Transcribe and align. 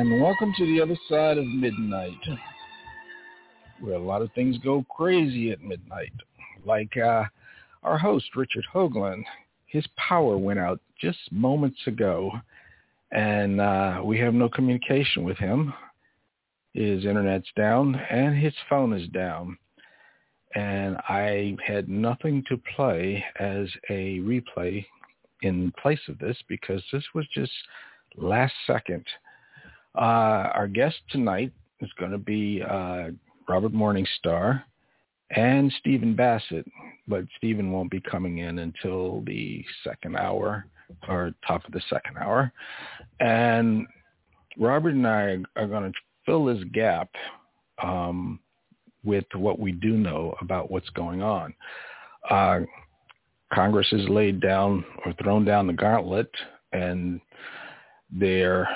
And 0.00 0.18
welcome 0.18 0.54
to 0.56 0.64
the 0.64 0.80
other 0.80 0.96
side 1.10 1.36
of 1.36 1.44
midnight, 1.44 2.16
where 3.80 3.96
a 3.96 4.02
lot 4.02 4.22
of 4.22 4.32
things 4.32 4.56
go 4.64 4.82
crazy 4.88 5.50
at 5.50 5.60
midnight. 5.60 6.14
Like 6.64 6.96
uh, 6.96 7.24
our 7.82 7.98
host, 7.98 8.34
Richard 8.34 8.64
Hoagland, 8.72 9.22
his 9.66 9.86
power 9.98 10.38
went 10.38 10.58
out 10.58 10.80
just 10.98 11.18
moments 11.30 11.80
ago, 11.86 12.32
and 13.12 13.60
uh, 13.60 14.00
we 14.02 14.18
have 14.20 14.32
no 14.32 14.48
communication 14.48 15.22
with 15.22 15.36
him. 15.36 15.74
His 16.72 17.04
internet's 17.04 17.50
down, 17.54 17.94
and 17.94 18.34
his 18.34 18.54
phone 18.70 18.94
is 18.94 19.06
down. 19.08 19.58
And 20.54 20.96
I 21.10 21.58
had 21.62 21.90
nothing 21.90 22.42
to 22.48 22.58
play 22.74 23.22
as 23.38 23.68
a 23.90 24.20
replay 24.20 24.86
in 25.42 25.70
place 25.72 26.00
of 26.08 26.18
this 26.18 26.38
because 26.48 26.82
this 26.90 27.04
was 27.14 27.26
just 27.34 27.52
last 28.16 28.54
second. 28.66 29.04
Uh, 29.96 30.50
our 30.54 30.68
guest 30.68 30.96
tonight 31.10 31.52
is 31.80 31.90
going 31.98 32.12
to 32.12 32.18
be 32.18 32.62
uh, 32.62 33.08
Robert 33.48 33.72
Morningstar 33.72 34.62
and 35.34 35.72
Stephen 35.78 36.14
Bassett, 36.14 36.66
but 37.08 37.24
Stephen 37.36 37.72
won't 37.72 37.90
be 37.90 38.00
coming 38.00 38.38
in 38.38 38.60
until 38.60 39.22
the 39.26 39.64
second 39.84 40.16
hour 40.16 40.66
or 41.08 41.32
top 41.46 41.64
of 41.64 41.72
the 41.72 41.82
second 41.88 42.18
hour. 42.18 42.52
And 43.20 43.86
Robert 44.58 44.94
and 44.94 45.06
I 45.06 45.38
are 45.56 45.66
going 45.66 45.92
to 45.92 45.98
fill 46.26 46.44
this 46.44 46.62
gap 46.72 47.10
um, 47.82 48.40
with 49.04 49.24
what 49.34 49.58
we 49.58 49.72
do 49.72 49.96
know 49.96 50.34
about 50.40 50.70
what's 50.70 50.90
going 50.90 51.22
on. 51.22 51.54
Uh, 52.28 52.60
Congress 53.52 53.88
has 53.90 54.08
laid 54.08 54.40
down 54.40 54.84
or 55.04 55.12
thrown 55.14 55.44
down 55.44 55.66
the 55.66 55.72
gauntlet 55.72 56.30
and 56.72 57.20
they're 58.12 58.68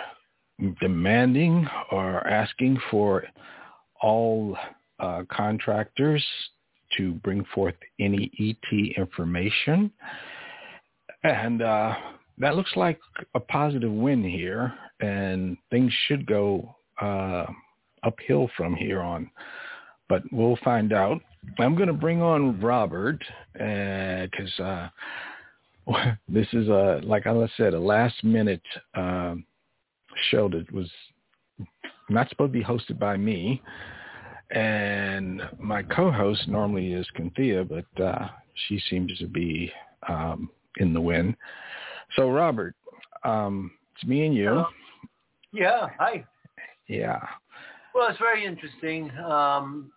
demanding 0.81 1.67
or 1.91 2.27
asking 2.27 2.79
for 2.91 3.25
all 4.01 4.57
uh, 5.01 5.23
contractors 5.31 6.25
to 6.97 7.15
bring 7.15 7.45
forth 7.55 7.75
any 7.99 8.31
ET 8.39 8.97
information. 8.97 9.91
And 11.23 11.63
uh, 11.63 11.95
that 12.39 12.57
looks 12.57 12.73
like 12.77 12.99
a 13.35 13.41
positive 13.41 13.91
win 13.91 14.23
here, 14.23 14.73
and 15.01 15.57
things 15.71 15.93
should 16.07 16.27
go 16.27 16.77
uh, 17.01 17.47
uphill 18.03 18.51
from 18.57 18.75
here 18.75 19.01
on. 19.01 19.31
But 20.09 20.23
we'll 20.33 20.59
find 20.63 20.93
out. 20.93 21.21
I'm 21.59 21.75
going 21.75 21.89
to 21.89 21.95
bring 21.95 22.23
on 22.23 22.61
Robert 22.61 23.19
because 23.53 24.61
uh, 24.61 24.89
this 26.29 26.47
is 26.53 26.69
a 26.69 27.01
like 27.03 27.27
I 27.27 27.35
said 27.57 27.75
a 27.75 27.79
last 27.79 28.23
minute 28.23 28.63
uh, 28.95 29.35
show 30.31 30.48
that 30.48 30.70
was 30.73 30.91
not 32.09 32.29
supposed 32.29 32.53
to 32.53 32.59
be 32.59 32.65
hosted 32.65 32.98
by 32.98 33.17
me, 33.17 33.62
and 34.51 35.43
my 35.59 35.83
co-host 35.83 36.48
normally 36.48 36.92
is 36.92 37.07
Cynthia, 37.17 37.64
but 37.64 38.02
uh, 38.02 38.29
she 38.67 38.80
seems 38.91 39.17
to 39.19 39.27
be 39.27 39.73
um, 40.08 40.51
in 40.79 40.92
the 40.92 41.01
wind. 41.01 41.36
So 42.17 42.30
Robert, 42.30 42.75
um, 43.25 43.70
it's 43.95 44.05
me 44.05 44.27
and 44.27 44.35
you. 44.35 44.51
Uh, 44.51 44.67
yeah. 45.52 45.89
Hi. 45.98 46.25
Yeah. 46.89 47.20
Well, 47.95 48.08
it's 48.08 48.19
very 48.19 48.45
interesting. 48.45 49.11
Um, 49.19 49.92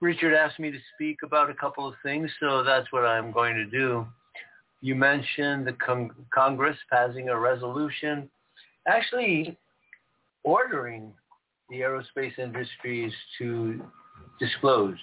Richard 0.00 0.34
asked 0.34 0.58
me 0.58 0.70
to 0.70 0.78
speak 0.94 1.18
about 1.22 1.48
a 1.48 1.54
couple 1.54 1.88
of 1.88 1.94
things, 2.02 2.30
so 2.40 2.62
that's 2.62 2.90
what 2.92 3.04
I'm 3.04 3.32
going 3.32 3.54
to 3.54 3.64
do. 3.66 4.06
You 4.82 4.94
mentioned 4.94 5.66
the 5.66 5.72
con- 5.72 6.10
Congress 6.34 6.76
passing 6.90 7.30
a 7.30 7.38
resolution, 7.38 8.28
actually 8.86 9.56
ordering 10.44 11.12
the 11.70 11.80
aerospace 11.80 12.38
industries 12.38 13.12
to 13.38 13.82
disclose, 14.38 14.96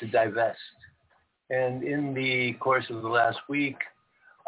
to 0.00 0.06
divest. 0.06 0.58
And 1.50 1.82
in 1.82 2.14
the 2.14 2.54
course 2.54 2.84
of 2.90 3.02
the 3.02 3.08
last 3.08 3.38
week, 3.48 3.76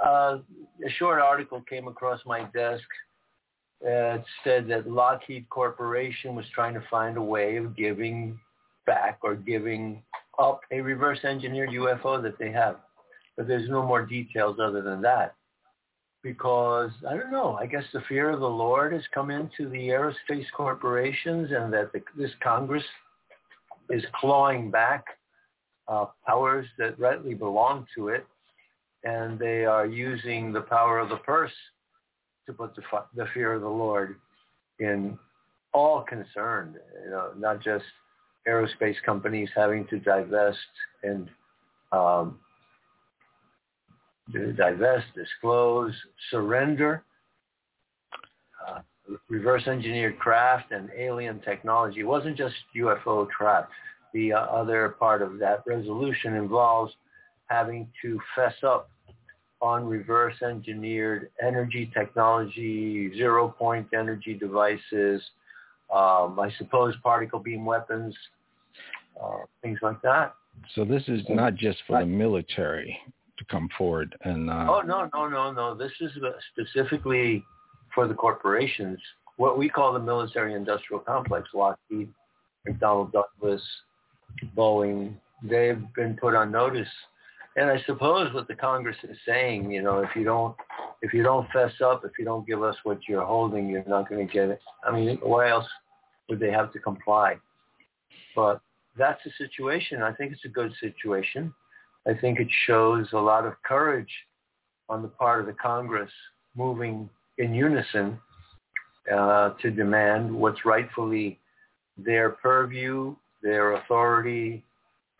uh, 0.05 0.39
a 0.85 0.91
short 0.99 1.21
article 1.21 1.63
came 1.69 1.89
across 1.89 2.21
my 2.27 2.45
desk 2.55 2.85
that 3.81 4.25
said 4.45 4.69
that 4.69 4.89
Lockheed 4.89 5.49
Corporation 5.51 6.35
was 6.35 6.45
trying 6.55 6.75
to 6.75 6.83
find 6.91 7.17
a 7.17 7.23
way 7.23 7.57
of 7.57 7.77
giving 7.77 8.39
back 8.87 9.19
or 9.23 9.35
giving 9.35 10.03
up 10.39 10.61
a 10.71 10.81
reverse 10.81 11.19
engineered 11.25 11.71
UFO 11.71 12.23
that 12.23 12.39
they 12.39 12.51
have. 12.51 12.77
But 13.37 13.49
there's 13.49 13.69
no 13.69 13.85
more 13.85 14.05
details 14.05 14.59
other 14.63 14.83
than 14.83 15.03
that. 15.03 15.35
Because, 16.23 16.91
I 17.09 17.17
don't 17.17 17.33
know, 17.33 17.59
I 17.61 17.67
guess 17.67 17.83
the 17.93 18.03
fear 18.09 18.31
of 18.31 18.41
the 18.41 18.47
Lord 18.47 18.93
has 18.93 19.03
come 19.13 19.31
into 19.31 19.69
the 19.69 19.89
aerospace 19.89 20.47
corporations 20.57 21.51
and 21.51 21.73
that 21.73 21.93
the, 21.93 22.01
this 22.17 22.31
Congress 22.43 22.85
is 23.91 24.05
clawing 24.21 24.71
back 24.71 25.05
uh, 25.89 26.07
powers 26.25 26.67
that 26.79 26.99
rightly 26.99 27.35
belong 27.35 27.87
to 27.97 28.09
it. 28.09 28.25
And 29.05 29.37
they 29.37 29.65
are 29.65 29.85
using 29.85 30.53
the 30.53 30.61
power 30.61 31.01
of 31.01 31.09
the 31.09 31.17
purse 31.17 31.53
to 32.47 32.53
put 32.53 32.77
the, 32.77 32.83
the 33.17 33.27
fear 33.35 33.55
of 33.55 33.63
the 33.63 33.69
Lord 33.69 34.17
in 34.79 35.19
all 35.75 36.03
concerned, 36.03 36.77
you 37.05 37.11
know, 37.11 37.31
not 37.37 37.61
just 37.61 37.85
aerospace 38.47 38.97
companies 39.05 39.49
having 39.55 39.87
to 39.89 39.99
divest 39.99 40.59
and 41.03 41.29
um, 41.93 42.39
divest, 44.57 45.07
disclose, 45.15 45.93
surrender, 46.31 47.03
uh, 48.67 48.81
reverse 49.29 49.67
engineered 49.67 50.19
craft 50.19 50.73
and 50.73 50.89
alien 50.97 51.41
technology. 51.41 52.01
It 52.01 52.07
wasn't 52.07 52.37
just 52.37 52.55
UFO 52.77 53.29
trap. 53.31 53.69
The 54.15 54.33
uh, 54.33 54.41
other 54.41 54.91
part 54.99 55.23
of 55.23 55.39
that 55.39 55.63
resolution 55.67 56.35
involves 56.35 56.93
having 57.47 57.89
to 58.03 58.21
fess 58.35 58.55
up 58.63 58.91
on 59.61 59.87
reverse 59.87 60.35
engineered 60.43 61.31
energy 61.41 61.91
technology, 61.95 63.13
zero 63.17 63.49
point 63.49 63.87
energy 63.95 64.35
devices, 64.35 65.23
um, 65.93 66.39
I 66.41 66.51
suppose 66.59 66.95
particle 67.03 67.39
beam 67.39 67.65
weapons, 67.65 68.15
uh, 69.23 69.39
things 69.63 69.79
like 69.83 70.03
that. 70.03 70.35
So 70.75 70.85
this 70.85 71.03
is 71.07 71.21
not 71.29 71.55
just 71.55 71.79
for 71.87 72.01
the 72.01 72.07
military 72.07 72.99
to 73.43 73.53
come 73.53 73.69
forward 73.77 74.17
and. 74.23 74.51
Uh... 74.51 74.67
Oh 74.69 74.81
no 74.81 75.09
no 75.15 75.29
no 75.29 75.53
no! 75.53 75.75
This 75.75 75.93
is 76.01 76.11
specifically 76.53 77.45
for 77.95 78.07
the 78.07 78.15
corporations, 78.15 78.99
what 79.37 79.59
we 79.59 79.69
call 79.69 79.93
the 79.93 79.99
military-industrial 79.99 81.01
complex, 81.01 81.49
Lockheed, 81.55 82.09
McDonnell 82.67 83.13
Douglas, 83.13 83.63
Boeing. 84.57 85.15
They've 85.43 85.83
been 85.95 86.17
put 86.21 86.35
on 86.35 86.53
notice, 86.53 86.89
and 87.57 87.69
I 87.69 87.83
suppose 87.85 88.33
what 88.33 88.49
the 88.49 88.55
Congress 88.55 88.97
is 89.03 89.19
saying, 89.27 89.71
you 89.71 89.83
know, 89.83 90.01
if 90.01 90.11
you 90.15 90.25
don't 90.25 90.57
if 91.03 91.13
you 91.13 91.23
don't 91.23 91.51
fess 91.51 91.73
up, 91.85 92.05
if 92.05 92.13
you 92.19 92.25
don't 92.25 92.47
give 92.47 92.63
us 92.63 92.77
what 92.85 93.01
you're 93.09 93.27
holding, 93.27 93.69
you're 93.69 93.85
not 93.89 94.09
going 94.09 94.27
to 94.27 94.33
get 94.33 94.49
it. 94.49 94.61
I 94.87 94.93
mean, 94.93 95.19
why 95.21 95.51
else 95.51 95.67
would 96.29 96.39
they 96.39 96.51
have 96.51 96.73
to 96.73 96.79
comply? 96.79 97.37
But 98.37 98.61
that's 98.97 99.21
the 99.25 99.33
situation. 99.37 100.03
I 100.03 100.13
think 100.13 100.33
it's 100.33 100.45
a 100.45 100.49
good 100.49 100.73
situation. 100.81 101.53
I 102.07 102.15
think 102.15 102.41
it 102.41 102.49
shows 102.67 103.07
a 103.13 103.19
lot 103.19 103.47
of 103.47 103.55
courage 103.63 104.11
on 104.89 105.03
the 105.03 105.09
part 105.09 105.41
of 105.41 105.47
the 105.47 105.53
Congress 105.53 106.11
moving 106.57 107.09
in 107.39 107.55
unison 107.55 108.19
uh, 109.13 109.51
to 109.61 109.71
demand 109.71 110.35
what's 110.35 110.65
rightfully 110.65 111.39
their 111.97 112.31
purview, 112.31 113.15
their 113.43 113.75
authority, 113.75 114.65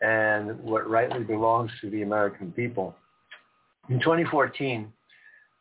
and 0.01 0.59
what 0.61 0.89
rightly 0.89 1.23
belongs 1.23 1.71
to 1.81 1.89
the 1.89 2.01
American 2.01 2.51
people. 2.51 2.95
In 3.89 3.99
2014, 3.99 4.91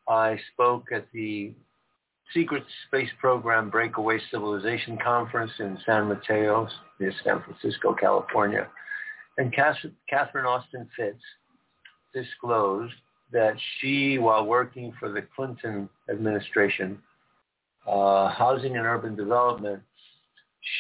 I 0.09 0.39
spoke 0.53 0.91
at 0.93 1.07
the 1.13 1.53
Secret 2.35 2.65
Space 2.87 3.11
Program 3.21 3.71
Breakaway 3.71 4.19
Civilization 4.31 4.99
Conference 5.03 5.53
in 5.59 5.79
San 5.85 6.09
Mateo, 6.09 6.69
near 6.99 7.13
San 7.25 7.43
Francisco, 7.43 7.95
California. 7.95 8.69
And 9.39 9.53
Catherine 9.53 10.47
Austin 10.47 10.89
Fitts 10.97 11.23
disclosed 12.15 12.95
that 13.33 13.55
she, 13.79 14.19
while 14.19 14.45
working 14.45 14.93
for 14.99 15.11
the 15.11 15.23
Clinton 15.35 15.89
administration, 16.11 16.99
uh, 17.87 18.29
housing 18.29 18.77
and 18.77 18.87
urban 18.87 19.17
development, 19.17 19.83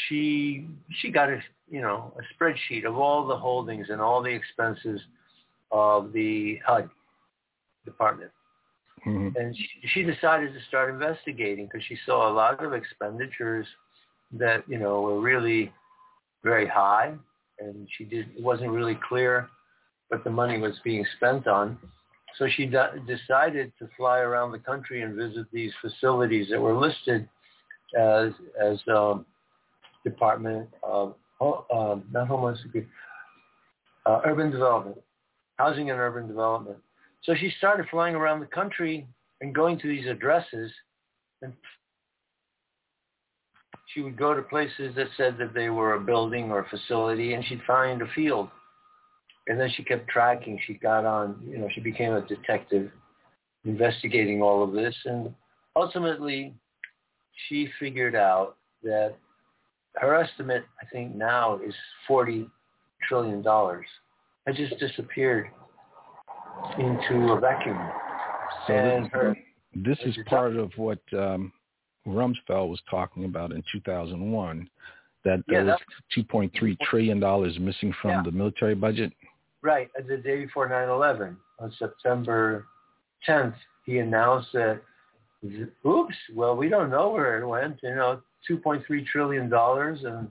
she 0.06 0.66
she 1.00 1.10
got 1.10 1.28
a 1.28 1.40
you 1.69 1.81
know 1.81 2.12
a 2.19 2.22
spreadsheet 2.34 2.84
of 2.84 2.96
all 2.96 3.26
the 3.26 3.37
holdings 3.37 3.88
and 3.90 4.00
all 4.00 4.22
the 4.22 4.31
expenses 4.31 5.00
of 5.72 6.12
the 6.12 6.60
HUD 6.64 6.88
department. 7.84 8.31
Mm-hmm. 9.06 9.37
And 9.37 9.56
she, 9.56 9.88
she 9.88 10.02
decided 10.04 10.52
to 10.52 10.60
start 10.69 10.90
investigating 10.90 11.66
because 11.66 11.84
she 11.88 11.96
saw 12.06 12.31
a 12.31 12.32
lot 12.32 12.62
of 12.62 12.72
expenditures 12.72 13.66
that, 14.32 14.62
you 14.69 14.78
know, 14.78 15.00
were 15.00 15.20
really 15.20 15.72
very 16.44 16.66
high. 16.66 17.14
And 17.62 17.88
she 17.97 18.05
did, 18.05 18.26
it 18.37 18.43
wasn't 18.43 18.70
really 18.70 18.99
clear 19.09 19.49
what 20.09 20.25
the 20.25 20.31
money 20.31 20.59
was 20.59 20.75
being 20.85 21.05
spent 21.17 21.47
on. 21.47 21.79
So 22.38 22.49
she 22.56 22.67
d- 22.67 22.76
decided 23.06 23.73
to 23.79 23.88
fly 23.97 24.19
around 24.19 24.53
the 24.53 24.59
country 24.59 25.03
and 25.03 25.14
visit 25.14 25.47
these 25.53 25.73
facilities 25.81 26.49
that 26.50 26.61
were 26.61 26.75
listed 26.75 27.29
as 27.99 28.32
as 28.61 28.79
um, 28.88 29.26
Department 30.05 30.69
of 30.82 31.14
uh, 31.41 31.97
not 32.11 32.29
Homeland 32.29 32.59
Security, 32.62 32.91
uh, 34.06 34.20
Urban 34.25 34.50
Development, 34.50 34.97
Housing 35.56 35.91
and 35.91 35.99
Urban 36.00 36.26
Development. 36.26 36.79
So 37.25 37.35
she 37.35 37.53
started 37.59 37.87
flying 37.91 38.14
around 38.14 38.41
the 38.41 38.47
country 38.47 39.06
and 39.41 39.55
going 39.55 39.79
to 39.81 39.88
these 39.88 40.06
addresses, 40.06 40.70
and 41.43 41.53
she 43.87 44.00
would 44.00 44.17
go 44.17 44.34
to 44.34 44.43
places 44.43 44.94
that 44.96 45.08
said 45.17 45.37
that 45.38 45.55
they 45.55 45.69
were 45.69 45.94
a 45.94 46.00
building 46.00 46.50
or 46.50 46.61
a 46.61 46.69
facility, 46.69 47.34
and 47.34 47.44
she'd 47.44 47.62
find 47.67 48.02
a 48.02 48.06
field. 48.14 48.49
And 49.49 49.58
then 49.58 49.70
she 49.76 49.82
kept 49.82 50.08
tracking. 50.08 50.58
She 50.67 50.75
got 50.75 51.05
on, 51.05 51.43
you 51.44 51.58
know, 51.58 51.69
she 51.75 51.81
became 51.81 52.12
a 52.12 52.26
detective 52.26 52.90
investigating 53.64 54.40
all 54.40 54.62
of 54.62 54.73
this. 54.73 54.94
And 55.05 55.34
ultimately, 55.75 56.55
she 57.49 57.69
figured 57.81 58.14
out 58.14 58.56
that 58.82 59.14
her 59.96 60.14
estimate, 60.14 60.64
I 60.81 60.87
think 60.87 61.14
now, 61.14 61.58
is 61.58 61.75
$40 62.08 62.49
trillion. 63.08 63.44
It 64.46 64.56
just 64.56 64.78
disappeared 64.78 65.49
into 66.78 67.32
a 67.32 67.40
vacuum. 67.40 67.78
So 68.67 68.73
and 68.75 69.05
this, 69.05 69.12
her, 69.12 69.37
this 69.75 69.99
is 70.05 70.17
part 70.26 70.56
of 70.56 70.70
what 70.76 71.00
um, 71.12 71.52
Rumsfeld 72.06 72.69
was 72.69 72.81
talking 72.90 73.25
about 73.25 73.52
in 73.52 73.62
2001, 73.72 74.69
that 75.25 75.43
there 75.46 75.64
yeah, 75.64 75.72
was 75.72 75.81
2.3 76.16 76.78
trillion 76.81 77.20
dollars 77.20 77.58
missing 77.58 77.94
from 78.00 78.10
yeah. 78.10 78.22
the 78.25 78.32
military 78.32 78.75
budget. 78.75 79.12
Right, 79.62 79.88
the 80.08 80.16
day 80.16 80.44
before 80.44 80.69
9/11, 80.69 81.37
on 81.60 81.72
September 81.78 82.66
10th, 83.28 83.54
he 83.87 83.99
announced 83.99 84.49
that, 84.52 84.81
oops, 85.87 86.16
well, 86.34 86.56
we 86.56 86.69
don't 86.69 86.90
know 86.90 87.10
where 87.10 87.40
it 87.40 87.46
went. 87.46 87.78
You 87.82 87.94
know, 87.94 88.20
2.3 88.50 89.06
trillion 89.06 89.49
dollars, 89.49 90.00
and 90.04 90.28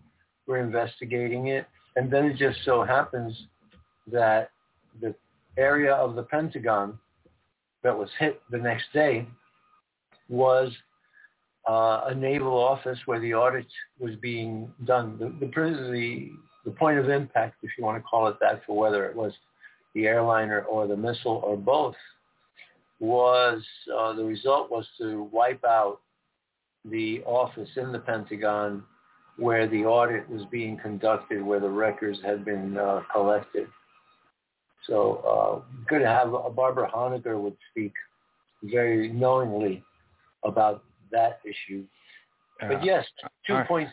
we're 0.48 0.58
investigating 0.58 1.48
it. 1.48 1.66
And 1.96 2.12
then 2.12 2.26
it 2.26 2.38
just 2.38 2.60
so 2.66 2.84
happens 2.84 3.48
that 4.12 4.52
the 5.02 5.16
area 5.58 5.94
of 5.94 6.16
the 6.16 6.24
Pentagon 6.24 6.98
that 7.84 7.98
was 7.98 8.10
hit 8.20 8.42
the 8.52 8.58
next 8.58 8.86
day 8.94 9.26
was 10.30 10.72
uh, 11.70 12.02
a 12.08 12.16
naval 12.16 12.54
office 12.54 12.98
where 13.06 13.20
the 13.20 13.34
audit 13.34 13.68
was 14.00 14.16
being 14.22 14.72
done. 14.86 15.18
The, 15.20 15.26
the, 15.46 15.52
the, 15.92 16.30
the 16.66 16.72
point 16.72 16.98
of 16.98 17.10
impact, 17.10 17.58
if 17.64 17.72
you 17.78 17.84
want 17.84 17.98
to 17.98 18.04
call 18.04 18.28
it 18.28 18.38
that, 18.42 18.62
for 18.66 18.78
whether 18.78 19.06
it 19.06 19.16
was 19.16 19.34
the 19.94 20.08
airliner 20.08 20.62
or 20.62 20.88
the 20.88 20.98
missile 20.98 21.42
or 21.46 21.58
both, 21.58 21.96
was 23.00 23.64
uh, 23.96 24.14
the 24.14 24.24
result 24.24 24.70
was 24.70 24.88
to 25.00 25.30
wipe 25.32 25.64
out 25.66 26.00
the 26.86 27.22
office 27.26 27.70
in 27.76 27.92
the 27.92 28.00
Pentagon 28.00 28.84
where 29.38 29.68
the 29.68 29.84
audit 29.86 30.30
was 30.30 30.44
being 30.52 30.78
conducted, 30.78 31.42
where 31.42 31.60
the 31.60 31.70
records 31.70 32.20
had 32.24 32.46
been 32.46 32.78
uh, 32.78 33.02
collected. 33.12 33.68
So 34.88 35.64
uh, 35.66 35.74
good 35.88 36.00
to 36.00 36.08
have 36.08 36.34
uh, 36.34 36.50
Barbara 36.50 36.90
Honegger 36.94 37.40
would 37.40 37.56
speak 37.72 37.94
very 38.64 39.10
knowingly 39.10 39.84
about 40.44 40.84
that 41.12 41.40
issue. 41.46 41.84
But 42.60 42.84
yes, 42.84 43.06
2.3 43.50 43.88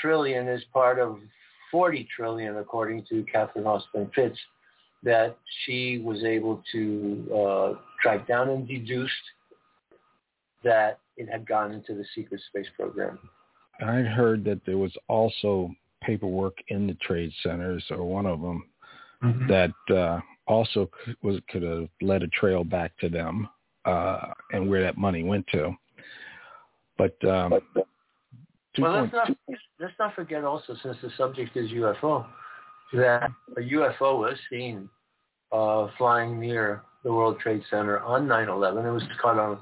trillion 0.00 0.48
is 0.48 0.62
part 0.72 0.98
of 0.98 1.18
40 1.70 2.08
trillion, 2.14 2.56
according 2.58 3.04
to 3.10 3.24
Catherine 3.32 3.66
Austin 3.66 4.10
Fitts, 4.14 4.38
that 5.04 5.36
she 5.64 6.02
was 6.04 6.22
able 6.24 6.62
to 6.72 7.28
uh, 7.34 7.72
track 8.02 8.26
down 8.26 8.50
and 8.50 8.66
deduced 8.66 9.12
that 10.64 11.00
it 11.16 11.28
had 11.28 11.46
gone 11.46 11.72
into 11.72 11.94
the 11.94 12.04
secret 12.14 12.40
space 12.48 12.66
program. 12.76 13.18
I 13.80 14.00
heard 14.00 14.44
that 14.44 14.60
there 14.64 14.78
was 14.78 14.92
also 15.08 15.70
paperwork 16.02 16.56
in 16.68 16.86
the 16.86 16.94
trade 16.94 17.32
centers, 17.42 17.84
or 17.90 18.04
one 18.04 18.26
of 18.26 18.40
them, 18.40 18.64
mm-hmm. 19.22 19.46
that 19.48 19.94
uh, 19.94 20.20
also 20.46 20.90
was 21.22 21.40
could 21.48 21.62
have 21.62 21.88
led 22.00 22.22
a 22.22 22.28
trail 22.28 22.64
back 22.64 22.96
to 22.98 23.08
them 23.08 23.48
uh, 23.84 24.32
and 24.52 24.68
where 24.68 24.82
that 24.82 24.98
money 24.98 25.22
went 25.22 25.46
to. 25.48 25.74
But 27.02 27.28
um, 27.28 27.50
well, 28.78 29.02
let's 29.02 29.12
not 29.12 29.30
let's 29.80 29.94
not 29.98 30.14
forget 30.14 30.44
also, 30.44 30.76
since 30.82 30.96
the 31.02 31.10
subject 31.16 31.56
is 31.56 31.70
UFO, 31.72 32.26
that 32.92 33.28
a 33.56 33.60
UFO 33.60 34.18
was 34.20 34.36
seen 34.48 34.88
uh, 35.50 35.88
flying 35.98 36.38
near 36.38 36.82
the 37.02 37.12
World 37.12 37.40
Trade 37.40 37.62
Center 37.70 37.98
on 38.00 38.28
9/11. 38.28 38.86
It 38.86 38.90
was 38.90 39.02
caught 39.20 39.38
on 39.38 39.58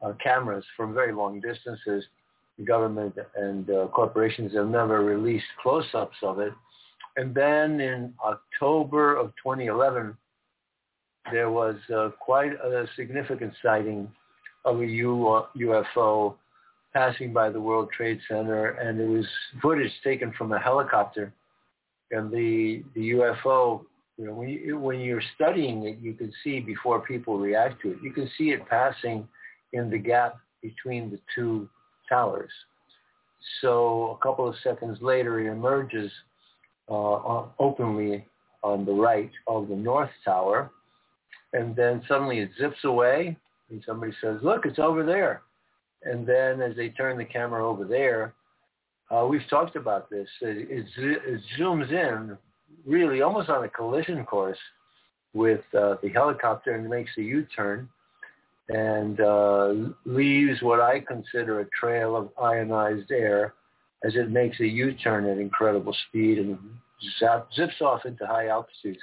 uh, 0.00 0.12
cameras 0.22 0.64
from 0.76 0.94
very 0.94 1.12
long 1.12 1.40
distances. 1.40 2.04
The 2.56 2.64
government 2.64 3.16
and 3.34 3.68
uh, 3.68 3.88
corporations 3.88 4.54
have 4.54 4.68
never 4.68 5.02
released 5.02 5.44
close-ups 5.60 6.16
of 6.22 6.38
it. 6.38 6.52
And 7.16 7.34
then 7.34 7.80
in 7.80 8.14
October 8.24 9.16
of 9.16 9.32
2011, 9.42 10.16
there 11.32 11.50
was 11.50 11.74
uh, 11.94 12.10
quite 12.20 12.52
a 12.52 12.86
significant 12.94 13.54
sighting 13.60 14.08
of 14.64 14.80
a 14.80 14.86
U- 14.86 15.42
UFO 15.56 16.36
passing 16.96 17.30
by 17.30 17.50
the 17.50 17.60
World 17.60 17.90
Trade 17.94 18.18
Center, 18.26 18.68
and 18.68 18.98
it 18.98 19.06
was 19.06 19.26
footage 19.60 19.92
taken 20.02 20.32
from 20.32 20.52
a 20.52 20.58
helicopter. 20.58 21.30
And 22.10 22.30
the 22.30 22.82
the 22.94 23.10
UFO, 23.10 23.82
you 24.16 24.24
know, 24.24 24.32
when 24.32 24.48
you, 24.48 24.78
when 24.78 25.00
you're 25.00 25.22
studying 25.34 25.84
it, 25.84 25.98
you 26.00 26.14
can 26.14 26.32
see 26.42 26.58
before 26.58 27.00
people 27.00 27.38
react 27.38 27.82
to 27.82 27.90
it. 27.90 27.98
You 28.02 28.12
can 28.12 28.30
see 28.38 28.44
it 28.44 28.66
passing 28.66 29.28
in 29.74 29.90
the 29.90 29.98
gap 29.98 30.38
between 30.62 31.10
the 31.10 31.18
two 31.34 31.68
towers. 32.08 32.50
So 33.60 34.18
a 34.18 34.24
couple 34.26 34.48
of 34.48 34.54
seconds 34.64 34.96
later, 35.02 35.38
it 35.40 35.52
emerges 35.52 36.10
uh, 36.88 37.42
openly 37.58 38.24
on 38.62 38.86
the 38.86 38.92
right 38.92 39.30
of 39.46 39.68
the 39.68 39.76
north 39.76 40.10
tower, 40.24 40.70
and 41.52 41.76
then 41.76 42.02
suddenly 42.08 42.38
it 42.38 42.50
zips 42.58 42.84
away, 42.84 43.36
and 43.68 43.82
somebody 43.84 44.12
says, 44.22 44.38
"Look, 44.42 44.64
it's 44.64 44.78
over 44.78 45.04
there." 45.04 45.42
And 46.06 46.26
then 46.26 46.62
as 46.62 46.76
they 46.76 46.90
turn 46.90 47.18
the 47.18 47.24
camera 47.24 47.66
over 47.68 47.84
there, 47.84 48.34
uh, 49.10 49.26
we've 49.26 49.46
talked 49.48 49.76
about 49.76 50.10
this. 50.10 50.28
It, 50.40 50.68
it, 50.70 50.86
it, 50.96 51.40
zooms 51.58 51.90
in 51.90 52.36
really 52.84 53.22
almost 53.22 53.48
on 53.48 53.64
a 53.64 53.68
collision 53.68 54.24
course 54.24 54.58
with 55.34 55.60
uh, 55.78 55.96
the 56.02 56.08
helicopter 56.08 56.74
and 56.74 56.88
makes 56.88 57.10
a 57.18 57.22
U-turn 57.22 57.88
and 58.68 59.20
uh, 59.20 59.74
leaves 60.04 60.60
what 60.62 60.80
I 60.80 61.00
consider 61.00 61.60
a 61.60 61.66
trail 61.78 62.16
of 62.16 62.30
ionized 62.42 63.10
air 63.12 63.54
as 64.04 64.14
it 64.16 64.30
makes 64.30 64.58
a 64.60 64.66
U-turn 64.66 65.26
at 65.26 65.38
incredible 65.38 65.96
speed 66.08 66.38
and 66.38 66.58
zap, 67.18 67.48
zips 67.54 67.80
off 67.80 68.04
into 68.04 68.26
high 68.26 68.48
altitudes. 68.48 68.98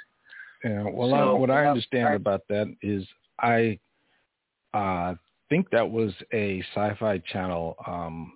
Yeah, 0.62 0.84
well, 0.90 1.10
so, 1.10 1.14
I, 1.14 1.38
what 1.38 1.50
I 1.50 1.66
understand 1.66 2.08
I, 2.08 2.14
about 2.14 2.42
that 2.48 2.74
is 2.82 3.06
I 3.38 3.78
uh, 4.74 5.14
think 5.48 5.70
that 5.70 5.88
was 5.88 6.12
a 6.32 6.62
Sci-Fi 6.74 7.18
Channel 7.18 7.76
um, 7.86 8.32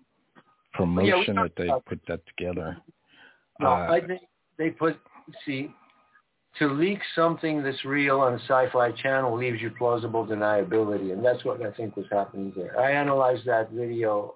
promotion 0.72 1.34
yeah, 1.36 1.42
that 1.42 1.52
they 1.56 1.68
put 1.86 2.00
that 2.08 2.20
together. 2.26 2.76
No, 3.60 3.68
uh, 3.68 3.88
I 3.90 4.00
think 4.06 4.22
they 4.56 4.70
put 4.70 4.96
see 5.44 5.70
to 6.58 6.68
leak 6.68 6.98
something 7.14 7.62
that's 7.62 7.84
real 7.84 8.20
on 8.20 8.34
a 8.34 8.40
Sci-Fi 8.40 8.92
Channel 8.92 9.36
leaves 9.36 9.60
you 9.60 9.70
plausible 9.70 10.26
deniability, 10.26 11.12
and 11.12 11.24
that's 11.24 11.44
what 11.44 11.64
I 11.64 11.70
think 11.72 11.96
was 11.96 12.06
happening 12.10 12.52
there. 12.56 12.78
I 12.78 12.92
analyzed 12.92 13.46
that 13.46 13.70
video, 13.70 14.34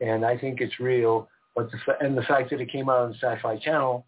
and 0.00 0.24
I 0.24 0.36
think 0.36 0.60
it's 0.60 0.80
real. 0.80 1.28
But 1.54 1.70
the 1.70 1.78
and 2.00 2.16
the 2.16 2.22
fact 2.22 2.50
that 2.50 2.60
it 2.60 2.70
came 2.70 2.88
out 2.88 3.02
on 3.02 3.10
the 3.10 3.16
Sci-Fi 3.16 3.58
Channel, 3.58 4.04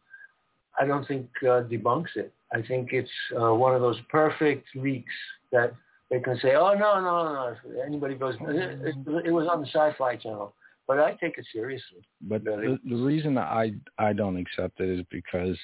I 0.79 0.87
don't 0.87 1.07
think 1.07 1.29
uh, 1.43 1.63
debunks 1.63 2.17
it. 2.17 2.33
I 2.53 2.63
think 2.63 2.93
it's 2.93 3.11
uh, 3.41 3.55
one 3.55 3.75
of 3.75 3.81
those 3.81 3.99
perfect 4.11 4.67
leaks 4.75 5.13
that 5.53 5.75
they 6.13 6.21
can 6.21 6.39
say, 6.41 6.55
oh, 6.55 6.75
no, 6.75 7.01
no, 7.01 7.33
no. 7.33 7.83
Anybody 7.85 8.15
goes, 8.15 8.35
it, 8.43 8.95
it, 9.25 9.33
was 9.33 9.49
on 9.51 9.63
the 9.63 9.67
Sci-Fi 9.67 10.17
Channel. 10.17 10.55
But 10.87 11.01
I 11.01 11.13
take 11.13 11.39
it 11.39 11.47
seriously. 11.51 12.03
But 12.21 12.45
the, 12.45 12.79
the 12.87 12.97
reason 12.97 13.39
I, 13.39 13.73
I 13.99 14.13
don't 14.13 14.37
accept 14.37 14.79
it 14.81 14.91
is 14.91 15.07
because, 15.11 15.57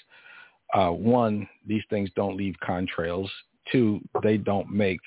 uh, 0.75 0.89
one, 0.89 1.47
these 1.67 1.83
things 1.91 2.09
don't 2.17 2.35
leave 2.35 2.55
contrails. 2.67 3.29
Two, 3.71 4.01
they 4.23 4.39
don't 4.39 4.71
make 4.71 5.01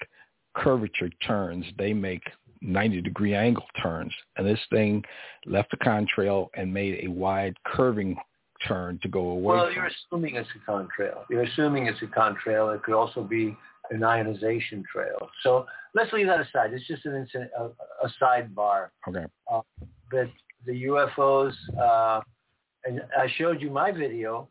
curvature 0.55 1.09
turns. 1.25 1.65
They 1.75 1.91
make 1.91 2.21
90 2.61 3.01
degree 3.01 3.33
angle 3.33 3.65
turns. 3.81 4.13
And 4.37 4.45
this 4.45 4.59
thing 4.69 5.03
left 5.47 5.73
a 5.73 5.77
contrail 5.77 6.49
and 6.55 6.71
made 6.71 7.03
a 7.03 7.07
wide 7.09 7.55
curving 7.65 8.15
turn 8.67 8.99
to 9.01 9.07
go 9.07 9.29
away. 9.29 9.55
Well, 9.55 9.71
you're 9.71 9.87
assuming 9.87 10.35
it's 10.35 10.49
a 10.55 10.71
contrail. 10.71 11.23
You're 11.31 11.43
assuming 11.43 11.87
it's 11.87 12.01
a 12.03 12.05
contrail. 12.05 12.75
It 12.75 12.83
could 12.83 12.93
also 12.93 13.23
be 13.23 13.57
an 13.91 14.03
ionization 14.03 14.83
trail. 14.91 15.29
So 15.43 15.65
let's 15.93 16.11
leave 16.13 16.27
that 16.27 16.39
aside. 16.39 16.73
It's 16.73 16.87
just 16.87 17.05
an 17.05 17.15
incident, 17.15 17.51
a, 17.57 17.65
a 18.05 18.11
sidebar. 18.21 18.89
Okay. 19.07 19.25
Uh, 19.51 19.61
but 20.09 20.29
the 20.65 20.85
UFOs, 20.85 21.53
uh, 21.79 22.21
and 22.85 23.01
I 23.17 23.27
showed 23.37 23.61
you 23.61 23.69
my 23.69 23.91
video 23.91 24.47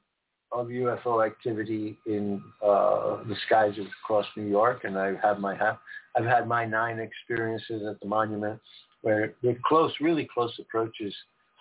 of 0.52 0.66
UFO 0.66 1.24
activity 1.24 1.96
in 2.06 2.42
uh, 2.62 3.22
the 3.24 3.36
skies 3.46 3.74
across 4.02 4.26
New 4.36 4.46
York, 4.48 4.84
and 4.84 4.98
I 4.98 5.14
have 5.22 5.38
my 5.38 5.56
I've 6.16 6.24
had 6.24 6.48
my 6.48 6.64
nine 6.64 6.98
experiences 6.98 7.82
at 7.88 8.00
the 8.00 8.06
monument. 8.06 8.60
where 9.02 9.34
with 9.42 9.60
close, 9.62 9.92
really 10.00 10.28
close 10.32 10.52
approaches 10.60 11.14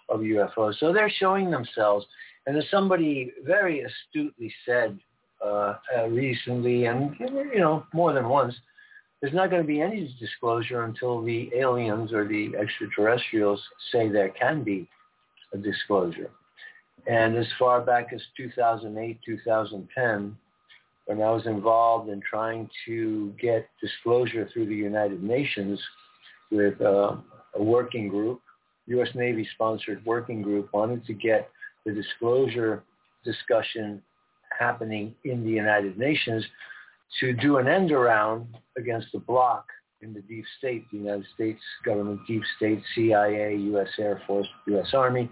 of 0.10 0.22
UFOs. 0.22 0.80
So 0.80 0.92
they're 0.92 1.12
showing 1.20 1.52
themselves. 1.52 2.06
And 2.48 2.58
as 2.58 2.64
somebody 2.72 3.32
very 3.46 3.84
astutely 3.84 4.52
said 4.66 4.98
uh, 5.46 5.76
uh, 5.98 6.08
recently, 6.10 6.86
and 6.86 7.16
you 7.20 7.60
know 7.60 7.86
more 7.94 8.14
than 8.14 8.28
once, 8.28 8.56
there's 9.22 9.34
not 9.34 9.50
going 9.50 9.62
to 9.62 9.68
be 9.68 9.82
any 9.82 10.16
disclosure 10.20 10.84
until 10.84 11.22
the 11.22 11.50
aliens 11.56 12.14
or 12.14 12.28
the 12.28 12.52
extraterrestrials 12.60 13.62
say 13.92 14.10
there 14.10 14.30
can 14.30 14.64
be 14.64 14.88
a 15.54 15.58
disclosure. 15.58 16.30
And 17.08 17.36
as 17.38 17.48
far 17.58 17.82
back 17.82 18.14
as 18.14 18.22
2008, 18.38 19.20
2010, 19.26 20.38
when 21.06 21.22
I 21.22 21.32
was 21.32 21.46
involved 21.48 22.10
in 22.10 22.22
trying 22.22 22.70
to 22.86 23.34
get 23.42 23.68
disclosure 23.82 24.48
through 24.54 24.68
the 24.68 24.76
United 24.76 25.24
Nations 25.24 25.82
with 26.52 26.80
uh, 26.82 27.16
a 27.56 27.64
working 27.64 28.10
group, 28.10 28.42
U.S. 28.88 29.10
Navy 29.16 29.48
sponsored 29.56 30.06
working 30.06 30.42
group, 30.42 30.72
wanted 30.74 31.06
to 31.06 31.14
get 31.14 31.50
the 31.86 31.92
disclosure 31.92 32.84
discussion 33.24 34.02
happening 34.60 35.16
in 35.24 35.44
the 35.44 35.50
United 35.50 35.98
Nations 35.98 36.46
to 37.20 37.34
do 37.34 37.58
an 37.58 37.68
end 37.68 37.92
around 37.92 38.46
against 38.78 39.08
the 39.14 39.20
bloc 39.20 39.66
in 40.02 40.14
the 40.14 40.22
deep 40.22 40.46
state, 40.58 40.86
the 40.92 40.98
United 40.98 41.26
States 41.34 41.60
government, 41.84 42.20
deep 42.28 42.44
state, 42.58 42.82
CIA, 42.96 43.56
U.S. 43.56 43.88
Air 43.98 44.22
Force, 44.28 44.48
U.S. 44.68 44.90
Army, 44.94 45.30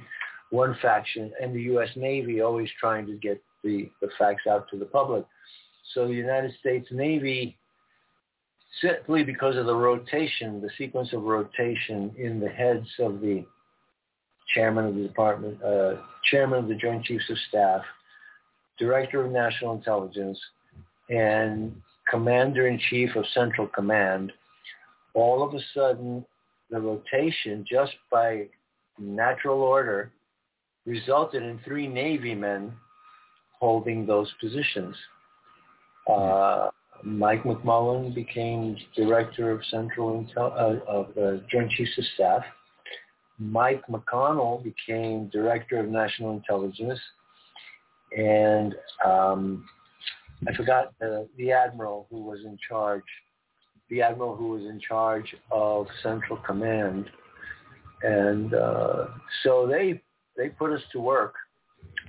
one 0.49 0.75
faction, 0.81 1.31
and 1.41 1.55
the 1.55 1.61
U.S. 1.63 1.89
Navy 1.95 2.41
always 2.41 2.69
trying 2.79 3.05
to 3.05 3.13
get 3.13 3.41
the, 3.63 3.89
the 4.01 4.09
facts 4.17 4.47
out 4.49 4.67
to 4.71 4.77
the 4.77 4.85
public. 4.85 5.25
So 5.93 6.07
the 6.07 6.13
United 6.13 6.53
States 6.59 6.87
Navy, 6.91 7.57
simply 8.81 9.23
because 9.23 9.55
of 9.55 9.65
the 9.65 9.75
rotation, 9.75 10.61
the 10.61 10.69
sequence 10.77 11.13
of 11.13 11.23
rotation 11.23 12.13
in 12.17 12.39
the 12.39 12.49
heads 12.49 12.87
of 12.99 13.21
the 13.21 13.45
chairman 14.53 14.85
of 14.85 14.95
the 14.95 15.03
department, 15.03 15.61
uh, 15.63 15.95
chairman 16.29 16.59
of 16.59 16.67
the 16.67 16.75
Joint 16.75 17.03
Chiefs 17.05 17.29
of 17.29 17.37
Staff, 17.49 17.81
director 18.77 19.25
of 19.25 19.31
national 19.31 19.75
intelligence, 19.75 20.39
and 21.09 21.75
commander-in-chief 22.09 23.15
of 23.15 23.25
Central 23.33 23.67
Command, 23.67 24.31
all 25.13 25.43
of 25.43 25.53
a 25.53 25.59
sudden 25.73 26.25
the 26.69 26.79
rotation 26.79 27.65
just 27.69 27.93
by 28.11 28.45
natural 28.99 29.61
order 29.61 30.11
resulted 30.85 31.43
in 31.43 31.59
three 31.65 31.87
Navy 31.87 32.35
men 32.35 32.73
holding 33.59 34.05
those 34.05 34.31
positions. 34.39 34.95
Uh, 36.09 36.69
Mike 37.03 37.43
McMullen 37.43 38.13
became 38.13 38.77
director 38.95 39.51
of 39.51 39.61
Central 39.69 40.23
Intel 40.23 40.51
uh, 40.53 40.91
of 40.91 41.47
Joint 41.49 41.69
Chiefs 41.71 41.97
of 41.97 42.05
Staff. 42.15 42.43
Mike 43.39 43.83
McConnell 43.87 44.63
became 44.63 45.27
director 45.27 45.79
of 45.79 45.89
National 45.89 46.31
Intelligence, 46.31 46.99
and 48.15 48.75
um, 49.05 49.65
I 50.47 50.53
forgot 50.55 50.93
the, 50.99 51.27
the 51.37 51.51
admiral 51.51 52.07
who 52.09 52.23
was 52.23 52.39
in 52.45 52.57
charge, 52.67 53.03
the 53.89 54.01
admiral 54.01 54.35
who 54.35 54.49
was 54.49 54.63
in 54.63 54.79
charge 54.79 55.35
of 55.51 55.87
Central 56.03 56.37
Command, 56.45 57.09
and 58.03 58.53
uh, 58.53 59.05
so 59.43 59.67
they 59.67 60.01
they 60.35 60.49
put 60.49 60.71
us 60.71 60.81
to 60.91 60.99
work. 60.99 61.33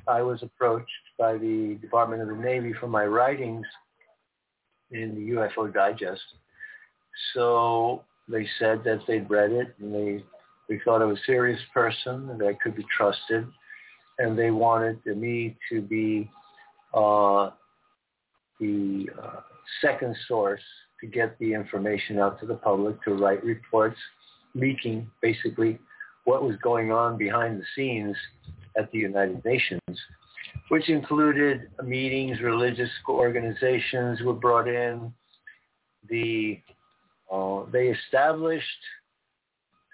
I 0.07 0.23
was 0.23 0.43
approached 0.43 0.91
by 1.19 1.35
the 1.35 1.79
Department 1.81 2.23
of 2.23 2.29
the 2.29 2.43
Navy 2.43 2.73
for 2.79 2.87
my 2.87 3.05
writings 3.05 3.67
in 4.91 5.15
the 5.15 5.37
UFO 5.37 5.73
Digest. 5.73 6.21
So 7.35 8.05
they 8.29 8.47
said 8.59 8.83
that 8.85 9.01
they'd 9.07 9.29
read 9.29 9.53
it 9.53 9.75
and 9.81 9.95
they 9.95 10.25
they 10.69 10.81
thought 10.85 11.01
I 11.01 11.07
was 11.07 11.19
a 11.19 11.25
serious 11.25 11.61
person 11.73 12.29
and 12.31 12.41
that 12.41 12.61
could 12.61 12.77
be 12.77 12.85
trusted, 12.95 13.47
and 14.19 14.39
they 14.39 14.51
wanted 14.51 15.05
me 15.07 15.57
to 15.71 15.81
be 15.81 16.31
uh, 16.95 17.51
the 18.61 19.07
uh, 19.23 19.41
second 19.81 20.17
source 20.27 20.63
to 21.01 21.07
get 21.07 21.39
the 21.39 21.53
information 21.53 22.19
out 22.19 22.41
to 22.41 22.47
the 22.47 22.55
public, 22.55 23.03
to 23.05 23.15
write 23.15 23.43
reports, 23.45 23.99
leaking 24.55 25.09
basically 25.23 25.79
what 26.25 26.43
was 26.43 26.57
going 26.63 26.91
on 26.91 27.17
behind 27.17 27.61
the 27.61 27.65
scenes 27.77 28.17
at 28.77 28.91
the 28.91 28.99
United 28.99 29.45
Nations, 29.45 29.81
which 30.69 30.89
included 30.89 31.69
meetings, 31.85 32.41
religious 32.41 32.91
organizations 33.09 34.21
were 34.23 34.35
brought 34.35 34.69
in. 34.69 35.13
The 36.09 36.61
uh, 37.31 37.65
they 37.71 37.89
established 37.89 38.65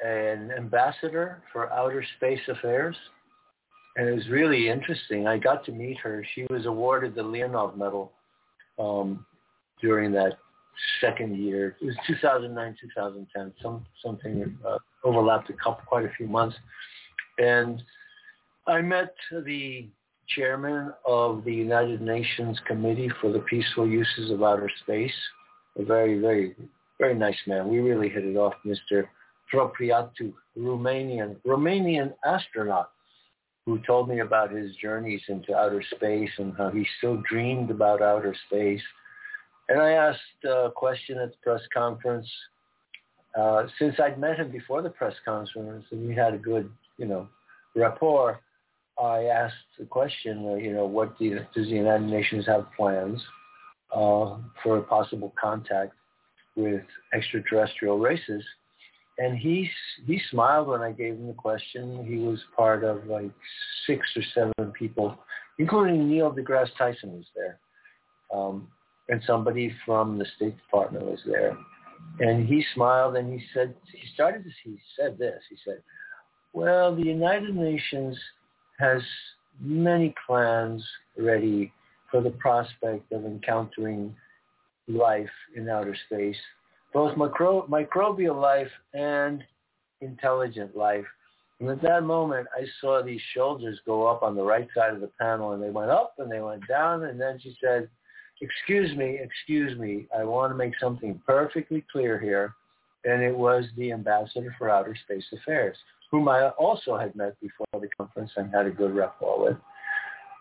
an 0.04 0.52
ambassador 0.57 1.43
for 1.52 1.73
outer 1.73 2.04
space 2.16 2.40
affairs, 2.49 2.97
and 3.96 4.08
it 4.08 4.12
was 4.12 4.28
really 4.28 4.68
interesting. 4.68 5.26
I 5.26 5.38
got 5.38 5.64
to 5.66 5.72
meet 5.72 5.98
her. 5.98 6.26
She 6.34 6.46
was 6.50 6.66
awarded 6.66 7.14
the 7.14 7.22
Leonov 7.22 7.76
Medal 7.76 8.12
um, 8.78 9.24
during 9.80 10.12
that 10.12 10.38
second 11.00 11.36
year. 11.36 11.76
It 11.80 11.86
was 11.86 11.96
2009, 12.06 12.76
2010, 12.80 13.52
some 13.62 13.86
something 14.04 14.58
uh, 14.66 14.78
overlapped 15.04 15.50
a 15.50 15.52
couple, 15.52 15.84
quite 15.86 16.04
a 16.04 16.10
few 16.16 16.26
months, 16.26 16.56
and 17.38 17.82
I 18.66 18.80
met 18.80 19.14
the 19.30 19.88
chairman 20.28 20.92
of 21.06 21.44
the 21.44 21.52
United 21.52 22.00
Nations 22.00 22.58
Committee 22.66 23.10
for 23.20 23.30
the 23.30 23.40
Peaceful 23.40 23.86
Uses 23.86 24.30
of 24.30 24.42
Outer 24.42 24.70
Space, 24.82 25.12
a 25.78 25.84
very, 25.84 26.18
very, 26.18 26.56
very 26.98 27.14
nice 27.14 27.36
man. 27.46 27.68
We 27.68 27.78
really 27.78 28.08
hit 28.08 28.24
it 28.24 28.36
off, 28.36 28.54
Mr. 28.66 29.06
Prunariu, 29.52 30.32
Romanian, 30.58 31.36
Romanian 31.46 32.14
astronaut 32.24 32.90
who 33.66 33.78
told 33.87 34.09
me 34.09 34.21
about 34.21 34.50
his 34.50 34.75
journeys 34.76 35.23
into 35.28 35.56
outer 35.56 35.83
space 35.94 36.30
and 36.38 36.54
how 36.56 36.71
he 36.71 36.87
still 36.99 37.23
dreamed 37.28 37.71
about 37.71 38.02
outer 38.02 38.35
space. 38.47 38.83
And 39.68 39.80
I 39.80 39.92
asked 39.92 40.44
a 40.44 40.71
question 40.75 41.18
at 41.18 41.30
the 41.30 41.37
press 41.42 41.62
conference. 41.73 42.28
Uh, 43.38 43.66
since 43.78 43.94
I'd 43.99 44.18
met 44.18 44.38
him 44.38 44.50
before 44.50 44.83
the 44.83 44.90
press 44.90 45.14
conference 45.25 45.85
and 45.90 46.06
we 46.06 46.14
had 46.14 46.35
a 46.35 46.38
good, 46.38 46.71
you 46.99 47.06
know, 47.06 47.28
rapport, 47.75 48.40
I 49.02 49.25
asked 49.25 49.54
the 49.78 49.87
question, 49.87 50.47
uh, 50.47 50.54
you 50.54 50.73
know, 50.73 50.85
what 50.85 51.18
do, 51.18 51.40
does 51.54 51.66
the 51.66 51.73
United 51.73 52.06
Nations 52.06 52.47
have 52.47 52.66
plans 52.76 53.21
uh, 53.92 54.37
for 54.62 54.78
a 54.78 54.83
possible 54.83 55.33
contact 55.40 55.94
with 56.54 56.83
extraterrestrial 57.12 57.99
races? 57.99 58.44
And 59.18 59.38
he 59.38 59.71
he 60.06 60.21
smiled 60.30 60.68
when 60.68 60.80
I 60.80 60.92
gave 60.92 61.14
him 61.14 61.28
the 61.28 61.35
question. 61.35 62.04
He 62.06 62.16
was 62.16 62.38
part 62.56 62.85
of 62.85 63.06
like 63.06 63.30
six 63.87 64.06
or 64.16 64.23
seven 64.35 64.73
people, 64.73 65.16
including 65.59 66.09
Neil 66.09 66.33
deGrasse 66.33 66.76
Tyson 66.76 67.12
was 67.12 67.26
there, 67.35 67.59
um, 68.33 68.68
and 69.09 69.23
somebody 69.26 69.75
from 69.87 70.18
the 70.18 70.26
State 70.37 70.56
Department 70.56 71.04
was 71.04 71.21
there. 71.26 71.56
And 72.21 72.47
he 72.47 72.64
smiled 72.75 73.16
and 73.16 73.33
he 73.33 73.44
said 73.54 73.75
he 73.92 74.06
started 74.14 74.44
he 74.62 74.78
said 74.99 75.16
this. 75.16 75.40
He 75.49 75.56
said, 75.64 75.83
"Well, 76.52 76.94
the 76.94 77.04
United 77.04 77.54
Nations 77.54 78.18
has 78.78 79.00
many 79.61 80.12
plans 80.26 80.85
ready 81.16 81.73
for 82.11 82.21
the 82.21 82.30
prospect 82.30 83.12
of 83.12 83.25
encountering 83.25 84.14
life 84.88 85.30
in 85.54 85.68
outer 85.68 85.97
space." 86.06 86.37
Both 86.94 87.16
micro- 87.16 87.66
microbial 87.66 88.40
life 88.40 88.70
and 88.94 89.44
intelligent 90.00 90.76
life. 90.76 91.04
And 91.60 91.68
at 91.68 91.82
that 91.82 92.04
moment, 92.04 92.46
I 92.56 92.64
saw 92.80 93.02
these 93.02 93.20
shoulders 93.34 93.78
go 93.84 94.06
up 94.06 94.22
on 94.22 94.34
the 94.34 94.42
right 94.42 94.68
side 94.74 94.94
of 94.94 95.00
the 95.00 95.10
panel, 95.20 95.52
and 95.52 95.62
they 95.62 95.70
went 95.70 95.90
up 95.90 96.14
and 96.18 96.30
they 96.30 96.40
went 96.40 96.66
down. 96.68 97.04
And 97.04 97.20
then 97.20 97.38
she 97.40 97.56
said, 97.60 97.88
excuse 98.40 98.96
me, 98.96 99.18
excuse 99.20 99.78
me, 99.78 100.06
I 100.16 100.24
want 100.24 100.52
to 100.52 100.56
make 100.56 100.74
something 100.80 101.20
perfectly 101.26 101.84
clear 101.90 102.18
here. 102.18 102.54
And 103.04 103.22
it 103.22 103.36
was 103.36 103.64
the 103.76 103.92
ambassador 103.92 104.54
for 104.56 104.70
outer 104.70 104.96
space 105.04 105.24
affairs, 105.32 105.76
whom 106.10 106.28
I 106.28 106.48
also 106.50 106.96
had 106.96 107.14
met 107.14 107.38
before 107.40 107.66
the 107.74 107.88
conference 107.96 108.30
and 108.36 108.52
had 108.54 108.66
a 108.66 108.70
good 108.70 108.94
rapport 108.94 109.44
with. 109.44 109.56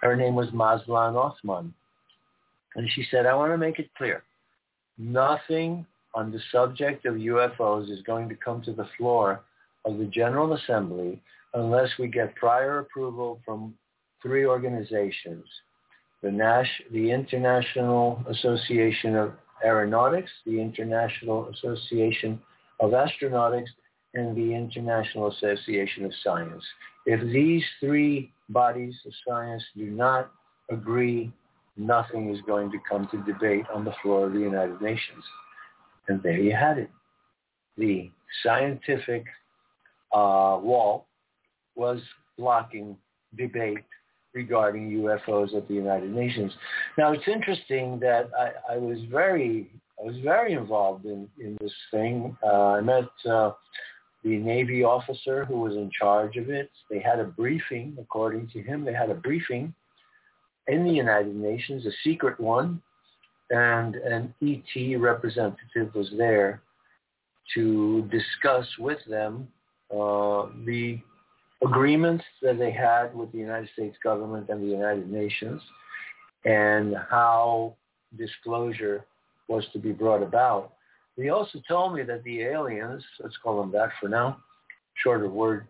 Her 0.02 0.16
name 0.16 0.36
was 0.36 0.52
Mazlan 0.54 1.16
Othman. 1.16 1.74
And 2.76 2.90
she 2.92 3.06
said, 3.10 3.26
I 3.26 3.36
want 3.36 3.52
to 3.54 3.58
make 3.58 3.80
it 3.80 3.90
clear. 3.98 4.24
Nothing 4.98 5.86
on 6.16 6.32
the 6.32 6.40
subject 6.52 7.06
of 7.06 7.16
UFOs 7.16 7.90
is 7.90 8.02
going 8.02 8.30
to 8.30 8.36
come 8.36 8.62
to 8.64 8.74
the 8.74 8.88
floor 8.98 9.42
of 9.86 9.98
the 9.98 10.06
General 10.06 10.54
Assembly 10.54 11.22
unless 11.54 11.90
we 12.00 12.08
get 12.08 12.36
prior 12.36 12.80
approval 12.80 13.40
from 13.46 13.74
three 14.22 14.46
organizations, 14.46 15.46
the, 16.22 16.32
Nash, 16.32 16.70
the 16.92 17.12
International 17.12 18.24
Association 18.30 19.16
of 19.16 19.34
Aeronautics, 19.64 20.32
the 20.46 20.60
International 20.60 21.50
Association 21.50 22.42
of 22.80 22.92
Astronautics, 22.92 23.70
and 24.14 24.36
the 24.36 24.54
International 24.54 25.32
Association 25.32 26.06
of 26.06 26.12
Science. 26.24 26.64
If 27.06 27.22
these 27.32 27.64
three 27.80 28.32
bodies 28.50 28.96
of 29.06 29.14
science 29.28 29.64
do 29.76 29.86
not 29.86 30.32
agree, 30.70 31.32
nothing 31.76 32.34
is 32.34 32.40
going 32.46 32.72
to 32.72 32.78
come 32.90 33.08
to 33.12 33.18
debate 33.24 33.66
on 33.74 33.84
the 33.84 33.94
floor 34.02 34.28
of 34.28 34.34
the 34.34 34.40
United 34.40 34.82
Nations. 34.82 35.24
And 36.08 36.22
there 36.22 36.38
you 36.38 36.56
had 36.56 36.78
it. 36.78 36.90
The 37.78 38.12
scientific 38.44 39.26
uh, 40.12 40.60
wall 40.62 41.08
was 41.76 42.00
blocking 42.38 42.98
debate 43.38 43.84
regarding 44.34 44.92
UFOs 44.92 45.56
at 45.56 45.68
the 45.68 45.74
United 45.74 46.14
Nations. 46.14 46.52
Now 46.98 47.14
it's 47.14 47.28
interesting 47.28 48.00
that 48.00 48.30
I, 48.38 48.74
I 48.74 48.78
was 48.78 49.00
very 49.12 49.70
I 50.00 50.06
was 50.06 50.18
very 50.24 50.54
involved 50.54 51.06
in, 51.06 51.30
in 51.40 51.58
this 51.62 51.74
thing. 51.92 52.36
Uh, 52.44 52.72
I 52.72 52.82
met 52.82 53.10
uh, 53.30 53.52
the 54.24 54.38
Navy 54.38 54.84
officer 54.84 55.46
who 55.46 55.60
was 55.60 55.74
in 55.76 55.92
charge 55.98 56.36
of 56.38 56.50
it. 56.50 56.72
They 56.90 57.00
had 57.00 57.20
a 57.20 57.26
briefing, 57.26 57.96
according 58.00 58.50
to 58.50 58.62
him, 58.62 58.84
they 58.84 58.94
had 58.94 59.12
a 59.12 59.16
briefing 59.16 59.74
in 60.68 60.84
the 60.84 60.92
United 60.92 61.36
Nations, 61.36 61.86
a 61.86 61.92
secret 62.04 62.40
one, 62.40 62.82
and 63.50 63.96
an 63.96 64.34
ET 64.42 65.00
representative 65.00 65.94
was 65.94 66.10
there 66.18 66.62
to 67.54 68.10
discuss 68.12 68.68
with 68.80 69.00
them 69.08 69.48
uh, 69.92 70.48
the 70.66 71.00
agreements 71.64 72.24
that 72.42 72.58
they 72.58 72.72
had 72.72 73.14
with 73.16 73.32
the 73.32 73.38
United 73.38 73.70
States 73.74 73.96
government 74.04 74.50
and 74.50 74.62
the 74.62 74.68
United 74.68 75.10
Nations 75.10 75.62
and 76.46 76.96
how 77.10 77.76
disclosure 78.18 79.06
was 79.48 79.66
to 79.74 79.80
be 79.80 79.92
brought 79.92 80.24
about. 80.24 80.74
He 81.16 81.30
also 81.30 81.62
told 81.68 81.94
me 81.94 82.04
that 82.04 82.24
the 82.24 82.42
aliens, 82.42 83.04
let's 83.20 83.38
call 83.38 83.62
them 83.62 83.72
that 83.72 83.90
for 84.00 84.10
now, 84.10 84.38
shorter 84.96 85.30
word 85.30 85.68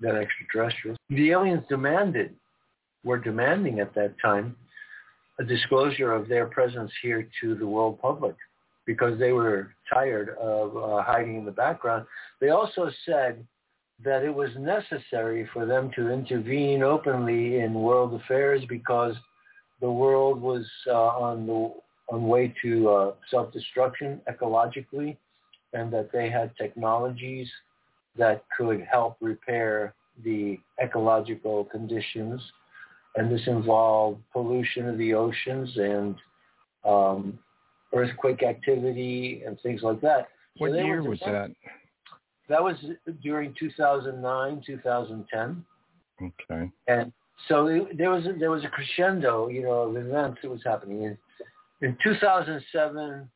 than 0.00 0.16
extraterrestrials, 0.16 0.96
the 1.10 1.30
aliens 1.30 1.64
demanded, 1.68 2.34
were 3.04 3.18
demanding 3.18 3.80
at 3.80 3.94
that 3.94 4.14
time, 4.20 4.56
a 5.38 5.44
disclosure 5.44 6.12
of 6.12 6.28
their 6.28 6.46
presence 6.46 6.90
here 7.02 7.28
to 7.40 7.54
the 7.54 7.66
world 7.66 8.00
public 8.00 8.36
because 8.86 9.18
they 9.18 9.32
were 9.32 9.74
tired 9.92 10.30
of 10.40 10.76
uh, 10.76 11.02
hiding 11.02 11.36
in 11.36 11.44
the 11.44 11.52
background. 11.52 12.04
They 12.40 12.50
also 12.50 12.90
said 13.06 13.44
that 14.04 14.24
it 14.24 14.34
was 14.34 14.50
necessary 14.58 15.48
for 15.52 15.64
them 15.64 15.90
to 15.96 16.10
intervene 16.10 16.82
openly 16.82 17.60
in 17.60 17.72
world 17.74 18.20
affairs 18.20 18.62
because 18.68 19.14
the 19.80 19.90
world 19.90 20.40
was 20.40 20.66
uh, 20.88 20.92
on 20.92 21.46
the 21.46 21.72
on 22.08 22.28
way 22.28 22.52
to 22.62 22.88
uh, 22.90 23.12
self-destruction 23.30 24.20
ecologically, 24.30 25.16
and 25.72 25.92
that 25.92 26.10
they 26.12 26.28
had 26.28 26.54
technologies 26.56 27.48
that 28.18 28.44
could 28.56 28.84
help 28.90 29.16
repair 29.20 29.94
the 30.24 30.58
ecological 30.82 31.64
conditions. 31.64 32.40
And 33.14 33.30
this 33.30 33.46
involved 33.46 34.20
pollution 34.32 34.88
of 34.88 34.96
the 34.96 35.12
oceans 35.14 35.70
and 35.76 36.16
um, 36.84 37.38
earthquake 37.94 38.42
activity 38.42 39.42
and 39.46 39.60
things 39.60 39.82
like 39.82 40.00
that. 40.00 40.28
What 40.58 40.70
so 40.70 40.76
year 40.76 41.02
was 41.02 41.20
that? 41.20 41.50
That 42.48 42.62
was 42.62 42.76
during 43.22 43.54
2009, 43.58 44.62
2010. 44.66 45.64
Okay. 46.22 46.70
And 46.88 47.12
so 47.48 47.66
it, 47.66 47.96
there 47.98 48.10
was 48.10 48.26
a, 48.26 48.32
there 48.38 48.50
was 48.50 48.64
a 48.64 48.68
crescendo, 48.68 49.48
you 49.48 49.62
know, 49.62 49.82
of 49.82 49.96
events 49.96 50.40
that 50.42 50.50
was 50.50 50.60
happening. 50.64 51.02
In, 51.02 51.18
in 51.80 51.96
2007, 52.02 53.28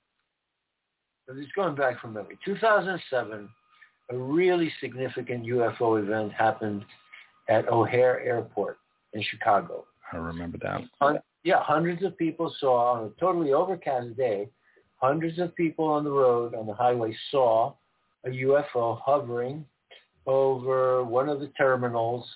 it's 1.29 1.53
going 1.53 1.75
back 1.75 2.01
from 2.01 2.15
memory. 2.15 2.39
2007, 2.45 3.49
a 4.11 4.17
really 4.17 4.73
significant 4.81 5.45
UFO 5.47 6.01
event 6.03 6.33
happened 6.33 6.85
at 7.49 7.69
O'Hare 7.69 8.21
Airport 8.21 8.79
in 9.17 9.25
Chicago. 9.31 9.87
I 10.13 10.19
remember 10.19 10.59
that. 10.63 10.83
yeah, 11.43 11.63
hundreds 11.63 12.05
of 12.05 12.17
people 12.17 12.55
saw 12.61 12.95
on 12.95 13.05
a 13.07 13.21
totally 13.21 13.53
overcast 13.53 14.17
day. 14.17 14.49
Hundreds 14.97 15.39
of 15.39 15.55
people 15.57 15.87
on 15.87 16.05
the 16.05 16.11
road 16.11 16.55
on 16.55 16.67
the 16.67 16.75
highway 16.75 17.17
saw 17.31 17.75
a 18.25 18.29
UFO 18.29 19.01
hovering 19.01 19.65
over 20.27 21.05
one 21.05 21.29
of 21.29 21.41
the 21.41 21.49
terminals, 21.49 22.27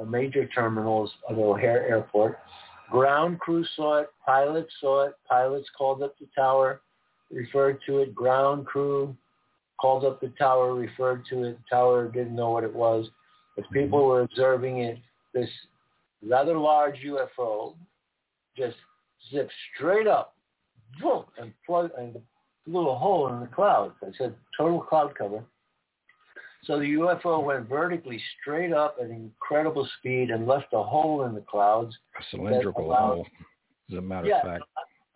uh, 0.00 0.04
major 0.04 0.46
terminals 0.48 1.10
of 1.28 1.38
O'Hare 1.38 1.86
Airport. 1.88 2.38
Ground 2.90 3.40
crew 3.40 3.64
saw 3.76 4.00
it. 4.00 4.08
Pilots 4.24 4.72
saw 4.80 5.06
it. 5.06 5.14
Pilots 5.28 5.68
called 5.76 6.02
up 6.02 6.18
the 6.18 6.28
tower, 6.34 6.80
referred 7.30 7.78
to 7.86 7.98
it. 7.98 8.14
Ground 8.14 8.66
crew 8.66 9.16
called 9.80 10.04
up 10.04 10.20
the 10.20 10.32
tower, 10.38 10.74
referred 10.74 11.24
to 11.30 11.44
it. 11.44 11.58
Tower 11.70 12.08
didn't 12.08 12.36
know 12.36 12.50
what 12.50 12.64
it 12.64 12.74
was. 12.74 13.08
But 13.56 13.64
people 13.72 14.04
were 14.06 14.22
observing 14.22 14.78
it. 14.78 14.98
This 15.32 15.48
rather 16.28 16.56
large 16.58 16.96
UFO 17.04 17.74
just 18.56 18.76
zipped 19.30 19.52
straight 19.74 20.06
up 20.06 20.34
boom, 21.00 21.24
and 21.38 21.52
plug 21.66 21.90
and 21.98 22.16
little 22.66 22.96
hole 22.96 23.28
in 23.28 23.40
the 23.40 23.46
cloud. 23.46 23.92
I 24.02 24.10
said 24.16 24.34
total 24.56 24.80
cloud 24.80 25.14
cover. 25.16 25.44
So 26.64 26.78
the 26.78 26.94
UFO 26.94 27.44
went 27.44 27.68
vertically 27.68 28.20
straight 28.40 28.72
up 28.72 28.96
at 29.02 29.10
incredible 29.10 29.86
speed 29.98 30.30
and 30.30 30.46
left 30.46 30.68
a 30.72 30.82
hole 30.82 31.24
in 31.24 31.34
the 31.34 31.42
clouds. 31.42 31.94
A 32.18 32.22
cylindrical 32.30 32.86
allowed, 32.86 33.14
hole, 33.14 33.26
as 33.90 33.98
a 33.98 34.00
matter 34.00 34.28
yeah, 34.28 34.38
of 34.38 34.44
fact. 34.44 34.64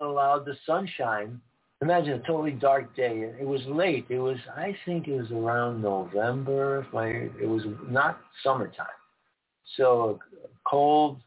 allowed 0.00 0.44
the 0.44 0.54
sunshine. 0.66 1.40
Imagine 1.80 2.14
a 2.14 2.26
totally 2.26 2.50
dark 2.50 2.94
day. 2.94 3.32
It 3.40 3.46
was 3.46 3.62
late. 3.66 4.04
It 4.10 4.18
was, 4.18 4.36
I 4.56 4.76
think 4.84 5.08
it 5.08 5.16
was 5.16 5.30
around 5.30 5.80
November. 5.80 6.86
My, 6.92 7.06
it 7.06 7.48
was 7.48 7.62
not 7.88 8.20
summertime. 8.42 8.86
So 9.76 10.18
a 10.44 10.57
cold, 10.68 11.18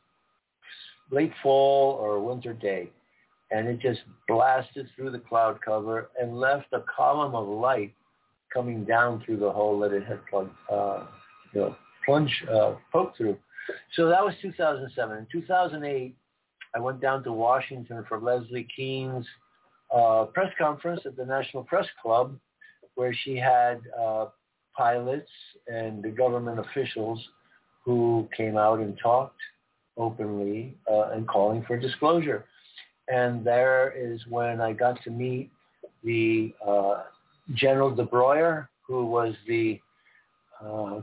late 1.12 1.34
fall 1.42 1.94
or 1.94 2.20
winter 2.20 2.54
day 2.54 2.90
and 3.52 3.68
it 3.68 3.80
just 3.80 4.02
blasted 4.28 4.88
through 4.96 5.12
the 5.12 5.20
cloud 5.20 5.60
cover 5.64 6.10
and 6.20 6.38
left 6.38 6.68
a 6.72 6.82
column 6.94 7.36
of 7.36 7.48
light 7.48 7.94
coming 8.52 8.84
down 8.84 9.22
through 9.26 9.38
the 9.38 9.52
hole 9.52 9.80
that 9.80 9.92
it 9.92 10.06
had 10.06 10.20
plugged, 10.28 10.52
uh, 10.72 11.06
you 11.54 11.62
know, 11.62 11.76
plunge, 12.06 12.32
uh, 12.52 12.76
poked 12.92 13.18
through. 13.18 13.38
So 13.96 14.08
that 14.08 14.24
was 14.24 14.34
2007. 14.42 15.18
In 15.18 15.28
2008, 15.32 16.16
I 16.74 16.80
went 16.80 17.02
down 17.02 17.24
to 17.24 17.32
Washington 17.32 18.06
for 18.08 18.20
Leslie 18.20 18.68
Kean's 18.76 19.26
uh, 19.94 20.26
press 20.34 20.52
conference 20.58 21.02
at 21.06 21.18
the 21.18 21.26
National 21.26 21.64
Press 21.64 21.86
Club, 22.02 22.38
where 22.96 23.14
she 23.14 23.36
had 23.36 23.82
uh, 24.00 24.28
pilots 24.76 25.30
and 25.68 26.02
the 26.02 26.10
government 26.10 26.60
officials 26.60 27.20
who 27.84 28.28
came 28.36 28.58
out 28.58 28.80
and 28.80 28.98
talked 29.02 29.40
openly 29.98 30.78
uh, 30.90 31.10
and 31.10 31.28
calling 31.28 31.64
for 31.68 31.78
disclosure 31.78 32.46
and 33.12 33.44
there 33.44 33.94
is 33.96 34.22
when 34.28 34.62
I 34.62 34.74
got 34.74 35.02
to 35.04 35.10
meet 35.12 35.52
the 36.04 36.54
uh, 36.66 37.04
General 37.54 37.94
de 37.94 38.04
Brouwer, 38.04 38.70
who 38.88 39.06
was 39.06 39.36
the 39.48 39.80
uh, 40.64 41.02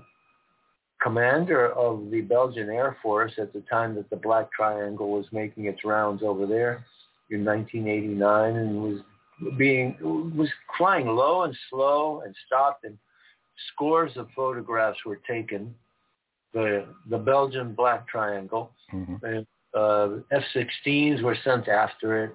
commander 1.02 1.72
of 1.72 2.10
the 2.10 2.22
Belgian 2.22 2.70
Air 2.70 2.96
Force 3.02 3.32
at 3.38 3.52
the 3.52 3.60
time 3.70 3.94
that 3.96 4.08
the 4.10 4.16
Black 4.16 4.50
Triangle 4.52 5.10
was 5.10 5.26
making 5.32 5.66
its 5.66 5.84
rounds 5.84 6.22
over 6.22 6.46
there 6.46 6.84
in 7.30 7.44
1989, 7.44 8.56
and 8.56 8.82
was 8.82 9.00
being 9.56 9.96
was 10.34 10.48
flying 10.76 11.06
low 11.06 11.42
and 11.42 11.56
slow 11.68 12.22
and 12.24 12.34
stopped, 12.46 12.84
and 12.84 12.96
scores 13.72 14.12
of 14.16 14.28
photographs 14.34 14.98
were 15.04 15.20
taken. 15.28 15.74
The 16.54 16.86
the 17.10 17.18
Belgian 17.18 17.74
Black 17.74 18.08
Triangle, 18.08 18.72
mm-hmm. 18.92 19.24
and 19.24 19.46
uh, 19.74 20.08
F-16s 20.32 21.22
were 21.22 21.36
sent 21.44 21.68
after 21.68 22.24
it. 22.24 22.34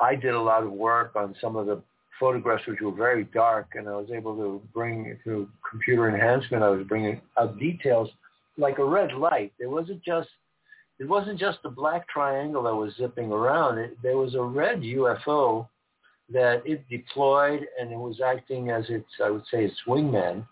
I 0.00 0.14
did 0.14 0.34
a 0.34 0.40
lot 0.40 0.62
of 0.62 0.72
work 0.72 1.12
on 1.14 1.36
some 1.40 1.56
of 1.56 1.66
the 1.66 1.82
photographs 2.18 2.66
which 2.66 2.80
were 2.80 2.92
very 2.92 3.24
dark, 3.24 3.68
and 3.74 3.88
I 3.88 3.92
was 3.92 4.10
able 4.14 4.36
to 4.36 4.62
bring 4.74 5.16
through 5.24 5.48
computer 5.68 6.08
enhancement. 6.08 6.62
I 6.62 6.68
was 6.68 6.86
bringing 6.86 7.20
out 7.38 7.58
details 7.58 8.10
like 8.58 8.78
a 8.78 8.84
red 8.84 9.12
light. 9.12 9.52
It 9.58 9.66
wasn't 9.66 10.02
just 10.04 10.28
it 10.98 11.08
wasn't 11.08 11.40
just 11.40 11.62
the 11.62 11.70
black 11.70 12.06
triangle 12.08 12.62
that 12.64 12.74
was 12.74 12.94
zipping 12.96 13.32
around. 13.32 13.78
It, 13.78 13.96
there 14.02 14.18
was 14.18 14.34
a 14.34 14.42
red 14.42 14.82
UFO 14.82 15.66
that 16.30 16.62
it 16.66 16.86
deployed, 16.88 17.66
and 17.80 17.90
it 17.90 17.98
was 17.98 18.20
acting 18.20 18.70
as 18.70 18.84
its 18.90 19.08
I 19.24 19.30
would 19.30 19.44
say 19.50 19.64
its 19.64 19.80
wingman. 19.86 20.46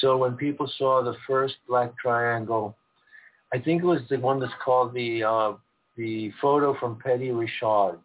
So 0.00 0.16
when 0.16 0.36
people 0.36 0.70
saw 0.78 1.02
the 1.02 1.14
first 1.26 1.54
black 1.68 1.96
triangle 1.98 2.76
I 3.54 3.60
think 3.60 3.84
it 3.84 3.86
was 3.86 4.00
the 4.10 4.18
one 4.18 4.40
that's 4.40 4.52
called 4.64 4.92
the 4.94 5.22
uh, 5.22 5.52
the 5.96 6.32
photo 6.42 6.76
from 6.80 6.98
Petit-Rechain, 6.98 7.98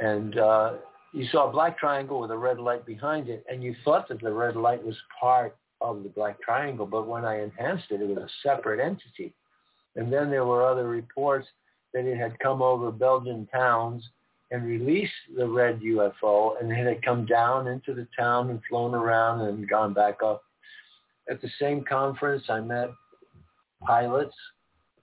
and 0.00 0.38
uh, 0.38 0.72
you 1.14 1.26
saw 1.32 1.48
a 1.48 1.52
black 1.52 1.78
triangle 1.78 2.20
with 2.20 2.30
a 2.30 2.36
red 2.36 2.58
light 2.58 2.84
behind 2.84 3.30
it, 3.30 3.42
and 3.48 3.62
you 3.62 3.74
thought 3.84 4.06
that 4.08 4.20
the 4.20 4.30
red 4.30 4.54
light 4.54 4.84
was 4.84 4.96
part 5.18 5.56
of 5.80 6.02
the 6.02 6.10
black 6.10 6.42
triangle, 6.42 6.84
but 6.84 7.06
when 7.06 7.24
I 7.24 7.42
enhanced 7.42 7.86
it, 7.90 8.02
it 8.02 8.08
was 8.08 8.18
a 8.18 8.28
separate 8.42 8.80
entity. 8.80 9.32
And 9.96 10.12
then 10.12 10.28
there 10.28 10.44
were 10.44 10.66
other 10.66 10.88
reports 10.88 11.46
that 11.94 12.04
it 12.04 12.18
had 12.18 12.38
come 12.38 12.60
over 12.60 12.90
Belgian 12.90 13.46
towns 13.46 14.06
and 14.50 14.62
released 14.62 15.12
the 15.38 15.48
red 15.48 15.80
UFO, 15.80 16.60
and 16.60 16.70
it 16.70 16.86
had 16.86 17.02
come 17.02 17.24
down 17.24 17.66
into 17.66 17.94
the 17.94 18.06
town 18.18 18.50
and 18.50 18.60
flown 18.68 18.94
around 18.94 19.40
and 19.40 19.66
gone 19.66 19.94
back 19.94 20.22
up. 20.22 20.42
At 21.28 21.40
the 21.40 21.48
same 21.58 21.84
conference, 21.84 22.44
I 22.48 22.60
met 22.60 22.90
pilots 23.86 24.34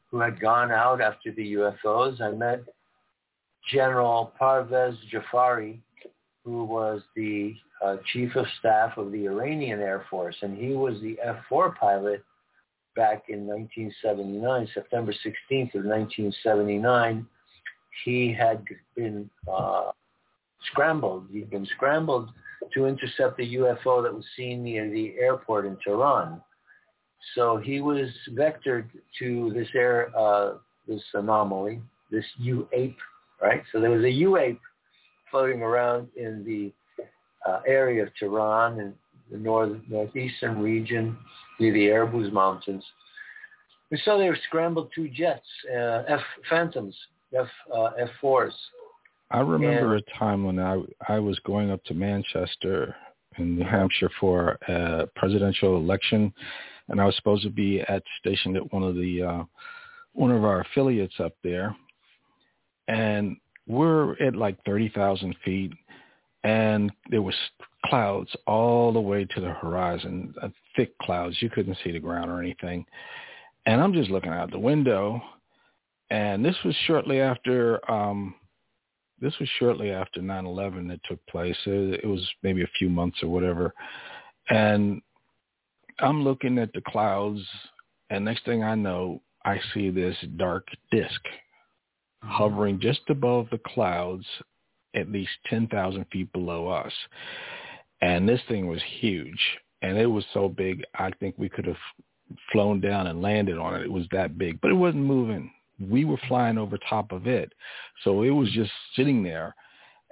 who 0.09 0.19
had 0.19 0.39
gone 0.39 0.71
out 0.71 1.01
after 1.01 1.31
the 1.31 1.53
UFOs. 1.53 2.21
I 2.21 2.31
met 2.31 2.63
General 3.71 4.33
Parviz 4.39 4.95
Jafari, 5.11 5.79
who 6.43 6.65
was 6.65 7.01
the 7.15 7.55
uh, 7.83 7.97
chief 8.11 8.35
of 8.35 8.45
staff 8.59 8.97
of 8.97 9.11
the 9.11 9.25
Iranian 9.25 9.79
Air 9.79 10.05
Force, 10.09 10.35
and 10.41 10.57
he 10.57 10.73
was 10.73 10.99
the 11.01 11.17
F-4 11.23 11.75
pilot 11.75 12.23
back 12.95 13.23
in 13.29 13.47
1979, 13.47 14.67
September 14.73 15.11
16th 15.11 15.73
of 15.75 15.85
1979. 15.85 17.25
He 18.05 18.33
had 18.33 18.63
been 18.95 19.29
uh, 19.51 19.91
scrambled. 20.71 21.27
He'd 21.31 21.49
been 21.49 21.65
scrambled 21.75 22.29
to 22.73 22.85
intercept 22.85 23.39
a 23.39 23.43
UFO 23.43 24.03
that 24.03 24.13
was 24.13 24.25
seen 24.35 24.63
near 24.63 24.89
the 24.89 25.15
airport 25.19 25.65
in 25.65 25.77
Tehran. 25.85 26.41
So 27.35 27.57
he 27.57 27.81
was 27.81 28.09
vectored 28.31 28.85
to 29.19 29.51
this 29.53 29.67
air, 29.75 30.09
uh, 30.17 30.53
this 30.87 31.01
anomaly, 31.13 31.81
this 32.09 32.25
U-ape, 32.37 32.97
right? 33.41 33.63
So 33.71 33.79
there 33.79 33.91
was 33.91 34.03
a 34.03 34.09
U-ape 34.09 34.59
floating 35.29 35.61
around 35.61 36.09
in 36.15 36.43
the 36.45 36.71
uh, 37.49 37.61
area 37.65 38.03
of 38.03 38.09
Tehran 38.19 38.79
and 38.79 38.93
the 39.31 39.37
north 39.37 39.77
northeastern 39.87 40.61
region 40.61 41.17
near 41.59 41.73
the 41.73 41.87
Elburz 41.87 42.31
Mountains. 42.31 42.83
And 43.91 43.99
so 44.05 44.17
they 44.17 44.29
scrambled 44.47 44.91
two 44.93 45.09
jets, 45.09 45.47
uh, 45.69 46.03
F 46.07 46.21
Phantoms, 46.49 46.95
F 47.37 47.47
uh, 47.73 47.89
F4s. 48.23 48.51
I 49.31 49.39
remember 49.39 49.95
and, 49.95 50.03
a 50.03 50.19
time 50.19 50.43
when 50.43 50.59
I 50.59 50.81
I 51.07 51.19
was 51.19 51.39
going 51.39 51.71
up 51.71 51.83
to 51.85 51.93
Manchester 51.93 52.95
in 53.37 53.57
New 53.57 53.65
Hampshire 53.65 54.09
for 54.19 54.57
a 54.67 55.07
presidential 55.15 55.77
election, 55.77 56.33
and 56.89 56.99
I 56.99 57.05
was 57.05 57.15
supposed 57.15 57.43
to 57.43 57.49
be 57.49 57.79
at 57.81 58.03
stationed 58.19 58.57
at 58.57 58.73
one 58.73 58.83
of 58.83 58.95
the 58.95 59.23
uh, 59.23 59.43
one 60.13 60.31
of 60.31 60.43
our 60.43 60.61
affiliates 60.61 61.15
up 61.19 61.33
there, 61.43 61.75
and 62.89 63.37
we're 63.67 64.13
at 64.21 64.35
like 64.35 64.61
thirty 64.65 64.89
thousand 64.89 65.35
feet, 65.45 65.71
and 66.43 66.91
there 67.09 67.21
was 67.21 67.35
clouds 67.85 68.29
all 68.47 68.91
the 68.91 68.99
way 68.99 69.23
to 69.23 69.39
the 69.39 69.53
horizon, 69.53 70.33
uh, 70.41 70.49
thick 70.75 70.97
clouds. 70.99 71.37
You 71.39 71.49
couldn't 71.49 71.77
see 71.83 71.91
the 71.91 71.99
ground 71.99 72.29
or 72.29 72.41
anything, 72.41 72.85
and 73.65 73.79
I'm 73.79 73.93
just 73.93 74.09
looking 74.09 74.33
out 74.33 74.51
the 74.51 74.59
window, 74.59 75.21
and 76.09 76.43
this 76.43 76.57
was 76.65 76.75
shortly 76.85 77.21
after. 77.21 77.79
um 77.89 78.35
this 79.21 79.37
was 79.39 79.49
shortly 79.59 79.91
after 79.91 80.19
9/11 80.21 80.87
that 80.89 81.03
took 81.03 81.25
place. 81.27 81.57
It, 81.65 82.01
it 82.03 82.07
was 82.07 82.27
maybe 82.43 82.63
a 82.63 82.77
few 82.77 82.89
months 82.89 83.21
or 83.23 83.29
whatever, 83.29 83.73
and 84.49 85.01
I'm 85.99 86.23
looking 86.23 86.57
at 86.57 86.73
the 86.73 86.81
clouds, 86.81 87.41
and 88.09 88.25
next 88.25 88.45
thing 88.45 88.63
I 88.63 88.75
know, 88.75 89.21
I 89.45 89.59
see 89.73 89.89
this 89.89 90.17
dark 90.37 90.67
disk 90.91 91.21
mm-hmm. 92.23 92.29
hovering 92.29 92.79
just 92.79 93.01
above 93.09 93.47
the 93.51 93.59
clouds, 93.59 94.25
at 94.95 95.11
least 95.11 95.31
10,000 95.47 96.05
feet 96.11 96.31
below 96.33 96.67
us. 96.67 96.93
And 98.01 98.27
this 98.27 98.41
thing 98.47 98.67
was 98.67 98.81
huge, 98.99 99.39
and 99.81 99.97
it 99.97 100.07
was 100.07 100.25
so 100.33 100.49
big, 100.49 100.83
I 100.95 101.11
think 101.19 101.35
we 101.37 101.49
could 101.49 101.65
have 101.65 101.77
flown 102.51 102.81
down 102.81 103.07
and 103.07 103.21
landed 103.21 103.57
on 103.57 103.75
it. 103.75 103.83
It 103.83 103.91
was 103.91 104.07
that 104.11 104.37
big, 104.37 104.59
but 104.61 104.71
it 104.71 104.75
wasn't 104.75 105.03
moving. 105.03 105.51
We 105.89 106.05
were 106.05 106.19
flying 106.27 106.57
over 106.57 106.77
top 106.89 107.11
of 107.11 107.27
it, 107.27 107.53
so 108.03 108.23
it 108.23 108.29
was 108.29 108.51
just 108.51 108.71
sitting 108.95 109.23
there. 109.23 109.55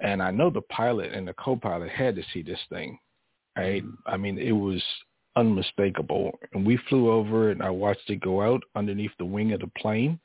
And 0.00 0.22
I 0.22 0.30
know 0.30 0.50
the 0.50 0.62
pilot 0.62 1.12
and 1.12 1.28
the 1.28 1.34
co-pilot 1.34 1.90
had 1.90 2.16
to 2.16 2.22
see 2.32 2.42
this 2.42 2.58
thing. 2.70 2.98
Right? 3.56 3.84
Mm-hmm. 3.84 3.94
I 4.06 4.16
mean, 4.16 4.38
it 4.38 4.52
was 4.52 4.82
unmistakable. 5.36 6.38
And 6.52 6.66
we 6.66 6.78
flew 6.88 7.10
over 7.10 7.50
it 7.50 7.58
and 7.58 7.62
I 7.62 7.70
watched 7.70 8.08
it 8.08 8.20
go 8.20 8.42
out 8.42 8.62
underneath 8.74 9.12
the 9.18 9.24
wing 9.24 9.52
of 9.52 9.60
the 9.60 9.70
plane. 9.78 10.18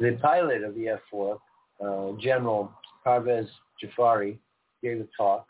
The 0.00 0.18
pilot 0.22 0.62
of 0.62 0.74
the 0.74 0.88
F-4, 0.88 1.38
uh, 1.80 2.20
General 2.20 2.70
Parviz 3.04 3.48
Jafari, 3.82 4.38
gave 4.82 5.00
a 5.00 5.06
talk 5.16 5.46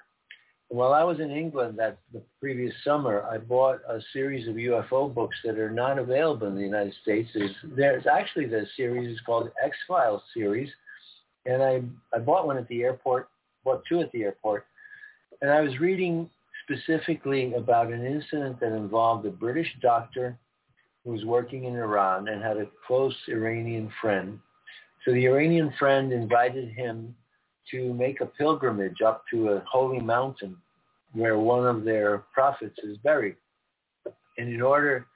And 0.71 0.79
while 0.79 0.93
I 0.93 1.03
was 1.03 1.19
in 1.19 1.31
England 1.31 1.79
that 1.79 1.99
the 2.13 2.23
previous 2.41 2.73
summer, 2.85 3.25
I 3.31 3.39
bought 3.39 3.81
a 3.89 4.01
series 4.13 4.47
of 4.49 4.55
UFO 4.55 5.13
books 5.13 5.37
that 5.45 5.59
are 5.59 5.71
not 5.71 5.99
available 5.99 6.47
in 6.47 6.55
the 6.55 6.63
United 6.63 6.95
States. 7.03 7.29
There's, 7.35 7.57
there's 7.65 8.07
actually 8.07 8.47
the 8.47 8.67
series 8.77 9.13
is 9.13 9.21
called 9.27 9.51
X 9.63 9.77
Files 9.89 10.23
series, 10.33 10.71
and 11.45 11.63
I 11.63 11.83
I 12.15 12.19
bought 12.21 12.47
one 12.47 12.57
at 12.57 12.69
the 12.69 12.83
airport, 12.83 13.29
bought 13.65 13.83
two 13.89 14.01
at 14.01 14.13
the 14.13 14.23
airport, 14.23 14.67
and 15.41 15.51
I 15.51 15.61
was 15.61 15.79
reading 15.81 16.31
specifically 16.69 17.55
about 17.55 17.93
an 17.93 18.05
incident 18.05 18.59
that 18.61 18.73
involved 18.73 19.25
a 19.27 19.31
British 19.31 19.73
doctor 19.81 20.39
who 21.05 21.13
was 21.13 21.25
working 21.25 21.65
in 21.65 21.77
Iran 21.77 22.29
and 22.29 22.43
had 22.43 22.57
a 22.57 22.67
close 22.87 23.15
Iranian 23.29 23.91
friend. 24.01 24.39
So 25.05 25.13
the 25.13 25.27
Iranian 25.27 25.73
friend 25.79 26.13
invited 26.13 26.71
him 26.71 27.15
to 27.71 27.95
make 27.95 28.21
a 28.21 28.27
pilgrimage 28.27 29.01
up 29.05 29.23
to 29.33 29.51
a 29.51 29.65
holy 29.71 30.01
mountain 30.01 30.57
where 31.13 31.39
one 31.39 31.67
of 31.67 31.85
their 31.85 32.25
prophets 32.35 32.79
is 32.83 32.97
buried. 32.99 33.37
And 34.39 34.53
in 34.53 34.61
order 34.61 35.07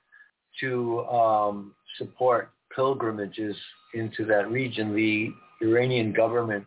to 0.61 1.01
um, 1.07 1.75
support 1.99 2.51
pilgrimages 2.75 3.57
into 3.95 4.25
that 4.27 4.51
region, 4.51 4.95
the 4.95 5.31
Iranian 5.61 6.13
government 6.13 6.65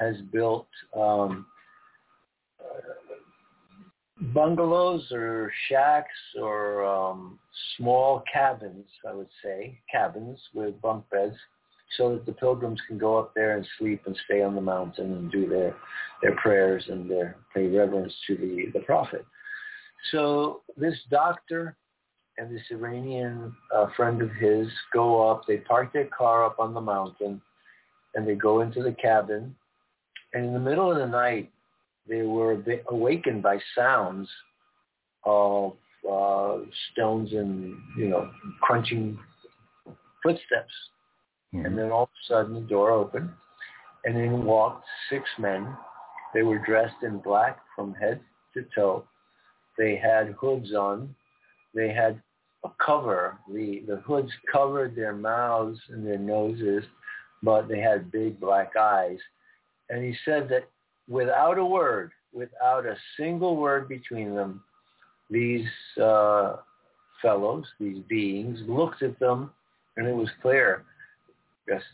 has 0.00 0.16
built 0.32 0.66
um, 0.96 1.46
bungalows 4.32 5.10
or 5.12 5.52
shacks 5.68 6.08
or 6.40 6.84
um, 6.84 7.38
small 7.76 8.22
cabins, 8.32 8.86
I 9.08 9.12
would 9.12 9.28
say, 9.42 9.78
cabins 9.92 10.38
with 10.54 10.80
bunk 10.80 11.04
beds 11.10 11.36
so 11.96 12.14
that 12.14 12.26
the 12.26 12.32
pilgrims 12.32 12.80
can 12.88 12.98
go 12.98 13.18
up 13.18 13.32
there 13.34 13.56
and 13.56 13.66
sleep 13.78 14.02
and 14.06 14.18
stay 14.24 14.42
on 14.42 14.54
the 14.54 14.60
mountain 14.60 15.12
and 15.12 15.30
do 15.30 15.48
their 15.48 15.76
their 16.22 16.34
prayers 16.36 16.84
and 16.88 17.08
their 17.08 17.36
pay 17.54 17.66
reverence 17.68 18.12
to 18.26 18.36
the 18.36 18.66
the 18.72 18.84
prophet. 18.84 19.24
So 20.10 20.62
this 20.76 20.98
doctor 21.10 21.76
and 22.38 22.54
this 22.54 22.62
Iranian 22.70 23.54
uh, 23.74 23.86
friend 23.96 24.20
of 24.20 24.30
his 24.32 24.68
go 24.92 25.30
up. 25.30 25.46
They 25.46 25.58
park 25.58 25.92
their 25.92 26.06
car 26.06 26.44
up 26.44 26.58
on 26.58 26.74
the 26.74 26.80
mountain, 26.80 27.40
and 28.14 28.26
they 28.26 28.34
go 28.34 28.60
into 28.60 28.82
the 28.82 28.92
cabin. 28.92 29.54
And 30.34 30.44
in 30.44 30.52
the 30.52 30.58
middle 30.58 30.90
of 30.90 30.98
the 30.98 31.06
night, 31.06 31.50
they 32.08 32.22
were 32.22 32.62
awakened 32.88 33.42
by 33.42 33.58
sounds 33.74 34.28
of 35.24 35.72
uh, 36.10 36.58
stones 36.92 37.32
and 37.32 37.76
you 37.98 38.08
know 38.08 38.30
crunching 38.60 39.18
footsteps 40.22 40.72
Mm-hmm. 41.56 41.66
And 41.66 41.78
then 41.78 41.90
all 41.90 42.04
of 42.04 42.08
a 42.08 42.32
sudden 42.32 42.54
the 42.54 42.60
door 42.60 42.90
opened 42.90 43.30
and 44.04 44.16
in 44.16 44.44
walked 44.44 44.84
six 45.10 45.24
men. 45.38 45.76
They 46.34 46.42
were 46.42 46.58
dressed 46.58 47.02
in 47.02 47.18
black 47.18 47.58
from 47.74 47.94
head 47.94 48.20
to 48.54 48.64
toe. 48.74 49.04
They 49.78 49.96
had 49.96 50.34
hoods 50.38 50.72
on. 50.72 51.14
They 51.74 51.92
had 51.92 52.20
a 52.64 52.70
cover. 52.84 53.38
The, 53.52 53.82
the 53.86 53.96
hoods 53.96 54.30
covered 54.50 54.96
their 54.96 55.14
mouths 55.14 55.78
and 55.88 56.06
their 56.06 56.18
noses, 56.18 56.84
but 57.42 57.68
they 57.68 57.80
had 57.80 58.10
big 58.10 58.40
black 58.40 58.72
eyes. 58.76 59.18
And 59.88 60.04
he 60.04 60.14
said 60.24 60.48
that 60.50 60.68
without 61.08 61.58
a 61.58 61.64
word, 61.64 62.12
without 62.32 62.86
a 62.86 62.96
single 63.16 63.56
word 63.56 63.88
between 63.88 64.34
them, 64.34 64.62
these 65.30 65.66
uh, 66.02 66.56
fellows, 67.22 67.64
these 67.80 68.02
beings, 68.08 68.58
looked 68.68 69.02
at 69.02 69.18
them, 69.18 69.50
and 69.96 70.06
it 70.06 70.14
was 70.14 70.28
clear, 70.42 70.84
just 71.68 71.84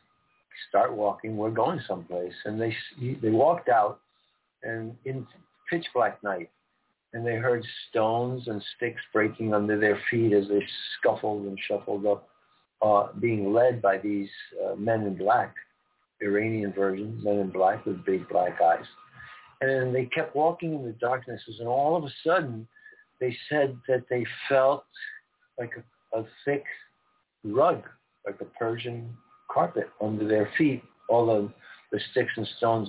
start 0.68 0.92
walking, 0.92 1.36
we're 1.36 1.50
going 1.50 1.80
someplace. 1.86 2.34
And 2.44 2.60
they 2.60 2.74
they 3.00 3.30
walked 3.30 3.68
out, 3.68 4.00
and 4.62 4.94
in 5.04 5.26
pitch 5.70 5.86
black 5.94 6.22
night, 6.22 6.50
and 7.14 7.26
they 7.26 7.36
heard 7.36 7.64
stones 7.88 8.48
and 8.48 8.62
sticks 8.76 9.00
breaking 9.12 9.54
under 9.54 9.78
their 9.78 9.98
feet 10.10 10.32
as 10.32 10.48
they 10.48 10.62
scuffled 10.98 11.46
and 11.46 11.58
shuffled 11.68 12.06
up, 12.06 12.28
uh, 12.82 13.08
being 13.20 13.52
led 13.52 13.80
by 13.80 13.98
these 13.98 14.28
uh, 14.64 14.74
men 14.74 15.02
in 15.02 15.16
black, 15.16 15.54
Iranian 16.22 16.72
version, 16.72 17.20
men 17.22 17.38
in 17.38 17.50
black 17.50 17.84
with 17.84 18.04
big 18.04 18.28
black 18.28 18.60
eyes. 18.60 18.84
And 19.60 19.94
they 19.94 20.06
kept 20.06 20.34
walking 20.34 20.74
in 20.74 20.84
the 20.84 20.92
darknesses, 20.92 21.56
and 21.58 21.68
all 21.68 21.96
of 21.96 22.04
a 22.04 22.12
sudden, 22.24 22.66
they 23.20 23.36
said 23.48 23.76
that 23.88 24.04
they 24.10 24.24
felt 24.48 24.84
like 25.58 25.72
a, 25.76 26.18
a 26.18 26.24
thick 26.44 26.64
rug, 27.44 27.82
like 28.26 28.40
a 28.40 28.44
Persian 28.44 29.16
carpet 29.50 29.88
under 30.00 30.26
their 30.26 30.50
feet. 30.58 30.82
All 31.08 31.26
the, 31.26 31.52
the 31.92 32.00
sticks 32.10 32.32
and 32.36 32.48
stones. 32.56 32.88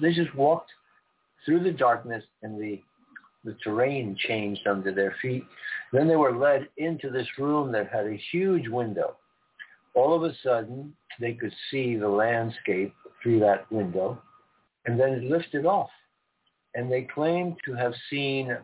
They 0.00 0.12
just 0.12 0.34
walked 0.34 0.70
through 1.44 1.64
the 1.64 1.72
darkness 1.72 2.24
and 2.42 2.60
the 2.60 2.80
the 3.44 3.56
terrain 3.64 4.16
changed 4.28 4.66
under 4.66 4.92
their 4.92 5.16
feet. 5.22 5.44
Then 5.92 6.06
they 6.06 6.16
were 6.16 6.36
led 6.36 6.68
into 6.76 7.10
this 7.10 7.26
room 7.38 7.72
that 7.72 7.88
had 7.88 8.06
a 8.06 8.20
huge 8.30 8.68
window. 8.68 9.16
All 9.94 10.14
of 10.14 10.22
a 10.22 10.34
sudden, 10.42 10.94
they 11.18 11.34
could 11.34 11.52
see 11.70 11.96
the 11.96 12.08
landscape 12.08 12.94
through 13.22 13.40
that 13.40 13.70
window, 13.70 14.20
and 14.86 14.98
then 14.98 15.10
it 15.10 15.24
lifted 15.24 15.66
off. 15.66 15.90
And 16.74 16.90
they 16.90 17.02
claimed 17.02 17.56
to 17.64 17.74
have 17.74 17.92
seen 18.08 18.56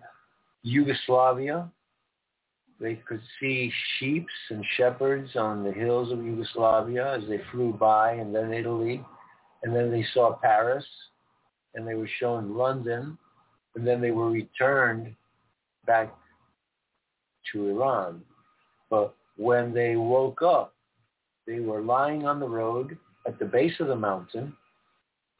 Yugoslavia. 0.63 1.71
They 2.79 2.97
could 3.09 3.23
see 3.41 3.73
sheep 3.99 4.27
and 4.51 4.65
shepherds 4.77 5.35
on 5.35 5.65
the 5.65 5.73
hills 5.73 6.13
of 6.13 6.25
Yugoslavia 6.25 7.17
as 7.17 7.29
they 7.29 7.41
flew 7.51 7.73
by, 7.73 8.13
and 8.13 8.35
then 8.35 8.53
Italy. 8.53 9.05
And 9.63 9.75
then 9.75 9.91
they 9.91 10.05
saw 10.15 10.37
Paris, 10.37 10.85
and 11.75 11.87
they 11.87 11.95
were 11.95 12.09
shown 12.21 12.57
London, 12.57 13.19
and 13.75 13.87
then 13.87 14.01
they 14.01 14.13
were 14.13 14.31
returned 14.31 15.15
back 15.87 16.15
to 17.53 17.69
Iran. 17.69 18.23
But 18.91 19.15
when 19.37 19.75
they 19.75 19.97
woke 19.97 20.43
up, 20.43 20.76
they 21.47 21.61
were 21.61 21.81
lying 21.81 22.27
on 22.27 22.41
the 22.41 22.49
road 22.49 22.99
at 23.27 23.39
the 23.39 23.45
base 23.45 23.75
of 23.81 23.89
the 23.89 23.97
mountain, 23.97 24.55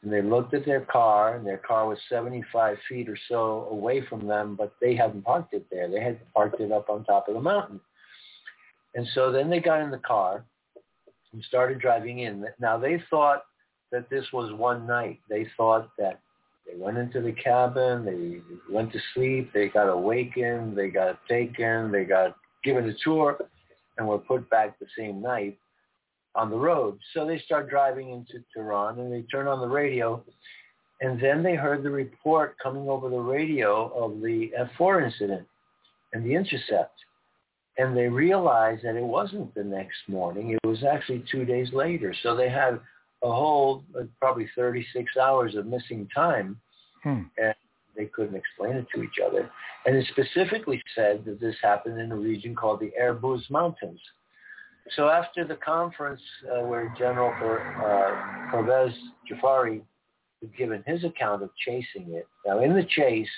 and 0.03 0.13
they 0.13 0.23
looked 0.23 0.55
at 0.55 0.65
their 0.65 0.83
car, 0.83 1.37
and 1.37 1.47
their 1.47 1.59
car 1.59 1.89
was 1.89 1.99
75 2.09 2.77
feet 2.89 3.09
or 3.09 3.19
so 3.29 3.67
away 3.71 4.05
from 4.09 4.27
them, 4.27 4.55
but 4.55 4.75
they 4.81 4.95
hadn't 4.95 5.25
parked 5.25 5.55
it 5.55 5.67
there. 5.71 5.89
They 5.91 6.01
had 6.01 6.21
parked 6.33 6.61
it 6.61 6.71
up 6.71 6.89
on 6.89 7.05
top 7.05 7.29
of 7.29 7.35
the 7.35 7.41
mountain. 7.41 7.81
And 8.95 9.07
so 9.15 9.33
then 9.33 9.51
they 9.51 9.61
got 9.61 9.81
in 9.81 9.91
the 9.91 9.99
car 9.99 10.45
and 11.33 11.43
started 11.45 11.81
driving 11.81 12.21
in. 12.21 12.47
Now 12.61 12.79
they 12.79 13.03
thought 13.11 13.45
that 13.93 14.09
this 14.09 14.25
was 14.33 14.53
one 14.53 14.87
night. 14.87 15.19
They 15.29 15.47
thought 15.57 15.91
that 15.99 16.21
they 16.67 16.77
went 16.77 16.99
into 16.99 17.21
the 17.21 17.33
cabin, 17.33 18.05
they 18.05 18.41
went 18.73 18.93
to 18.93 18.99
sleep, 19.15 19.53
they 19.53 19.69
got 19.69 19.89
awakened, 19.89 20.77
they 20.77 20.89
got 20.89 21.19
taken, 21.29 21.93
they 21.93 22.05
got 22.05 22.37
given 22.65 22.89
a 22.89 22.95
tour, 23.05 23.39
and 23.99 24.09
were 24.09 24.19
put 24.19 24.49
back 24.51 24.79
the 24.79 24.87
same 24.97 25.23
night 25.23 25.59
on 26.37 26.51
the 26.51 26.57
road. 26.57 26.99
So 27.15 27.27
they 27.27 27.39
start 27.41 27.71
driving 27.71 28.11
into 28.11 28.45
Tehran 28.55 28.99
and 28.99 29.13
they 29.13 29.23
turn 29.23 29.49
on 29.49 29.61
the 29.61 29.69
radio 29.69 30.23
and 31.01 31.21
then 31.21 31.43
they 31.43 31.55
heard 31.55 31.83
the 31.83 31.91
report 31.91 32.57
coming 32.63 32.89
over 32.89 33.11
the 33.11 33.19
radio 33.19 33.89
of 33.95 34.21
the 34.21 34.51
F4 34.79 35.05
incident 35.05 35.47
and 36.13 36.25
the 36.25 36.35
intercept. 36.35 36.95
And 37.79 37.95
they 37.95 38.09
realized 38.09 38.85
that 38.85 38.97
it 38.97 39.05
wasn't 39.05 39.55
the 39.55 39.65
next 39.65 39.99
morning. 40.09 40.53
It 40.53 40.67
was 40.67 40.83
actually 40.85 41.25
two 41.31 41.45
days 41.45 41.69
later. 41.75 42.15
So 42.23 42.35
they 42.35 42.49
had 42.49 42.81
a 43.23 43.31
whole 43.31 43.85
uh, 43.99 44.05
probably 44.19 44.49
36 44.57 45.17
hours 45.19 45.55
of 45.55 45.67
missing 45.67 46.09
time. 46.15 46.59
Hmm. 47.03 47.23
And 47.37 47.55
they 47.95 48.07
couldn't 48.07 48.37
explain 48.37 48.77
it 48.77 48.87
to 48.95 49.03
each 49.03 49.19
other. 49.25 49.51
And 49.85 49.97
it 49.97 50.07
specifically 50.11 50.83
said 50.95 51.25
that 51.27 51.41
this 51.41 51.57
happened 51.63 52.01
in 52.01 52.13
a 52.13 52.17
region 52.17 52.55
called 52.55 52.81
the 52.81 52.93
Elburz 53.01 53.51
Mountains. 53.51 54.01
So 54.95 55.09
after 55.09 55.45
the 55.45 55.57
conference 55.57 56.21
uh, 56.45 56.63
where 56.63 56.95
General 56.97 57.31
uh, 57.31 58.53
Parviz 58.53 58.93
Jafari 59.31 59.83
had 60.41 60.57
given 60.57 60.85
his 60.87 61.03
account 61.05 61.43
of 61.43 61.51
chasing 61.65 62.13
it, 62.13 62.27
now 62.47 62.61
in 62.61 62.75
the 62.75 62.85
chase, 62.85 63.29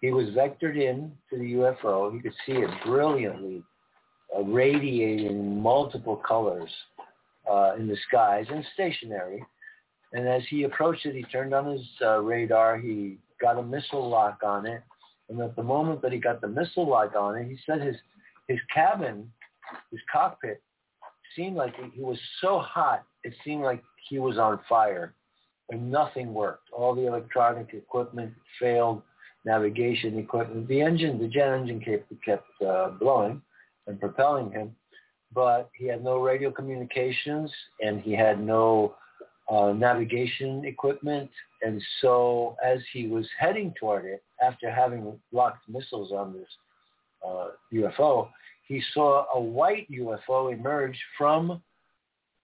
he 0.00 0.10
was 0.10 0.28
vectored 0.30 0.76
in 0.76 1.12
to 1.30 1.38
the 1.38 1.54
UFO. 1.54 2.12
He 2.12 2.20
could 2.20 2.34
see 2.46 2.52
it 2.52 2.70
brilliantly 2.84 3.62
uh, 4.36 4.42
radiating 4.42 5.60
multiple 5.60 6.16
colors 6.16 6.70
uh, 7.50 7.74
in 7.78 7.86
the 7.86 7.96
skies 8.08 8.46
and 8.50 8.64
stationary. 8.74 9.42
And 10.12 10.26
as 10.28 10.42
he 10.48 10.64
approached 10.64 11.04
it, 11.06 11.14
he 11.14 11.22
turned 11.24 11.54
on 11.54 11.66
his 11.66 11.86
uh, 12.02 12.18
radar. 12.18 12.78
He 12.78 13.18
got 13.40 13.58
a 13.58 13.62
missile 13.62 14.08
lock 14.08 14.40
on 14.44 14.66
it. 14.66 14.82
And 15.28 15.40
at 15.40 15.56
the 15.56 15.62
moment 15.62 16.00
that 16.02 16.12
he 16.12 16.18
got 16.18 16.40
the 16.40 16.48
missile 16.48 16.88
lock 16.88 17.14
on 17.14 17.36
it, 17.36 17.48
he 17.48 17.58
said 17.66 17.82
his 17.82 17.96
his 18.48 18.58
cabin, 18.74 19.30
his 19.90 20.00
cockpit, 20.10 20.62
seemed 21.36 21.56
like 21.56 21.74
he 21.92 22.00
was 22.00 22.18
so 22.40 22.58
hot. 22.58 23.04
It 23.24 23.34
seemed 23.44 23.62
like 23.62 23.82
he 24.08 24.18
was 24.18 24.38
on 24.38 24.60
fire, 24.68 25.14
and 25.70 25.90
nothing 25.90 26.32
worked. 26.32 26.68
All 26.72 26.94
the 26.94 27.06
electronic 27.06 27.74
equipment 27.74 28.32
failed. 28.60 29.02
Navigation 29.44 30.18
equipment. 30.18 30.68
The 30.68 30.82
engine, 30.82 31.18
the 31.18 31.28
jet 31.28 31.54
engine 31.54 31.80
kept 31.80 32.12
kept 32.22 32.44
uh, 32.60 32.90
blowing 32.98 33.40
and 33.86 33.98
propelling 33.98 34.50
him 34.50 34.74
but 35.34 35.70
he 35.76 35.86
had 35.86 36.02
no 36.02 36.18
radio 36.18 36.50
communications 36.50 37.52
and 37.80 38.00
he 38.00 38.12
had 38.12 38.40
no 38.40 38.94
uh, 39.50 39.72
navigation 39.72 40.64
equipment. 40.64 41.30
And 41.62 41.82
so 42.00 42.56
as 42.64 42.80
he 42.92 43.08
was 43.08 43.26
heading 43.38 43.74
toward 43.78 44.04
it, 44.04 44.22
after 44.42 44.70
having 44.70 45.18
locked 45.32 45.68
missiles 45.68 46.12
on 46.12 46.32
this 46.32 46.48
uh, 47.26 47.48
UFO, 47.72 48.28
he 48.68 48.82
saw 48.92 49.24
a 49.34 49.40
white 49.40 49.90
UFO 49.90 50.52
emerge 50.52 50.98
from 51.16 51.60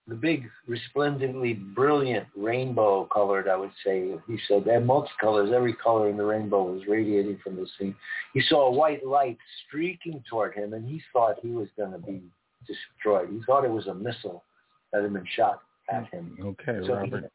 the 0.07 0.15
big, 0.15 0.49
resplendently 0.67 1.55
brilliant 1.55 2.27
rainbow 2.37 3.09
colored, 3.13 3.49
I 3.49 3.57
would 3.57 3.71
say. 3.85 4.13
He 4.27 4.39
said 4.49 4.65
they 4.65 4.73
had 4.73 4.85
multicolors. 4.85 5.53
Every 5.53 5.75
color 5.75 6.11
in 6.11 6.17
the 6.17 6.25
rainbow 6.25 6.63
was 6.65 6.83
radiating 6.87 7.39
from 7.43 7.57
this 7.57 7.71
thing. 7.79 7.95
He 8.35 8.43
saw 8.49 8.67
a 8.67 8.71
white 8.71 9.07
light 9.07 9.39
streaking 9.67 10.23
toward 10.29 10.55
him, 10.55 10.75
and 10.75 10.87
he 10.87 11.01
thought 11.13 11.37
he 11.41 11.51
was 11.51 11.69
going 11.77 11.93
to 11.93 11.99
be 11.99 12.23
destroyed. 12.67 13.31
He 13.31 13.41
thought 13.47 13.65
it 13.65 13.71
was 13.71 13.87
a 13.87 13.95
missile 13.95 14.45
that 14.93 15.03
had 15.03 15.13
been 15.13 15.27
shot 15.37 15.61
at 15.91 16.07
him. 16.13 16.37
Okay, 16.41 16.81
so 16.87 16.95
Robert. 16.95 17.31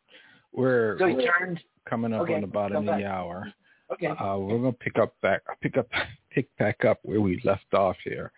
He, 0.51 0.59
we're, 0.59 0.97
so 0.99 1.07
he 1.07 1.15
turned, 1.15 1.59
coming 1.87 2.13
up 2.13 2.21
okay, 2.21 2.35
on 2.35 2.41
the 2.41 2.47
bottom 2.47 2.77
of 2.77 2.85
the 2.85 3.05
hour. 3.05 3.51
Okay. 3.91 4.07
Uh, 4.07 4.37
we're 4.37 4.57
gonna 4.57 4.71
pick 4.73 4.99
up 4.99 5.15
back 5.21 5.41
pick 5.61 5.77
up 5.77 5.87
pick 6.31 6.47
back 6.57 6.85
up 6.85 6.99
where 7.01 7.21
we 7.21 7.41
left 7.43 7.73
off 7.73 7.95
here. 8.03 8.31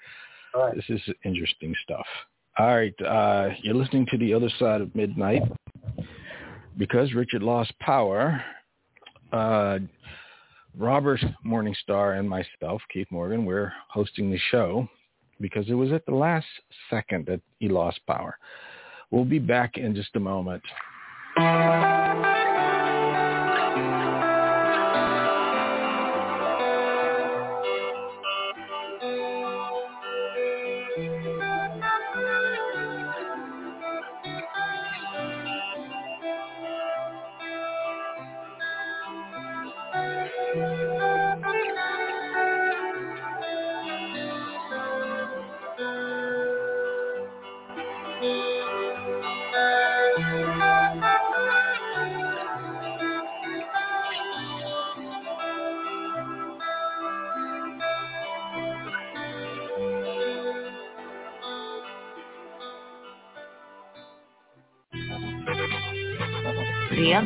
Right. 0.55 0.75
This 0.75 0.85
is 0.89 1.01
interesting 1.23 1.73
stuff. 1.83 2.05
All 2.59 2.75
right, 2.75 2.93
uh, 3.01 3.49
you're 3.61 3.75
listening 3.75 4.05
to 4.11 4.17
the 4.17 4.33
other 4.33 4.49
side 4.59 4.81
of 4.81 4.93
midnight. 4.93 5.41
Because 6.77 7.13
Richard 7.13 7.43
lost 7.43 7.71
power, 7.79 8.43
uh, 9.31 9.79
Robert 10.77 11.19
Morningstar 11.45 12.17
and 12.19 12.29
myself, 12.29 12.81
Keith 12.91 13.07
Morgan, 13.11 13.45
we're 13.45 13.71
hosting 13.89 14.31
the 14.31 14.39
show 14.49 14.87
because 15.39 15.65
it 15.69 15.73
was 15.73 15.91
at 15.91 16.05
the 16.05 16.15
last 16.15 16.45
second 16.89 17.25
that 17.27 17.41
he 17.59 17.67
lost 17.67 17.99
power. 18.07 18.37
We'll 19.11 19.25
be 19.25 19.39
back 19.39 19.77
in 19.77 19.95
just 19.95 20.15
a 20.15 20.19
moment. 20.19 20.63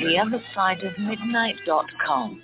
The 0.00 0.18
other 0.18 0.42
side 0.54 0.82
of 0.82 0.98
midnight.com. 0.98 2.42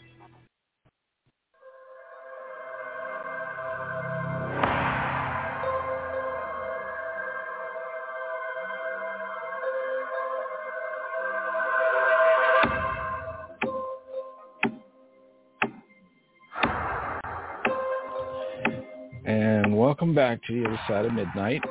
And 19.25 19.77
welcome 19.77 20.14
back 20.14 20.42
to 20.45 20.53
the 20.53 20.68
other 20.68 20.81
side 20.88 21.05
of 21.05 21.12
midnight. 21.12 21.62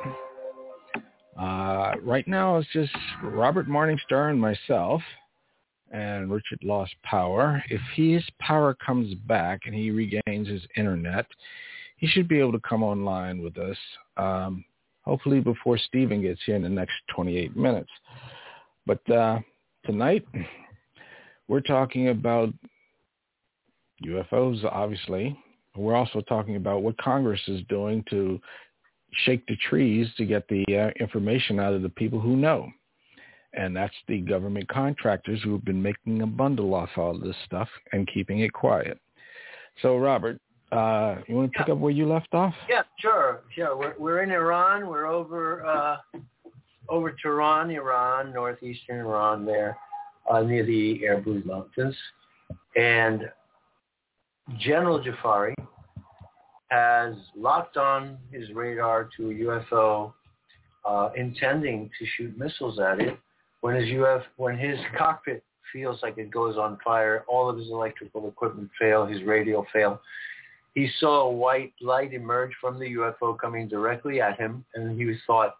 Uh, 1.92 2.00
right 2.00 2.26
now 2.26 2.56
it's 2.56 2.68
just 2.72 2.92
Robert 3.22 3.68
Morningstar 3.68 4.30
and 4.30 4.40
myself, 4.40 5.02
and 5.90 6.30
Richard 6.30 6.60
lost 6.62 6.94
power. 7.02 7.62
If 7.68 7.80
his 7.94 8.24
power 8.40 8.74
comes 8.74 9.14
back 9.26 9.62
and 9.66 9.74
he 9.74 9.90
regains 9.90 10.48
his 10.48 10.62
internet, 10.76 11.26
he 11.96 12.06
should 12.06 12.28
be 12.28 12.38
able 12.38 12.52
to 12.52 12.60
come 12.60 12.82
online 12.82 13.42
with 13.42 13.58
us, 13.58 13.76
um, 14.16 14.64
hopefully 15.02 15.40
before 15.40 15.78
Stephen 15.78 16.22
gets 16.22 16.40
here 16.44 16.56
in 16.56 16.62
the 16.62 16.68
next 16.68 16.94
28 17.14 17.56
minutes. 17.56 17.90
But 18.86 19.08
uh, 19.10 19.40
tonight, 19.84 20.26
we're 21.48 21.60
talking 21.60 22.08
about 22.08 22.52
UFOs, 24.04 24.64
obviously. 24.64 25.38
We're 25.76 25.94
also 25.94 26.20
talking 26.22 26.56
about 26.56 26.82
what 26.82 26.98
Congress 26.98 27.40
is 27.46 27.62
doing 27.68 28.04
to 28.10 28.40
shake 29.24 29.46
the 29.46 29.56
trees 29.68 30.08
to 30.16 30.24
get 30.24 30.46
the 30.48 30.64
uh, 30.76 30.90
information 31.02 31.60
out 31.60 31.74
of 31.74 31.82
the 31.82 31.88
people 31.88 32.20
who 32.20 32.36
know. 32.36 32.70
And 33.54 33.76
that's 33.76 33.94
the 34.08 34.20
government 34.20 34.68
contractors 34.68 35.42
who 35.42 35.52
have 35.52 35.64
been 35.64 35.82
making 35.82 36.22
a 36.22 36.26
bundle 36.26 36.74
off 36.74 36.88
all 36.96 37.18
this 37.18 37.36
stuff 37.44 37.68
and 37.92 38.08
keeping 38.12 38.40
it 38.40 38.52
quiet. 38.52 38.98
So, 39.82 39.98
Robert, 39.98 40.40
uh, 40.70 41.16
you 41.28 41.36
want 41.36 41.52
to 41.52 41.58
pick 41.58 41.68
Yeah. 41.68 41.74
up 41.74 41.80
where 41.80 41.92
you 41.92 42.06
left 42.06 42.32
off? 42.32 42.54
Yeah, 42.68 42.82
sure. 42.98 43.42
Sure. 43.54 43.76
We're 43.76 43.94
we're 43.98 44.22
in 44.22 44.30
Iran. 44.30 44.86
We're 44.86 45.06
over 45.06 45.64
uh, 45.66 45.96
over 46.88 47.14
Tehran, 47.22 47.70
Iran, 47.70 48.32
northeastern 48.32 49.00
Iran, 49.00 49.44
there 49.44 49.76
uh, 50.30 50.40
near 50.42 50.64
the 50.64 51.02
Elburz 51.04 51.44
Mountains, 51.44 51.96
and 52.76 53.30
General 54.58 55.02
Jafari 55.02 55.54
has 56.72 57.14
locked 57.36 57.76
on 57.76 58.16
his 58.30 58.50
radar 58.54 59.10
to 59.14 59.30
a 59.30 59.34
UFO, 59.34 60.14
uh, 60.88 61.10
intending 61.14 61.90
to 61.98 62.06
shoot 62.16 62.36
missiles 62.38 62.80
at 62.80 62.98
it. 62.98 63.18
When 63.60 63.76
his 63.76 63.88
UF, 63.94 64.22
when 64.38 64.56
his 64.56 64.78
cockpit 64.96 65.44
feels 65.70 66.02
like 66.02 66.16
it 66.16 66.30
goes 66.30 66.56
on 66.56 66.78
fire, 66.82 67.24
all 67.28 67.50
of 67.50 67.58
his 67.58 67.68
electrical 67.68 68.26
equipment 68.26 68.70
fail, 68.80 69.04
his 69.04 69.22
radio 69.22 69.66
fail. 69.70 70.00
He 70.74 70.88
saw 70.98 71.26
a 71.26 71.30
white 71.30 71.74
light 71.82 72.14
emerge 72.14 72.52
from 72.58 72.78
the 72.78 72.86
UFO 72.86 73.38
coming 73.38 73.68
directly 73.68 74.22
at 74.22 74.40
him, 74.40 74.64
and 74.74 74.98
he 74.98 75.14
thought 75.26 75.56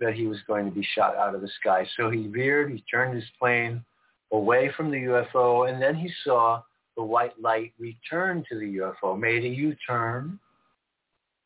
that 0.00 0.14
he 0.14 0.26
was 0.26 0.38
going 0.48 0.64
to 0.64 0.72
be 0.72 0.86
shot 0.94 1.16
out 1.16 1.36
of 1.36 1.42
the 1.42 1.50
sky. 1.60 1.86
So 1.96 2.10
he 2.10 2.26
veered, 2.26 2.72
he 2.72 2.84
turned 2.90 3.14
his 3.14 3.30
plane 3.38 3.84
away 4.32 4.72
from 4.76 4.90
the 4.90 4.96
UFO, 4.96 5.70
and 5.70 5.80
then 5.80 5.94
he 5.94 6.10
saw 6.24 6.60
the 6.96 7.04
white 7.04 7.40
light 7.40 7.72
return 7.78 8.44
to 8.48 8.58
the 8.58 8.78
UFO, 8.78 9.18
made 9.18 9.44
a 9.44 9.48
U-turn, 9.48 10.40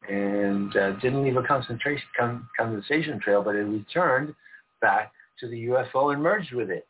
and 0.09 0.75
uh, 0.77 0.93
didn't 0.93 1.23
leave 1.23 1.37
a 1.37 1.43
concentration 1.43 2.07
con- 2.19 2.49
condensation 2.59 3.21
trail, 3.21 3.43
but 3.43 3.55
it 3.55 3.65
returned 3.65 4.35
back 4.81 5.13
to 5.39 5.49
the 5.49 5.67
UFO 5.67 6.13
and 6.13 6.23
merged 6.23 6.53
with 6.53 6.71
it. 6.71 6.87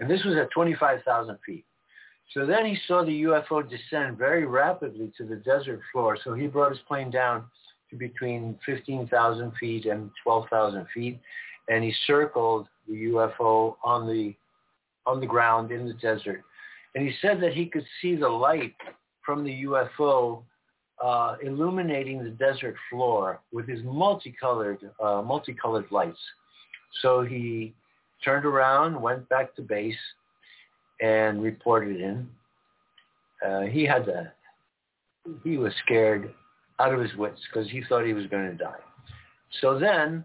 And 0.00 0.10
this 0.10 0.24
was 0.24 0.36
at 0.36 0.50
25,000 0.50 1.38
feet. 1.44 1.64
So 2.34 2.46
then 2.46 2.64
he 2.64 2.78
saw 2.86 3.04
the 3.04 3.22
UFO 3.24 3.68
descend 3.68 4.16
very 4.16 4.46
rapidly 4.46 5.12
to 5.18 5.24
the 5.24 5.36
desert 5.36 5.80
floor. 5.92 6.16
So 6.24 6.34
he 6.34 6.46
brought 6.46 6.70
his 6.70 6.80
plane 6.88 7.10
down 7.10 7.44
to 7.90 7.96
between 7.96 8.58
15,000 8.64 9.52
feet 9.60 9.84
and 9.86 10.10
12,000 10.22 10.86
feet, 10.94 11.20
and 11.68 11.84
he 11.84 11.94
circled 12.06 12.68
the 12.88 13.04
UFO 13.04 13.76
on 13.84 14.06
the 14.06 14.34
on 15.04 15.20
the 15.20 15.26
ground 15.26 15.72
in 15.72 15.86
the 15.86 15.94
desert. 15.94 16.42
And 16.94 17.06
he 17.06 17.12
said 17.20 17.40
that 17.42 17.52
he 17.52 17.66
could 17.66 17.84
see 18.00 18.14
the 18.14 18.28
light 18.28 18.74
from 19.24 19.42
the 19.42 19.64
UFO 19.64 20.42
uh, 21.02 21.36
illuminating 21.42 22.22
the 22.22 22.30
desert 22.30 22.76
floor 22.88 23.40
with 23.52 23.68
his 23.68 23.82
multicolored 23.82 24.78
uh, 25.02 25.20
multicolored 25.22 25.90
lights. 25.90 26.18
So 27.00 27.22
he 27.22 27.74
turned 28.24 28.46
around, 28.46 29.00
went 29.00 29.28
back 29.28 29.54
to 29.56 29.62
base, 29.62 29.96
and 31.00 31.42
reported 31.42 32.00
in. 32.00 32.28
Uh, 33.44 33.62
he 33.62 33.84
had 33.84 34.04
to, 34.06 34.32
he 35.42 35.56
was 35.56 35.72
scared 35.84 36.32
out 36.78 36.94
of 36.94 37.00
his 37.00 37.14
wits 37.16 37.40
because 37.52 37.68
he 37.70 37.82
thought 37.88 38.06
he 38.06 38.12
was 38.12 38.26
going 38.26 38.48
to 38.50 38.56
die. 38.56 38.78
So 39.60 39.78
then, 39.78 40.24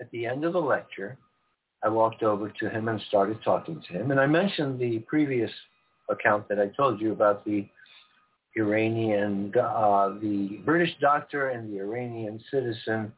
at 0.00 0.10
the 0.10 0.26
end 0.26 0.44
of 0.44 0.52
the 0.52 0.60
lecture, 0.60 1.16
I 1.84 1.88
walked 1.88 2.24
over 2.24 2.50
to 2.50 2.68
him 2.68 2.88
and 2.88 3.00
started 3.08 3.38
talking 3.44 3.80
to 3.86 3.92
him. 3.92 4.10
And 4.10 4.18
I 4.18 4.26
mentioned 4.26 4.80
the 4.80 4.98
previous 5.00 5.50
account 6.08 6.48
that 6.48 6.58
I 6.58 6.66
told 6.76 7.00
you 7.00 7.12
about 7.12 7.44
the 7.44 7.68
Iranian, 8.56 9.52
uh, 9.58 10.10
the 10.20 10.60
British 10.64 10.94
doctor 11.00 11.50
and 11.50 11.72
the 11.72 11.80
Iranian 11.80 12.42
citizen 12.50 13.12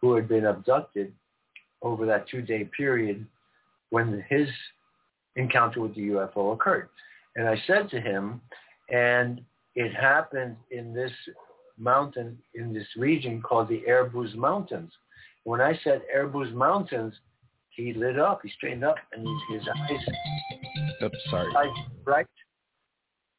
who 0.00 0.14
had 0.14 0.28
been 0.28 0.46
abducted 0.46 1.12
over 1.82 2.06
that 2.06 2.28
two-day 2.28 2.68
period 2.76 3.26
when 3.90 4.24
his 4.28 4.48
encounter 5.36 5.80
with 5.80 5.94
the 5.94 6.08
UFO 6.08 6.54
occurred. 6.54 6.88
And 7.36 7.48
I 7.48 7.62
said 7.66 7.90
to 7.90 8.00
him, 8.00 8.40
and 8.90 9.40
it 9.74 9.94
happened 9.94 10.56
in 10.70 10.94
this 10.94 11.12
mountain, 11.78 12.38
in 12.54 12.72
this 12.72 12.86
region 12.96 13.42
called 13.42 13.68
the 13.68 13.82
Elburz 13.88 14.34
Mountains. 14.34 14.92
When 15.44 15.60
I 15.60 15.78
said 15.84 16.02
Elburz 16.16 16.52
Mountains, 16.52 17.14
he 17.70 17.92
lit 17.92 18.18
up, 18.18 18.40
he 18.42 18.50
straightened 18.56 18.84
up, 18.84 18.96
and 19.12 19.26
his, 19.26 19.60
his 19.60 19.68
eyes 19.68 20.00
Oops, 21.02 21.16
sorry. 21.30 21.54
eyes 21.56 21.76
bright. 22.04 22.26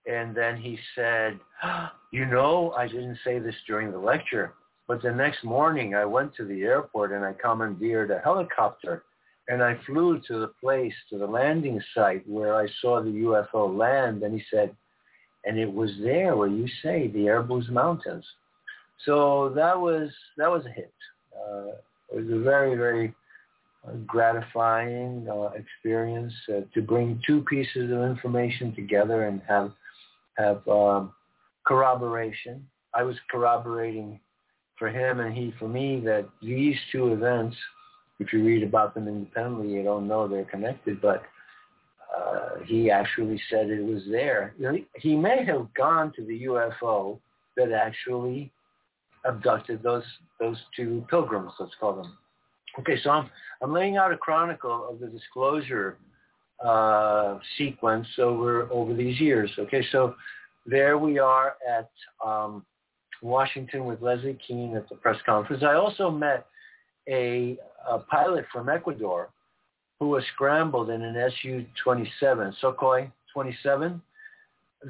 And 0.08 0.36
then 0.36 0.58
he 0.58 0.78
said, 0.96 1.40
you 2.12 2.26
know, 2.26 2.74
I 2.78 2.88
didn't 2.88 3.20
say 3.24 3.40
this 3.40 3.56
during 3.68 3.92
the 3.92 4.00
lecture, 4.00 4.54
but 4.88 5.02
the 5.02 5.12
next 5.12 5.44
morning 5.44 5.96
I 5.96 6.06
went 6.06 6.34
to 6.36 6.46
the 6.46 6.62
airport 6.62 7.12
and 7.12 7.26
I 7.26 7.34
commandeered 7.34 8.12
a 8.12 8.20
helicopter 8.20 9.04
and 9.50 9.62
I 9.62 9.78
flew 9.86 10.20
to 10.28 10.40
the 10.40 10.52
place, 10.62 10.94
to 11.10 11.18
the 11.18 11.26
landing 11.26 11.82
site 11.94 12.28
where 12.28 12.56
I 12.56 12.68
saw 12.82 13.02
the 13.02 13.10
UFO 13.10 13.78
land. 13.78 14.24
And 14.24 14.34
he 14.34 14.44
said, 14.52 14.76
and 15.46 15.58
it 15.58 15.72
was 15.72 15.92
there 16.02 16.36
where 16.36 16.50
you 16.50 16.68
say 16.84 17.08
the 17.08 17.28
Elburz 17.28 17.70
Mountains. 17.70 18.26
So 19.06 19.52
that 19.56 19.80
was, 19.80 20.10
that 20.38 20.50
was 20.50 20.66
a 20.66 20.72
hit. 20.72 20.94
Uh, 21.34 21.72
it 22.12 22.24
was 22.24 22.26
a 22.32 22.40
very, 22.40 22.76
very 22.76 23.14
gratifying 24.06 25.28
uh, 25.30 25.50
experience 25.56 26.34
uh, 26.50 26.62
to 26.74 26.82
bring 26.82 27.22
two 27.26 27.42
pieces 27.42 27.92
of 27.92 28.02
information 28.02 28.76
together 28.76 29.28
and 29.28 29.42
have 29.48 29.72
have 30.38 30.68
um, 30.68 31.14
corroboration. 31.66 32.66
I 32.94 33.04
was 33.04 33.16
corroborating 33.30 34.20
for 34.78 34.90
him 34.90 35.20
and 35.20 35.36
he 35.36 35.54
for 35.60 35.68
me 35.68 36.00
that 36.06 36.28
these 36.42 36.76
two 36.92 37.14
events, 37.14 37.56
if 38.20 38.32
you 38.32 38.44
read 38.44 38.64
about 38.64 38.94
them 38.94 39.08
independently, 39.08 39.74
you 39.74 39.84
don't 39.84 40.08
know 40.08 40.28
they're 40.28 40.46
connected, 40.46 41.02
but 41.02 41.24
uh, 42.16 42.64
he 42.66 42.90
actually 42.90 43.42
said 43.50 43.70
it 43.70 43.84
was 43.84 44.04
there. 44.10 44.56
He 44.96 45.16
may 45.16 45.44
have 45.46 45.74
gone 45.74 46.14
to 46.16 46.26
the 46.26 46.44
UFO 46.46 47.20
that 47.56 47.72
actually 47.72 48.52
abducted 49.26 49.84
those 49.84 50.04
those 50.40 50.58
two 50.76 51.06
pilgrims, 51.10 51.52
let's 51.60 51.74
call 51.80 51.96
them 51.96 52.18
Okay, 52.80 52.98
so 53.04 53.10
I'm 53.10 53.30
I'm 53.62 53.74
laying 53.74 53.98
out 53.98 54.12
a 54.12 54.18
chronicle 54.18 54.88
of 54.90 55.00
the 55.00 55.08
disclosure 55.08 55.98
uh, 56.64 57.38
sequence 57.58 58.08
over 58.20 58.70
over 58.72 58.94
these 58.94 59.20
years. 59.20 59.52
Okay, 59.60 59.86
so 59.92 60.16
there 60.66 60.98
we 60.98 61.20
are 61.20 61.56
at 61.68 61.90
um, 62.26 62.66
Washington 63.22 63.86
with 63.86 64.02
Leslie 64.02 64.38
Kean 64.48 64.76
at 64.76 64.88
the 64.90 64.96
press 64.96 65.18
conference. 65.26 65.64
I 65.64 65.76
also 65.76 66.10
met 66.10 66.48
a, 67.08 67.58
a 67.90 68.00
pilot 68.00 68.46
from 68.52 68.70
Ecuador 68.70 69.30
who 70.00 70.10
was 70.10 70.24
scrambled 70.36 70.90
in 70.90 71.02
an 71.02 71.32
Su-27, 71.42 72.54
Sukhoi 72.62 73.12
27. 73.34 74.02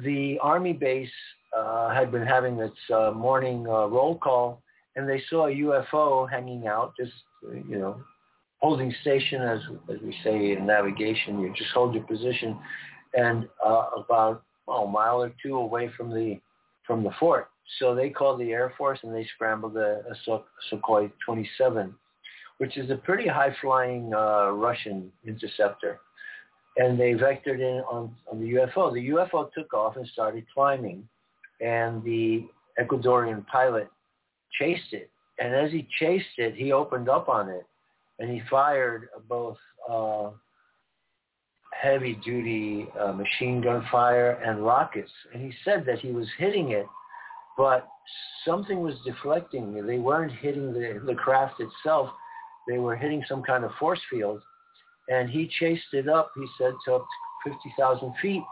The 0.04 0.38
Army 0.42 0.72
base 0.74 1.08
uh, 1.56 1.90
had 1.94 2.12
been 2.12 2.26
having 2.26 2.58
its 2.58 2.76
uh, 2.92 3.12
morning 3.12 3.66
uh, 3.66 3.86
roll 3.86 4.18
call, 4.18 4.62
and 4.96 5.08
they 5.08 5.22
saw 5.30 5.46
a 5.46 5.50
UFO 5.50 6.28
hanging 6.30 6.66
out, 6.66 6.92
just 6.98 7.12
you 7.42 7.78
know, 7.78 8.00
holding 8.60 8.94
station, 9.02 9.42
as 9.42 9.60
as 9.92 10.00
we 10.02 10.14
say 10.24 10.52
in 10.52 10.66
navigation. 10.66 11.40
You 11.40 11.52
just 11.56 11.70
hold 11.70 11.94
your 11.94 12.04
position, 12.04 12.58
and 13.14 13.48
uh, 13.64 13.86
about 13.96 14.42
oh, 14.66 14.84
a 14.84 14.90
mile 14.90 15.22
or 15.22 15.32
two 15.42 15.56
away 15.56 15.90
from 15.96 16.10
the 16.10 16.40
from 16.86 17.04
the 17.04 17.10
fort. 17.20 17.48
So 17.78 17.94
they 17.94 18.10
called 18.10 18.40
the 18.40 18.50
Air 18.50 18.72
Force 18.78 18.98
and 19.02 19.14
they 19.14 19.26
scrambled 19.34 19.76
a, 19.76 20.02
a 20.10 20.40
Sukhoi 20.72 21.12
27, 21.24 21.94
which 22.56 22.78
is 22.78 22.90
a 22.90 22.96
pretty 22.96 23.28
high-flying 23.28 24.12
uh, 24.14 24.50
Russian 24.52 25.12
interceptor. 25.26 26.00
And 26.78 26.98
they 26.98 27.12
vectored 27.12 27.60
in 27.60 27.82
on, 27.90 28.14
on 28.30 28.40
the 28.40 28.52
UFO. 28.54 28.92
The 28.92 29.08
UFO 29.10 29.52
took 29.52 29.74
off 29.74 29.96
and 29.96 30.06
started 30.08 30.46
climbing, 30.54 31.06
and 31.60 32.02
the 32.04 32.46
Ecuadorian 32.80 33.46
pilot 33.46 33.90
chased 34.58 34.92
it. 34.92 35.10
And 35.38 35.54
as 35.54 35.70
he 35.70 35.86
chased 35.98 36.38
it, 36.38 36.54
he 36.54 36.72
opened 36.72 37.08
up 37.08 37.28
on 37.28 37.48
it, 37.48 37.66
and 38.18 38.30
he 38.30 38.42
fired 38.50 39.08
both 39.28 39.56
uh, 39.90 40.30
heavy-duty 41.72 42.88
uh, 42.98 43.12
machine 43.12 43.60
gun 43.60 43.86
fire 43.90 44.32
and 44.44 44.64
rockets. 44.64 45.10
And 45.32 45.42
he 45.42 45.52
said 45.64 45.84
that 45.86 45.98
he 45.98 46.10
was 46.10 46.26
hitting 46.38 46.70
it 46.70 46.86
but 47.58 47.88
something 48.46 48.80
was 48.80 48.94
deflecting. 49.04 49.84
They 49.84 49.98
weren't 49.98 50.32
hitting 50.32 50.72
the, 50.72 51.02
the 51.04 51.14
craft 51.14 51.60
itself. 51.60 52.08
They 52.68 52.78
were 52.78 52.94
hitting 52.94 53.24
some 53.28 53.42
kind 53.42 53.64
of 53.64 53.72
force 53.80 54.00
field. 54.08 54.40
And 55.08 55.28
he 55.28 55.50
chased 55.58 55.92
it 55.92 56.08
up, 56.08 56.30
he 56.36 56.46
said, 56.56 56.72
to 56.84 56.94
up 56.94 57.06
to 57.44 57.50
50,000 57.50 58.14
feet. 58.22 58.42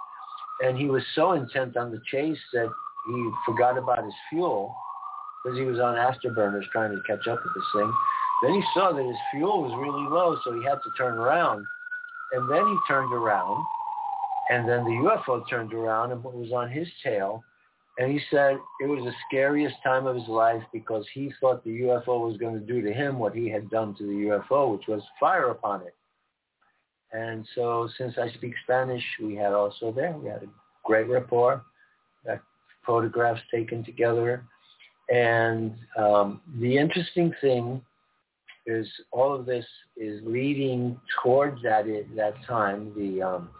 And 0.60 0.76
he 0.76 0.86
was 0.86 1.04
so 1.14 1.32
intent 1.32 1.76
on 1.76 1.92
the 1.92 2.00
chase 2.10 2.38
that 2.52 2.68
he 3.06 3.30
forgot 3.46 3.78
about 3.78 4.04
his 4.04 4.14
fuel 4.28 4.74
because 5.44 5.56
he 5.56 5.64
was 5.64 5.78
on 5.78 5.94
afterburners 5.94 6.68
trying 6.72 6.90
to 6.90 7.00
catch 7.06 7.28
up 7.28 7.38
with 7.44 7.54
this 7.54 7.64
thing. 7.76 7.92
Then 8.42 8.54
he 8.54 8.62
saw 8.74 8.92
that 8.92 9.04
his 9.04 9.16
fuel 9.30 9.62
was 9.62 9.72
really 9.76 10.08
low, 10.08 10.36
so 10.44 10.58
he 10.58 10.64
had 10.64 10.76
to 10.82 10.90
turn 10.96 11.14
around. 11.18 11.64
And 12.32 12.50
then 12.50 12.66
he 12.66 12.76
turned 12.88 13.12
around, 13.12 13.64
and 14.50 14.68
then 14.68 14.84
the 14.84 14.90
UFO 14.90 15.48
turned 15.48 15.72
around 15.72 16.12
and 16.12 16.22
was 16.22 16.52
on 16.52 16.70
his 16.70 16.88
tail 17.02 17.44
and 17.98 18.12
he 18.12 18.20
said 18.30 18.58
it 18.80 18.86
was 18.86 19.04
the 19.04 19.12
scariest 19.26 19.76
time 19.82 20.06
of 20.06 20.16
his 20.16 20.28
life 20.28 20.62
because 20.72 21.06
he 21.14 21.32
thought 21.40 21.64
the 21.64 21.80
UFO 21.80 22.28
was 22.28 22.36
going 22.36 22.54
to 22.54 22.60
do 22.60 22.82
to 22.82 22.92
him 22.92 23.18
what 23.18 23.34
he 23.34 23.48
had 23.48 23.70
done 23.70 23.94
to 23.96 24.04
the 24.04 24.42
UFO, 24.52 24.76
which 24.76 24.86
was 24.86 25.02
fire 25.18 25.50
upon 25.50 25.80
it. 25.80 25.94
And 27.12 27.46
so 27.54 27.88
since 27.96 28.14
I 28.18 28.30
speak 28.32 28.52
Spanish, 28.64 29.02
we 29.22 29.34
had 29.34 29.52
also 29.52 29.92
there, 29.92 30.12
we 30.12 30.28
had 30.28 30.42
a 30.42 30.48
great 30.84 31.08
rapport, 31.08 31.64
got 32.26 32.40
photographs 32.84 33.40
taken 33.50 33.82
together. 33.82 34.44
And 35.08 35.74
um, 35.96 36.42
the 36.60 36.76
interesting 36.76 37.32
thing 37.40 37.80
is 38.66 38.86
all 39.12 39.34
of 39.34 39.46
this 39.46 39.64
is 39.96 40.20
leading 40.24 41.00
towards 41.22 41.62
that, 41.62 41.84
that 42.16 42.34
time, 42.46 42.92
the, 42.96 43.22
um, 43.22 43.50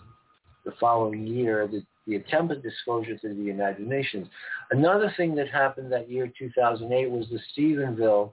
the 0.65 0.73
following 0.81 1.27
year, 1.27 1.67
the 1.67 1.83
the 2.07 2.17
attempted 2.17 2.63
disclosure 2.63 3.17
to 3.19 3.29
the 3.29 3.43
United 3.43 3.87
Nations. 3.87 4.29
Another 4.71 5.13
thing 5.17 5.35
that 5.35 5.49
happened 5.49 5.91
that 5.93 6.11
year, 6.11 6.33
2008, 6.39 7.11
was 7.11 7.27
the 7.31 7.41
Stephenville 7.53 8.33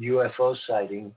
UFO 0.00 0.56
sighting, 0.66 1.12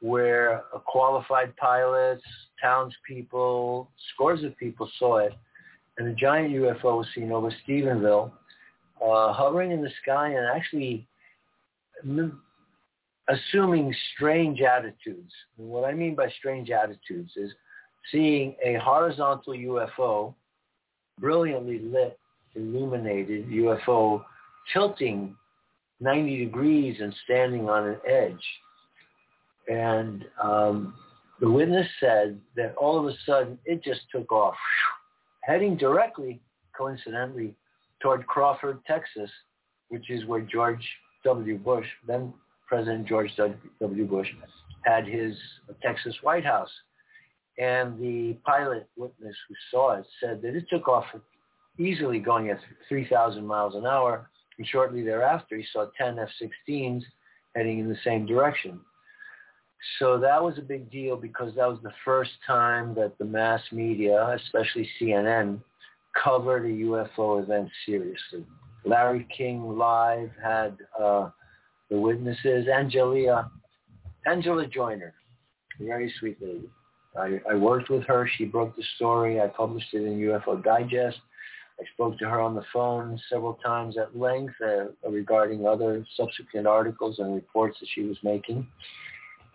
where 0.00 0.62
qualified 0.86 1.56
pilots, 1.56 2.22
townspeople, 2.62 3.90
scores 4.14 4.44
of 4.44 4.56
people 4.56 4.88
saw 4.98 5.18
it, 5.18 5.32
and 5.98 6.08
a 6.08 6.14
giant 6.14 6.52
UFO 6.54 6.98
was 6.98 7.06
seen 7.14 7.32
over 7.32 7.52
Stephenville, 7.66 8.30
uh, 9.04 9.32
hovering 9.32 9.72
in 9.72 9.82
the 9.82 9.90
sky 10.02 10.28
and 10.28 10.46
actually 10.46 11.06
assuming 13.28 13.94
strange 14.14 14.60
attitudes. 14.60 15.32
And 15.58 15.68
what 15.68 15.84
I 15.84 15.92
mean 15.92 16.14
by 16.14 16.28
strange 16.38 16.70
attitudes 16.70 17.32
is 17.36 17.50
seeing 18.12 18.54
a 18.64 18.74
horizontal 18.74 19.54
UFO 19.54 20.34
brilliantly 21.20 21.78
lit, 21.78 22.18
illuminated 22.54 23.48
UFO 23.48 24.24
tilting 24.72 25.34
90 26.00 26.44
degrees 26.44 26.96
and 27.00 27.14
standing 27.24 27.68
on 27.68 27.88
an 27.88 27.96
edge. 28.08 28.44
And 29.68 30.24
um, 30.42 30.94
the 31.40 31.50
witness 31.50 31.86
said 32.00 32.38
that 32.56 32.74
all 32.76 32.98
of 32.98 33.06
a 33.06 33.16
sudden 33.24 33.58
it 33.64 33.82
just 33.82 34.02
took 34.12 34.30
off, 34.30 34.54
heading 35.42 35.76
directly, 35.76 36.40
coincidentally, 36.76 37.54
toward 38.02 38.26
Crawford, 38.26 38.84
Texas, 38.86 39.30
which 39.88 40.10
is 40.10 40.26
where 40.26 40.40
George 40.40 40.86
W. 41.24 41.56
Bush, 41.56 41.86
then 42.06 42.34
President 42.66 43.06
George 43.06 43.30
W. 43.80 44.06
Bush, 44.06 44.28
had 44.82 45.06
his 45.06 45.36
Texas 45.82 46.14
White 46.22 46.44
House. 46.44 46.70
And 47.58 48.00
the 48.00 48.36
pilot 48.44 48.88
witness 48.96 49.36
who 49.48 49.54
saw 49.70 49.92
it 49.98 50.06
said 50.20 50.42
that 50.42 50.56
it 50.56 50.66
took 50.68 50.88
off 50.88 51.04
easily 51.78 52.18
going 52.18 52.50
at 52.50 52.58
3,000 52.88 53.46
miles 53.46 53.74
an 53.74 53.86
hour. 53.86 54.30
And 54.58 54.66
shortly 54.66 55.02
thereafter, 55.02 55.56
he 55.56 55.64
saw 55.72 55.86
10 55.96 56.18
F-16s 56.18 57.02
heading 57.54 57.78
in 57.78 57.88
the 57.88 57.98
same 58.04 58.26
direction. 58.26 58.80
So 59.98 60.18
that 60.18 60.42
was 60.42 60.58
a 60.58 60.62
big 60.62 60.90
deal 60.90 61.16
because 61.16 61.54
that 61.56 61.68
was 61.68 61.78
the 61.82 61.92
first 62.04 62.32
time 62.46 62.94
that 62.94 63.18
the 63.18 63.24
mass 63.24 63.60
media, 63.70 64.36
especially 64.42 64.88
CNN, 65.00 65.60
covered 66.22 66.64
a 66.64 66.68
UFO 66.68 67.42
event 67.42 67.68
seriously. 67.84 68.46
Larry 68.84 69.26
King 69.36 69.76
Live 69.76 70.30
had 70.42 70.76
uh, 71.00 71.30
the 71.94 72.00
witnesses, 72.00 72.66
Angelia, 72.66 73.48
Angela 74.26 74.66
Joiner, 74.66 75.14
very 75.78 76.12
sweet 76.18 76.36
lady. 76.42 76.68
I, 77.16 77.40
I 77.48 77.54
worked 77.54 77.88
with 77.88 78.02
her. 78.06 78.28
She 78.36 78.46
broke 78.46 78.74
the 78.74 78.82
story. 78.96 79.40
I 79.40 79.46
published 79.46 79.94
it 79.94 80.02
in 80.02 80.18
UFO 80.18 80.62
Digest. 80.62 81.18
I 81.80 81.84
spoke 81.92 82.18
to 82.18 82.28
her 82.28 82.40
on 82.40 82.56
the 82.56 82.64
phone 82.72 83.20
several 83.30 83.54
times 83.64 83.96
at 83.96 84.18
length 84.18 84.54
uh, 84.60 84.86
regarding 85.08 85.68
other 85.68 86.04
subsequent 86.16 86.66
articles 86.66 87.20
and 87.20 87.32
reports 87.32 87.78
that 87.78 87.88
she 87.94 88.02
was 88.02 88.16
making. 88.24 88.66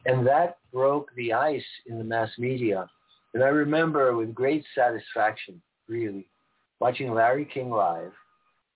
And 0.06 0.26
that 0.26 0.60
broke 0.72 1.10
the 1.18 1.34
ice 1.34 1.66
in 1.88 1.98
the 1.98 2.06
mass 2.06 2.30
media. 2.38 2.90
And 3.34 3.44
I 3.44 3.48
remember 3.48 4.16
with 4.16 4.34
great 4.34 4.64
satisfaction, 4.74 5.62
really, 5.90 6.26
watching 6.80 7.14
Larry 7.14 7.44
King 7.54 7.70
live, 7.70 8.14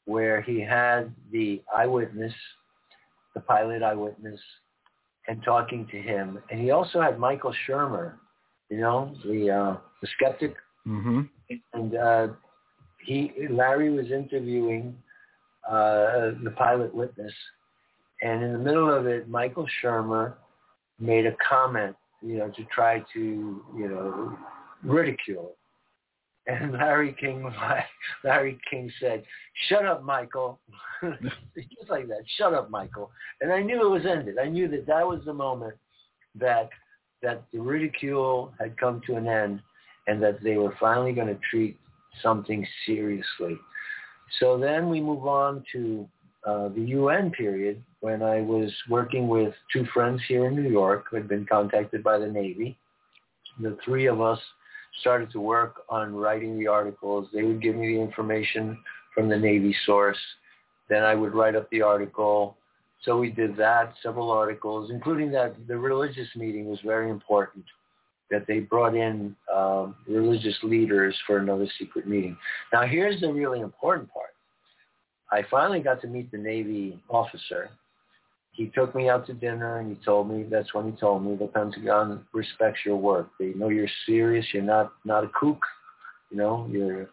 where 0.04 0.42
he 0.42 0.60
had 0.60 1.14
the 1.32 1.62
eyewitness, 1.74 2.34
the 3.34 3.42
pilot 3.42 3.84
eyewitness, 3.84 4.40
and 5.28 5.42
talking 5.44 5.88
to 5.92 5.98
him. 6.02 6.40
And 6.50 6.60
he 6.60 6.72
also 6.72 7.02
had 7.02 7.20
Michael 7.20 7.54
Shermer, 7.68 8.14
you 8.70 8.78
know, 8.78 9.16
the 9.26 9.50
uh, 9.50 9.78
the 10.02 10.08
skeptic. 10.16 10.56
Mm-hmm. 10.88 11.22
And 11.74 11.96
uh, 11.96 12.28
he 13.06 13.32
Larry 13.50 13.90
was 13.90 14.12
interviewing 14.12 14.96
uh, 15.68 16.32
the 16.44 16.54
pilot 16.58 16.94
witness, 16.94 17.34
and 18.22 18.44
in 18.44 18.54
the 18.54 18.60
middle 18.60 18.94
of 18.94 19.08
it, 19.08 19.30
Michael 19.30 19.68
Shermer 19.82 20.34
made 21.00 21.26
a 21.26 21.36
comment, 21.48 21.96
you 22.22 22.38
know, 22.38 22.50
to 22.50 22.64
try 22.66 23.04
to 23.14 23.20
you 23.78 23.88
know 23.88 24.38
ridicule. 24.84 25.56
And 26.48 26.74
Larry 26.74 27.16
King, 27.20 27.50
Larry 28.24 28.60
King 28.70 28.92
said, 29.00 29.24
"Shut 29.70 29.86
up, 29.86 30.04
Michael," 30.04 30.60
just 31.02 31.90
like 31.90 32.08
that. 32.08 32.24
Shut 32.38 32.54
up, 32.54 32.70
Michael. 32.70 33.12
And 33.42 33.52
I 33.52 33.62
knew 33.62 33.82
it 33.86 33.90
was 33.90 34.06
ended. 34.06 34.38
I 34.38 34.48
knew 34.48 34.68
that 34.70 34.86
that 34.88 35.08
was 35.08 35.22
the 35.26 35.34
moment 35.34 35.76
that 36.36 36.70
that 37.22 37.44
the 37.54 37.60
ridicule 37.60 38.54
had 38.60 38.78
come 38.78 39.02
to 39.08 39.16
an 39.16 39.28
end 39.28 39.62
and 40.08 40.22
that 40.22 40.44
they 40.44 40.58
were 40.58 40.76
finally 40.80 41.14
going 41.14 41.28
to 41.28 41.40
treat 41.50 41.78
something 42.22 42.68
seriously. 42.86 43.58
So 44.40 44.58
then 44.58 44.90
we 44.90 45.00
move 45.02 45.26
on 45.26 45.64
to 45.72 46.08
uh, 46.46 46.70
the 46.70 46.82
UN 46.82 47.32
period 47.32 47.82
when 48.02 48.22
I 48.22 48.42
was 48.42 48.72
working 48.90 49.30
with 49.30 49.54
two 49.72 49.86
friends 49.94 50.22
here 50.28 50.48
in 50.48 50.56
New 50.56 50.70
York 50.70 51.06
who 51.10 51.16
had 51.16 51.28
been 51.28 51.46
contacted 51.46 52.04
by 52.04 52.18
the 52.18 52.28
Navy. 52.28 52.78
The 53.62 53.78
three 53.86 54.08
of 54.08 54.20
us 54.20 54.40
started 55.00 55.32
to 55.32 55.40
work 55.40 55.82
on 55.90 56.16
writing 56.16 56.58
the 56.58 56.68
articles. 56.68 57.28
They 57.34 57.44
would 57.44 57.62
give 57.62 57.76
me 57.76 57.96
the 57.96 58.02
information 58.02 58.78
from 59.14 59.30
the 59.30 59.38
Navy 59.38 59.76
source. 59.86 60.18
Then 60.90 61.04
I 61.04 61.16
would 61.16 61.34
write 61.34 61.56
up 61.56 61.70
the 61.70 61.82
article, 61.82 62.58
So 63.04 63.20
we 63.20 63.30
did 63.30 63.58
that, 63.58 63.94
several 64.02 64.32
articles, 64.32 64.90
including 64.92 65.32
that 65.32 65.56
the 65.68 65.78
religious 65.78 66.28
meeting 66.36 66.70
was 66.70 66.80
very 66.86 67.10
important, 67.10 67.66
that 68.32 68.46
they 68.48 68.60
brought 68.60 68.96
in 68.96 69.36
um, 69.54 69.96
religious 70.08 70.58
leaders 70.64 71.16
for 71.28 71.38
another 71.38 71.68
secret 71.80 72.08
meeting. 72.08 72.38
Now 72.72 72.84
here's 72.84 73.20
the 73.20 73.32
really 73.32 73.60
important 73.60 74.10
part. 74.12 74.30
I 75.32 75.44
finally 75.50 75.80
got 75.80 76.00
to 76.02 76.08
meet 76.08 76.32
the 76.32 76.38
Navy 76.38 77.00
officer. 77.10 77.70
He 78.54 78.68
took 78.68 78.94
me 78.94 79.10
out 79.10 79.26
to 79.28 79.34
dinner 79.34 79.80
and 79.80 79.90
he 79.90 80.04
told 80.06 80.30
me, 80.30 80.44
that's 80.44 80.74
when 80.74 80.92
he 80.92 80.98
told 80.98 81.26
me, 81.26 81.36
the 81.36 81.48
Pentagon 81.48 82.24
respects 82.34 82.82
your 82.86 82.98
work. 82.98 83.30
They 83.40 83.54
know 83.54 83.70
you're 83.70 83.88
serious. 84.06 84.46
You're 84.54 84.64
not, 84.64 84.94
not 85.06 85.24
a 85.24 85.30
kook. 85.30 85.62
You 86.30 86.38
know, 86.38 86.68
you're, 86.72 87.10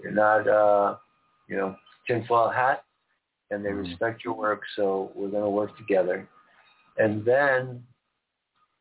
you're 0.00 0.12
not, 0.12 0.48
uh, 0.48 0.96
you 1.48 1.56
know, 1.56 1.76
tinfoil 2.06 2.48
hat 2.48 2.84
and 3.50 3.64
they 3.64 3.70
mm-hmm. 3.70 3.88
respect 3.88 4.24
your 4.24 4.34
work, 4.34 4.62
so 4.76 5.12
we're 5.14 5.28
going 5.28 5.42
to 5.42 5.50
work 5.50 5.76
together. 5.76 6.28
And 6.98 7.24
then 7.24 7.82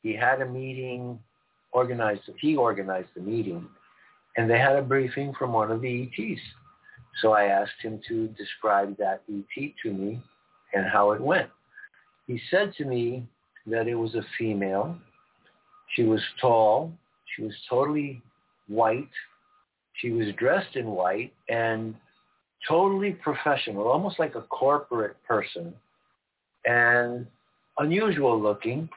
he 0.01 0.14
had 0.14 0.41
a 0.41 0.45
meeting 0.45 1.20
organized, 1.72 2.22
he 2.39 2.55
organized 2.55 3.09
the 3.16 3.22
meeting, 3.22 3.68
and 4.38 4.49
they 4.49 4.59
had 4.59 4.76
a 4.76 4.82
briefing 4.82 5.34
from 5.38 5.53
one 5.53 5.72
of 5.72 5.82
the 5.82 6.03
ETs. 6.03 6.41
So 7.22 7.32
I 7.34 7.45
asked 7.45 7.82
him 7.82 8.01
to 8.07 8.28
describe 8.30 8.97
that 8.97 9.22
ET 9.32 9.72
to 9.84 9.91
me 9.91 10.22
and 10.74 10.86
how 10.88 11.11
it 11.11 11.22
went. 11.22 11.49
He 12.28 12.39
said 12.49 12.74
to 12.78 12.86
me 12.86 13.28
that 13.67 13.88
it 13.88 13.95
was 13.95 14.15
a 14.15 14.24
female. 14.38 14.95
She 15.95 16.03
was 16.03 16.21
tall. 16.39 16.91
She 17.36 17.43
was 17.43 17.53
totally 17.69 18.21
white. 18.67 19.09
She 19.95 20.11
was 20.11 20.28
dressed 20.38 20.76
in 20.76 20.88
white 20.88 21.34
and 21.49 21.95
totally 22.67 23.11
professional, 23.11 23.88
almost 23.88 24.19
like 24.19 24.36
a 24.36 24.41
corporate 24.41 25.21
person, 25.28 25.74
and 26.65 27.28
unusual 27.78 28.41
looking, 28.41 28.89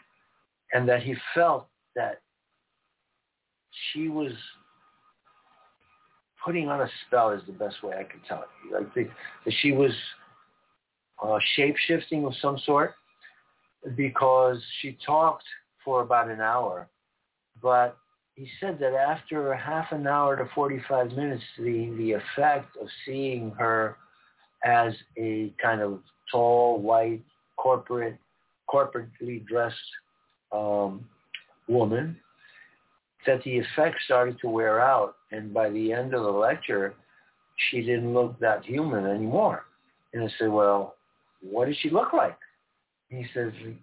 and 0.72 0.88
that 0.88 1.02
he 1.02 1.14
felt 1.34 1.66
that 1.96 2.20
she 3.92 4.08
was 4.08 4.32
putting 6.44 6.68
on 6.68 6.80
a 6.80 6.88
spell 7.06 7.30
is 7.30 7.42
the 7.46 7.52
best 7.52 7.82
way 7.82 7.94
I 7.98 8.04
could 8.04 8.24
tell 8.28 8.44
it. 8.44 8.72
Like 8.72 8.94
the, 8.94 9.08
that 9.44 9.54
she 9.60 9.72
was 9.72 9.90
uh, 11.22 11.38
shape-shifting 11.56 12.24
of 12.24 12.32
some 12.40 12.58
sort 12.64 12.94
because 13.94 14.58
she 14.80 14.96
talked 15.04 15.44
for 15.84 16.02
about 16.02 16.28
an 16.28 16.40
hour, 16.40 16.88
but 17.62 17.96
he 18.34 18.48
said 18.60 18.78
that 18.80 18.92
after 18.92 19.54
half 19.54 19.92
an 19.92 20.06
hour 20.06 20.36
to 20.36 20.48
45 20.54 21.12
minutes, 21.12 21.42
the, 21.58 21.94
the 21.96 22.12
effect 22.12 22.76
of 22.76 22.86
seeing 23.06 23.50
her 23.52 23.96
as 24.64 24.92
a 25.16 25.54
kind 25.62 25.80
of 25.80 26.00
tall, 26.30 26.80
white, 26.80 27.22
corporate, 27.56 28.18
corporately 28.68 29.44
dressed 29.46 29.76
um, 30.52 31.08
woman, 31.66 32.16
that 33.26 33.42
the 33.44 33.58
effect 33.58 33.96
started 34.04 34.38
to 34.40 34.48
wear 34.48 34.80
out. 34.80 35.16
And 35.32 35.52
by 35.52 35.70
the 35.70 35.92
end 35.92 36.12
of 36.12 36.22
the 36.22 36.30
lecture, 36.30 36.94
she 37.70 37.80
didn't 37.80 38.12
look 38.12 38.38
that 38.40 38.64
human 38.64 39.06
anymore. 39.06 39.64
And 40.12 40.24
I 40.24 40.28
said, 40.38 40.50
well, 40.50 40.96
what 41.40 41.66
does 41.66 41.76
she 41.80 41.90
look 41.90 42.12
like? 42.12 42.36
He 43.08 43.24
says, 43.34 43.52
you 43.62 43.76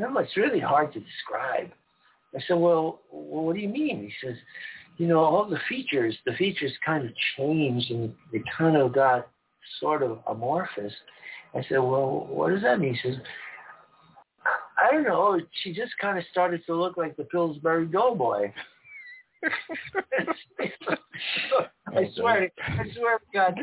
know, 0.00 0.16
it's 0.18 0.36
really 0.36 0.60
hard 0.60 0.92
to 0.92 1.00
describe. 1.00 1.70
I 2.34 2.40
said, 2.46 2.54
well, 2.54 3.00
well, 3.10 3.44
what 3.44 3.54
do 3.54 3.60
you 3.60 3.68
mean? 3.68 4.02
He 4.02 4.26
says, 4.26 4.36
you 4.98 5.06
know, 5.06 5.20
all 5.20 5.48
the 5.48 5.58
features, 5.68 6.16
the 6.26 6.32
features 6.32 6.72
kind 6.84 7.04
of 7.04 7.12
changed 7.36 7.90
and 7.90 8.14
they 8.32 8.42
kind 8.56 8.76
of 8.76 8.92
got 8.92 9.28
sort 9.80 10.02
of 10.02 10.18
amorphous. 10.28 10.92
I 11.54 11.62
said, 11.68 11.78
well, 11.78 12.26
what 12.28 12.50
does 12.50 12.62
that 12.62 12.80
mean? 12.80 12.94
He 12.94 13.08
says, 13.08 13.18
I 14.78 14.92
don't 14.92 15.04
know. 15.04 15.40
She 15.62 15.72
just 15.72 15.92
kind 16.00 16.18
of 16.18 16.24
started 16.30 16.64
to 16.66 16.74
look 16.74 16.96
like 16.96 17.16
the 17.16 17.24
Pillsbury 17.24 17.86
Doughboy. 17.86 18.52
I 21.88 22.10
swear, 22.16 22.50
I 22.60 22.84
swear 22.94 23.18
to 23.18 23.24
God, 23.32 23.58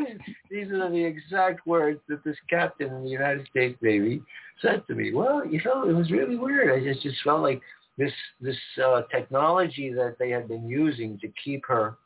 these, 0.50 0.72
are 0.72 0.90
the 0.90 1.04
exact 1.04 1.66
words 1.68 2.00
that 2.10 2.24
this 2.24 2.38
captain 2.50 2.94
in 2.94 3.04
the 3.04 3.10
United 3.10 3.48
States 3.50 3.78
Navy 3.82 4.22
said 4.62 4.84
to 4.88 4.96
me. 4.96 5.14
Well, 5.14 5.46
you 5.46 5.62
know, 5.64 5.88
it 5.88 5.94
was 5.94 6.12
really 6.12 6.38
weird. 6.38 6.72
I 6.72 6.84
just 6.84 7.04
just 7.04 7.18
felt 7.24 7.42
like 7.42 7.62
this 7.98 8.12
this 8.42 8.58
uh, 8.84 9.04
technology 9.12 9.94
that 9.94 10.18
they 10.20 10.30
had 10.30 10.48
been 10.48 10.68
using 10.68 11.20
to 11.20 11.32
keep 11.44 11.66
her 11.68 11.98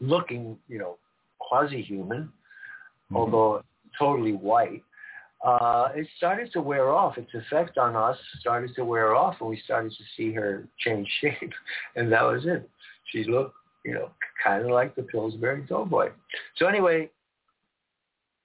looking, 0.00 0.58
you 0.68 0.78
know, 0.78 0.98
quasi-human, 1.38 2.22
mm-hmm. 2.22 3.16
although 3.16 3.62
totally 3.98 4.32
white, 4.32 4.82
uh, 5.44 5.88
it 5.94 6.06
started 6.16 6.50
to 6.52 6.60
wear 6.60 6.90
off. 6.90 7.18
Its 7.18 7.30
effect 7.34 7.76
on 7.76 7.94
us 7.94 8.16
started 8.40 8.74
to 8.74 8.84
wear 8.84 9.14
off, 9.14 9.36
and 9.40 9.50
we 9.50 9.60
started 9.64 9.92
to 9.92 10.04
see 10.16 10.32
her 10.32 10.66
change 10.78 11.08
shape, 11.20 11.52
and 11.96 12.10
that 12.10 12.22
was 12.22 12.46
it. 12.46 12.68
She 13.10 13.24
looked, 13.24 13.54
you 13.84 13.94
know, 13.94 14.10
kind 14.42 14.64
of 14.64 14.70
like 14.70 14.94
the 14.94 15.02
Pillsbury 15.02 15.62
Doughboy. 15.68 16.10
So 16.56 16.66
anyway, 16.66 17.10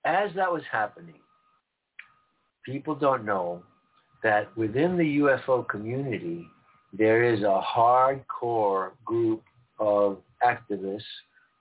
as 0.05 0.31
that 0.35 0.51
was 0.51 0.63
happening, 0.71 1.15
people 2.65 2.95
don't 2.95 3.25
know 3.25 3.63
that 4.23 4.55
within 4.57 4.97
the 4.97 5.19
UFO 5.19 5.67
community, 5.67 6.45
there 6.93 7.23
is 7.23 7.41
a 7.41 7.61
hardcore 7.65 8.91
group 9.05 9.43
of 9.79 10.17
activists 10.43 11.01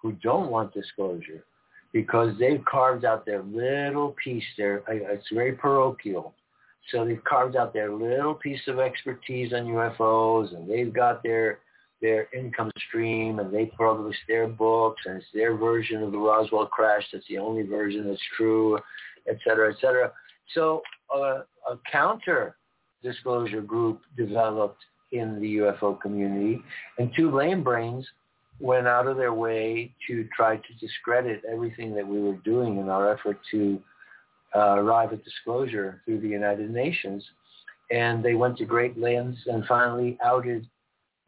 who 0.01 0.13
don't 0.13 0.51
want 0.51 0.73
disclosure 0.73 1.45
because 1.93 2.37
they've 2.39 2.65
carved 2.65 3.05
out 3.05 3.25
their 3.25 3.43
little 3.43 4.15
piece 4.23 4.45
there. 4.57 4.83
It's 4.89 5.27
very 5.33 5.53
parochial. 5.53 6.35
So 6.91 7.05
they've 7.05 7.23
carved 7.25 7.57
out 7.57 7.73
their 7.73 7.93
little 7.93 8.35
piece 8.35 8.61
of 8.67 8.79
expertise 8.79 9.53
on 9.53 9.67
UFOs 9.67 10.55
and 10.55 10.69
they've 10.69 10.93
got 10.93 11.23
their 11.23 11.61
their 12.01 12.29
income 12.33 12.71
stream 12.89 13.39
and 13.39 13.53
they 13.53 13.67
publish 13.67 14.17
their 14.29 14.47
books 14.47 15.03
and 15.07 15.17
it's 15.17 15.27
their 15.35 15.57
version 15.57 16.03
of 16.03 16.13
the 16.13 16.19
Roswell 16.19 16.67
crash 16.67 17.05
that's 17.13 17.27
the 17.29 17.39
only 17.39 17.63
version 17.63 18.07
that's 18.09 18.21
true, 18.37 18.79
et 19.29 19.39
cetera, 19.45 19.73
et 19.73 19.77
cetera. 19.81 20.13
So 20.55 20.83
uh, 21.15 21.43
a 21.71 21.79
counter 21.91 22.57
disclosure 23.03 23.61
group 23.61 24.01
developed 24.17 24.83
in 25.13 25.41
the 25.41 25.57
UFO 25.57 26.01
community. 26.01 26.63
And 26.99 27.11
two 27.17 27.31
lame 27.31 27.63
brains 27.63 28.07
went 28.61 28.87
out 28.87 29.07
of 29.07 29.17
their 29.17 29.33
way 29.33 29.95
to 30.07 30.29
try 30.37 30.57
to 30.57 30.75
discredit 30.81 31.43
everything 31.51 31.95
that 31.95 32.07
we 32.07 32.21
were 32.21 32.37
doing 32.45 32.79
in 32.79 32.89
our 32.89 33.13
effort 33.13 33.39
to 33.53 33.81
uh, 34.55 34.77
arrive 34.77 35.13
at 35.13 35.25
disclosure 35.25 36.03
through 36.05 36.21
the 36.21 36.29
United 36.29 36.71
Nations. 36.71 37.25
And 37.91 38.23
they 38.23 38.35
went 38.35 38.59
to 38.59 38.65
great 38.65 38.99
lengths 38.99 39.41
and 39.47 39.65
finally 39.67 40.19
outed 40.25 40.67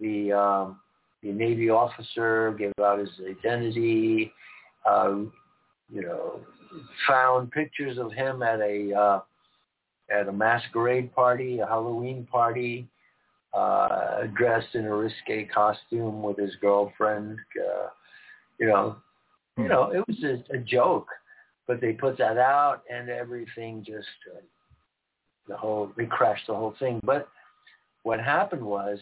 the, 0.00 0.32
um, 0.32 0.80
the 1.22 1.32
Navy 1.32 1.70
officer, 1.70 2.54
gave 2.58 2.72
out 2.82 2.98
his 2.98 3.10
identity, 3.28 4.32
um, 4.88 5.32
you 5.92 6.02
know, 6.02 6.40
found 7.06 7.50
pictures 7.50 7.98
of 7.98 8.12
him 8.12 8.42
at 8.42 8.60
a 8.60 8.94
uh, 8.94 9.20
at 10.10 10.28
a 10.28 10.32
masquerade 10.32 11.14
party, 11.14 11.60
a 11.60 11.66
Halloween 11.66 12.26
party, 12.30 12.88
uh, 13.54 14.22
dressed 14.36 14.74
in 14.74 14.86
a 14.86 14.94
risque 14.94 15.44
costume 15.52 16.22
with 16.22 16.38
his 16.38 16.54
girlfriend. 16.60 17.38
Uh, 17.58 17.88
you 18.58 18.66
know, 18.66 18.96
you 19.56 19.68
know, 19.68 19.90
it 19.90 20.04
was 20.06 20.22
a, 20.24 20.54
a 20.54 20.58
joke, 20.58 21.08
but 21.66 21.80
they 21.80 21.92
put 21.92 22.18
that 22.18 22.38
out 22.38 22.82
and 22.92 23.08
everything 23.08 23.84
just 23.86 24.06
uh, 24.34 24.40
the 25.48 25.56
whole 25.56 25.92
they 25.96 26.06
crashed 26.06 26.46
the 26.46 26.54
whole 26.54 26.74
thing. 26.78 27.00
But 27.04 27.28
what 28.02 28.20
happened 28.20 28.62
was 28.62 28.98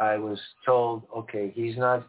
I 0.00 0.16
was 0.16 0.38
told, 0.64 1.02
okay, 1.16 1.52
he's 1.54 1.76
not. 1.76 2.06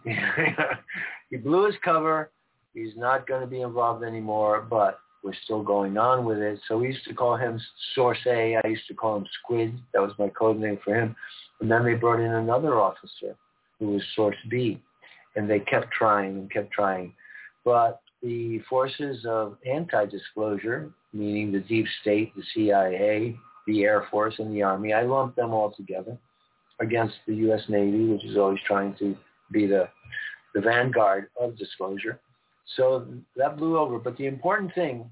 he 1.29 1.37
blew 1.37 1.65
his 1.65 1.75
cover. 1.83 2.31
He's 2.73 2.95
not 2.95 3.27
going 3.27 3.41
to 3.41 3.47
be 3.47 3.61
involved 3.61 4.03
anymore, 4.03 4.65
but 4.69 4.99
we're 5.23 5.33
still 5.43 5.63
going 5.63 5.97
on 5.97 6.23
with 6.23 6.37
it. 6.37 6.59
So 6.67 6.77
we 6.77 6.87
used 6.87 7.05
to 7.05 7.13
call 7.13 7.35
him 7.35 7.59
Source 7.95 8.19
A. 8.27 8.55
I 8.63 8.67
used 8.67 8.87
to 8.87 8.93
call 8.93 9.17
him 9.17 9.25
Squid. 9.41 9.77
That 9.93 10.01
was 10.01 10.13
my 10.19 10.29
code 10.29 10.59
name 10.59 10.79
for 10.83 10.95
him. 10.95 11.15
And 11.61 11.69
then 11.69 11.83
they 11.83 11.95
brought 11.95 12.19
in 12.19 12.31
another 12.31 12.79
officer 12.79 13.35
who 13.79 13.93
was 13.93 14.03
Source 14.15 14.37
B. 14.49 14.81
And 15.35 15.49
they 15.49 15.59
kept 15.59 15.91
trying 15.91 16.37
and 16.37 16.51
kept 16.51 16.71
trying. 16.71 17.13
But 17.65 18.01
the 18.21 18.59
forces 18.69 19.25
of 19.25 19.57
anti-disclosure, 19.65 20.91
meaning 21.11 21.51
the 21.51 21.59
deep 21.59 21.85
state, 22.01 22.35
the 22.35 22.43
CIA, 22.53 23.35
the 23.65 23.83
Air 23.83 24.07
Force, 24.11 24.35
and 24.37 24.53
the 24.53 24.61
Army, 24.61 24.93
I 24.93 25.03
lumped 25.03 25.35
them 25.35 25.53
all 25.53 25.71
together 25.71 26.17
against 26.81 27.15
the 27.27 27.35
U.S. 27.35 27.61
Navy, 27.67 28.07
which 28.07 28.25
is 28.25 28.37
always 28.37 28.59
trying 28.65 28.95
to 28.99 29.15
be 29.51 29.67
the, 29.67 29.87
the 30.53 30.61
vanguard 30.61 31.29
of 31.39 31.57
disclosure. 31.57 32.19
So 32.75 33.07
that 33.35 33.57
blew 33.57 33.77
over. 33.77 33.99
But 33.99 34.17
the 34.17 34.27
important 34.27 34.73
thing 34.73 35.09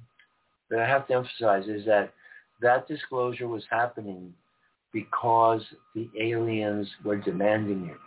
that 0.70 0.80
I 0.80 0.88
have 0.88 1.08
to 1.08 1.16
emphasize 1.16 1.68
is 1.68 1.86
that 1.86 2.14
that 2.62 2.88
disclosure 2.88 3.48
was 3.48 3.64
happening 3.70 4.34
because 4.94 5.62
the 5.96 6.10
aliens 6.20 6.88
were 7.04 7.18
demanding 7.18 7.90
it. 7.90 7.98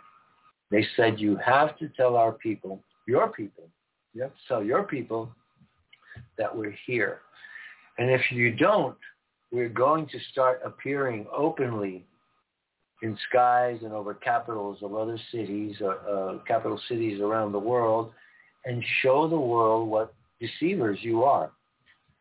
They 0.71 0.85
said, 0.95 1.19
you 1.19 1.37
have 1.37 1.77
to 1.79 1.89
tell 1.89 2.15
our 2.15 2.31
people, 2.31 2.81
your 3.07 3.29
people, 3.29 3.67
you 4.13 4.23
have 4.23 4.31
to 4.31 4.47
tell 4.47 4.63
your 4.63 4.83
people 4.83 5.29
that 6.37 6.55
we're 6.55 6.75
here. 6.85 7.19
And 7.97 8.09
if 8.09 8.21
you 8.31 8.51
don't, 8.51 8.97
we're 9.51 9.69
going 9.69 10.07
to 10.07 10.17
start 10.31 10.61
appearing 10.65 11.27
openly 11.35 12.05
in 13.01 13.17
skies 13.29 13.79
and 13.83 13.93
over 13.93 14.13
capitals 14.13 14.77
of 14.81 14.95
other 14.95 15.19
cities, 15.31 15.75
uh, 15.81 15.87
uh, 15.87 16.37
capital 16.47 16.79
cities 16.87 17.19
around 17.19 17.51
the 17.51 17.59
world, 17.59 18.11
and 18.65 18.83
show 19.01 19.27
the 19.27 19.39
world 19.39 19.89
what 19.89 20.13
deceivers 20.39 20.99
you 21.01 21.23
are. 21.23 21.51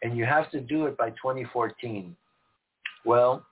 And 0.02 0.16
you 0.16 0.24
have 0.24 0.50
to 0.52 0.60
do 0.60 0.86
it 0.86 0.96
by 0.96 1.10
2014. 1.10 2.16
Well, 3.04 3.44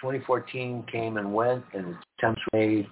2014 0.00 0.84
came 0.90 1.16
and 1.16 1.34
went, 1.34 1.64
and 1.72 1.96
attempts 2.18 2.42
were 2.52 2.58
made. 2.58 2.86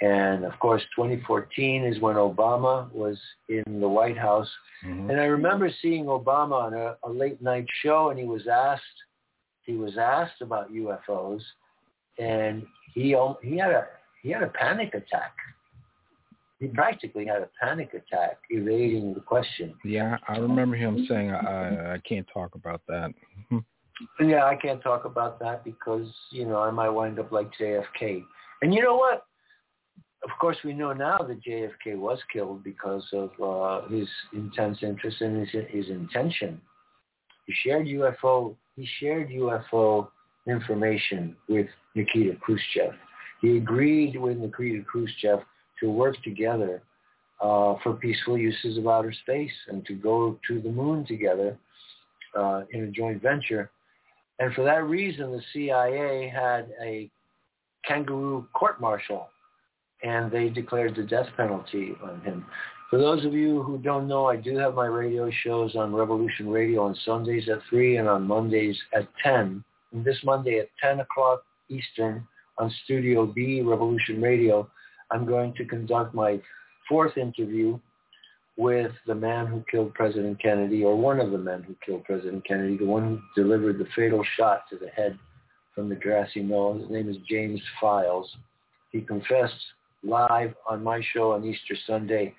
And 0.00 0.44
of 0.44 0.58
course, 0.58 0.82
2014 0.96 1.84
is 1.84 2.00
when 2.00 2.16
Obama 2.16 2.90
was 2.92 3.18
in 3.48 3.80
the 3.80 3.88
White 3.88 4.18
House. 4.18 4.48
Mm-hmm. 4.84 5.10
And 5.10 5.20
I 5.20 5.24
remember 5.24 5.70
seeing 5.82 6.06
Obama 6.06 6.64
on 6.64 6.74
a, 6.74 6.96
a 7.04 7.10
late 7.10 7.40
night 7.42 7.66
show, 7.82 8.10
and 8.10 8.18
he 8.18 8.24
was 8.24 8.46
asked, 8.46 8.82
he 9.62 9.76
was 9.76 9.96
asked 9.98 10.40
about 10.40 10.72
UFOs, 10.72 11.40
and 12.18 12.64
he 12.94 13.16
he 13.42 13.56
had 13.56 13.70
a 13.70 13.86
he 14.22 14.30
had 14.30 14.42
a 14.42 14.48
panic 14.48 14.94
attack. 14.94 15.34
He 16.60 16.68
practically 16.68 17.26
had 17.26 17.42
a 17.42 17.48
panic 17.60 17.92
attack, 17.92 18.38
evading 18.48 19.12
the 19.12 19.20
question. 19.20 19.74
Yeah, 19.84 20.16
I 20.28 20.38
remember 20.38 20.76
him 20.76 21.04
saying, 21.08 21.30
"I 21.30 21.94
I 21.94 21.98
can't 22.08 22.26
talk 22.32 22.54
about 22.54 22.80
that." 22.88 23.10
yeah, 24.20 24.44
I 24.44 24.56
can't 24.56 24.82
talk 24.82 25.04
about 25.04 25.38
that 25.40 25.64
because 25.64 26.08
you 26.30 26.46
know 26.46 26.58
I 26.58 26.70
might 26.70 26.90
wind 26.90 27.18
up 27.18 27.32
like 27.32 27.50
JFK. 27.60 28.24
And 28.62 28.72
you 28.72 28.82
know 28.82 28.96
what? 28.96 29.26
Of 30.22 30.30
course, 30.40 30.56
we 30.64 30.72
know 30.72 30.94
now 30.94 31.18
that 31.18 31.44
JFK 31.44 31.98
was 31.98 32.18
killed 32.32 32.64
because 32.64 33.04
of 33.12 33.30
uh, 33.42 33.86
his 33.88 34.08
intense 34.32 34.78
interest 34.80 35.20
and 35.20 35.46
his, 35.46 35.64
his 35.68 35.90
intention. 35.90 36.62
He 37.46 37.52
shared 37.62 37.86
UFO. 37.86 38.56
He 38.74 38.88
shared 38.98 39.28
UFO 39.28 40.08
information 40.46 41.36
with 41.48 41.66
Nikita 41.94 42.36
Khrushchev. 42.40 42.94
He 43.40 43.56
agreed 43.56 44.16
with 44.16 44.38
Nikita 44.38 44.84
Khrushchev 44.84 45.40
to 45.80 45.90
work 45.90 46.16
together 46.22 46.82
uh, 47.40 47.74
for 47.82 47.94
peaceful 47.94 48.38
uses 48.38 48.78
of 48.78 48.86
outer 48.86 49.12
space 49.12 49.52
and 49.68 49.84
to 49.86 49.94
go 49.94 50.38
to 50.48 50.60
the 50.60 50.70
moon 50.70 51.04
together 51.06 51.56
uh, 52.36 52.62
in 52.70 52.84
a 52.84 52.90
joint 52.90 53.22
venture. 53.22 53.70
And 54.38 54.52
for 54.54 54.64
that 54.64 54.84
reason, 54.84 55.32
the 55.32 55.42
CIA 55.52 56.28
had 56.28 56.72
a 56.82 57.10
kangaroo 57.86 58.46
court-martial, 58.52 59.28
and 60.02 60.30
they 60.30 60.48
declared 60.48 60.96
the 60.96 61.02
death 61.02 61.28
penalty 61.36 61.92
on 62.02 62.20
him. 62.22 62.46
For 62.90 62.98
those 62.98 63.24
of 63.24 63.32
you 63.32 63.62
who 63.62 63.78
don't 63.78 64.08
know, 64.08 64.26
I 64.26 64.36
do 64.36 64.56
have 64.56 64.74
my 64.74 64.86
radio 64.86 65.30
shows 65.42 65.74
on 65.76 65.94
Revolution 65.94 66.48
Radio 66.48 66.82
on 66.82 66.96
Sundays 67.04 67.48
at 67.48 67.58
3 67.68 67.96
and 67.96 68.08
on 68.08 68.26
Mondays 68.26 68.78
at 68.94 69.08
10 69.22 69.64
this 70.02 70.18
Monday 70.24 70.58
at 70.58 70.68
10 70.82 71.00
o'clock 71.00 71.44
Eastern 71.68 72.26
on 72.58 72.72
Studio 72.84 73.26
B, 73.26 73.62
Revolution 73.62 74.20
Radio, 74.20 74.68
I'm 75.10 75.26
going 75.26 75.54
to 75.54 75.64
conduct 75.64 76.14
my 76.14 76.40
fourth 76.88 77.16
interview 77.16 77.78
with 78.56 78.92
the 79.06 79.14
man 79.14 79.46
who 79.46 79.64
killed 79.70 79.94
President 79.94 80.40
Kennedy, 80.40 80.84
or 80.84 80.96
one 80.96 81.20
of 81.20 81.30
the 81.30 81.38
men 81.38 81.62
who 81.62 81.74
killed 81.84 82.04
President 82.04 82.46
Kennedy, 82.46 82.76
the 82.76 82.84
one 82.84 83.20
who 83.36 83.42
delivered 83.42 83.78
the 83.78 83.86
fatal 83.96 84.24
shot 84.36 84.62
to 84.70 84.76
the 84.76 84.88
head 84.88 85.18
from 85.74 85.88
the 85.88 85.94
grassy 85.94 86.40
knoll. 86.40 86.78
His 86.78 86.88
name 86.90 87.08
is 87.08 87.16
James 87.28 87.60
Files. 87.80 88.30
He 88.90 89.00
confessed 89.00 89.54
live 90.04 90.54
on 90.68 90.84
my 90.84 91.00
show 91.12 91.32
on 91.32 91.44
Easter 91.44 91.74
Sunday. 91.86 92.34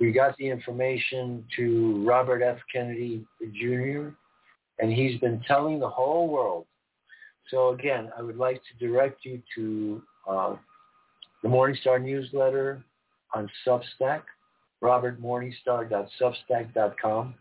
We 0.00 0.10
got 0.10 0.36
the 0.38 0.48
information 0.48 1.44
to 1.56 2.04
Robert 2.04 2.42
F. 2.42 2.58
Kennedy 2.72 3.24
Jr., 3.52 4.08
and 4.80 4.92
he's 4.92 5.20
been 5.20 5.42
telling 5.46 5.78
the 5.78 5.88
whole 5.88 6.28
world 6.28 6.66
so 7.48 7.70
again, 7.70 8.12
I 8.16 8.22
would 8.22 8.36
like 8.36 8.62
to 8.62 8.86
direct 8.86 9.24
you 9.24 9.42
to 9.56 10.00
uh, 10.28 10.54
the 11.42 11.48
Morningstar 11.48 12.00
newsletter 12.02 12.84
on 13.34 13.50
Substack, 13.66 14.22
robertmorningstar.substack.com. 14.82 17.34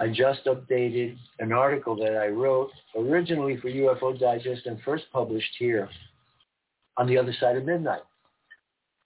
I 0.00 0.08
just 0.08 0.46
updated 0.46 1.18
an 1.38 1.52
article 1.52 1.94
that 1.96 2.16
I 2.16 2.28
wrote 2.28 2.70
originally 2.96 3.58
for 3.58 3.68
UFO 3.68 4.18
Digest 4.18 4.64
and 4.66 4.80
first 4.82 5.04
published 5.12 5.54
here 5.58 5.90
on 6.96 7.06
the 7.06 7.18
other 7.18 7.34
side 7.38 7.56
of 7.56 7.64
midnight. 7.64 8.00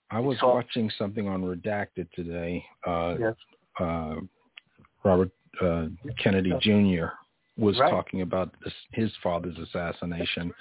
I 0.09 0.21
was 0.21 0.37
so, 0.39 0.47
watching 0.47 0.89
something 0.97 1.27
on 1.27 1.43
Redacted 1.43 2.09
today. 2.15 2.65
Uh, 2.85 3.15
yes. 3.19 3.35
uh, 3.79 4.15
Robert 5.03 5.29
uh, 5.61 5.87
Kennedy 6.23 6.53
Jr 6.61 7.07
was 7.57 7.79
right. 7.79 7.89
talking 7.89 8.21
about 8.21 8.53
this, 8.63 8.73
his 8.93 9.11
father's 9.21 9.57
assassination 9.57 10.53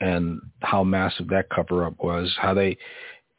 and 0.00 0.40
how 0.60 0.82
massive 0.82 1.28
that 1.28 1.48
cover 1.50 1.84
up 1.84 1.94
was, 2.02 2.34
how 2.40 2.54
they 2.54 2.76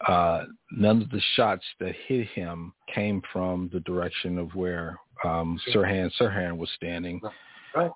uh, 0.07 0.45
none 0.71 1.01
of 1.01 1.09
the 1.09 1.21
shots 1.35 1.63
that 1.79 1.93
hit 2.07 2.27
him 2.29 2.73
came 2.93 3.21
from 3.31 3.69
the 3.71 3.79
direction 3.81 4.37
of 4.37 4.53
where 4.53 4.97
um, 5.23 5.59
Sirhan 5.73 6.11
Sirhan 6.19 6.57
was 6.57 6.69
standing. 6.75 7.21
Right. 7.75 7.91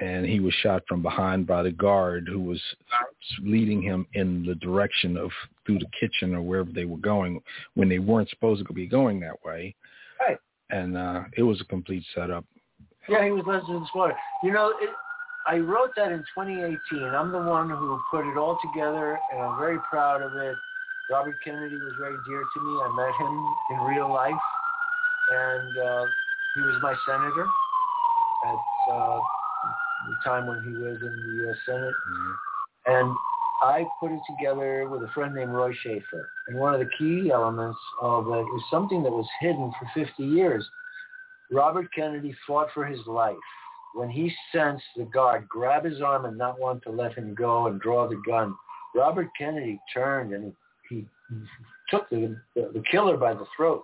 And 0.00 0.26
he 0.26 0.40
was 0.40 0.54
shot 0.54 0.82
from 0.88 1.02
behind 1.02 1.46
by 1.46 1.62
the 1.62 1.70
guard 1.70 2.26
who 2.28 2.40
was 2.40 2.60
leading 3.42 3.80
him 3.80 4.06
in 4.14 4.44
the 4.44 4.56
direction 4.56 5.16
of 5.16 5.30
through 5.64 5.78
the 5.78 5.86
kitchen 6.00 6.34
or 6.34 6.42
wherever 6.42 6.72
they 6.72 6.86
were 6.86 6.96
going 6.96 7.40
when 7.74 7.88
they 7.88 8.00
weren't 8.00 8.30
supposed 8.30 8.66
to 8.66 8.72
be 8.72 8.86
going 8.86 9.20
that 9.20 9.44
way. 9.44 9.74
Right. 10.18 10.38
And 10.70 10.96
uh, 10.96 11.24
it 11.36 11.42
was 11.42 11.60
a 11.60 11.64
complete 11.66 12.04
setup. 12.14 12.44
Yeah, 13.08 13.24
he 13.24 13.30
was 13.32 13.42
less 13.46 13.62
than 13.66 13.84
smarter. 13.92 14.14
You 14.42 14.52
know, 14.52 14.72
it, 14.80 14.90
I 15.46 15.58
wrote 15.58 15.90
that 15.96 16.12
in 16.12 16.20
2018. 16.38 16.78
I'm 17.02 17.32
the 17.32 17.42
one 17.42 17.68
who 17.68 18.00
put 18.10 18.28
it 18.28 18.36
all 18.36 18.58
together, 18.62 19.18
and 19.32 19.42
I'm 19.42 19.58
very 19.58 19.78
proud 19.90 20.22
of 20.22 20.34
it. 20.36 20.54
Robert 21.10 21.36
Kennedy 21.42 21.74
was 21.74 21.94
very 21.98 22.16
dear 22.28 22.44
to 22.54 22.60
me. 22.62 22.72
I 22.78 22.88
met 22.94 23.14
him 23.18 23.34
in 23.70 23.78
real 23.90 24.12
life, 24.12 24.32
and 25.32 25.78
uh, 25.78 26.04
he 26.54 26.60
was 26.62 26.78
my 26.82 26.94
senator 27.06 27.46
at 28.46 28.94
uh, 28.94 29.18
the 30.08 30.16
time 30.24 30.46
when 30.46 30.62
he 30.62 30.70
was 30.70 30.98
in 31.00 31.10
the 31.10 31.42
U.S. 31.44 31.56
Senate. 31.66 31.94
Mm-hmm. 31.94 32.32
And 32.86 33.16
I 33.62 33.84
put 33.98 34.12
it 34.12 34.20
together 34.30 34.88
with 34.88 35.02
a 35.02 35.12
friend 35.12 35.34
named 35.34 35.50
Roy 35.50 35.72
Schaefer. 35.82 36.28
And 36.46 36.56
one 36.56 36.72
of 36.72 36.80
the 36.80 36.90
key 36.98 37.32
elements 37.32 37.78
of 38.00 38.28
it 38.28 38.46
is 38.56 38.62
something 38.70 39.02
that 39.02 39.10
was 39.10 39.26
hidden 39.40 39.72
for 39.78 40.04
50 40.06 40.22
years– 40.22 40.64
Robert 41.52 41.92
Kennedy 41.94 42.34
fought 42.46 42.68
for 42.72 42.84
his 42.84 43.06
life. 43.06 43.36
When 43.94 44.08
he 44.08 44.32
sensed 44.52 44.84
the 44.96 45.04
guard 45.04 45.46
grab 45.48 45.84
his 45.84 46.00
arm 46.00 46.24
and 46.24 46.38
not 46.38 46.58
want 46.58 46.82
to 46.84 46.90
let 46.90 47.14
him 47.14 47.34
go 47.34 47.66
and 47.66 47.80
draw 47.80 48.08
the 48.08 48.20
gun, 48.26 48.54
Robert 48.94 49.28
Kennedy 49.38 49.78
turned 49.92 50.32
and 50.32 50.52
he 50.88 51.06
took 51.90 52.08
the, 52.10 52.36
the, 52.54 52.82
killer 52.90 53.16
by 53.16 53.34
the 53.34 53.44
throat 53.56 53.82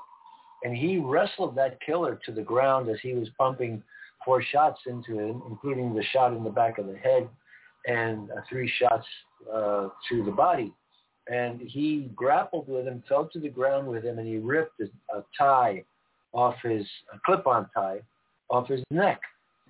and 0.65 0.75
he 0.77 0.99
wrestled 0.99 1.55
that 1.57 1.79
killer 1.81 2.19
to 2.25 2.33
the 2.33 2.43
ground 2.43 2.89
as 2.89 2.97
he 3.03 3.13
was 3.15 3.29
pumping 3.39 3.83
four 4.25 4.43
shots 4.43 4.81
into 4.87 5.19
him, 5.19 5.43
including 5.49 5.95
the 5.95 6.03
shot 6.13 6.33
in 6.33 6.43
the 6.43 6.51
back 6.51 6.79
of 6.79 6.87
the 6.87 6.97
head 6.97 7.29
and 7.87 8.31
uh, 8.31 8.41
three 8.49 8.71
shots 8.79 9.07
uh, 9.53 9.89
to 10.09 10.25
the 10.25 10.31
body. 10.31 10.73
And 11.31 11.61
he 11.61 12.11
grappled 12.17 12.69
with 12.69 12.87
him, 12.87 13.03
fell 13.09 13.29
to 13.33 13.39
the 13.39 13.51
ground 13.51 13.87
with 13.87 14.05
him, 14.05 14.19
and 14.19 14.27
he 14.27 14.39
ripped 14.39 14.81
a, 14.81 15.17
a 15.17 15.25
tie 15.39 15.85
off 16.33 16.55
his 16.63 16.87
clip-on 17.25 17.69
tie 17.75 18.01
off 18.51 18.69
his 18.69 18.83
neck. 18.91 19.21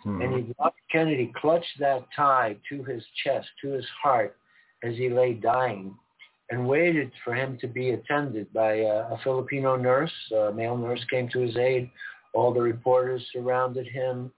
Hmm. 0.02 0.20
And 0.22 0.34
he, 0.34 0.54
Robert 0.58 0.74
Kennedy 0.90 1.32
clutched 1.36 1.78
that 1.80 2.06
tie 2.14 2.56
to 2.68 2.84
his 2.84 3.02
chest, 3.24 3.48
to 3.62 3.70
his 3.70 3.86
heart, 4.02 4.36
as 4.84 4.94
he 4.96 5.08
lay 5.08 5.34
dying, 5.34 5.94
and 6.50 6.68
waited 6.68 7.10
for 7.24 7.34
him 7.34 7.58
to 7.60 7.66
be 7.66 7.90
attended 7.90 8.52
by 8.52 8.74
a, 8.74 9.08
a 9.10 9.20
Filipino 9.24 9.76
nurse. 9.76 10.12
A 10.32 10.52
male 10.52 10.76
nurse 10.76 11.04
came 11.10 11.28
to 11.30 11.40
his 11.40 11.56
aid. 11.56 11.90
All 12.34 12.52
the 12.52 12.60
reporters 12.60 13.26
surrounded 13.32 13.86
him. 13.86 14.30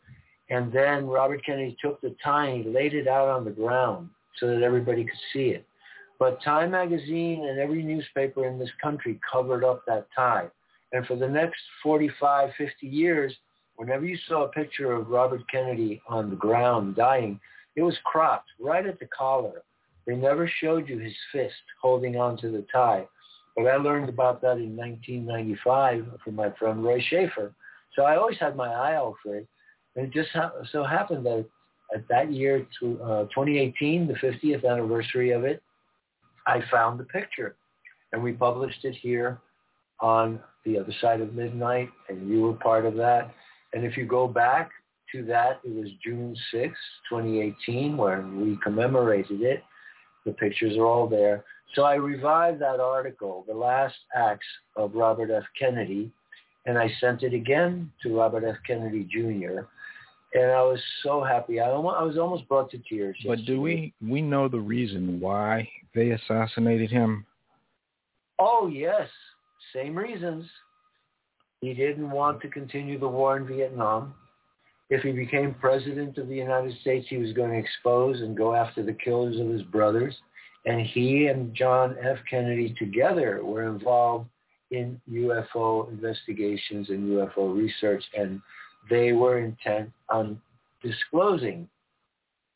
And 0.49 0.73
then 0.73 1.07
Robert 1.07 1.45
Kennedy 1.45 1.77
took 1.81 2.01
the 2.01 2.17
tie 2.23 2.47
and 2.47 2.65
he 2.65 2.71
laid 2.71 2.95
it 2.95 3.07
out 3.07 3.29
on 3.29 3.45
the 3.45 3.51
ground 3.51 4.09
so 4.39 4.49
that 4.49 4.63
everybody 4.63 5.05
could 5.05 5.19
see 5.33 5.51
it. 5.51 5.67
But 6.19 6.43
Time 6.43 6.73
magazine 6.73 7.47
and 7.49 7.59
every 7.59 7.83
newspaper 7.83 8.47
in 8.47 8.59
this 8.59 8.71
country 8.83 9.19
covered 9.31 9.65
up 9.65 9.85
that 9.87 10.07
tie. 10.15 10.49
And 10.93 11.07
for 11.07 11.17
the 11.17 11.29
next 11.29 11.61
45, 11.83 12.51
50 12.57 12.87
years, 12.87 13.35
whenever 13.77 14.05
you 14.05 14.19
saw 14.29 14.45
a 14.45 14.49
picture 14.49 14.93
of 14.93 15.09
Robert 15.09 15.43
Kennedy 15.51 16.03
on 16.09 16.31
the 16.31 16.37
ground 16.37 16.97
dying, 16.97 17.41
it 17.77 17.83
was 17.83 17.97
cropped 18.05 18.51
right 18.59 18.87
at 18.87 18.99
the 18.99 19.07
collar. 19.07 19.63
They 20.07 20.17
never 20.17 20.51
showed 20.61 20.89
you 20.89 20.99
his 20.99 21.15
fist 21.33 21.55
holding 21.81 22.17
onto 22.17 22.51
the 22.51 22.67
tie. 22.73 23.07
But 23.57 23.67
I 23.67 23.77
learned 23.77 24.09
about 24.09 24.41
that 24.43 24.59
in 24.59 24.77
1995 24.77 26.21
from 26.25 26.35
my 26.35 26.51
friend 26.59 26.83
Roy 26.83 27.01
Schaefer. 27.09 27.55
So 27.95 28.03
I 28.03 28.17
always 28.17 28.39
had 28.39 28.57
my 28.57 28.69
eye 28.69 28.95
out 28.95 29.15
for 29.23 29.37
it. 29.37 29.47
And 29.97 30.07
it 30.07 30.13
just 30.13 30.31
ha- 30.31 30.53
so 30.73 30.85
happened 30.85 31.27
that 31.27 31.45
at 31.95 32.07
that 32.09 32.33
year, 32.33 32.67
uh, 32.83 33.25
2018, 33.25 34.07
the 34.07 34.15
50th 34.15 34.65
anniversary 34.65 35.33
of 35.33 35.45
it, 35.45 35.63
I 36.47 36.63
found 36.71 36.99
the 36.99 37.05
picture. 37.05 37.57
And 38.13 38.23
we 38.23 38.33
published 38.33 38.85
it 38.85 38.95
here 38.95 39.41
on 40.01 40.41
the 40.65 40.79
other 40.79 40.93
side 41.01 41.21
of 41.21 41.35
midnight, 41.35 41.89
and 42.09 42.29
you 42.29 42.43
were 42.43 42.55
part 42.55 42.85
of 42.85 42.95
that. 42.97 43.33
And 43.73 43.85
if 43.85 43.97
you 43.97 44.05
go 44.05 44.27
back 44.27 44.71
to 45.13 45.25
that, 45.25 45.61
it 45.65 45.75
was 45.75 45.89
June 46.05 46.37
6, 46.53 46.75
2018, 47.09 47.97
where 47.97 48.23
we 48.23 48.59
commemorated 48.63 49.43
it. 49.43 49.63
The 50.25 50.33
pictures 50.33 50.77
are 50.77 50.87
all 50.87 51.09
there. 51.09 51.45
So 51.75 51.83
I 51.83 51.95
revived 51.95 52.61
that 52.61 52.81
article, 52.81 53.45
The 53.47 53.55
Last 53.55 53.95
Acts 54.15 54.47
of 54.77 54.95
Robert 54.95 55.31
F. 55.31 55.45
Kennedy, 55.59 56.11
and 56.67 56.77
I 56.77 56.91
sent 57.01 57.23
it 57.23 57.33
again 57.33 57.91
to 58.03 58.17
Robert 58.17 58.45
F. 58.45 58.57
Kennedy 58.67 59.05
Jr. 59.05 59.63
And 60.33 60.51
I 60.51 60.63
was 60.63 60.81
so 61.03 61.25
happy. 61.25 61.59
I, 61.61 61.71
almost, 61.71 61.97
I 61.99 62.03
was 62.03 62.19
almost 62.19 62.49
brought 62.49 62.71
to 62.73 62.79
tears. 62.79 63.17
But 63.27 63.39
yesterday. 63.39 63.53
do 63.53 63.61
we 63.61 63.95
we 64.01 64.23
know 64.23 64.49
the 64.49 64.61
reason 64.61 65.21
why 65.21 65.69
they 65.95 66.11
assassinated 66.11 66.91
him? 66.91 67.27
Oh 68.39 68.69
yes, 68.69 69.09
same 69.75 69.97
reasons. 69.97 70.47
He 71.61 71.75
didn't 71.75 72.11
want 72.11 72.41
to 72.43 72.49
continue 72.49 72.99
the 72.99 73.09
war 73.09 73.37
in 73.37 73.47
Vietnam. 73.47 74.15
If 74.89 75.03
he 75.03 75.13
became 75.13 75.55
president 75.55 76.19
of 76.19 76.29
the 76.29 76.37
United 76.37 76.79
States, 76.81 77.07
he 77.09 77.19
was 77.19 77.33
going 77.33 77.51
to 77.51 77.59
expose 77.59 78.21
and 78.21 78.37
go 78.37 78.55
after 78.55 78.83
the 78.83 78.93
killers 78.95 79.39
of 79.39 79.49
his 79.49 79.63
brothers. 79.63 80.17
And 80.67 80.81
he 80.81 81.27
and 81.27 81.55
John 81.55 81.97
F. 82.03 82.19
Kennedy 82.29 82.75
together 82.79 83.45
were 83.45 83.69
involved 83.69 84.29
in 84.71 85.01
UFO 85.11 85.89
investigations 85.91 86.91
and 86.91 87.09
UFO 87.11 87.57
research, 87.57 88.05
and 88.17 88.41
they 88.89 89.13
were 89.13 89.39
intent 89.39 89.91
on 90.09 90.41
disclosing 90.83 91.69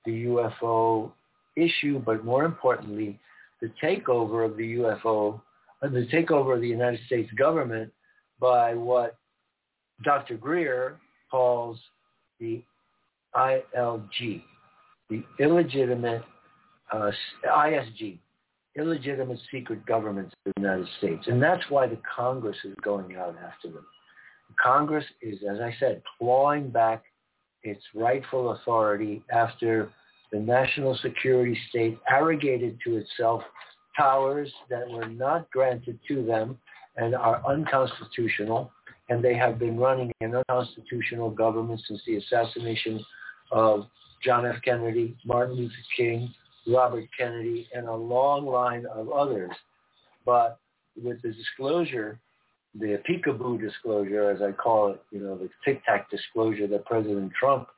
the 0.04 0.26
UFO 0.26 1.12
issue, 1.56 1.98
but 1.98 2.24
more 2.24 2.44
importantly, 2.44 3.18
the 3.60 3.70
takeover 3.82 4.44
of 4.44 4.56
the 4.56 4.76
UFO, 4.76 5.40
the 5.92 6.06
takeover 6.12 6.54
of 6.54 6.60
the 6.60 6.68
United 6.68 7.00
States 7.06 7.30
government 7.32 7.92
by 8.40 8.74
what 8.74 9.16
Dr. 10.02 10.36
Greer 10.36 10.98
calls 11.30 11.78
the 12.40 12.62
ILG, 13.34 14.42
the 15.10 15.22
illegitimate 15.38 16.22
uh, 16.92 17.10
ISG, 17.46 18.18
illegitimate 18.76 19.38
secret 19.50 19.84
governments 19.86 20.34
of 20.46 20.52
the 20.54 20.60
United 20.60 20.88
States. 20.98 21.24
And 21.26 21.42
that's 21.42 21.62
why 21.68 21.86
the 21.86 21.98
Congress 22.16 22.56
is 22.64 22.74
going 22.82 23.16
out 23.16 23.36
after 23.44 23.68
them. 23.68 23.86
Congress 24.62 25.04
is, 25.22 25.38
as 25.48 25.60
I 25.60 25.74
said, 25.80 26.02
clawing 26.18 26.70
back 26.70 27.04
its 27.62 27.82
rightful 27.94 28.52
authority 28.52 29.22
after 29.32 29.90
the 30.32 30.38
national 30.38 30.96
security 30.98 31.58
state 31.68 31.98
arrogated 32.08 32.78
to 32.84 32.96
itself 32.96 33.42
powers 33.96 34.52
that 34.70 34.88
were 34.88 35.08
not 35.08 35.50
granted 35.50 35.98
to 36.08 36.24
them 36.24 36.58
and 36.96 37.14
are 37.14 37.42
unconstitutional. 37.46 38.70
And 39.08 39.22
they 39.22 39.34
have 39.34 39.58
been 39.58 39.78
running 39.78 40.12
an 40.20 40.34
unconstitutional 40.34 41.30
government 41.30 41.80
since 41.86 42.00
the 42.06 42.16
assassination 42.16 43.04
of 43.52 43.86
John 44.22 44.46
F. 44.46 44.56
Kennedy, 44.64 45.16
Martin 45.24 45.56
Luther 45.56 45.74
King, 45.96 46.32
Robert 46.66 47.04
Kennedy, 47.16 47.68
and 47.74 47.86
a 47.86 47.94
long 47.94 48.46
line 48.46 48.86
of 48.86 49.10
others. 49.10 49.50
But 50.24 50.58
with 51.02 51.20
the 51.22 51.32
disclosure, 51.32 52.18
the 52.74 53.00
peekaboo 53.08 53.60
disclosure, 53.60 54.30
as 54.30 54.40
I 54.40 54.52
call 54.52 54.92
it, 54.92 55.02
you 55.10 55.20
know, 55.20 55.36
the 55.36 55.50
tic-tac 55.64 56.10
disclosure 56.10 56.66
that 56.68 56.86
President 56.86 57.32
Trump 57.38 57.68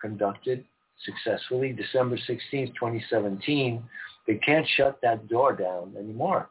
conducted 0.00 0.64
successfully 1.04 1.72
December 1.72 2.16
16, 2.26 2.68
2017, 2.68 3.82
they 4.26 4.36
can't 4.36 4.66
shut 4.76 4.98
that 5.02 5.28
door 5.28 5.54
down 5.54 5.94
anymore. 5.98 6.48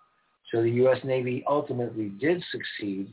So 0.52 0.62
the 0.62 0.70
U.S. 0.70 1.00
Navy 1.04 1.44
ultimately 1.48 2.10
did 2.10 2.44
succeed. 2.52 3.12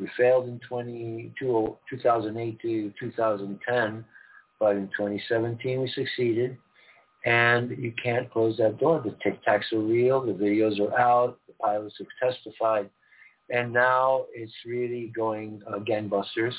We 0.00 0.08
failed 0.16 0.48
in 0.48 0.58
20, 0.66 1.34
2008 1.38 2.60
to 2.62 2.92
2010, 2.98 4.04
but 4.58 4.76
in 4.76 4.88
2017 4.96 5.82
we 5.82 5.88
succeeded. 5.90 6.56
And 7.24 7.70
you 7.78 7.92
can't 8.02 8.30
close 8.30 8.56
that 8.56 8.78
door. 8.78 9.00
The 9.04 9.16
Tic 9.22 9.44
Tacs 9.44 9.72
are 9.72 9.78
real. 9.78 10.24
The 10.24 10.32
videos 10.32 10.80
are 10.80 10.98
out. 10.98 11.38
The 11.46 11.52
pilots 11.54 11.94
have 11.98 12.32
testified. 12.32 12.90
And 13.50 13.72
now 13.72 14.24
it's 14.34 14.52
really 14.66 15.12
going 15.14 15.62
uh, 15.68 15.78
gangbusters. 15.78 16.54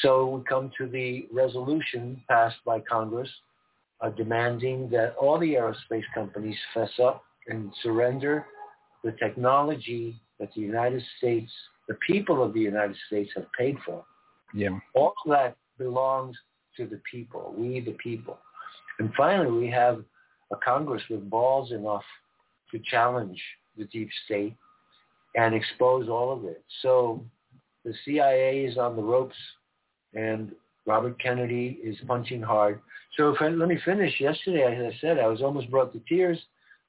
So 0.00 0.26
we 0.26 0.42
come 0.44 0.72
to 0.78 0.88
the 0.88 1.28
resolution 1.30 2.22
passed 2.28 2.56
by 2.64 2.80
Congress 2.80 3.28
uh, 4.02 4.10
demanding 4.10 4.88
that 4.90 5.14
all 5.16 5.38
the 5.38 5.54
aerospace 5.54 6.04
companies 6.14 6.56
fess 6.74 6.90
up 7.02 7.24
and 7.48 7.72
surrender 7.82 8.46
the 9.04 9.12
technology 9.12 10.20
that 10.38 10.50
the 10.54 10.60
United 10.60 11.02
States, 11.18 11.50
the 11.88 11.96
people 12.06 12.42
of 12.42 12.52
the 12.52 12.60
United 12.60 12.96
States 13.06 13.30
have 13.34 13.46
paid 13.58 13.76
for. 13.86 14.04
Yeah. 14.54 14.78
All 14.94 15.14
of 15.24 15.30
that 15.30 15.56
belongs 15.78 16.36
to 16.76 16.86
the 16.86 17.00
people, 17.10 17.54
we 17.56 17.80
the 17.80 17.96
people. 18.02 18.38
And 18.98 19.12
finally, 19.16 19.50
we 19.50 19.70
have 19.70 20.04
a 20.52 20.56
Congress 20.56 21.02
with 21.08 21.28
balls 21.28 21.72
enough 21.72 22.04
to 22.70 22.80
challenge 22.90 23.40
the 23.76 23.84
deep 23.86 24.10
state 24.26 24.54
and 25.34 25.54
expose 25.54 26.08
all 26.08 26.32
of 26.32 26.44
it. 26.44 26.62
So 26.82 27.24
the 27.84 27.94
CIA 28.04 28.64
is 28.64 28.76
on 28.76 28.96
the 28.96 29.02
ropes 29.02 29.36
and 30.14 30.52
Robert 30.86 31.20
Kennedy 31.20 31.78
is 31.82 31.96
punching 32.06 32.42
hard. 32.42 32.80
So 33.16 33.36
I, 33.40 33.48
let 33.48 33.68
me 33.68 33.78
finish. 33.84 34.20
Yesterday, 34.20 34.64
as 34.64 34.94
I 34.94 34.98
said, 35.00 35.18
I 35.18 35.26
was 35.26 35.42
almost 35.42 35.70
brought 35.70 35.92
to 35.92 36.00
tears 36.08 36.38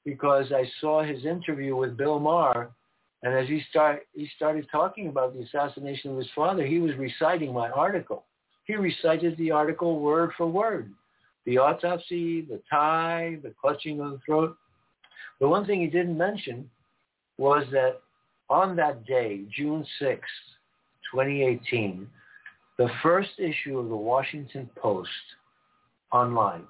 because 0.04 0.52
I 0.52 0.64
saw 0.80 1.02
his 1.02 1.24
interview 1.24 1.76
with 1.76 1.96
Bill 1.96 2.18
Maher, 2.18 2.70
and 3.22 3.34
as 3.34 3.48
he 3.48 3.62
start 3.70 4.06
he 4.14 4.28
started 4.36 4.66
talking 4.70 5.08
about 5.08 5.34
the 5.34 5.42
assassination 5.42 6.10
of 6.10 6.18
his 6.18 6.28
father, 6.34 6.66
he 6.66 6.78
was 6.78 6.94
reciting 6.96 7.52
my 7.52 7.70
article. 7.70 8.24
He 8.64 8.76
recited 8.76 9.36
the 9.36 9.50
article 9.50 10.00
word 10.00 10.32
for 10.36 10.46
word 10.46 10.90
the 11.44 11.58
autopsy, 11.58 12.42
the 12.42 12.60
tie, 12.70 13.38
the 13.42 13.52
clutching 13.60 14.00
of 14.00 14.12
the 14.12 14.18
throat. 14.24 14.56
The 15.40 15.48
one 15.48 15.66
thing 15.66 15.80
he 15.80 15.88
didn't 15.88 16.16
mention 16.16 16.70
was 17.38 17.64
that 17.72 18.00
on 18.48 18.76
that 18.76 19.04
day, 19.06 19.42
June 19.54 19.84
6, 19.98 20.20
2018, 21.12 22.08
the 22.78 22.88
first 23.02 23.30
issue 23.38 23.78
of 23.78 23.88
the 23.88 23.96
Washington 23.96 24.68
Post 24.76 25.08
online 26.12 26.64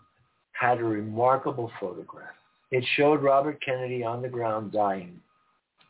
had 0.52 0.78
a 0.78 0.84
remarkable 0.84 1.70
photograph. 1.80 2.34
It 2.70 2.84
showed 2.96 3.22
Robert 3.22 3.62
Kennedy 3.64 4.04
on 4.04 4.22
the 4.22 4.28
ground 4.28 4.72
dying. 4.72 5.20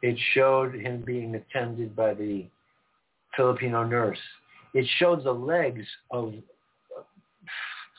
It 0.02 0.18
showed 0.34 0.74
him 0.74 1.02
being 1.04 1.34
attended 1.34 1.96
by 1.96 2.14
the 2.14 2.46
Filipino 3.36 3.84
nurse. 3.84 4.18
It 4.74 4.86
showed 4.98 5.24
the 5.24 5.32
legs 5.32 5.84
of 6.10 6.34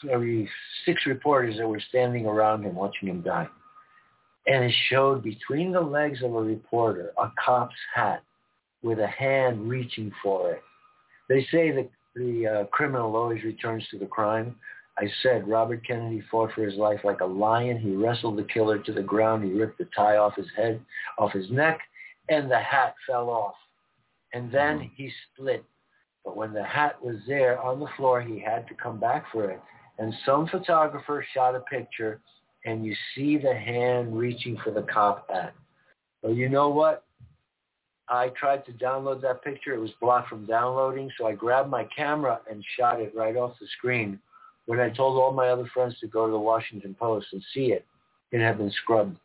every 0.10 0.50
six 0.86 1.06
reporters 1.06 1.58
that 1.58 1.68
were 1.68 1.82
standing 1.90 2.26
around 2.26 2.64
him 2.64 2.76
watching 2.76 3.10
him 3.10 3.22
die. 3.22 3.48
And 4.48 4.64
it 4.66 4.74
showed 4.90 5.24
between 5.24 5.72
the 5.72 5.82
legs 5.82 6.22
of 6.22 6.36
a 6.36 6.42
reporter 6.42 7.12
a 7.18 7.32
cop's 7.44 7.76
hat 7.94 8.22
with 8.84 9.00
a 9.00 9.08
hand 9.08 9.68
reaching 9.68 10.12
for 10.22 10.52
it. 10.52 10.62
They 11.28 11.48
say 11.52 11.72
that 11.72 11.90
the 12.16 12.48
uh, 12.48 12.66
criminal 12.66 13.16
always 13.16 13.44
returns 13.44 13.86
to 13.92 14.00
the 14.00 14.06
crime. 14.06 14.56
I 14.98 15.08
said 15.22 15.48
Robert 15.48 15.86
Kennedy 15.86 16.24
fought 16.32 16.52
for 16.54 16.66
his 16.66 16.76
life 16.76 17.02
like 17.04 17.20
a 17.20 17.26
lion. 17.26 17.78
He 17.78 17.92
wrestled 17.92 18.38
the 18.38 18.44
killer 18.44 18.80
to 18.80 18.94
the 18.94 19.02
ground. 19.02 19.44
He 19.44 19.52
ripped 19.52 19.78
the 19.78 19.90
tie 19.96 20.18
off 20.18 20.36
his 20.36 20.48
head, 20.56 20.80
off 21.18 21.34
his 21.34 21.50
neck, 21.52 21.80
and 22.30 22.50
the 22.50 22.60
hat 22.60 22.96
fell 23.06 23.30
off. 23.30 23.56
And 24.34 24.52
then 24.52 24.78
mm-hmm. 24.80 24.96
he 24.96 25.12
split. 25.34 25.66
But 26.24 26.38
when 26.38 26.54
the 26.54 26.64
hat 26.64 27.02
was 27.04 27.18
there 27.28 27.62
on 27.62 27.80
the 27.80 27.90
floor, 27.98 28.22
he 28.22 28.40
had 28.40 28.68
to 28.70 28.74
come 28.74 29.00
back 29.00 29.26
for 29.32 29.52
it 29.52 29.62
and 29.98 30.14
some 30.26 30.48
photographer 30.48 31.26
shot 31.34 31.56
a 31.56 31.62
picture 31.62 32.20
and 32.66 32.86
you 32.86 32.96
see 33.14 33.38
the 33.38 33.54
hand 33.54 34.18
reaching 34.18 34.58
for 34.64 34.72
the 34.72 34.82
cop 34.84 35.30
hat. 35.30 35.54
Well, 36.22 36.34
you 36.34 36.50
know 36.50 36.70
what? 36.70 37.05
I 38.08 38.30
tried 38.30 38.66
to 38.66 38.72
download 38.74 39.22
that 39.22 39.44
picture. 39.44 39.74
It 39.74 39.80
was 39.80 39.92
blocked 40.00 40.30
from 40.30 40.46
downloading, 40.46 41.12
so 41.18 41.28
I 41.28 41.34
grabbed 41.34 41.70
my 41.70 41.86
camera 41.86 42.40
and 42.50 42.64
shot 42.78 43.02
it 43.02 43.14
right 43.16 43.36
off 43.36 43.54
the 43.60 43.68
screen. 43.78 44.20
When 44.68 44.80
I 44.80 44.90
told 44.90 45.18
all 45.18 45.32
my 45.32 45.50
other 45.50 45.70
friends 45.74 46.00
to 46.00 46.08
go 46.08 46.26
to 46.26 46.32
the 46.32 46.40
Washington 46.40 46.96
Post 47.00 47.28
and 47.34 47.44
see 47.54 47.72
it, 47.72 47.86
it 48.32 48.42
had 48.42 48.58
been 48.58 48.72
scrubbed. 48.84 49.18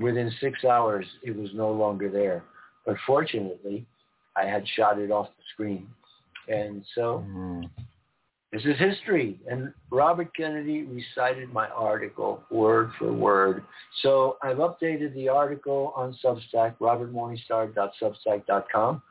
Within 0.00 0.32
six 0.40 0.64
hours, 0.64 1.06
it 1.22 1.36
was 1.36 1.50
no 1.54 1.70
longer 1.70 2.08
there. 2.08 2.42
But 2.86 2.96
fortunately, 3.06 3.86
I 4.36 4.44
had 4.46 4.64
shot 4.76 4.98
it 4.98 5.10
off 5.10 5.28
the 5.36 5.42
screen. 5.52 5.88
And 6.48 6.84
so 6.94 7.24
mm. 7.28 7.68
This 8.52 8.62
is 8.64 8.76
history. 8.78 9.38
And 9.48 9.72
Robert 9.90 10.36
Kennedy 10.36 10.82
recited 10.82 11.52
my 11.52 11.68
article 11.68 12.42
word 12.50 12.90
for 12.98 13.12
word. 13.12 13.62
So 14.02 14.38
I've 14.42 14.56
updated 14.56 15.14
the 15.14 15.28
article 15.28 15.92
on 15.96 16.18
Substack, 16.24 16.74
robertmorningstar.substack.com. 16.80 19.02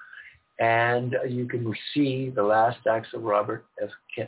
And 0.60 1.16
you 1.28 1.48
can 1.48 1.74
see 1.94 2.32
the 2.36 2.44
last 2.44 2.80
acts 2.92 3.08
of 3.14 3.24
Robert 3.24 3.66
F. 3.82 3.92
Ken- 4.14 4.28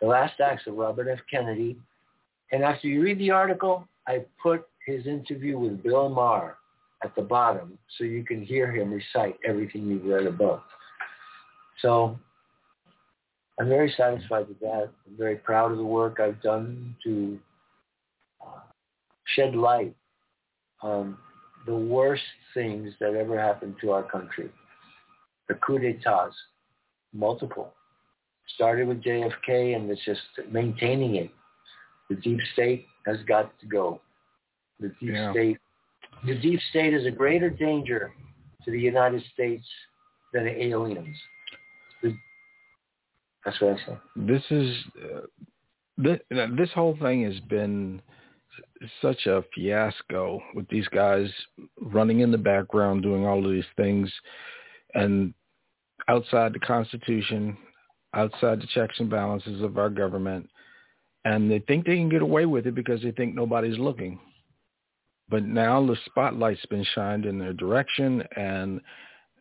the 0.00 0.06
last 0.06 0.40
acts 0.40 0.66
of 0.66 0.72
Robert 0.74 1.06
F. 1.08 1.18
Kennedy. 1.30 1.76
And 2.50 2.64
after 2.64 2.88
you 2.88 3.02
read 3.02 3.18
the 3.18 3.30
article, 3.30 3.86
I 4.06 4.24
put 4.42 4.66
his 4.86 5.06
interview 5.06 5.58
with 5.58 5.82
Bill 5.82 6.08
Maher 6.08 6.56
at 7.04 7.14
the 7.14 7.20
bottom 7.20 7.76
so 7.98 8.04
you 8.04 8.24
can 8.24 8.42
hear 8.42 8.72
him 8.72 8.90
recite 8.90 9.36
everything 9.44 9.86
you've 9.86 10.06
read 10.06 10.24
above. 10.26 10.62
So 11.82 12.18
I'm 13.58 13.68
very 13.68 13.92
satisfied 13.96 14.48
with 14.48 14.60
that. 14.60 14.90
I'm 15.06 15.16
very 15.16 15.36
proud 15.36 15.72
of 15.72 15.78
the 15.78 15.84
work 15.84 16.20
I've 16.20 16.40
done 16.42 16.94
to 17.04 17.38
uh, 18.40 18.60
shed 19.34 19.54
light 19.54 19.94
on 20.82 21.16
the 21.66 21.74
worst 21.74 22.22
things 22.54 22.92
that 23.00 23.14
ever 23.14 23.40
happened 23.40 23.76
to 23.80 23.92
our 23.92 24.02
country. 24.02 24.50
The 25.48 25.54
coup 25.54 25.78
d'etats, 25.78 26.34
multiple. 27.12 27.72
Started 28.54 28.88
with 28.88 29.02
JFK 29.02 29.74
and 29.74 29.90
it's 29.90 30.04
just 30.04 30.20
maintaining 30.50 31.16
it. 31.16 31.30
The 32.10 32.16
deep 32.16 32.40
state 32.52 32.86
has 33.06 33.16
got 33.26 33.58
to 33.60 33.66
go. 33.66 34.00
The 34.78 34.88
deep 35.00 35.14
yeah. 35.14 35.32
state 35.32 35.58
the 36.24 36.34
deep 36.34 36.60
state 36.70 36.94
is 36.94 37.06
a 37.06 37.10
greater 37.10 37.50
danger 37.50 38.12
to 38.64 38.70
the 38.70 38.80
United 38.80 39.22
States 39.32 39.66
than 40.32 40.48
aliens. 40.48 41.16
That's 43.46 43.60
what 43.60 43.74
I 43.74 43.86
say. 43.86 43.98
This 44.16 44.42
is 44.50 44.76
uh, 45.04 45.20
this, 45.96 46.18
this 46.30 46.70
whole 46.74 46.96
thing 47.00 47.22
has 47.22 47.38
been 47.48 48.02
such 49.00 49.26
a 49.26 49.44
fiasco 49.54 50.42
with 50.54 50.68
these 50.68 50.88
guys 50.88 51.30
running 51.80 52.20
in 52.20 52.32
the 52.32 52.38
background 52.38 53.02
doing 53.02 53.24
all 53.24 53.44
of 53.44 53.52
these 53.52 53.64
things 53.76 54.12
and 54.94 55.32
outside 56.08 56.52
the 56.52 56.58
constitution 56.58 57.56
outside 58.14 58.60
the 58.60 58.66
checks 58.74 58.98
and 58.98 59.10
balances 59.10 59.62
of 59.62 59.78
our 59.78 59.90
government 59.90 60.48
and 61.24 61.50
they 61.50 61.58
think 61.60 61.86
they 61.86 61.96
can 61.96 62.08
get 62.08 62.22
away 62.22 62.46
with 62.46 62.66
it 62.66 62.74
because 62.74 63.02
they 63.02 63.10
think 63.10 63.34
nobody's 63.34 63.78
looking. 63.78 64.18
But 65.28 65.44
now 65.44 65.84
the 65.84 65.96
spotlight's 66.06 66.64
been 66.66 66.86
shined 66.94 67.26
in 67.26 67.38
their 67.38 67.52
direction 67.52 68.22
and 68.36 68.80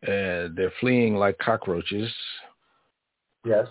uh, 0.03 0.53
they're 0.55 0.73
fleeing 0.79 1.15
like 1.15 1.37
cockroaches. 1.37 2.11
Yes 3.45 3.67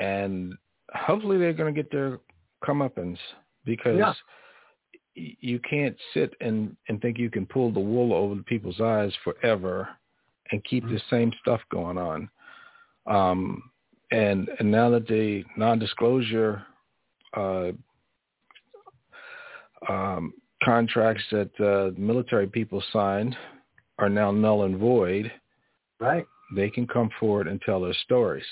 and 0.00 0.54
hopefully 0.94 1.38
they're 1.38 1.52
going 1.52 1.72
to 1.72 1.82
get 1.82 1.92
their 1.92 2.18
comeuppance 2.64 3.18
because 3.64 3.98
yeah. 3.98 4.12
you 5.14 5.60
can't 5.60 5.96
sit 6.14 6.34
and 6.40 6.76
and 6.88 7.00
think 7.00 7.18
you 7.18 7.30
can 7.30 7.46
pull 7.46 7.70
the 7.70 7.80
wool 7.80 8.12
over 8.12 8.34
the 8.34 8.42
people's 8.42 8.80
eyes 8.80 9.12
forever 9.22 9.88
and 10.50 10.64
keep 10.64 10.84
mm-hmm. 10.84 10.94
the 10.94 11.02
same 11.10 11.32
stuff 11.40 11.60
going 11.70 11.98
on. 11.98 12.28
Um, 13.06 13.70
and 14.10 14.48
and 14.58 14.70
now 14.70 14.90
that 14.90 15.06
the 15.06 15.44
non-disclosure 15.56 16.62
uh, 17.36 17.70
um, 19.88 20.32
contracts 20.62 21.24
that 21.30 21.50
uh, 21.60 21.98
military 21.98 22.46
people 22.46 22.82
signed 22.92 23.36
are 23.98 24.08
now 24.08 24.30
null 24.30 24.64
and 24.64 24.78
void, 24.78 25.30
right? 26.00 26.26
They 26.56 26.70
can 26.70 26.86
come 26.86 27.10
forward 27.20 27.46
and 27.46 27.60
tell 27.62 27.80
their 27.80 27.94
stories. 28.04 28.44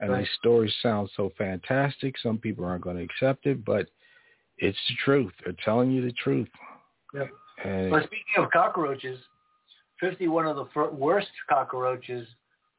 And 0.00 0.10
right. 0.10 0.20
these 0.20 0.28
stories 0.38 0.74
sound 0.82 1.10
so 1.16 1.30
fantastic. 1.36 2.16
Some 2.18 2.38
people 2.38 2.64
aren't 2.64 2.82
going 2.82 2.96
to 2.96 3.02
accept 3.02 3.46
it, 3.46 3.64
but 3.64 3.86
it's 4.58 4.78
the 4.88 4.94
truth. 5.04 5.32
They're 5.44 5.54
telling 5.64 5.90
you 5.90 6.02
the 6.02 6.12
truth. 6.12 6.48
And 7.64 7.90
well, 7.90 8.00
speaking 8.00 8.44
of 8.44 8.50
cockroaches, 8.50 9.18
51 10.00 10.46
of 10.46 10.56
the 10.56 10.90
worst 10.92 11.28
cockroaches 11.48 12.26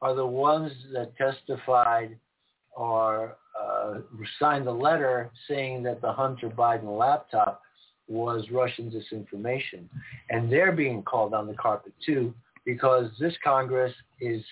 are 0.00 0.14
the 0.14 0.26
ones 0.26 0.72
that 0.92 1.16
testified 1.16 2.18
or 2.74 3.36
uh, 3.60 3.98
signed 4.40 4.66
the 4.66 4.72
letter 4.72 5.30
saying 5.48 5.82
that 5.84 6.00
the 6.00 6.12
Hunter 6.12 6.48
Biden 6.48 6.98
laptop 6.98 7.62
was 8.08 8.44
Russian 8.50 8.90
disinformation. 8.90 9.84
And 10.30 10.50
they're 10.50 10.72
being 10.72 11.02
called 11.02 11.34
on 11.34 11.46
the 11.46 11.54
carpet 11.54 11.92
too 12.04 12.34
because 12.64 13.10
this 13.20 13.34
Congress 13.44 13.92
is 14.20 14.42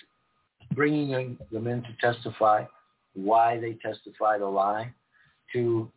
bringing 0.73 1.39
them 1.51 1.67
in 1.67 1.83
to 1.83 1.89
testify, 2.01 2.65
why 3.15 3.59
they 3.59 3.75
testified 3.75 4.41
a 4.41 4.49
lie, 4.49 4.93
to 5.53 5.91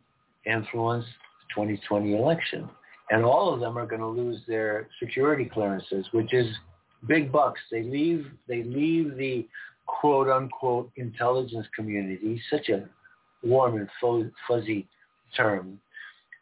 influence 0.46 1.04
the 1.04 1.54
2020 1.54 2.16
election. 2.16 2.68
And 3.10 3.24
all 3.24 3.52
of 3.52 3.60
them 3.60 3.78
are 3.78 3.86
going 3.86 4.00
to 4.00 4.06
lose 4.06 4.40
their 4.48 4.88
security 5.02 5.44
clearances, 5.44 6.06
which 6.12 6.32
is 6.32 6.46
big 7.06 7.30
bucks. 7.30 7.60
They 7.70 7.82
leave 7.82 8.26
they 8.48 8.62
leave 8.62 9.16
the 9.16 9.46
quote 9.86 10.28
unquote 10.28 10.90
intelligence 10.96 11.66
community, 11.76 12.40
such 12.50 12.70
a 12.70 12.88
warm 13.42 13.76
and 13.76 13.88
fuzzy 14.48 14.88
term, 15.36 15.78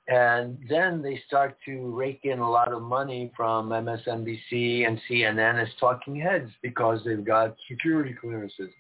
and 0.09 0.59
then 0.69 1.01
they 1.01 1.23
start 1.27 1.57
to 1.65 1.95
rake 1.97 2.21
in 2.25 2.41
a 2.41 2.51
lot 2.51 2.73
of 2.73 2.83
money 2.83 3.33
from 3.37 3.69
MSNBC 3.69 4.87
and 4.87 5.01
CNN 5.09 5.63
as 5.63 5.69
talking 5.79 6.17
heads 6.21 6.51
because 6.61 7.01
they've 7.05 7.25
got 7.25 7.55
security 7.71 8.15
clearances. 8.21 8.71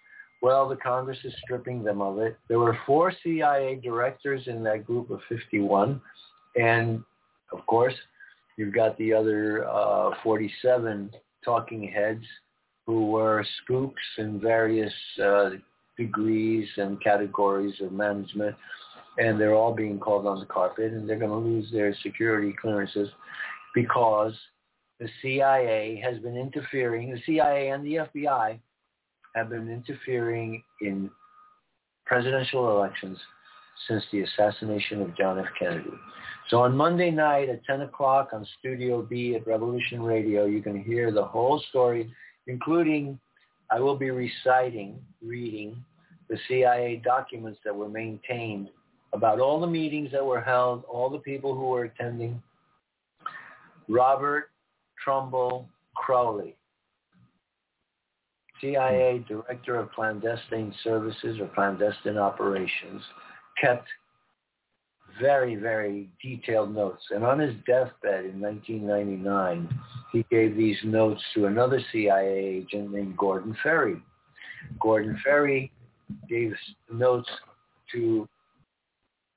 Well, 0.40 0.68
the 0.68 0.76
Congress 0.76 1.18
is 1.22 1.32
stripping 1.44 1.84
them 1.84 2.02
of 2.02 2.18
it. 2.18 2.36
There 2.48 2.58
were 2.58 2.76
four 2.84 3.12
CIA 3.22 3.76
directors 3.76 4.42
in 4.48 4.64
that 4.64 4.84
group 4.84 5.10
of 5.10 5.20
51. 5.28 6.00
And 6.56 7.04
of 7.52 7.64
course, 7.66 7.94
you've 8.56 8.74
got 8.74 8.98
the 8.98 9.12
other 9.12 9.68
uh, 9.68 10.10
47 10.24 11.10
talking 11.44 11.86
heads 11.86 12.24
who 12.86 13.12
were 13.12 13.46
spooks 13.62 14.02
in 14.18 14.40
various 14.40 14.92
uh, 15.22 15.50
degrees 15.96 16.68
and 16.76 17.00
categories 17.00 17.74
of 17.80 17.92
management 17.92 18.56
and 19.18 19.40
they're 19.40 19.54
all 19.54 19.74
being 19.74 19.98
called 19.98 20.26
on 20.26 20.40
the 20.40 20.46
carpet, 20.46 20.92
and 20.92 21.08
they're 21.08 21.18
going 21.18 21.30
to 21.30 21.36
lose 21.36 21.70
their 21.70 21.94
security 22.02 22.54
clearances 22.60 23.08
because 23.74 24.32
the 25.00 25.08
CIA 25.20 26.02
has 26.04 26.18
been 26.20 26.36
interfering. 26.36 27.12
The 27.12 27.20
CIA 27.26 27.68
and 27.68 27.84
the 27.84 28.06
FBI 28.06 28.58
have 29.34 29.50
been 29.50 29.68
interfering 29.68 30.62
in 30.80 31.10
presidential 32.06 32.70
elections 32.70 33.18
since 33.88 34.02
the 34.12 34.20
assassination 34.22 35.02
of 35.02 35.16
John 35.16 35.38
F. 35.38 35.46
Kennedy. 35.58 35.90
So 36.48 36.60
on 36.60 36.76
Monday 36.76 37.10
night 37.10 37.48
at 37.48 37.64
10 37.64 37.82
o'clock 37.82 38.30
on 38.32 38.46
Studio 38.58 39.02
B 39.02 39.34
at 39.34 39.46
Revolution 39.46 40.02
Radio, 40.02 40.44
you 40.44 40.62
can 40.62 40.82
hear 40.82 41.10
the 41.10 41.24
whole 41.24 41.62
story, 41.70 42.12
including 42.46 43.18
I 43.70 43.80
will 43.80 43.96
be 43.96 44.10
reciting, 44.10 45.00
reading 45.22 45.82
the 46.28 46.36
CIA 46.48 47.00
documents 47.04 47.58
that 47.64 47.74
were 47.74 47.88
maintained 47.88 48.68
about 49.12 49.40
all 49.40 49.60
the 49.60 49.66
meetings 49.66 50.10
that 50.12 50.24
were 50.24 50.40
held, 50.40 50.84
all 50.84 51.10
the 51.10 51.18
people 51.18 51.54
who 51.54 51.68
were 51.68 51.84
attending. 51.84 52.42
Robert 53.88 54.50
Trumbull 55.02 55.68
Crowley, 55.96 56.56
CIA 58.60 59.24
Director 59.28 59.76
of 59.76 59.90
Clandestine 59.92 60.74
Services 60.82 61.38
or 61.40 61.48
Clandestine 61.48 62.16
Operations, 62.16 63.02
kept 63.60 63.88
very, 65.20 65.56
very 65.56 66.08
detailed 66.22 66.74
notes. 66.74 67.02
And 67.10 67.24
on 67.24 67.38
his 67.38 67.54
deathbed 67.66 68.24
in 68.24 68.40
1999, 68.40 69.68
he 70.12 70.24
gave 70.30 70.56
these 70.56 70.78
notes 70.84 71.20
to 71.34 71.46
another 71.46 71.80
CIA 71.92 72.38
agent 72.62 72.92
named 72.92 73.16
Gordon 73.16 73.56
Ferry. 73.62 74.02
Gordon 74.80 75.18
Ferry 75.22 75.70
gave 76.28 76.54
notes 76.90 77.28
to 77.92 78.28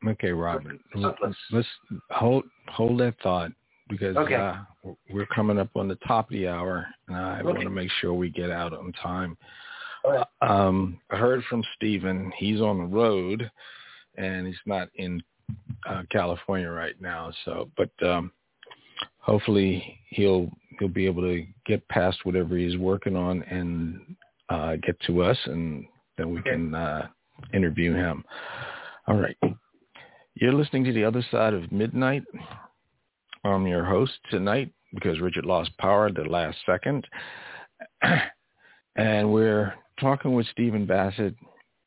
Okay, 0.07 0.31
Robert. 0.31 0.79
Let's, 0.93 1.17
let's 1.51 1.67
hold 2.11 2.43
hold 2.67 2.99
that 2.99 3.15
thought 3.23 3.51
because 3.89 4.15
okay. 4.17 4.35
uh, 4.35 4.55
we're 5.09 5.25
coming 5.27 5.59
up 5.59 5.69
on 5.75 5.87
the 5.87 5.97
top 6.07 6.29
of 6.29 6.33
the 6.33 6.47
hour, 6.47 6.87
and 7.07 7.17
I 7.17 7.39
okay. 7.39 7.43
want 7.47 7.61
to 7.61 7.69
make 7.69 7.89
sure 8.01 8.13
we 8.13 8.29
get 8.29 8.51
out 8.51 8.73
on 8.73 8.91
time. 8.93 9.37
Right. 10.05 10.25
Um, 10.41 10.99
I 11.09 11.17
heard 11.17 11.43
from 11.49 11.63
Stephen. 11.75 12.31
He's 12.37 12.61
on 12.61 12.77
the 12.77 12.85
road, 12.85 13.49
and 14.17 14.45
he's 14.47 14.55
not 14.65 14.89
in 14.95 15.21
uh, 15.87 16.03
California 16.11 16.69
right 16.69 16.99
now. 17.01 17.31
So, 17.43 17.69
but 17.77 17.91
um, 18.05 18.31
hopefully 19.19 19.99
he'll 20.09 20.49
he'll 20.79 20.87
be 20.87 21.05
able 21.05 21.23
to 21.23 21.45
get 21.65 21.87
past 21.89 22.19
whatever 22.23 22.57
he's 22.57 22.77
working 22.77 23.15
on 23.15 23.41
and 23.43 24.15
uh, 24.49 24.75
get 24.77 24.99
to 25.07 25.23
us, 25.23 25.37
and 25.45 25.85
then 26.17 26.31
we 26.31 26.39
okay. 26.39 26.51
can 26.51 26.75
uh, 26.75 27.07
interview 27.53 27.93
him. 27.93 28.23
All 29.07 29.17
right. 29.17 29.37
You're 30.37 30.51
listening 30.51 30.83
to 30.83 30.91
The 30.91 31.05
Other 31.05 31.25
Side 31.31 31.53
of 31.53 31.71
Midnight. 31.71 32.23
I'm 33.45 33.65
your 33.65 33.85
host 33.85 34.11
tonight 34.29 34.69
because 34.93 35.21
Richard 35.21 35.45
lost 35.45 35.71
power 35.77 36.07
at 36.07 36.15
the 36.15 36.23
last 36.23 36.57
second. 36.65 37.07
and 38.97 39.31
we're 39.31 39.73
talking 39.97 40.33
with 40.33 40.45
Stephen 40.47 40.85
Bassett 40.85 41.35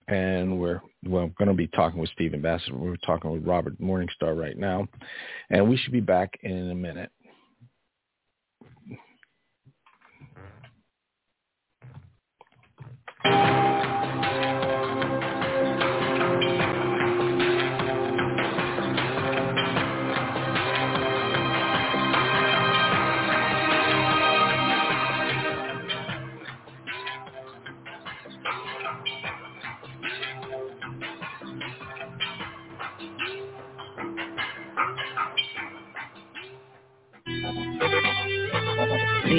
and 0.09 0.59
we're 0.59 0.81
well 1.05 1.31
going 1.37 1.49
to 1.49 1.55
be 1.55 1.67
talking 1.67 2.01
with 2.01 2.09
Stephen 2.15 2.41
Bassett. 2.41 2.75
We're 2.75 2.97
talking 3.05 3.31
with 3.31 3.47
Robert 3.47 3.79
Morningstar 3.83 4.35
right 4.35 4.57
now. 4.57 4.89
And 5.51 5.69
we 5.69 5.77
should 5.77 5.93
be 5.93 6.01
back 6.01 6.31
in 6.43 6.71
a 6.71 6.75
minute. 6.75 7.11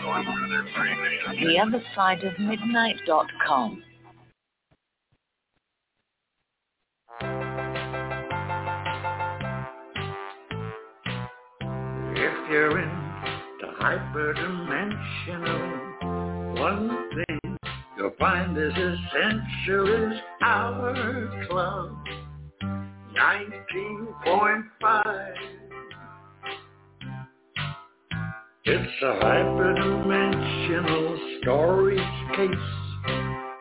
The 0.00 1.58
other 1.58 1.82
side 1.94 2.24
of 2.24 2.38
midnight.com. 2.38 3.82
If 12.12 12.50
you're 12.50 12.80
in 12.80 12.90
the 13.60 13.68
hyperdimensional, 13.80 16.58
one 16.58 16.88
thing 17.14 17.38
you'll 17.96 18.16
find 18.18 18.56
is 18.56 18.72
essential 18.72 20.12
is 20.12 20.18
our 20.42 21.46
club. 21.48 21.94
19.5. 23.14 25.59
It's 28.72 29.02
a 29.02 29.18
hyperdimensional 29.20 31.18
storage 31.42 31.98
case, 32.36 32.70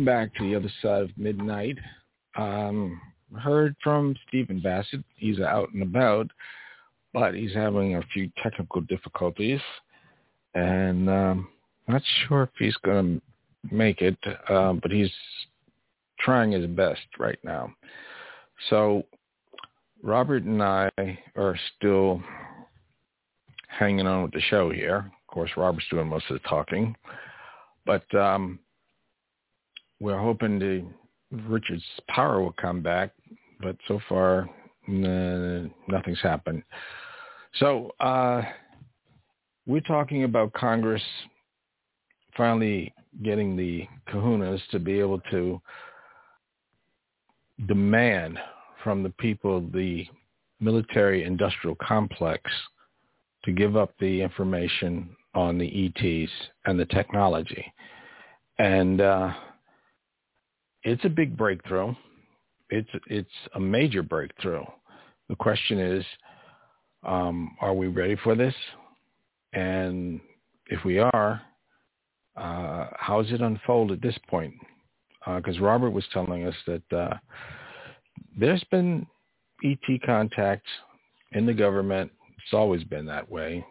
welcome 0.00 0.28
back 0.28 0.34
to 0.34 0.44
the 0.44 0.56
other 0.56 0.72
side 0.80 1.02
of 1.02 1.18
midnight. 1.18 1.76
Um, 2.34 2.98
heard 3.38 3.76
from 3.84 4.16
Stephen 4.26 4.58
Bassett. 4.58 5.04
He's 5.16 5.40
out 5.40 5.68
and 5.74 5.82
about, 5.82 6.26
but 7.12 7.34
he's 7.34 7.52
having 7.52 7.96
a 7.96 8.02
few 8.14 8.30
technical 8.42 8.80
difficulties, 8.80 9.60
and 10.54 11.10
um, 11.10 11.48
not 11.86 12.00
sure 12.26 12.44
if 12.44 12.48
he's 12.58 12.76
going 12.78 13.20
to 13.20 13.74
make 13.74 14.00
it. 14.00 14.16
Uh, 14.48 14.72
but 14.72 14.90
he's 14.90 15.12
trying 16.18 16.52
his 16.52 16.66
best 16.66 17.02
right 17.18 17.38
now. 17.44 17.70
So 18.70 19.04
Robert 20.02 20.44
and 20.44 20.62
I 20.62 20.88
are 21.36 21.58
still 21.76 22.22
hanging 23.68 24.06
on 24.06 24.22
with 24.22 24.32
the 24.32 24.40
show 24.48 24.70
here. 24.70 25.12
Of 25.28 25.34
course, 25.34 25.50
Robert's 25.58 25.88
doing 25.90 26.08
most 26.08 26.24
of 26.30 26.40
the 26.40 26.48
talking, 26.48 26.96
but 27.84 28.14
um, 28.14 28.60
we're 30.00 30.18
hoping 30.18 30.58
the 30.58 30.84
Richard's 31.30 31.84
power 32.08 32.40
will 32.40 32.54
come 32.60 32.82
back, 32.82 33.12
but 33.60 33.76
so 33.86 34.00
far 34.08 34.48
n- 34.88 35.70
nothing's 35.88 36.20
happened. 36.20 36.62
So 37.58 37.92
uh, 38.00 38.42
we're 39.66 39.80
talking 39.80 40.24
about 40.24 40.52
Congress 40.52 41.02
finally 42.36 42.92
getting 43.22 43.56
the 43.56 43.86
kahunas 44.08 44.60
to 44.70 44.78
be 44.78 44.98
able 44.98 45.20
to 45.30 45.60
demand 47.66 48.38
from 48.82 49.02
the 49.02 49.10
people 49.10 49.60
the 49.74 50.06
military 50.60 51.24
industrial 51.24 51.76
complex 51.76 52.42
to 53.44 53.52
give 53.52 53.76
up 53.76 53.94
the 54.00 54.20
information 54.20 55.14
on 55.34 55.58
the 55.58 55.86
ETs 55.86 56.30
and 56.66 56.78
the 56.78 56.84
technology. 56.86 57.72
And 58.58 59.00
uh, 59.00 59.32
it's 60.82 61.04
a 61.04 61.08
big 61.08 61.36
breakthrough. 61.36 61.94
It's 62.70 62.88
it's 63.06 63.28
a 63.54 63.60
major 63.60 64.02
breakthrough. 64.02 64.64
The 65.28 65.36
question 65.36 65.78
is, 65.78 66.04
um, 67.04 67.56
are 67.60 67.74
we 67.74 67.88
ready 67.88 68.16
for 68.22 68.34
this? 68.34 68.54
And 69.52 70.20
if 70.66 70.84
we 70.84 70.98
are, 70.98 71.42
uh, 72.36 72.86
how 72.96 73.22
does 73.22 73.32
it 73.32 73.40
unfold 73.40 73.92
at 73.92 74.00
this 74.00 74.16
point? 74.28 74.54
Because 75.26 75.58
uh, 75.58 75.62
Robert 75.62 75.90
was 75.90 76.04
telling 76.12 76.46
us 76.46 76.54
that 76.66 76.92
uh, 76.96 77.16
there's 78.38 78.64
been 78.70 79.06
ET 79.64 80.02
contact 80.04 80.66
in 81.32 81.46
the 81.46 81.54
government. 81.54 82.10
It's 82.38 82.54
always 82.54 82.84
been 82.84 83.06
that 83.06 83.30
way. 83.30 83.64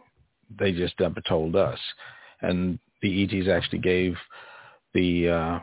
They 0.59 0.71
just 0.71 0.99
never 0.99 1.21
told 1.27 1.55
us. 1.55 1.79
And 2.41 2.79
the 3.01 3.23
ETs 3.23 3.47
actually 3.47 3.79
gave 3.79 4.15
the 4.93 5.29
uh, 5.29 5.59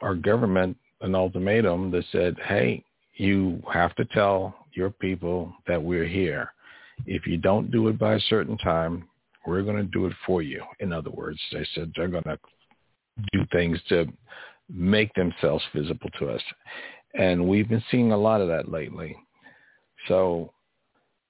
our 0.00 0.14
government 0.14 0.76
an 1.00 1.14
ultimatum 1.14 1.90
that 1.90 2.04
said, 2.12 2.36
hey, 2.46 2.84
you 3.14 3.62
have 3.72 3.94
to 3.96 4.04
tell 4.06 4.54
your 4.72 4.90
people 4.90 5.52
that 5.66 5.82
we're 5.82 6.06
here. 6.06 6.52
If 7.06 7.26
you 7.26 7.36
don't 7.36 7.70
do 7.70 7.88
it 7.88 7.98
by 7.98 8.14
a 8.14 8.20
certain 8.28 8.58
time, 8.58 9.08
we're 9.46 9.62
going 9.62 9.76
to 9.76 9.82
do 9.84 10.06
it 10.06 10.12
for 10.26 10.42
you. 10.42 10.62
In 10.80 10.92
other 10.92 11.10
words, 11.10 11.38
they 11.52 11.66
said 11.74 11.92
they're 11.96 12.08
going 12.08 12.24
to 12.24 12.38
do 13.32 13.46
things 13.52 13.78
to 13.88 14.06
make 14.68 15.12
themselves 15.14 15.64
visible 15.74 16.10
to 16.18 16.28
us. 16.28 16.42
And 17.14 17.48
we've 17.48 17.68
been 17.68 17.82
seeing 17.90 18.12
a 18.12 18.16
lot 18.16 18.40
of 18.40 18.48
that 18.48 18.70
lately. 18.70 19.16
So 20.08 20.52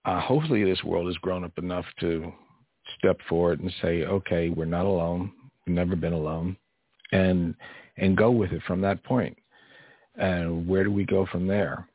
uh, 0.05 0.21
hopefully 0.21 0.65
this 0.65 0.83
world 0.85 1.07
has 1.07 1.17
grown 1.17 1.45
up 1.45 1.57
enough 1.57 1.87
to 2.01 2.33
step 2.99 3.17
forward 3.29 3.61
and 3.61 3.73
say, 3.81 4.03
okay, 4.03 4.51
we're 4.51 4.65
not 4.65 4.87
alone. 4.87 5.33
We've 5.67 5.77
never 5.77 5.97
been 5.97 6.13
alone. 6.13 6.57
And 7.13 7.55
and 8.01 8.17
go 8.17 8.31
with 8.31 8.51
it 8.53 8.63
from 8.67 8.81
that 8.81 9.03
point. 9.05 9.37
And 10.17 10.67
where 10.67 10.83
do 10.83 10.91
we 10.91 11.05
go 11.05 11.27
from 11.31 11.47
there? 11.47 11.87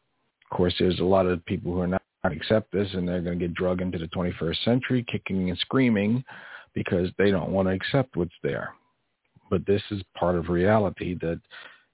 Of 0.49 0.58
course, 0.58 0.74
there's 0.80 0.99
a 0.99 1.03
lot 1.03 1.26
of 1.26 1.45
people 1.45 1.74
who 1.74 1.82
are 1.82 1.88
not 1.88 2.01
accept 2.24 2.72
this 2.72 2.88
and 2.93 3.08
they're 3.08 3.22
going 3.22 3.38
to 3.38 3.47
get 3.47 3.53
drug 3.53 3.82
into 3.82 3.97
the 3.97 4.08
21st 4.08 4.64
century, 4.64 5.06
kicking 5.12 5.49
and 5.49 5.60
screaming. 5.60 6.24
because 6.76 7.10
they 7.18 7.32
don't 7.32 7.51
want 7.51 7.68
to 7.68 7.74
accept 7.74 8.16
what's 8.16 8.36
there. 8.43 8.74
But 9.49 9.66
this 9.66 9.82
is 9.89 10.03
part 10.16 10.36
of 10.36 10.49
reality 10.49 11.16
that 11.22 11.39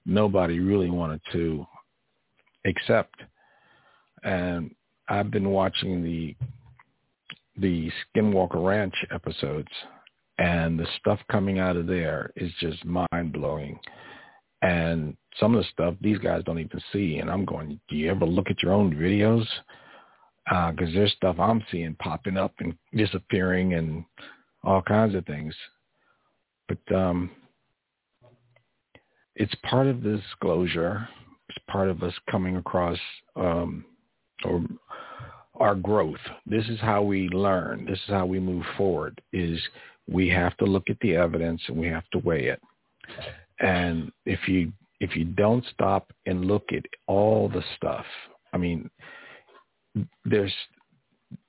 nobody 0.04 0.58
really 0.58 0.90
wanted 0.90 1.20
to 1.32 1.64
accept. 2.66 3.14
And 4.24 4.74
I've 5.08 5.30
been 5.30 5.50
watching 5.50 6.02
the 6.02 6.36
the 7.58 7.90
Skinwalker 8.16 8.64
Ranch 8.64 8.94
episodes 9.10 9.68
and 10.38 10.78
the 10.78 10.86
stuff 10.98 11.20
coming 11.30 11.58
out 11.58 11.76
of 11.76 11.86
there 11.86 12.30
is 12.36 12.50
just 12.60 12.84
mind 12.84 13.32
blowing. 13.32 13.78
And 14.62 15.16
some 15.38 15.54
of 15.54 15.62
the 15.62 15.68
stuff 15.72 15.94
these 16.00 16.18
guys 16.18 16.42
don't 16.44 16.58
even 16.58 16.80
see. 16.92 17.18
And 17.18 17.30
I'm 17.30 17.44
going, 17.44 17.80
do 17.88 17.96
you 17.96 18.10
ever 18.10 18.26
look 18.26 18.48
at 18.48 18.62
your 18.62 18.72
own 18.72 18.94
videos? 18.94 19.46
Because 20.44 20.88
uh, 20.88 20.94
there's 20.94 21.12
stuff 21.12 21.38
I'm 21.38 21.62
seeing 21.70 21.94
popping 21.96 22.36
up 22.36 22.52
and 22.60 22.74
disappearing 22.94 23.74
and 23.74 24.04
all 24.64 24.82
kinds 24.82 25.14
of 25.14 25.26
things. 25.26 25.54
But 26.68 26.94
um, 26.94 27.30
it's 29.34 29.54
part 29.68 29.86
of 29.86 30.02
the 30.02 30.18
disclosure. 30.18 31.08
It's 31.48 31.58
part 31.70 31.88
of 31.88 32.02
us 32.02 32.14
coming 32.30 32.56
across 32.56 32.98
um, 33.36 33.84
or 34.44 34.64
our 35.60 35.74
growth. 35.74 36.16
This 36.46 36.66
is 36.68 36.80
how 36.80 37.02
we 37.02 37.28
learn. 37.28 37.84
This 37.84 37.98
is 37.98 38.10
how 38.10 38.26
we 38.26 38.40
move 38.40 38.64
forward. 38.76 39.20
Is 39.32 39.60
we 40.10 40.28
have 40.28 40.56
to 40.58 40.64
look 40.64 40.90
at 40.90 40.98
the 41.00 41.16
evidence 41.16 41.60
and 41.68 41.76
we 41.76 41.86
have 41.88 42.08
to 42.10 42.18
weigh 42.18 42.46
it. 42.46 42.60
And 43.60 44.10
if 44.26 44.48
you 44.48 44.72
if 45.00 45.16
you 45.16 45.24
don't 45.24 45.64
stop 45.72 46.12
and 46.26 46.44
look 46.44 46.64
at 46.72 46.84
all 47.08 47.48
the 47.48 47.62
stuff, 47.76 48.04
I 48.52 48.58
mean, 48.58 48.88
there's 50.24 50.52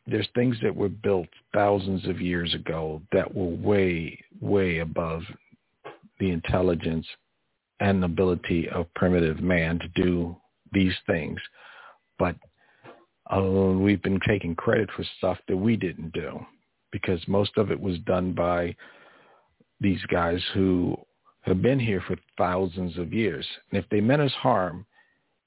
there's 0.06 0.28
things 0.36 0.58
that 0.62 0.76
were 0.76 0.90
built 0.90 1.30
thousands 1.54 2.08
of 2.08 2.20
years 2.20 2.54
ago 2.54 3.02
that 3.12 3.34
were 3.34 3.56
way 3.56 4.20
way 4.42 4.80
above 4.80 5.22
the 6.20 6.32
intelligence 6.32 7.06
and 7.80 8.04
ability 8.04 8.70
of 8.70 8.94
primitive 8.96 9.40
man 9.40 9.80
to 9.80 9.88
do 9.90 10.36
these 10.72 10.94
things, 11.08 11.40
but 12.18 12.36
uh, 13.36 13.42
we've 13.42 14.02
been 14.02 14.20
taking 14.28 14.56
credit 14.56 14.90
for 14.96 15.04
stuff 15.18 15.38
that 15.48 15.58
we 15.58 15.76
didn't 15.76 16.12
do 16.14 16.46
because 16.94 17.20
most 17.28 17.58
of 17.58 17.72
it 17.72 17.80
was 17.80 17.98
done 18.06 18.32
by 18.32 18.74
these 19.82 20.02
guys 20.10 20.40
who 20.54 20.96
have 21.42 21.62
been 21.62 21.80
here 21.80 22.02
for 22.08 22.16
thousands 22.38 22.98
of 22.98 23.12
years. 23.12 23.46
And 23.70 23.84
if 23.84 23.90
they 23.90 24.00
meant 24.00 24.22
us 24.22 24.32
harm, 24.34 24.86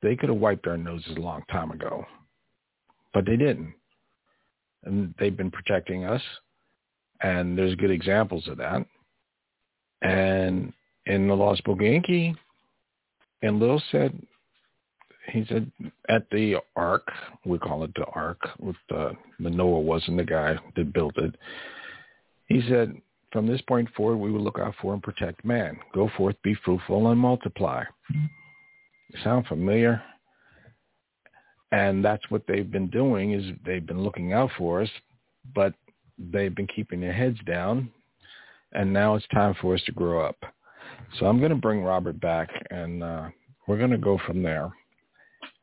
they 0.03 0.17
could 0.17 0.29
have 0.29 0.39
wiped 0.39 0.67
our 0.67 0.77
noses 0.77 1.17
a 1.17 1.21
long 1.21 1.43
time 1.51 1.71
ago. 1.71 2.05
But 3.15 3.25
they 3.25 3.37
didn't. 3.37 3.73
And 4.85 5.15
they've 5.19 5.37
been 5.37 5.51
protecting 5.51 6.05
us. 6.05 6.21
And 7.23 7.57
there's 7.57 7.77
good 7.77 7.93
examples 7.93 8.47
of 8.49 8.59
that. 8.59 8.85
And 10.03 10.73
in 11.07 11.29
the 11.29 11.35
Lost 11.35 11.65
Book 11.65 11.81
Enki, 11.81 12.35
and 13.43 13.61
Lil 13.61 13.81
said, 13.91 14.21
he 15.37 15.45
said 15.53 15.71
at 16.09 16.29
the 16.31 16.57
Ark, 16.77 17.07
we 17.45 17.59
call 17.59 17.85
it 17.85 17.93
the 17.95 18.07
Ark, 18.07 18.41
with 18.59 18.77
the 18.89 19.15
Noah 19.39 19.81
wasn't 19.81 20.17
the 20.17 20.25
guy 20.25 20.57
that 20.75 20.93
built 20.95 21.17
it. 21.19 21.35
He 22.47 22.63
said, 22.69 22.95
from 23.33 23.47
this 23.47 23.61
point 23.63 23.89
forward, 23.95 24.17
we 24.17 24.33
will 24.33 24.41
look 24.41 24.59
out 24.59 24.75
for 24.81 24.95
and 24.95 25.03
protect 25.03 25.45
man. 25.45 25.77
Go 25.93 26.09
forth, 26.17 26.37
be 26.43 26.57
fruitful, 26.65 27.09
and 27.09 27.21
multiply. 27.21 27.85
Sound 29.23 29.47
familiar? 29.47 30.03
And 31.71 32.03
that's 32.03 32.31
what 32.31 32.45
they've 32.49 32.71
been 32.71 32.89
doing 32.89 33.33
is 33.33 33.45
they've 33.67 33.87
been 33.87 34.03
looking 34.03 34.33
out 34.33 34.51
for 34.57 34.81
us, 34.81 34.89
but 35.55 35.75
they've 36.19 36.55
been 36.55 36.69
keeping 36.69 37.01
their 37.01 37.13
heads 37.13 37.39
down. 37.47 37.91
And 38.73 38.91
now 38.91 39.17
it's 39.17 39.27
time 39.35 39.55
for 39.61 39.75
us 39.75 39.83
to 39.85 39.93
grow 39.93 40.25
up. 40.25 40.37
So 41.19 41.27
I'm 41.27 41.41
going 41.41 41.51
to 41.51 41.57
bring 41.57 41.83
Robert 41.83 42.19
back, 42.21 42.49
and 42.71 43.03
uh, 43.03 43.29
we're 43.67 43.79
going 43.79 43.91
to 43.91 43.99
go 43.99 44.19
from 44.27 44.43
there. 44.43 44.73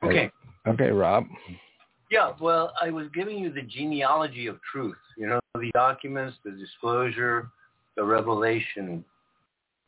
Okay. 0.03 0.31
Okay, 0.67 0.89
Rob. 0.89 1.25
Yeah, 2.09 2.33
well, 2.39 2.73
I 2.81 2.89
was 2.89 3.07
giving 3.13 3.37
you 3.39 3.51
the 3.51 3.63
genealogy 3.63 4.47
of 4.47 4.59
truth. 4.71 4.97
You 5.17 5.27
know, 5.27 5.39
the 5.55 5.71
documents, 5.73 6.37
the 6.45 6.51
disclosure, 6.51 7.49
the 7.95 8.03
revelation 8.03 9.03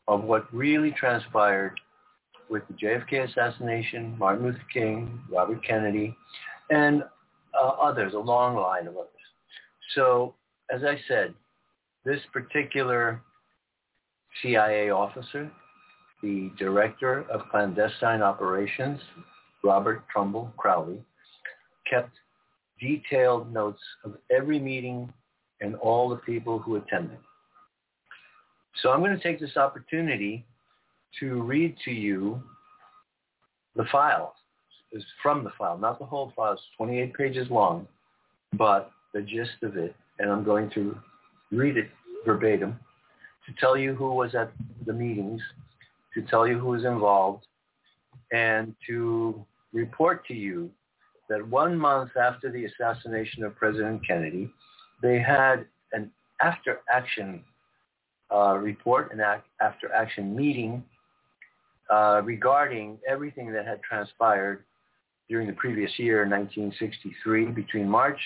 of 0.08 0.24
what 0.24 0.52
really 0.52 0.92
transpired 0.92 1.78
with 2.48 2.62
the 2.68 2.74
JFK 2.74 3.28
assassination, 3.30 4.16
Martin 4.18 4.44
Luther 4.44 4.62
King, 4.72 5.20
Robert 5.30 5.64
Kennedy, 5.64 6.16
and 6.70 7.02
uh, 7.60 7.68
others, 7.68 8.14
a 8.14 8.18
long 8.18 8.56
line 8.56 8.86
of 8.86 8.96
others. 8.96 9.10
So, 9.94 10.34
as 10.70 10.82
I 10.84 10.98
said, 11.08 11.34
this 12.04 12.20
particular 12.32 13.20
CIA 14.42 14.90
officer, 14.90 15.50
the 16.22 16.50
director 16.58 17.24
of 17.30 17.42
clandestine 17.50 18.22
operations, 18.22 19.00
Robert 19.66 20.04
Trumbull 20.12 20.52
Crowley, 20.56 21.02
kept 21.90 22.12
detailed 22.80 23.52
notes 23.52 23.80
of 24.04 24.16
every 24.30 24.58
meeting 24.58 25.12
and 25.60 25.74
all 25.76 26.08
the 26.08 26.16
people 26.16 26.58
who 26.58 26.76
attended. 26.76 27.18
So 28.82 28.90
I'm 28.90 29.00
going 29.00 29.16
to 29.16 29.22
take 29.22 29.40
this 29.40 29.56
opportunity 29.56 30.44
to 31.20 31.42
read 31.42 31.76
to 31.84 31.90
you 31.90 32.42
the 33.74 33.84
file. 33.90 34.34
It's 34.92 35.04
from 35.22 35.44
the 35.44 35.50
file, 35.58 35.78
not 35.78 35.98
the 35.98 36.04
whole 36.04 36.32
file. 36.36 36.52
It's 36.52 36.62
28 36.76 37.14
pages 37.14 37.50
long, 37.50 37.86
but 38.52 38.90
the 39.14 39.22
gist 39.22 39.62
of 39.62 39.76
it. 39.76 39.94
And 40.18 40.30
I'm 40.30 40.44
going 40.44 40.70
to 40.70 40.96
read 41.50 41.76
it 41.76 41.88
verbatim 42.24 42.78
to 43.46 43.52
tell 43.60 43.76
you 43.76 43.94
who 43.94 44.12
was 44.12 44.34
at 44.34 44.52
the 44.86 44.92
meetings, 44.92 45.40
to 46.14 46.22
tell 46.22 46.46
you 46.46 46.58
who 46.58 46.68
was 46.68 46.84
involved, 46.84 47.46
and 48.32 48.74
to 48.86 49.44
report 49.72 50.26
to 50.26 50.34
you 50.34 50.70
that 51.28 51.46
one 51.48 51.76
month 51.76 52.10
after 52.16 52.50
the 52.50 52.64
assassination 52.64 53.44
of 53.44 53.56
President 53.56 54.06
Kennedy, 54.06 54.50
they 55.02 55.18
had 55.18 55.66
an 55.92 56.10
after 56.40 56.80
action 56.90 57.42
uh, 58.32 58.56
report, 58.56 59.12
an 59.12 59.20
after 59.60 59.92
action 59.92 60.34
meeting 60.34 60.84
uh, 61.90 62.20
regarding 62.24 62.98
everything 63.08 63.52
that 63.52 63.66
had 63.66 63.82
transpired 63.82 64.64
during 65.28 65.46
the 65.46 65.52
previous 65.54 65.90
year, 65.98 66.20
1963, 66.20 67.46
between 67.46 67.88
March 67.88 68.20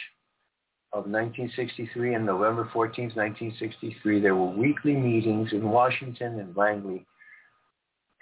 of 0.93 1.05
1963 1.05 2.15
and 2.15 2.27
November 2.27 2.65
14th, 2.75 3.17
1963. 3.17 4.21
There 4.21 4.35
were 4.35 4.51
weekly 4.51 4.95
meetings 4.95 5.53
in 5.53 5.69
Washington 5.69 6.41
and 6.41 6.57
Langley 6.57 7.07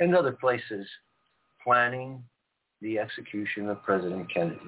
and 0.00 0.14
other 0.14 0.32
places 0.32 0.86
planning 1.64 2.22
the 2.80 2.98
execution 2.98 3.68
of 3.68 3.82
President 3.82 4.32
Kennedy. 4.32 4.60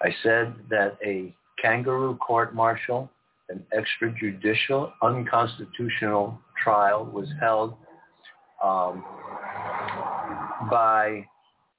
I 0.00 0.14
said 0.22 0.54
that 0.70 0.96
a 1.04 1.34
kangaroo 1.60 2.16
court-martial, 2.16 3.10
an 3.48 3.64
extrajudicial, 3.76 4.92
unconstitutional 5.02 6.38
trial 6.62 7.04
was 7.04 7.28
held 7.40 7.74
um, 8.62 9.04
by 10.70 11.26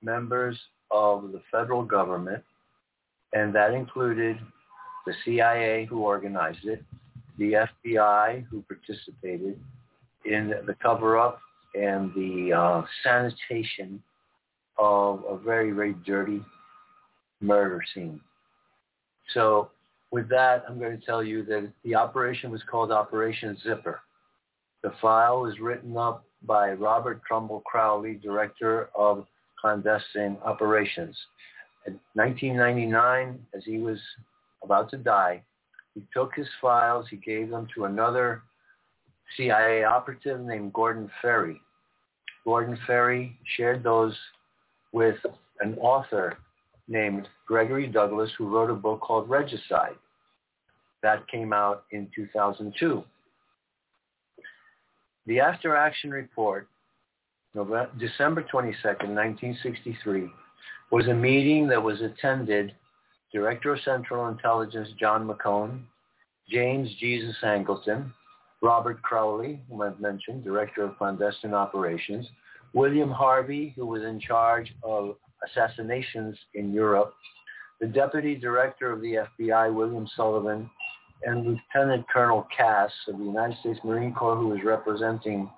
members 0.01 0.57
of 0.91 1.31
the 1.31 1.41
federal 1.51 1.83
government, 1.83 2.43
and 3.33 3.53
that 3.53 3.73
included 3.73 4.37
the 5.05 5.13
CIA 5.23 5.85
who 5.85 5.99
organized 5.99 6.65
it, 6.65 6.83
the 7.37 7.67
FBI 7.83 8.45
who 8.49 8.63
participated 8.63 9.59
in 10.25 10.53
the 10.65 10.75
cover-up 10.81 11.39
and 11.75 12.11
the 12.15 12.53
uh, 12.53 12.81
sanitation 13.03 14.01
of 14.79 15.23
a 15.29 15.37
very, 15.37 15.71
very 15.71 15.93
dirty 16.05 16.41
murder 17.41 17.81
scene. 17.93 18.19
So 19.33 19.69
with 20.11 20.29
that, 20.29 20.63
I'm 20.67 20.79
going 20.79 20.97
to 20.97 21.05
tell 21.05 21.23
you 21.23 21.43
that 21.45 21.69
the 21.83 21.95
operation 21.95 22.49
was 22.49 22.61
called 22.69 22.91
Operation 22.91 23.57
Zipper. 23.63 23.99
The 24.81 24.93
file 25.01 25.41
was 25.41 25.59
written 25.59 25.97
up 25.97 26.23
by 26.43 26.71
Robert 26.71 27.21
Trumbull 27.27 27.61
Crowley, 27.61 28.13
Director 28.15 28.89
of 28.95 29.27
Clandestine 29.59 30.37
Operations. 30.43 31.15
In 31.85 31.99
1999, 32.13 33.39
as 33.53 33.63
he 33.65 33.79
was 33.79 33.99
about 34.63 34.89
to 34.91 34.97
die, 34.97 35.43
he 35.93 36.03
took 36.13 36.33
his 36.33 36.47
files, 36.61 37.05
he 37.09 37.17
gave 37.17 37.49
them 37.49 37.67
to 37.75 37.85
another 37.85 38.43
CIA 39.35 39.83
operative 39.83 40.39
named 40.39 40.71
Gordon 40.73 41.09
Ferry. 41.21 41.59
Gordon 42.45 42.77
Ferry 42.87 43.37
shared 43.57 43.83
those 43.83 44.15
with 44.91 45.17
an 45.61 45.77
author 45.79 46.37
named 46.87 47.27
Gregory 47.45 47.87
Douglas 47.87 48.31
who 48.37 48.47
wrote 48.47 48.69
a 48.69 48.75
book 48.75 49.01
called 49.01 49.29
Regicide. 49.29 49.95
That 51.03 51.27
came 51.27 51.53
out 51.53 51.83
in 51.91 52.09
2002. 52.15 53.03
The 55.27 55.39
After 55.39 55.75
Action 55.75 56.11
Report, 56.11 56.67
November, 57.53 57.89
December 57.99 58.43
22nd, 58.43 59.13
1963, 59.13 60.29
was 60.91 61.07
a 61.07 61.13
meeting 61.13 61.67
that 61.67 61.81
was 61.81 62.01
attended 62.01 62.73
Director 63.31 63.73
of 63.73 63.81
Central 63.81 64.27
Intelligence 64.27 64.89
John 64.99 65.27
McCone, 65.27 65.81
James 66.49 66.89
Jesus 66.99 67.35
Angleton, 67.43 68.11
Robert 68.61 69.01
Crowley, 69.03 69.61
whom 69.69 69.81
I've 69.81 69.99
mentioned, 69.99 70.43
Director 70.43 70.83
of 70.83 70.97
Clandestine 70.97 71.53
Operations, 71.53 72.27
William 72.73 73.09
Harvey, 73.09 73.73
who 73.75 73.85
was 73.85 74.03
in 74.03 74.19
charge 74.19 74.73
of 74.83 75.15
assassinations 75.47 76.37
in 76.53 76.71
Europe, 76.73 77.13
the 77.79 77.87
Deputy 77.87 78.35
Director 78.35 78.91
of 78.91 79.01
the 79.01 79.25
FBI, 79.39 79.73
William 79.73 80.07
Sullivan, 80.15 80.69
and 81.23 81.45
Lieutenant 81.45 82.05
Colonel 82.11 82.47
Cass 82.55 82.91
of 83.07 83.17
the 83.17 83.23
United 83.23 83.57
States 83.59 83.79
Marine 83.83 84.13
Corps, 84.13 84.35
who 84.35 84.49
was 84.49 84.59
representing 84.63 85.49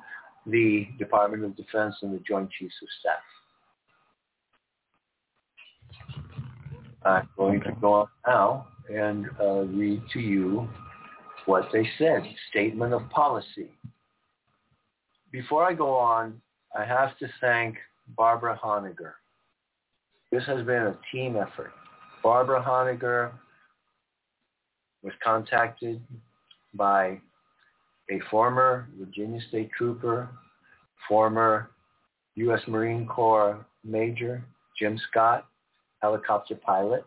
the 0.47 0.87
Department 0.97 1.43
of 1.43 1.55
Defense 1.55 1.95
and 2.01 2.13
the 2.13 2.23
Joint 2.27 2.49
Chiefs 2.51 2.75
of 2.81 2.87
Staff. 2.99 3.19
I'm 7.03 7.27
going 7.35 7.61
to 7.61 7.71
go 7.81 7.93
on 7.93 8.07
now 8.27 8.67
and 8.93 9.27
uh, 9.39 9.61
read 9.63 10.01
to 10.13 10.19
you 10.19 10.67
what 11.45 11.69
they 11.73 11.87
said, 11.97 12.21
statement 12.49 12.93
of 12.93 13.09
policy. 13.09 13.71
Before 15.31 15.63
I 15.67 15.73
go 15.73 15.95
on, 15.95 16.41
I 16.77 16.85
have 16.85 17.17
to 17.17 17.27
thank 17.41 17.77
Barbara 18.15 18.59
Honegger. 18.61 19.13
This 20.31 20.43
has 20.45 20.65
been 20.65 20.83
a 20.83 20.97
team 21.11 21.35
effort. 21.35 21.73
Barbara 22.23 22.63
Honegger 22.63 23.31
was 25.03 25.13
contacted 25.23 26.01
by 26.73 27.19
a 28.09 28.19
former 28.29 28.87
Virginia 28.97 29.41
State 29.49 29.71
Trooper, 29.77 30.29
former 31.07 31.71
U.S. 32.35 32.61
Marine 32.67 33.05
Corps 33.05 33.65
Major, 33.83 34.43
Jim 34.79 34.99
Scott, 35.09 35.47
helicopter 36.01 36.55
pilot, 36.55 37.05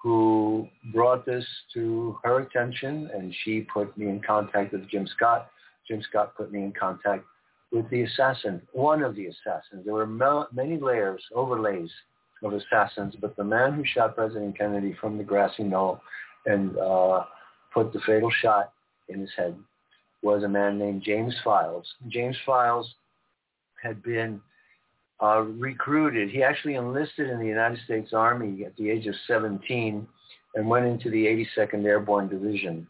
who 0.00 0.68
brought 0.92 1.26
this 1.26 1.44
to 1.74 2.16
her 2.22 2.40
attention 2.40 3.10
and 3.14 3.34
she 3.42 3.62
put 3.72 3.96
me 3.98 4.06
in 4.06 4.20
contact 4.20 4.72
with 4.72 4.88
Jim 4.88 5.06
Scott. 5.16 5.50
Jim 5.88 6.02
Scott 6.08 6.36
put 6.36 6.52
me 6.52 6.60
in 6.62 6.72
contact 6.72 7.24
with 7.72 7.88
the 7.90 8.02
assassin, 8.02 8.60
one 8.72 9.02
of 9.02 9.16
the 9.16 9.26
assassins. 9.26 9.84
There 9.84 9.94
were 9.94 10.46
many 10.52 10.78
layers, 10.78 11.22
overlays 11.34 11.90
of 12.44 12.52
assassins, 12.52 13.14
but 13.20 13.34
the 13.36 13.44
man 13.44 13.72
who 13.72 13.84
shot 13.84 14.16
President 14.16 14.56
Kennedy 14.58 14.96
from 15.00 15.16
the 15.16 15.24
grassy 15.24 15.62
knoll 15.62 16.00
and 16.46 16.76
uh, 16.78 17.24
put 17.72 17.92
the 17.92 18.00
fatal 18.06 18.30
shot 18.42 18.72
in 19.08 19.20
his 19.20 19.30
head 19.36 19.56
was 20.22 20.42
a 20.42 20.48
man 20.48 20.78
named 20.78 21.02
James 21.02 21.34
Files. 21.42 21.86
James 22.08 22.36
Files 22.44 22.94
had 23.82 24.02
been 24.02 24.40
uh, 25.22 25.40
recruited. 25.40 26.30
He 26.30 26.42
actually 26.42 26.74
enlisted 26.74 27.30
in 27.30 27.38
the 27.38 27.46
United 27.46 27.78
States 27.84 28.12
Army 28.12 28.64
at 28.64 28.76
the 28.76 28.90
age 28.90 29.06
of 29.06 29.14
17 29.26 30.06
and 30.54 30.68
went 30.68 30.86
into 30.86 31.10
the 31.10 31.26
82nd 31.56 31.84
Airborne 31.84 32.28
Division. 32.28 32.86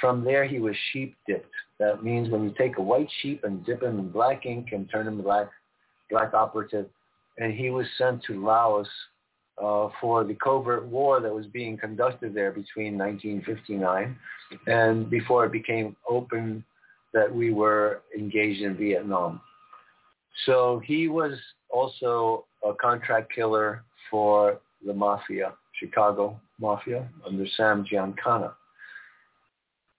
From 0.00 0.24
there, 0.24 0.44
he 0.44 0.58
was 0.58 0.76
sheep 0.92 1.16
dipped. 1.26 1.54
That 1.78 2.04
means 2.04 2.28
when 2.28 2.44
you 2.44 2.54
take 2.56 2.78
a 2.78 2.82
white 2.82 3.08
sheep 3.20 3.44
and 3.44 3.64
dip 3.64 3.82
him 3.82 3.98
in 3.98 4.10
black 4.10 4.46
ink 4.46 4.68
and 4.72 4.88
turn 4.90 5.08
him 5.08 5.20
black, 5.22 5.48
black 6.10 6.34
operative, 6.34 6.86
and 7.38 7.52
he 7.52 7.70
was 7.70 7.86
sent 7.96 8.22
to 8.24 8.44
Laos 8.44 8.88
uh, 9.62 9.88
for 10.00 10.24
the 10.24 10.34
covert 10.34 10.86
war 10.86 11.20
that 11.20 11.34
was 11.34 11.46
being 11.46 11.76
conducted 11.76 12.34
there 12.34 12.52
between 12.52 12.96
1959 12.96 14.16
and 14.66 15.10
before 15.10 15.44
it 15.46 15.52
became 15.52 15.96
open 16.08 16.64
that 17.12 17.32
we 17.32 17.52
were 17.52 18.02
engaged 18.16 18.62
in 18.62 18.76
Vietnam. 18.76 19.40
So 20.46 20.80
he 20.84 21.08
was 21.08 21.32
also 21.70 22.44
a 22.64 22.72
contract 22.74 23.32
killer 23.34 23.82
for 24.10 24.60
the 24.86 24.94
mafia, 24.94 25.54
Chicago 25.80 26.40
mafia, 26.60 27.08
under 27.26 27.46
Sam 27.56 27.84
Giancana. 27.84 28.52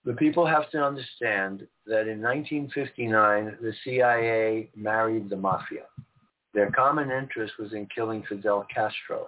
The 0.06 0.14
people 0.14 0.46
have 0.46 0.70
to 0.72 0.82
understand 0.82 1.68
that 1.86 2.08
in 2.08 2.22
1959, 2.22 3.58
the 3.62 3.74
CIA 3.84 4.70
married 4.76 5.30
the 5.30 5.36
mafia. 5.36 5.84
Their 6.54 6.72
common 6.72 7.12
interest 7.12 7.54
was 7.60 7.74
in 7.74 7.88
killing 7.94 8.24
Fidel 8.28 8.66
Castro. 8.74 9.28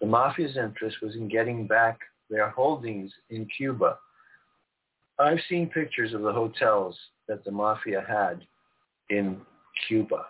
The 0.00 0.06
mafia's 0.06 0.56
interest 0.56 0.96
was 1.02 1.14
in 1.14 1.28
getting 1.28 1.66
back 1.66 1.98
their 2.28 2.50
holdings 2.50 3.12
in 3.30 3.46
Cuba. 3.56 3.98
I've 5.18 5.40
seen 5.48 5.68
pictures 5.68 6.12
of 6.12 6.22
the 6.22 6.32
hotels 6.32 6.98
that 7.28 7.44
the 7.44 7.50
mafia 7.50 8.04
had 8.06 8.40
in 9.10 9.40
Cuba 9.88 10.24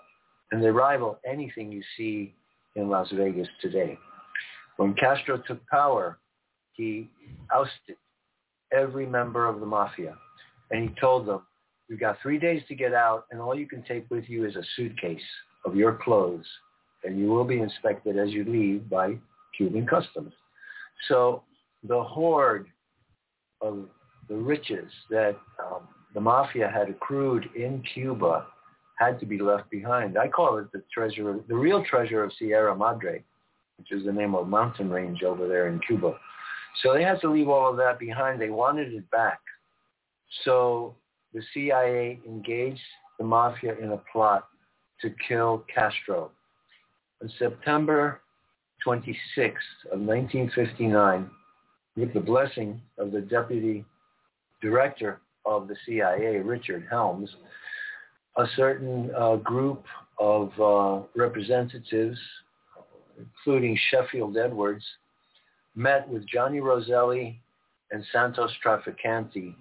and 0.51 0.63
they 0.63 0.69
rival 0.69 1.19
anything 1.25 1.71
you 1.71 1.83
see 1.97 2.35
in 2.77 2.89
Las 2.89 3.09
Vegas 3.13 3.49
today. 3.61 3.99
When 4.77 4.95
Castro 4.95 5.43
took 5.47 5.65
power, 5.67 6.19
he 6.73 7.09
ousted 7.53 7.97
every 8.73 9.07
member 9.07 9.47
of 9.47 9.61
the 9.61 9.67
mafia, 9.67 10.17
and 10.71 10.89
he 10.89 10.95
told 11.01 11.27
them, 11.27 11.43
you've 11.89 12.01
got 12.01 12.19
three 12.23 12.39
days 12.39 12.63
to 12.69 12.75
get 12.75 12.95
out, 12.95 13.27
and 13.31 13.41
all 13.41 13.55
you 13.55 13.67
can 13.67 13.83
take 13.83 14.09
with 14.11 14.25
you 14.29 14.47
is 14.47 14.57
a 14.57 14.63
suitcase 14.77 15.21
of 15.65 15.77
your 15.77 15.95
clothes, 15.95 16.47
and 17.05 17.19
you 17.19 17.27
will 17.27 17.45
be 17.45 17.61
inspected 17.61 18.19
as 18.19 18.31
you 18.31 18.45
leave 18.45 18.89
by 18.89 19.17
Cuban 19.57 19.87
customs. 19.87 20.33
So 21.09 21.43
the 21.83 22.03
hoard 22.03 22.67
of 23.61 23.89
the 24.29 24.37
riches 24.37 24.91
that 25.11 25.37
um, 25.59 25.89
the 26.15 26.21
mafia 26.21 26.71
had 26.73 26.89
accrued 26.89 27.49
in 27.57 27.83
Cuba 27.95 28.47
had 28.99 29.19
to 29.19 29.27
be 29.27 29.39
left 29.39 29.71
behind. 29.71 30.19
I 30.19 30.29
call 30.29 30.59
it 30.59 30.71
the 30.73 30.83
treasure, 30.93 31.41
the 31.49 31.57
real 31.57 31.85
treasure 31.85 32.23
of 32.23 32.33
Sierra 32.39 32.77
Madre, 32.77 33.25
which 33.79 33.93
is 33.93 34.05
the 34.05 34.13
name 34.13 34.35
of 34.35 34.47
a 34.47 34.49
mountain 34.49 34.91
range 34.91 35.23
over 35.23 35.49
there 35.49 35.69
in 35.69 35.81
Cuba. 35.81 36.19
So 36.83 36.95
they 36.95 37.03
had 37.03 37.21
to 37.21 37.31
leave 37.31 37.49
all 37.49 37.71
of 37.71 37.77
that 37.79 37.99
behind. 37.99 38.41
They 38.41 38.51
wanted 38.51 38.93
it 38.93 39.11
back. 39.11 39.41
So 40.45 40.95
the 41.35 41.43
CIA 41.53 42.21
engaged 42.27 42.81
the 43.19 43.25
mafia 43.25 43.77
in 43.79 43.93
a 43.93 44.01
plot 44.13 44.49
to 45.03 45.11
kill 45.27 45.65
Castro. 45.73 46.31
On 47.23 47.31
September 47.39 48.21
26th 48.87 49.85
of 49.93 50.01
1959, 50.01 51.31
with 51.97 52.15
the 52.15 52.21
blessing 52.21 52.81
of 52.99 53.13
the 53.13 53.21
deputy 53.21 53.85
director 54.63 55.21
of 55.45 55.69
the 55.69 55.77
CIA, 55.87 56.39
Richard 56.39 56.87
Helms, 56.91 57.31
a 58.37 58.47
certain 58.57 59.11
uh, 59.17 59.37
group 59.37 59.85
of 60.19 60.51
uh, 60.61 61.07
representatives, 61.17 62.19
including 63.19 63.79
Sheffield 63.91 64.37
Edwards, 64.37 64.85
met 65.75 66.09
with 66.09 66.27
Johnny 66.27 66.61
Roselli 66.61 67.41
and 67.91 68.05
Santos 68.13 68.53
Trafficante 68.65 69.55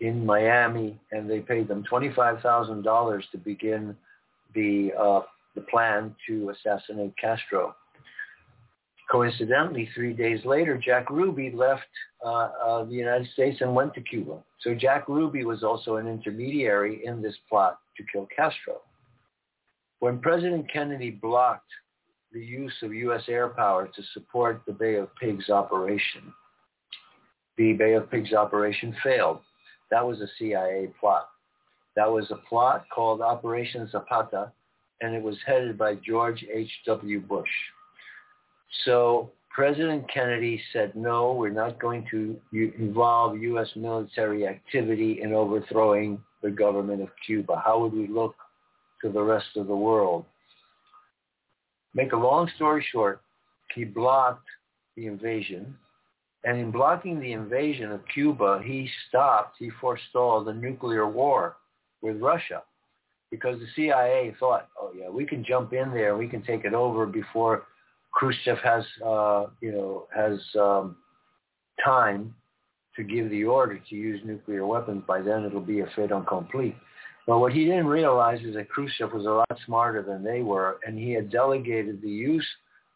in 0.00 0.24
Miami, 0.24 0.98
and 1.12 1.28
they 1.28 1.40
paid 1.40 1.68
them 1.68 1.84
$25,000 1.90 3.22
to 3.30 3.38
begin 3.38 3.96
the, 4.54 4.92
uh, 4.98 5.20
the 5.54 5.60
plan 5.62 6.14
to 6.26 6.50
assassinate 6.50 7.14
Castro. 7.20 7.74
Coincidentally, 9.10 9.88
three 9.94 10.12
days 10.12 10.44
later, 10.44 10.78
Jack 10.78 11.10
Ruby 11.10 11.50
left 11.50 11.82
uh, 12.24 12.50
uh, 12.64 12.84
the 12.84 12.94
United 12.94 13.28
States 13.32 13.60
and 13.60 13.74
went 13.74 13.92
to 13.94 14.00
Cuba. 14.00 14.38
So 14.60 14.74
Jack 14.74 15.08
Ruby 15.08 15.44
was 15.44 15.64
also 15.64 15.96
an 15.96 16.06
intermediary 16.06 17.04
in 17.04 17.20
this 17.20 17.34
plot 17.48 17.80
to 17.96 18.04
kill 18.12 18.28
Castro. 18.34 18.80
When 19.98 20.20
President 20.20 20.70
Kennedy 20.72 21.10
blocked 21.10 21.70
the 22.32 22.44
use 22.44 22.74
of 22.82 22.94
U.S. 22.94 23.22
air 23.28 23.48
power 23.48 23.88
to 23.88 24.02
support 24.14 24.62
the 24.66 24.72
Bay 24.72 24.96
of 24.96 25.14
Pigs 25.16 25.50
operation, 25.50 26.32
the 27.56 27.72
Bay 27.72 27.94
of 27.94 28.10
Pigs 28.10 28.32
operation 28.32 28.94
failed. 29.02 29.40
That 29.90 30.06
was 30.06 30.20
a 30.20 30.28
CIA 30.38 30.88
plot. 31.00 31.28
That 31.96 32.10
was 32.10 32.30
a 32.30 32.36
plot 32.48 32.84
called 32.94 33.20
Operation 33.20 33.88
Zapata, 33.90 34.52
and 35.00 35.14
it 35.14 35.22
was 35.22 35.36
headed 35.44 35.76
by 35.76 35.96
George 35.96 36.44
H.W. 36.52 37.20
Bush. 37.20 37.48
So 38.84 39.30
President 39.50 40.08
Kennedy 40.12 40.62
said, 40.72 40.94
no, 40.94 41.32
we're 41.32 41.50
not 41.50 41.80
going 41.80 42.06
to 42.12 42.36
involve 42.52 43.38
U.S. 43.38 43.68
military 43.74 44.46
activity 44.46 45.20
in 45.22 45.32
overthrowing 45.32 46.22
the 46.42 46.50
government 46.50 47.02
of 47.02 47.08
Cuba. 47.26 47.60
How 47.64 47.80
would 47.80 47.92
we 47.92 48.06
look 48.06 48.36
to 49.02 49.10
the 49.10 49.22
rest 49.22 49.56
of 49.56 49.66
the 49.66 49.74
world? 49.74 50.24
Make 51.94 52.12
a 52.12 52.16
long 52.16 52.50
story 52.56 52.84
short, 52.92 53.20
he 53.74 53.84
blocked 53.84 54.46
the 54.96 55.06
invasion. 55.06 55.76
And 56.44 56.58
in 56.58 56.70
blocking 56.70 57.20
the 57.20 57.32
invasion 57.32 57.90
of 57.92 58.00
Cuba, 58.12 58.62
he 58.64 58.88
stopped, 59.08 59.56
he 59.58 59.70
forestalled 59.80 60.46
the 60.46 60.54
nuclear 60.54 61.06
war 61.08 61.56
with 62.00 62.20
Russia 62.20 62.62
because 63.30 63.60
the 63.60 63.66
CIA 63.76 64.34
thought, 64.40 64.68
oh 64.80 64.92
yeah, 64.96 65.08
we 65.08 65.24
can 65.24 65.44
jump 65.44 65.72
in 65.72 65.90
there, 65.92 66.16
we 66.16 66.28
can 66.28 66.42
take 66.42 66.64
it 66.64 66.74
over 66.74 67.06
before 67.06 67.64
Khrushchev 68.12 68.58
has, 68.58 68.84
uh, 69.04 69.46
you 69.60 69.72
know, 69.72 70.06
has 70.14 70.40
um, 70.58 70.96
time 71.84 72.34
to 72.96 73.04
give 73.04 73.30
the 73.30 73.44
order 73.44 73.80
to 73.88 73.94
use 73.94 74.20
nuclear 74.24 74.66
weapons. 74.66 75.04
By 75.06 75.22
then, 75.22 75.44
it'll 75.44 75.60
be 75.60 75.80
a 75.80 75.86
fait 75.94 76.10
accompli. 76.10 76.74
But 77.30 77.38
what 77.38 77.52
he 77.52 77.64
didn't 77.64 77.86
realize 77.86 78.42
is 78.42 78.56
that 78.56 78.68
Khrushchev 78.70 79.12
was 79.12 79.24
a 79.24 79.30
lot 79.30 79.58
smarter 79.64 80.02
than 80.02 80.24
they 80.24 80.42
were, 80.42 80.80
and 80.84 80.98
he 80.98 81.12
had 81.12 81.30
delegated 81.30 82.02
the 82.02 82.10
use 82.10 82.44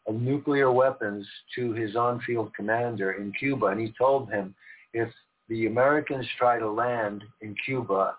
of 0.07 0.15
nuclear 0.15 0.73
weapons 0.73 1.25
to 1.55 1.71
his 1.71 1.95
on-field 1.95 2.53
commander 2.53 3.13
in 3.13 3.31
Cuba, 3.31 3.67
and 3.67 3.79
he 3.79 3.93
told 3.97 4.29
him, 4.29 4.53
if 4.91 5.07
the 5.47 5.67
Americans 5.67 6.27
try 6.37 6.59
to 6.59 6.69
land 6.69 7.23
in 7.39 7.55
Cuba, 7.65 8.17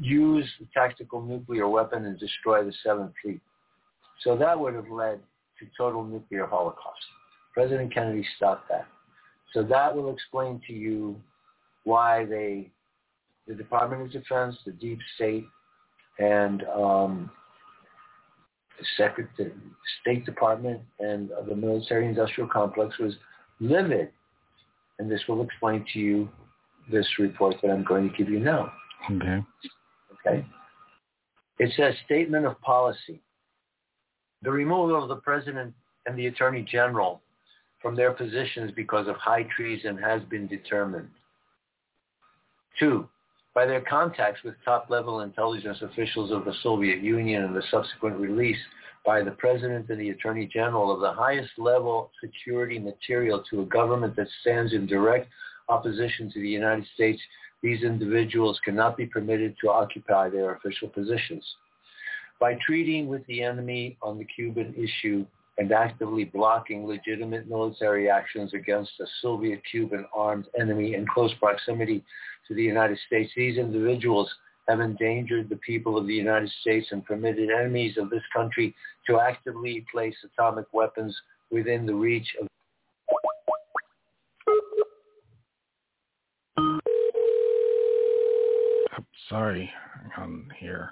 use 0.00 0.48
the 0.60 0.66
tactical 0.72 1.20
nuclear 1.20 1.66
weapon 1.68 2.04
and 2.04 2.16
destroy 2.16 2.62
the 2.64 2.72
Seventh 2.84 3.10
Fleet. 3.20 3.40
So 4.22 4.36
that 4.36 4.56
would 4.56 4.74
have 4.74 4.92
led 4.92 5.18
to 5.58 5.66
total 5.76 6.04
nuclear 6.04 6.46
holocaust. 6.46 7.02
President 7.52 7.92
Kennedy 7.92 8.24
stopped 8.36 8.68
that. 8.68 8.86
So 9.54 9.64
that 9.64 9.92
will 9.92 10.14
explain 10.14 10.62
to 10.68 10.72
you 10.72 11.20
why 11.82 12.26
they, 12.26 12.70
the 13.46 13.54
Department 13.54 14.02
of 14.02 14.12
Defense, 14.12 14.56
the 14.64 14.72
Deep 14.72 14.98
State, 15.16 15.46
and 16.18 16.62
um, 16.74 17.30
the 18.78 18.84
Secretary, 18.96 19.52
State 20.00 20.24
Department 20.24 20.80
and 20.98 21.30
the 21.48 21.54
military-industrial 21.54 22.48
complex 22.48 22.98
was 22.98 23.14
livid. 23.60 24.10
And 24.98 25.10
this 25.10 25.22
will 25.28 25.42
explain 25.42 25.84
to 25.92 25.98
you 25.98 26.28
this 26.90 27.06
report 27.18 27.56
that 27.62 27.70
I'm 27.70 27.84
going 27.84 28.10
to 28.10 28.16
give 28.16 28.28
you 28.28 28.40
now. 28.40 28.72
Okay. 29.10 29.42
Okay. 30.26 30.46
It 31.58 31.72
says 31.76 31.94
statement 32.04 32.46
of 32.46 32.60
policy. 32.60 33.22
The 34.42 34.50
removal 34.50 35.02
of 35.02 35.08
the 35.08 35.16
president 35.16 35.74
and 36.06 36.18
the 36.18 36.26
attorney 36.26 36.66
general 36.70 37.20
from 37.80 37.96
their 37.96 38.12
positions 38.12 38.72
because 38.74 39.08
of 39.08 39.16
high 39.16 39.46
treason 39.56 39.96
has 39.98 40.22
been 40.24 40.46
determined. 40.46 41.08
Two, 42.78 43.08
by 43.60 43.66
their 43.66 43.82
contacts 43.82 44.42
with 44.42 44.54
top-level 44.64 45.20
intelligence 45.20 45.76
officials 45.82 46.30
of 46.32 46.46
the 46.46 46.54
Soviet 46.62 47.02
Union 47.02 47.44
and 47.44 47.54
the 47.54 47.62
subsequent 47.70 48.16
release 48.16 48.56
by 49.04 49.22
the 49.22 49.32
President 49.32 49.86
and 49.90 50.00
the 50.00 50.08
Attorney 50.08 50.46
General 50.46 50.90
of 50.90 51.00
the 51.00 51.12
highest 51.12 51.50
level 51.58 52.10
security 52.24 52.78
material 52.78 53.44
to 53.50 53.60
a 53.60 53.66
government 53.66 54.16
that 54.16 54.28
stands 54.40 54.72
in 54.72 54.86
direct 54.86 55.28
opposition 55.68 56.32
to 56.32 56.40
the 56.40 56.48
United 56.48 56.86
States, 56.94 57.20
these 57.62 57.82
individuals 57.82 58.58
cannot 58.64 58.96
be 58.96 59.04
permitted 59.04 59.54
to 59.60 59.68
occupy 59.68 60.30
their 60.30 60.54
official 60.54 60.88
positions. 60.88 61.44
By 62.40 62.56
treating 62.66 63.08
with 63.08 63.26
the 63.26 63.42
enemy 63.42 63.98
on 64.00 64.16
the 64.16 64.24
Cuban 64.24 64.74
issue 64.74 65.26
and 65.58 65.70
actively 65.70 66.24
blocking 66.24 66.86
legitimate 66.86 67.46
military 67.46 68.08
actions 68.08 68.54
against 68.54 68.92
a 69.00 69.04
Soviet-Cuban 69.20 70.06
armed 70.14 70.46
enemy 70.58 70.94
in 70.94 71.04
close 71.12 71.34
proximity 71.34 72.02
to 72.48 72.54
the 72.54 72.62
United 72.62 72.98
States, 73.06 73.32
these 73.36 73.58
individuals 73.58 74.30
have 74.68 74.80
endangered 74.80 75.48
the 75.48 75.56
people 75.56 75.96
of 75.96 76.06
the 76.06 76.14
United 76.14 76.50
States 76.60 76.88
and 76.90 77.04
permitted 77.04 77.50
enemies 77.50 77.96
of 77.98 78.10
this 78.10 78.22
country 78.32 78.74
to 79.06 79.18
actively 79.18 79.84
place 79.92 80.14
atomic 80.24 80.66
weapons 80.72 81.16
within 81.50 81.86
the 81.86 81.94
reach 81.94 82.26
of 82.40 82.46
I'm 88.92 89.06
sorry, 89.28 89.70
I'm 90.16 90.48
here. 90.58 90.90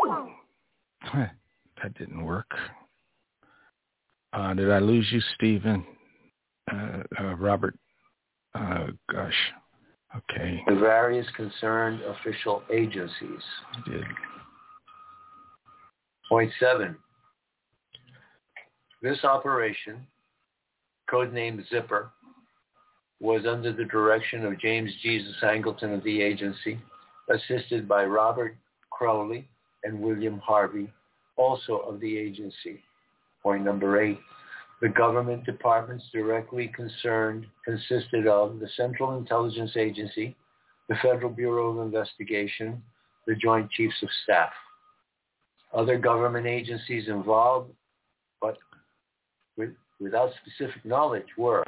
Oh. 0.00 0.28
That 1.82 1.92
didn't 1.98 2.24
work. 2.24 2.50
Uh, 4.32 4.54
did 4.54 4.70
I 4.70 4.78
lose 4.78 5.06
you, 5.12 5.20
Stephen? 5.34 5.84
Uh, 6.72 7.02
uh, 7.20 7.34
Robert? 7.34 7.76
Uh, 8.54 8.86
gosh. 9.10 9.34
Okay. 10.16 10.62
The 10.68 10.76
various 10.76 11.26
concerned 11.36 12.00
official 12.02 12.62
agencies. 12.72 13.42
I 13.72 13.90
did. 13.90 14.04
Point 16.28 16.52
seven. 16.60 16.96
This 19.02 19.22
operation, 19.24 20.06
codenamed 21.10 21.68
Zipper, 21.68 22.10
was 23.20 23.44
under 23.46 23.72
the 23.72 23.84
direction 23.84 24.44
of 24.44 24.58
James 24.60 24.90
Jesus 25.02 25.34
Angleton 25.42 25.94
of 25.96 26.04
the 26.04 26.22
agency, 26.22 26.78
assisted 27.30 27.88
by 27.88 28.04
Robert 28.04 28.56
Crowley 28.90 29.48
and 29.82 30.00
William 30.00 30.38
Harvey, 30.38 30.92
also 31.36 31.78
of 31.78 32.00
the 32.00 32.16
agency. 32.16 32.82
Point 33.42 33.64
number 33.64 34.00
eight. 34.00 34.18
The 34.80 34.88
government 34.88 35.44
departments 35.44 36.04
directly 36.12 36.68
concerned 36.68 37.46
consisted 37.64 38.26
of 38.26 38.60
the 38.60 38.68
Central 38.76 39.16
Intelligence 39.16 39.76
Agency, 39.76 40.36
the 40.88 40.96
Federal 40.96 41.30
Bureau 41.30 41.70
of 41.70 41.86
Investigation, 41.86 42.82
the 43.26 43.34
Joint 43.34 43.70
Chiefs 43.70 44.02
of 44.02 44.08
Staff. 44.24 44.50
Other 45.72 45.98
government 45.98 46.46
agencies 46.46 47.08
involved, 47.08 47.72
but 48.40 48.58
with, 49.56 49.70
without 50.00 50.30
specific 50.44 50.84
knowledge, 50.84 51.26
were 51.38 51.64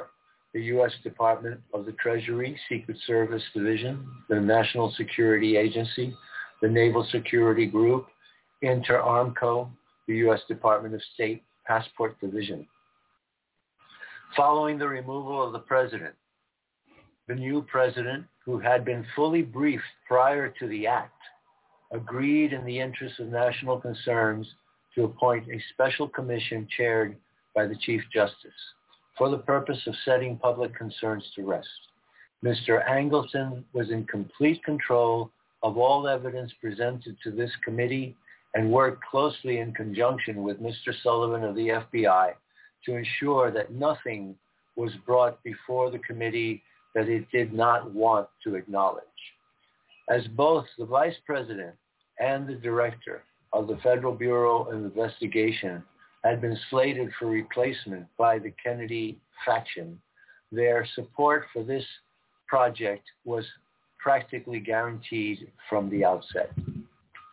the 0.53 0.61
U.S. 0.63 0.91
Department 1.03 1.59
of 1.73 1.85
the 1.85 1.91
Treasury, 1.93 2.57
Secret 2.69 2.97
Service 3.05 3.43
Division, 3.53 4.07
the 4.29 4.39
National 4.39 4.93
Security 4.97 5.57
Agency, 5.57 6.15
the 6.61 6.67
Naval 6.67 7.05
Security 7.11 7.65
Group, 7.65 8.07
Inter-Armco, 8.61 9.69
the 10.07 10.15
U.S. 10.17 10.39
Department 10.47 10.95
of 10.95 11.01
State 11.13 11.43
Passport 11.65 12.19
Division. 12.21 12.65
Following 14.35 14.77
the 14.77 14.87
removal 14.87 15.41
of 15.43 15.53
the 15.53 15.59
president, 15.59 16.13
the 17.27 17.35
new 17.35 17.61
president, 17.63 18.25
who 18.45 18.59
had 18.59 18.85
been 18.85 19.05
fully 19.15 19.41
briefed 19.41 19.83
prior 20.07 20.49
to 20.59 20.67
the 20.67 20.85
act, 20.85 21.21
agreed 21.91 22.53
in 22.53 22.63
the 22.65 22.79
interest 22.79 23.19
of 23.19 23.27
national 23.27 23.79
concerns 23.79 24.47
to 24.95 25.05
appoint 25.05 25.47
a 25.49 25.61
special 25.73 26.07
commission 26.07 26.67
chaired 26.75 27.15
by 27.55 27.65
the 27.65 27.75
Chief 27.77 28.01
Justice 28.13 28.51
for 29.17 29.29
the 29.29 29.39
purpose 29.39 29.79
of 29.87 29.95
setting 30.05 30.37
public 30.37 30.75
concerns 30.75 31.23
to 31.35 31.43
rest. 31.43 31.67
Mr. 32.43 32.87
Angleton 32.87 33.63
was 33.73 33.89
in 33.89 34.05
complete 34.05 34.63
control 34.63 35.31
of 35.63 35.77
all 35.77 36.07
evidence 36.07 36.51
presented 36.61 37.17
to 37.23 37.31
this 37.31 37.51
committee 37.65 38.15
and 38.53 38.71
worked 38.71 39.03
closely 39.03 39.57
in 39.57 39.73
conjunction 39.73 40.43
with 40.43 40.61
Mr. 40.61 40.93
Sullivan 41.01 41.43
of 41.43 41.55
the 41.55 41.69
FBI 41.69 42.33
to 42.85 42.95
ensure 42.95 43.51
that 43.51 43.73
nothing 43.73 44.35
was 44.75 44.91
brought 45.05 45.41
before 45.43 45.91
the 45.91 45.99
committee 45.99 46.63
that 46.95 47.09
it 47.09 47.29
did 47.31 47.53
not 47.53 47.91
want 47.93 48.27
to 48.43 48.55
acknowledge. 48.55 49.03
As 50.09 50.25
both 50.29 50.65
the 50.77 50.85
vice 50.85 51.15
president 51.25 51.75
and 52.19 52.47
the 52.47 52.55
director 52.55 53.23
of 53.53 53.67
the 53.67 53.77
Federal 53.77 54.13
Bureau 54.13 54.63
of 54.63 54.73
Investigation 54.73 55.83
had 56.23 56.41
been 56.41 56.57
slated 56.69 57.09
for 57.19 57.27
replacement 57.27 58.05
by 58.17 58.39
the 58.39 58.53
Kennedy 58.63 59.19
faction, 59.45 59.99
their 60.51 60.87
support 60.95 61.45
for 61.53 61.63
this 61.63 61.83
project 62.47 63.03
was 63.25 63.45
practically 63.99 64.59
guaranteed 64.59 65.51
from 65.69 65.89
the 65.89 66.05
outset. 66.05 66.51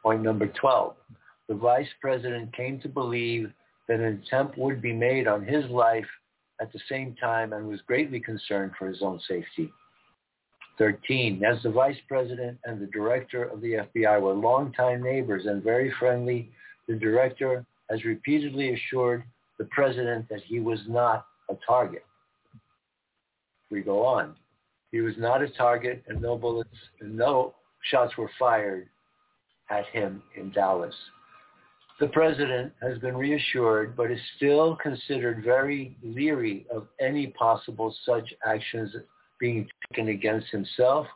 Point 0.02 0.22
number 0.22 0.46
12. 0.46 0.94
The 1.48 1.54
vice 1.54 1.88
president 2.00 2.54
came 2.56 2.80
to 2.80 2.88
believe 2.88 3.52
that 3.88 4.00
an 4.00 4.22
attempt 4.24 4.58
would 4.58 4.80
be 4.80 4.92
made 4.92 5.26
on 5.26 5.44
his 5.44 5.64
life 5.70 6.06
at 6.60 6.72
the 6.72 6.80
same 6.88 7.14
time 7.16 7.52
and 7.52 7.66
was 7.66 7.80
greatly 7.82 8.20
concerned 8.20 8.72
for 8.78 8.86
his 8.86 9.02
own 9.02 9.20
safety. 9.28 9.70
13. 10.78 11.44
As 11.44 11.62
the 11.62 11.70
vice 11.70 11.96
president 12.08 12.58
and 12.64 12.80
the 12.80 12.86
director 12.86 13.44
of 13.44 13.60
the 13.60 13.86
FBI 13.94 14.20
were 14.20 14.32
longtime 14.32 15.02
neighbors 15.02 15.46
and 15.46 15.62
very 15.62 15.92
friendly, 15.98 16.50
the 16.88 16.94
director 16.94 17.64
has 17.90 18.04
repeatedly 18.04 18.74
assured 18.74 19.24
the 19.58 19.64
president 19.66 20.28
that 20.28 20.42
he 20.42 20.60
was 20.60 20.80
not 20.88 21.26
a 21.48 21.54
target. 21.66 22.04
We 23.70 23.82
go 23.82 24.04
on. 24.04 24.34
He 24.90 25.00
was 25.00 25.14
not 25.16 25.42
a 25.42 25.48
target 25.48 26.02
and 26.08 26.20
no 26.20 26.36
bullets 26.36 26.70
and 27.00 27.16
no 27.16 27.54
shots 27.90 28.16
were 28.16 28.30
fired 28.38 28.88
at 29.70 29.86
him 29.86 30.22
in 30.36 30.50
Dallas. 30.50 30.94
The 32.00 32.08
president 32.08 32.72
has 32.82 32.98
been 32.98 33.16
reassured, 33.16 33.96
but 33.96 34.10
is 34.10 34.18
still 34.36 34.76
considered 34.76 35.44
very 35.44 35.96
leery 36.02 36.66
of 36.68 36.88
any 37.00 37.28
possible 37.28 37.94
such 38.04 38.34
actions 38.44 38.94
being 39.38 39.68
taken 39.88 40.08
against 40.08 40.48
himself 40.48 41.06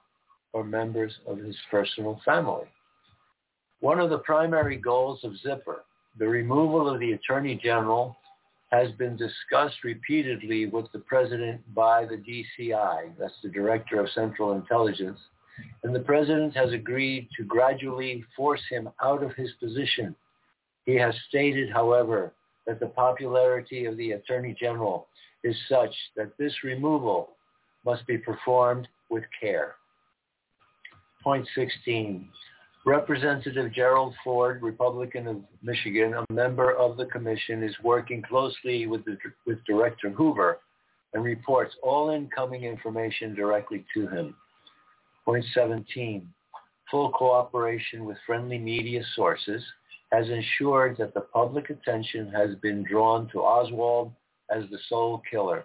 or 0.52 0.62
members 0.62 1.12
of 1.26 1.38
his 1.38 1.56
personal 1.68 2.20
family. 2.24 2.66
One 3.80 3.98
of 3.98 4.10
the 4.10 4.18
primary 4.18 4.76
goals 4.76 5.24
of 5.24 5.36
Zipper, 5.38 5.84
the 6.16 6.28
removal 6.28 6.92
of 6.92 7.00
the 7.00 7.12
Attorney 7.12 7.56
General, 7.62 8.16
has 8.70 8.92
been 8.92 9.16
discussed 9.16 9.82
repeatedly 9.82 10.66
with 10.66 10.90
the 10.92 10.98
President 11.00 11.60
by 11.74 12.04
the 12.04 12.16
DCI, 12.16 13.12
that's 13.18 13.40
the 13.42 13.48
Director 13.48 14.00
of 14.00 14.10
Central 14.10 14.52
Intelligence, 14.52 15.18
and 15.82 15.94
the 15.94 16.00
President 16.00 16.54
has 16.54 16.72
agreed 16.72 17.28
to 17.36 17.44
gradually 17.44 18.24
force 18.36 18.62
him 18.70 18.88
out 19.02 19.24
of 19.24 19.34
his 19.34 19.50
position. 19.60 20.14
He 20.88 20.94
has 20.94 21.14
stated, 21.28 21.68
however, 21.68 22.32
that 22.66 22.80
the 22.80 22.86
popularity 22.86 23.84
of 23.84 23.98
the 23.98 24.12
Attorney 24.12 24.56
General 24.58 25.06
is 25.44 25.54
such 25.68 25.94
that 26.16 26.32
this 26.38 26.64
removal 26.64 27.36
must 27.84 28.06
be 28.06 28.16
performed 28.16 28.88
with 29.10 29.24
care. 29.38 29.74
Point 31.22 31.46
16. 31.54 32.26
Representative 32.86 33.70
Gerald 33.70 34.14
Ford, 34.24 34.62
Republican 34.62 35.26
of 35.26 35.36
Michigan, 35.62 36.14
a 36.14 36.32
member 36.32 36.72
of 36.72 36.96
the 36.96 37.04
commission, 37.04 37.62
is 37.62 37.74
working 37.84 38.22
closely 38.22 38.86
with, 38.86 39.04
the, 39.04 39.18
with 39.46 39.62
Director 39.66 40.08
Hoover 40.08 40.60
and 41.12 41.22
reports 41.22 41.74
all 41.82 42.08
incoming 42.08 42.64
information 42.64 43.34
directly 43.34 43.84
to 43.92 44.06
him. 44.06 44.34
Point 45.26 45.44
17, 45.52 46.26
full 46.90 47.10
cooperation 47.10 48.06
with 48.06 48.16
friendly 48.26 48.56
media 48.56 49.02
sources 49.14 49.62
has 50.12 50.28
ensured 50.28 50.96
that 50.96 51.14
the 51.14 51.20
public 51.20 51.70
attention 51.70 52.30
has 52.32 52.54
been 52.56 52.82
drawn 52.84 53.28
to 53.30 53.40
Oswald 53.40 54.12
as 54.50 54.64
the 54.70 54.78
sole 54.88 55.22
killer. 55.30 55.64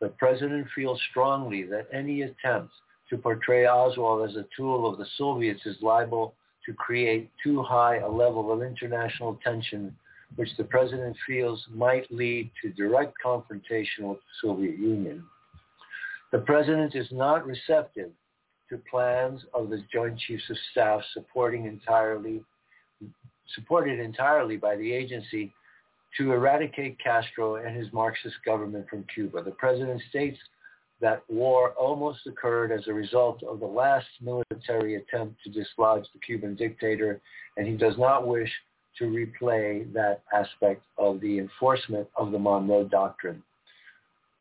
The 0.00 0.08
president 0.08 0.66
feels 0.74 1.00
strongly 1.10 1.64
that 1.64 1.88
any 1.92 2.22
attempt 2.22 2.72
to 3.10 3.18
portray 3.18 3.66
Oswald 3.66 4.28
as 4.28 4.36
a 4.36 4.46
tool 4.56 4.90
of 4.90 4.98
the 4.98 5.06
Soviets 5.16 5.66
is 5.66 5.76
liable 5.82 6.34
to 6.66 6.72
create 6.72 7.30
too 7.42 7.62
high 7.62 7.98
a 7.98 8.08
level 8.08 8.52
of 8.52 8.62
international 8.62 9.38
tension, 9.44 9.94
which 10.36 10.48
the 10.56 10.64
president 10.64 11.16
feels 11.26 11.64
might 11.70 12.10
lead 12.10 12.50
to 12.62 12.70
direct 12.70 13.14
confrontation 13.22 14.08
with 14.08 14.18
the 14.18 14.48
Soviet 14.48 14.78
Union. 14.78 15.24
The 16.30 16.38
president 16.38 16.94
is 16.94 17.08
not 17.12 17.46
receptive 17.46 18.10
to 18.70 18.82
plans 18.90 19.42
of 19.52 19.68
the 19.68 19.84
Joint 19.92 20.18
Chiefs 20.18 20.48
of 20.48 20.56
Staff 20.70 21.02
supporting 21.12 21.66
entirely, 21.66 22.42
supported 23.54 24.00
entirely 24.00 24.56
by 24.56 24.76
the 24.76 24.92
agency 24.92 25.52
to 26.18 26.32
eradicate 26.32 26.98
Castro 27.02 27.56
and 27.56 27.76
his 27.76 27.92
Marxist 27.92 28.36
government 28.44 28.88
from 28.88 29.04
Cuba. 29.14 29.42
The 29.42 29.52
president 29.52 30.02
states 30.10 30.38
that 31.00 31.22
war 31.28 31.70
almost 31.70 32.26
occurred 32.26 32.70
as 32.70 32.86
a 32.86 32.92
result 32.92 33.42
of 33.42 33.60
the 33.60 33.66
last 33.66 34.06
military 34.20 34.94
attempt 34.94 35.42
to 35.42 35.50
dislodge 35.50 36.04
the 36.12 36.20
Cuban 36.20 36.54
dictator, 36.54 37.20
and 37.56 37.66
he 37.66 37.76
does 37.76 37.98
not 37.98 38.26
wish 38.26 38.50
to 38.98 39.04
replay 39.04 39.90
that 39.92 40.22
aspect 40.32 40.84
of 40.98 41.20
the 41.20 41.38
enforcement 41.38 42.06
of 42.16 42.30
the 42.30 42.38
Monroe 42.38 42.84
Doctrine. 42.84 43.42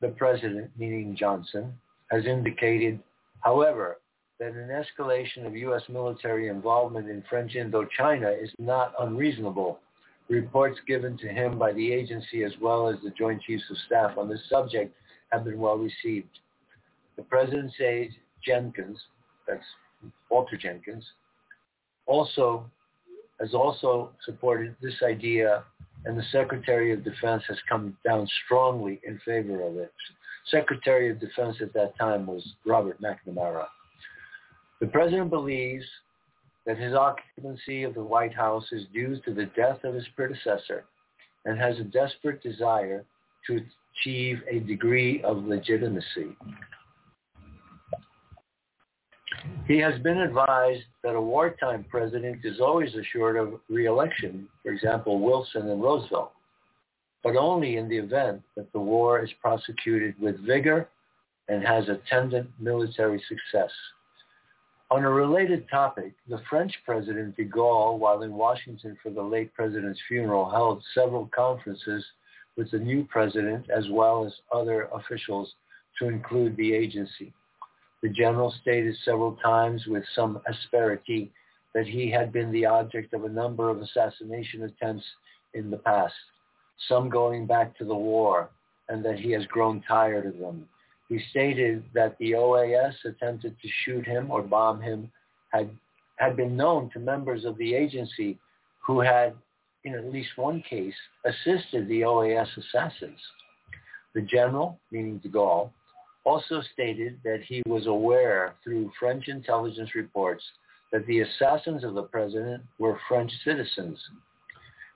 The 0.02 0.10
president, 0.10 0.72
meaning 0.78 1.16
Johnson, 1.18 1.74
has 2.12 2.26
indicated, 2.26 3.00
however, 3.40 3.98
that 4.42 4.54
an 4.56 4.70
escalation 4.70 5.46
of 5.46 5.56
U.S. 5.56 5.84
military 5.88 6.48
involvement 6.48 7.08
in 7.08 7.24
French 7.30 7.54
Indochina 7.54 8.44
is 8.44 8.50
not 8.58 8.92
unreasonable. 9.00 9.78
Reports 10.30 10.80
given 10.88 11.16
to 11.20 11.28
him 11.28 11.60
by 11.60 11.72
the 11.74 11.94
agency 11.94 12.44
as 12.44 12.54
well 12.60 12.90
as 12.90 12.96
the 13.04 13.12
Joint 13.12 13.40
Chiefs 13.44 13.66
of 13.70 13.78
Staff 13.86 14.18
on 14.18 14.28
this 14.28 14.42
subject 14.50 14.96
have 15.32 15.44
been 15.44 15.60
well 15.60 15.78
received. 15.78 16.40
The 17.18 17.22
President's 17.22 17.80
aide, 17.80 18.14
Jenkins, 18.44 18.98
that's 19.48 19.64
Walter 20.32 20.58
Jenkins, 20.58 21.06
also 22.08 22.66
has 23.40 23.54
also 23.54 24.10
supported 24.26 24.76
this 24.82 25.04
idea 25.04 25.64
and 26.06 26.18
the 26.18 26.26
Secretary 26.32 26.92
of 26.92 27.04
Defense 27.04 27.44
has 27.48 27.58
come 27.70 27.96
down 28.04 28.28
strongly 28.46 29.00
in 29.06 29.20
favor 29.24 29.62
of 29.62 29.78
it. 29.78 29.94
Secretary 30.50 31.12
of 31.12 31.20
Defense 31.20 31.58
at 31.62 31.74
that 31.74 31.96
time 32.00 32.26
was 32.26 32.44
Robert 32.66 33.00
McNamara. 33.00 33.68
The 34.82 34.88
President 34.88 35.30
believes 35.30 35.86
that 36.66 36.80
his 36.80 36.96
occupancy 36.96 37.84
of 37.84 37.94
the 37.94 38.04
White 38.04 38.34
House 38.34 38.66
is 38.72 38.88
due 38.92 39.22
to 39.26 39.34
the 39.34 39.46
death 39.56 39.84
of 39.84 39.94
his 39.94 40.08
predecessor 40.16 40.86
and 41.46 41.60
has 41.60 41.78
a 41.78 41.84
desperate 41.84 42.42
desire 42.42 43.06
to 43.46 43.62
achieve 43.96 44.40
a 44.50 44.60
degree 44.60 45.22
of 45.22 45.46
legitimacy. 45.46 46.36
He 49.68 49.78
has 49.78 50.00
been 50.02 50.18
advised 50.18 50.84
that 51.04 51.16
a 51.16 51.22
wartime 51.22 51.86
president 51.90 52.40
is 52.44 52.60
always 52.60 52.94
assured 52.96 53.38
of 53.38 53.60
reelection, 53.70 54.48
for 54.64 54.72
example, 54.72 55.20
Wilson 55.20 55.70
and 55.70 55.82
Roosevelt, 55.82 56.32
but 57.24 57.36
only 57.36 57.78
in 57.78 57.88
the 57.88 57.98
event 57.98 58.42
that 58.56 58.72
the 58.74 58.80
war 58.80 59.24
is 59.24 59.30
prosecuted 59.42 60.20
with 60.20 60.44
vigor 60.44 60.90
and 61.50 61.64
has 61.64 61.88
attendant 61.88 62.50
military 62.60 63.22
success. 63.28 63.72
On 64.92 65.06
a 65.06 65.10
related 65.10 65.70
topic, 65.70 66.12
the 66.28 66.42
French 66.50 66.74
President 66.84 67.38
de 67.38 67.46
Gaulle, 67.46 67.98
while 67.98 68.24
in 68.24 68.34
Washington 68.34 68.98
for 69.02 69.10
the 69.10 69.22
late 69.22 69.54
president's 69.54 70.02
funeral, 70.06 70.50
held 70.50 70.84
several 70.94 71.30
conferences 71.34 72.04
with 72.58 72.70
the 72.72 72.78
new 72.78 73.06
president 73.06 73.70
as 73.70 73.86
well 73.90 74.26
as 74.26 74.34
other 74.52 74.90
officials 74.94 75.56
to 75.98 76.10
include 76.10 76.58
the 76.58 76.74
agency. 76.74 77.32
The 78.04 78.10
general 78.10 78.54
stated 78.62 78.98
several 79.06 79.38
times 79.38 79.86
with 79.88 80.04
some 80.14 80.42
asperity 80.46 81.32
that 81.74 81.88
he 81.88 82.12
had 82.12 82.34
been 82.34 82.52
the 82.52 82.66
object 82.66 83.14
of 83.14 83.24
a 83.24 83.30
number 83.30 83.70
of 83.70 83.82
assassination 83.82 84.64
attempts 84.64 85.06
in 85.54 85.72
the 85.72 85.78
past, 85.78 86.14
some 86.90 87.08
going 87.08 87.46
back 87.46 87.78
to 87.78 87.86
the 87.86 87.96
war, 87.96 88.50
and 88.90 89.06
that 89.06 89.20
he 89.20 89.32
has 89.32 89.46
grown 89.46 89.82
tired 89.88 90.26
of 90.26 90.38
them. 90.38 90.68
He 91.12 91.20
stated 91.30 91.84
that 91.94 92.18
the 92.20 92.36
OAS 92.36 92.94
attempted 93.04 93.58
to 93.62 93.68
shoot 93.84 94.08
him 94.08 94.32
or 94.32 94.42
bomb 94.42 94.80
him 94.80 95.12
had, 95.50 95.70
had 96.16 96.38
been 96.38 96.56
known 96.56 96.90
to 96.92 97.00
members 97.00 97.44
of 97.44 97.58
the 97.58 97.76
agency 97.76 98.40
who 98.88 99.02
had, 99.02 99.34
in 99.84 99.94
at 99.94 100.06
least 100.06 100.30
one 100.38 100.62
case, 100.62 100.96
assisted 101.26 101.90
the 101.90 102.04
OAS 102.06 102.48
assassins. 102.58 103.20
The 104.16 104.22
general, 104.22 104.80
meaning 104.90 105.18
de 105.18 105.28
Gaulle, 105.28 105.74
also 106.24 106.62
stated 106.74 107.20
that 107.26 107.42
he 107.46 107.62
was 107.66 107.88
aware 107.88 108.56
through 108.64 108.94
French 108.98 109.28
intelligence 109.28 109.94
reports 109.96 110.46
that 110.94 111.06
the 111.08 111.20
assassins 111.20 111.84
of 111.84 111.94
the 111.94 112.04
president 112.04 112.64
were 112.80 112.98
French 113.10 113.34
citizens. 113.44 114.00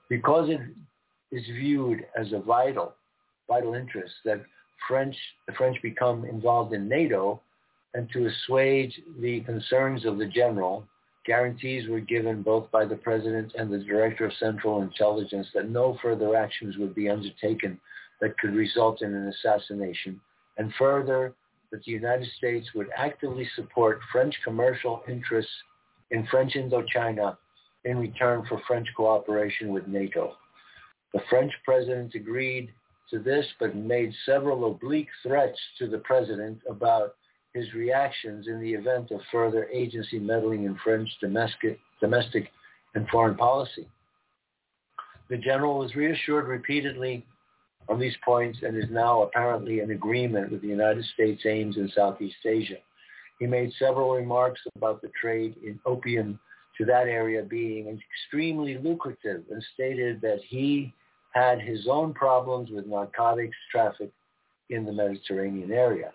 Because 0.08 0.48
it 0.48 0.60
is 1.30 1.44
viewed 1.44 2.06
as 2.18 2.32
a 2.32 2.38
vital, 2.38 2.94
vital 3.50 3.74
interest 3.74 4.14
that 4.24 4.40
French, 4.88 5.16
the 5.46 5.52
French 5.54 5.80
become 5.82 6.24
involved 6.24 6.72
in 6.72 6.88
NATO 6.88 7.40
and 7.94 8.08
to 8.12 8.26
assuage 8.26 9.00
the 9.20 9.40
concerns 9.40 10.04
of 10.04 10.18
the 10.18 10.26
general, 10.26 10.86
guarantees 11.24 11.88
were 11.88 12.00
given 12.00 12.42
both 12.42 12.70
by 12.70 12.84
the 12.84 12.96
president 12.96 13.52
and 13.58 13.72
the 13.72 13.78
director 13.78 14.26
of 14.26 14.32
central 14.34 14.82
intelligence 14.82 15.48
that 15.54 15.70
no 15.70 15.98
further 16.02 16.36
actions 16.36 16.76
would 16.76 16.94
be 16.94 17.08
undertaken 17.08 17.80
that 18.20 18.38
could 18.38 18.54
result 18.54 19.02
in 19.02 19.14
an 19.14 19.28
assassination 19.28 20.20
and 20.58 20.72
further 20.78 21.34
that 21.70 21.82
the 21.84 21.92
United 21.92 22.28
States 22.36 22.68
would 22.74 22.88
actively 22.96 23.48
support 23.56 24.00
French 24.12 24.34
commercial 24.44 25.02
interests 25.08 25.52
in 26.10 26.26
French 26.26 26.54
Indochina 26.54 27.36
in 27.84 27.98
return 27.98 28.44
for 28.48 28.60
French 28.66 28.88
cooperation 28.96 29.72
with 29.72 29.86
NATO. 29.86 30.36
The 31.12 31.20
French 31.28 31.52
president 31.64 32.14
agreed 32.14 32.72
to 33.10 33.18
this 33.18 33.46
but 33.60 33.74
made 33.74 34.12
several 34.24 34.70
oblique 34.70 35.08
threats 35.22 35.58
to 35.78 35.88
the 35.88 35.98
president 35.98 36.58
about 36.68 37.14
his 37.54 37.72
reactions 37.72 38.48
in 38.48 38.60
the 38.60 38.72
event 38.72 39.10
of 39.10 39.20
further 39.32 39.66
agency 39.72 40.18
meddling 40.18 40.64
in 40.64 40.76
French 40.84 41.08
domestic, 41.20 41.78
domestic 42.00 42.50
and 42.94 43.08
foreign 43.08 43.36
policy. 43.36 43.88
The 45.28 45.38
general 45.38 45.78
was 45.78 45.94
reassured 45.94 46.46
repeatedly 46.46 47.24
on 47.88 47.98
these 47.98 48.16
points 48.24 48.58
and 48.62 48.76
is 48.76 48.90
now 48.90 49.22
apparently 49.22 49.80
in 49.80 49.90
agreement 49.90 50.50
with 50.50 50.60
the 50.60 50.68
United 50.68 51.04
States 51.14 51.42
aims 51.46 51.76
in 51.76 51.90
Southeast 51.94 52.36
Asia. 52.44 52.78
He 53.38 53.46
made 53.46 53.72
several 53.78 54.14
remarks 54.14 54.60
about 54.76 55.02
the 55.02 55.10
trade 55.20 55.56
in 55.64 55.78
opium 55.86 56.38
to 56.78 56.84
that 56.84 57.06
area 57.06 57.42
being 57.42 57.88
extremely 57.88 58.78
lucrative 58.78 59.44
and 59.50 59.64
stated 59.74 60.20
that 60.20 60.40
he 60.46 60.92
had 61.36 61.60
his 61.60 61.86
own 61.86 62.14
problems 62.14 62.70
with 62.70 62.86
narcotics 62.86 63.56
traffic 63.70 64.10
in 64.70 64.86
the 64.86 64.92
Mediterranean 64.92 65.70
area. 65.70 66.10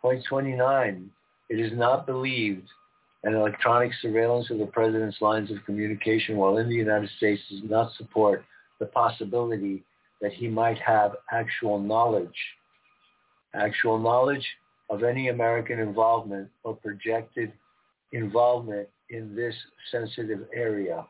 Point 0.00 0.24
29, 0.26 1.10
it 1.50 1.60
is 1.60 1.72
not 1.74 2.06
believed 2.06 2.66
an 3.22 3.34
electronic 3.34 3.92
surveillance 4.00 4.50
of 4.50 4.58
the 4.58 4.64
president's 4.64 5.20
lines 5.20 5.50
of 5.50 5.58
communication 5.66 6.38
while 6.38 6.56
in 6.56 6.70
the 6.70 6.74
United 6.74 7.10
States 7.18 7.42
does 7.50 7.60
not 7.64 7.92
support 7.98 8.42
the 8.78 8.86
possibility 8.86 9.84
that 10.22 10.32
he 10.32 10.48
might 10.48 10.78
have 10.78 11.16
actual 11.30 11.78
knowledge, 11.78 12.28
actual 13.52 13.98
knowledge 13.98 14.46
of 14.88 15.02
any 15.02 15.28
American 15.28 15.78
involvement 15.78 16.48
or 16.64 16.74
projected 16.76 17.52
involvement 18.14 18.88
in 19.10 19.36
this 19.36 19.54
sensitive 19.92 20.46
area. 20.54 21.06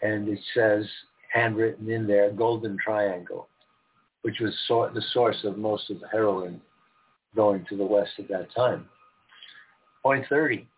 And 0.00 0.26
it 0.26 0.40
says, 0.54 0.86
handwritten 1.32 1.90
in 1.90 2.06
there, 2.06 2.30
Golden 2.30 2.76
Triangle, 2.76 3.48
which 4.22 4.38
was 4.40 4.56
so- 4.68 4.88
the 4.88 5.02
source 5.12 5.42
of 5.44 5.56
most 5.56 5.90
of 5.90 6.00
the 6.00 6.08
heroin 6.08 6.60
going 7.34 7.64
to 7.66 7.76
the 7.76 7.84
West 7.84 8.12
at 8.18 8.28
that 8.28 8.50
time. 8.52 8.88
Point 10.02 10.26
30. 10.28 10.68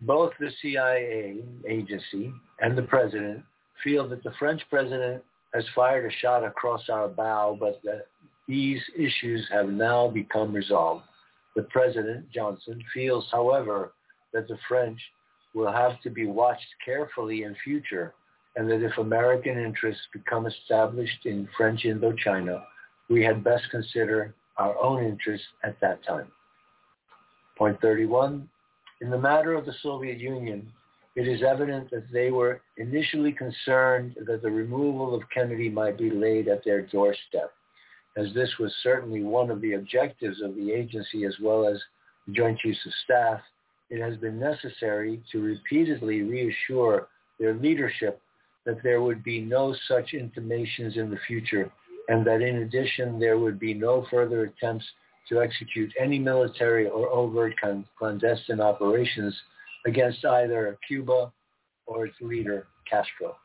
Both 0.00 0.32
the 0.38 0.50
CIA 0.62 1.44
agency 1.66 2.32
and 2.60 2.76
the 2.76 2.82
president 2.82 3.44
feel 3.84 4.08
that 4.08 4.22
the 4.22 4.32
French 4.32 4.62
president 4.70 5.22
has 5.52 5.68
fired 5.74 6.10
a 6.10 6.16
shot 6.16 6.42
across 6.44 6.88
our 6.88 7.08
bow, 7.08 7.56
but 7.58 7.82
that 7.82 8.06
these 8.48 8.82
issues 8.96 9.46
have 9.50 9.68
now 9.68 10.08
become 10.08 10.54
resolved. 10.54 11.04
The 11.56 11.64
President, 11.64 12.30
Johnson, 12.30 12.82
feels, 12.94 13.28
however, 13.30 13.92
that 14.32 14.48
the 14.48 14.56
French 14.68 15.00
will 15.52 15.70
have 15.70 16.00
to 16.02 16.10
be 16.10 16.26
watched 16.26 16.66
carefully 16.84 17.42
in 17.42 17.54
future 17.56 18.14
and 18.56 18.68
that 18.70 18.82
if 18.82 18.96
American 18.98 19.58
interests 19.58 20.02
become 20.12 20.46
established 20.46 21.24
in 21.24 21.48
French 21.56 21.84
Indochina, 21.84 22.62
we 23.08 23.22
had 23.22 23.44
best 23.44 23.64
consider 23.70 24.34
our 24.56 24.76
own 24.78 25.04
interests 25.04 25.46
at 25.64 25.80
that 25.80 26.04
time. 26.04 26.26
Point 27.56 27.80
31, 27.80 28.48
in 29.00 29.10
the 29.10 29.18
matter 29.18 29.54
of 29.54 29.66
the 29.66 29.74
Soviet 29.82 30.18
Union, 30.18 30.70
it 31.16 31.26
is 31.26 31.42
evident 31.42 31.90
that 31.90 32.10
they 32.12 32.30
were 32.30 32.60
initially 32.76 33.32
concerned 33.32 34.16
that 34.26 34.42
the 34.42 34.50
removal 34.50 35.14
of 35.14 35.22
Kennedy 35.32 35.68
might 35.68 35.98
be 35.98 36.10
laid 36.10 36.48
at 36.48 36.64
their 36.64 36.82
doorstep, 36.82 37.52
as 38.16 38.32
this 38.34 38.50
was 38.58 38.72
certainly 38.82 39.22
one 39.22 39.50
of 39.50 39.60
the 39.60 39.74
objectives 39.74 40.40
of 40.40 40.54
the 40.54 40.72
agency 40.72 41.24
as 41.24 41.34
well 41.40 41.66
as 41.66 41.80
the 42.26 42.32
Joint 42.32 42.58
Chiefs 42.58 42.84
of 42.86 42.92
Staff. 43.04 43.40
It 43.90 44.00
has 44.00 44.16
been 44.18 44.38
necessary 44.38 45.20
to 45.32 45.42
repeatedly 45.42 46.22
reassure 46.22 47.08
their 47.38 47.54
leadership 47.54 48.20
that 48.70 48.82
there 48.84 49.02
would 49.02 49.24
be 49.24 49.40
no 49.40 49.74
such 49.88 50.14
intimations 50.14 50.96
in 50.96 51.10
the 51.10 51.18
future 51.26 51.72
and 52.08 52.24
that 52.24 52.40
in 52.40 52.58
addition 52.58 53.18
there 53.18 53.36
would 53.36 53.58
be 53.58 53.74
no 53.74 54.06
further 54.08 54.44
attempts 54.44 54.84
to 55.28 55.42
execute 55.42 55.92
any 55.98 56.20
military 56.20 56.88
or 56.88 57.08
overt 57.08 57.54
clandestine 57.98 58.60
operations 58.60 59.36
against 59.86 60.24
either 60.24 60.78
Cuba 60.86 61.32
or 61.86 62.06
its 62.06 62.16
leader, 62.20 62.68
Castro. 62.88 63.36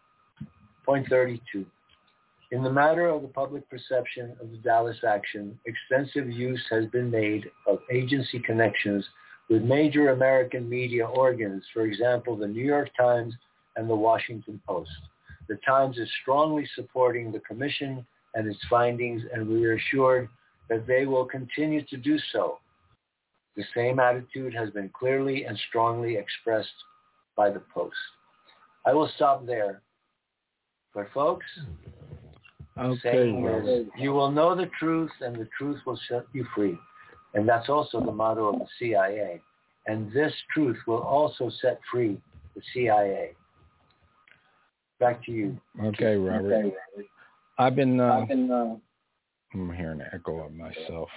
Point 0.85 1.07
32. 1.09 1.65
In 2.51 2.61
the 2.61 2.71
matter 2.71 3.07
of 3.07 3.23
the 3.23 3.27
public 3.27 3.67
perception 3.67 4.35
of 4.39 4.51
the 4.51 4.57
Dallas 4.57 4.97
action, 5.07 5.57
extensive 5.65 6.29
use 6.29 6.63
has 6.69 6.85
been 6.87 7.09
made 7.09 7.49
of 7.67 7.79
agency 7.91 8.37
connections 8.39 9.03
with 9.49 9.63
major 9.63 10.09
American 10.09 10.69
media 10.69 11.07
organs, 11.07 11.63
for 11.73 11.85
example, 11.85 12.37
the 12.37 12.47
New 12.47 12.63
York 12.63 12.89
Times 12.95 13.33
and 13.75 13.89
the 13.89 13.95
Washington 13.95 14.61
Post. 14.67 14.91
The 15.47 15.57
Times 15.65 15.97
is 15.97 16.09
strongly 16.21 16.67
supporting 16.75 17.31
the 17.31 17.39
commission 17.39 18.05
and 18.33 18.47
its 18.47 18.59
findings, 18.69 19.21
and 19.33 19.47
we 19.47 19.65
are 19.65 19.75
assured 19.75 20.27
that 20.69 20.87
they 20.87 21.05
will 21.05 21.25
continue 21.25 21.83
to 21.85 21.97
do 21.97 22.17
so. 22.31 22.59
The 23.55 23.63
same 23.73 23.99
attitude 23.99 24.53
has 24.53 24.69
been 24.71 24.89
clearly 24.89 25.45
and 25.45 25.57
strongly 25.69 26.17
expressed 26.17 26.67
by 27.37 27.49
the 27.49 27.61
Post. 27.73 27.95
I 28.85 28.93
will 28.93 29.09
stop 29.15 29.45
there. 29.45 29.81
But 30.93 31.07
folks, 31.13 31.45
Okay, 32.77 32.99
saying 33.01 33.45
is, 33.45 33.87
you 33.97 34.11
will 34.11 34.31
know 34.31 34.55
the 34.55 34.69
truth 34.77 35.11
and 35.21 35.35
the 35.35 35.47
truth 35.57 35.79
will 35.85 35.99
set 36.09 36.25
you 36.33 36.45
free. 36.53 36.77
And 37.33 37.47
that's 37.47 37.69
also 37.69 38.03
the 38.03 38.11
motto 38.11 38.53
of 38.53 38.59
the 38.59 38.67
CIA. 38.79 39.41
And 39.87 40.11
this 40.11 40.33
truth 40.53 40.77
will 40.87 41.01
also 41.01 41.49
set 41.61 41.79
free 41.91 42.19
the 42.55 42.61
CIA. 42.73 43.35
Back 44.99 45.23
to 45.25 45.31
you. 45.31 45.59
Okay, 45.83 46.15
Robert. 46.15 46.53
Okay. 46.53 46.63
Robert. 46.63 47.05
I've 47.57 47.75
been, 47.75 47.99
uh, 47.99 48.13
I've 48.21 48.27
been, 48.27 48.51
uh, 48.51 48.75
I'm 49.53 49.73
hearing 49.73 50.01
an 50.01 50.07
echo 50.13 50.45
of 50.45 50.53
myself. 50.53 51.09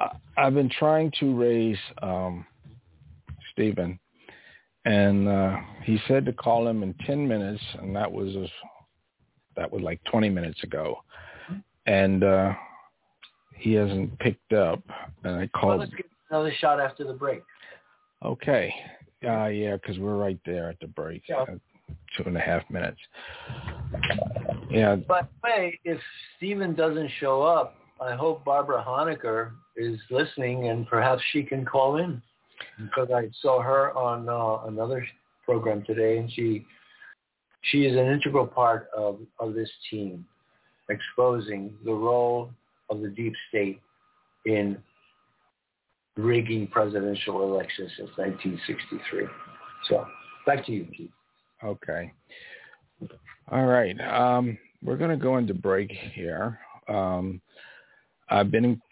I, 0.00 0.10
I've 0.36 0.54
been 0.54 0.70
trying 0.70 1.12
to 1.20 1.36
raise 1.36 1.78
um, 2.02 2.46
Stephen, 3.52 3.98
and 4.84 5.28
uh, 5.28 5.56
he 5.84 5.98
said 6.08 6.24
to 6.26 6.32
call 6.32 6.66
him 6.66 6.82
in 6.82 6.94
10 7.06 7.26
minutes, 7.26 7.62
and 7.80 7.94
that 7.94 8.10
was 8.10 8.34
that 9.56 9.70
was 9.70 9.82
like 9.82 10.02
20 10.04 10.30
minutes 10.30 10.62
ago, 10.62 11.02
and 11.86 12.24
uh, 12.24 12.52
he 13.56 13.74
hasn't 13.74 14.18
picked 14.18 14.52
up. 14.52 14.82
And 15.24 15.34
I 15.34 15.38
well, 15.38 15.48
called. 15.54 15.80
let's 15.80 15.94
get 15.94 16.06
another 16.30 16.52
shot 16.58 16.80
after 16.80 17.04
the 17.04 17.12
break. 17.12 17.42
Okay, 18.24 18.72
uh, 19.26 19.46
yeah, 19.46 19.76
because 19.76 19.98
we're 19.98 20.16
right 20.16 20.38
there 20.46 20.70
at 20.70 20.80
the 20.80 20.86
break. 20.86 21.22
Yeah. 21.28 21.44
Two 22.16 22.24
and 22.26 22.36
a 22.36 22.40
half 22.40 22.62
minutes. 22.70 22.98
Yeah, 24.70 24.96
By 24.96 25.22
the 25.22 25.28
way, 25.42 25.80
if 25.84 25.98
Steven 26.36 26.74
doesn't 26.74 27.10
show 27.18 27.42
up, 27.42 27.76
I 28.00 28.14
hope 28.14 28.44
Barbara 28.44 28.84
Honegger 28.86 29.52
is 29.76 29.98
listening 30.10 30.68
and 30.68 30.86
perhaps 30.86 31.22
she 31.32 31.42
can 31.42 31.64
call 31.64 31.96
in 31.96 32.22
because 32.78 33.08
I 33.14 33.30
saw 33.40 33.60
her 33.62 33.96
on 33.96 34.28
uh, 34.28 34.68
another 34.68 35.06
program 35.44 35.84
today 35.84 36.18
and 36.18 36.30
she 36.32 36.64
she 37.62 37.84
is 37.84 37.92
an 37.96 38.06
integral 38.06 38.46
part 38.46 38.88
of, 38.96 39.18
of 39.38 39.54
this 39.54 39.70
team 39.90 40.24
exposing 40.88 41.74
the 41.84 41.92
role 41.92 42.50
of 42.88 43.00
the 43.02 43.08
deep 43.08 43.34
state 43.48 43.80
in 44.46 44.78
rigging 46.16 46.66
presidential 46.68 47.42
elections 47.42 47.90
since 47.96 48.10
1963. 48.16 49.26
So 49.88 50.06
back 50.46 50.64
to 50.66 50.72
you, 50.72 50.86
Keith. 50.96 51.10
Okay. 51.64 52.12
All 53.50 53.66
right. 53.66 53.98
Um, 54.00 54.58
we're 54.82 54.96
going 54.96 55.10
to 55.10 55.22
go 55.22 55.36
into 55.36 55.54
break 55.54 55.90
here. 55.90 56.58
Um, 56.88 57.40
I've 58.28 58.50
been 58.50 58.64
in 58.64 58.82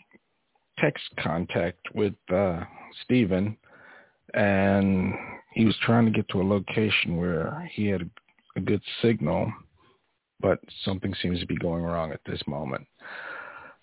text 0.78 1.04
contact 1.18 1.78
with 1.94 2.14
uh, 2.32 2.64
Stephen, 3.04 3.56
and 4.34 5.14
he 5.54 5.64
was 5.64 5.76
trying 5.82 6.04
to 6.04 6.10
get 6.10 6.28
to 6.30 6.42
a 6.42 6.44
location 6.44 7.16
where 7.16 7.68
he 7.72 7.86
had 7.86 8.08
a 8.56 8.60
good 8.60 8.82
signal, 9.00 9.50
but 10.40 10.58
something 10.84 11.14
seems 11.22 11.40
to 11.40 11.46
be 11.46 11.56
going 11.56 11.82
wrong 11.82 12.12
at 12.12 12.20
this 12.26 12.42
moment. 12.46 12.86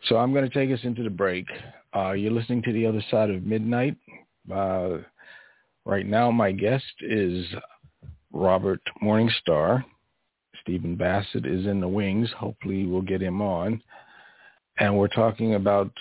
So 0.08 0.18
I'm 0.18 0.34
going 0.34 0.48
to 0.48 0.54
take 0.54 0.78
us 0.78 0.84
into 0.84 1.04
the 1.04 1.10
break. 1.10 1.48
Uh, 1.96 2.12
you're 2.12 2.32
listening 2.32 2.62
to 2.64 2.74
the 2.74 2.86
other 2.86 3.04
side 3.10 3.30
of 3.30 3.44
midnight. 3.44 3.98
Uh, 4.54 4.98
right 5.86 6.06
now, 6.06 6.30
my 6.30 6.52
guest 6.52 6.84
is 7.02 7.46
Robert 8.36 8.82
Morningstar. 9.02 9.84
Stephen 10.62 10.96
Bassett 10.96 11.46
is 11.46 11.66
in 11.66 11.80
the 11.80 11.88
wings. 11.88 12.30
Hopefully 12.38 12.86
we'll 12.86 13.02
get 13.02 13.22
him 13.22 13.42
on. 13.42 13.82
And 14.78 14.98
we're 14.98 15.08
talking 15.08 15.56
about 15.56 15.92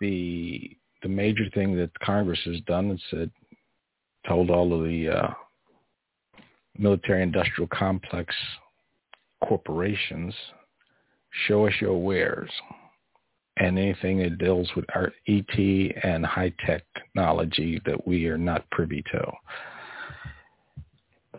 the 0.00 0.70
the 1.02 1.08
major 1.08 1.44
thing 1.52 1.76
that 1.76 1.90
Congress 2.00 2.40
has 2.44 2.60
done 2.62 2.90
and 2.90 3.02
said 3.10 3.30
told 4.26 4.50
all 4.50 4.72
of 4.72 4.84
the 4.84 5.08
uh, 5.08 5.30
military 6.76 7.22
industrial 7.22 7.68
complex 7.72 8.34
corporations 9.46 10.34
show 11.46 11.66
us 11.66 11.72
your 11.80 12.02
wares 12.02 12.50
and 13.58 13.78
anything 13.78 14.18
that 14.18 14.38
deals 14.38 14.68
with 14.76 14.84
our 14.94 15.12
ET 15.26 15.58
and 16.04 16.24
high 16.24 16.52
technology 16.66 17.80
that 17.84 18.06
we 18.06 18.26
are 18.26 18.38
not 18.38 18.68
privy 18.70 19.02
to 19.12 19.32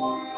Thank 0.00 0.32
you. 0.32 0.37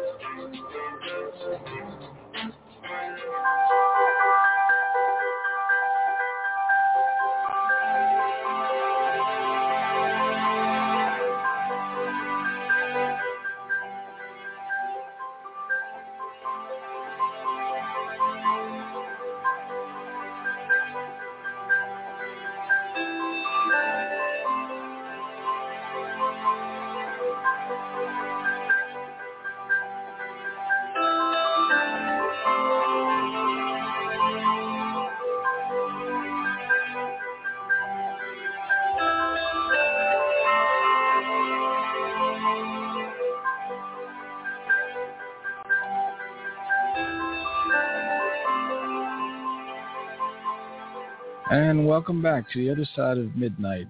welcome 52.01 52.23
back 52.23 52.49
to 52.49 52.57
the 52.57 52.71
other 52.71 52.87
side 52.95 53.19
of 53.19 53.35
midnight. 53.35 53.87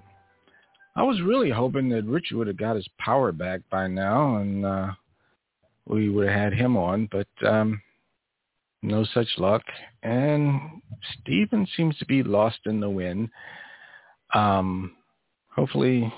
I 0.98 1.04
was 1.04 1.22
really 1.22 1.50
hoping 1.50 1.88
that 1.92 2.04
Richard 2.04 2.36
would 2.36 2.48
have 2.48 2.58
got 2.58 2.76
his 2.76 2.86
power 3.00 3.32
back 3.32 3.62
by 3.70 3.88
now 3.88 4.36
and 4.36 4.66
uh, 4.66 4.90
we 5.86 6.10
would 6.10 6.28
have 6.28 6.38
had 6.38 6.54
him 6.54 6.76
on, 6.76 7.08
but 7.10 7.48
um, 7.48 7.82
no 8.82 9.06
such 9.14 9.30
luck. 9.38 9.62
And 10.04 10.60
Stephen 11.22 11.66
seems 11.78 11.98
to 12.00 12.06
be 12.06 12.22
lost 12.22 12.60
in 12.66 12.82
the 12.82 12.90
wind. 12.90 13.30
Um, 14.34 14.98
hopefully 15.56 16.14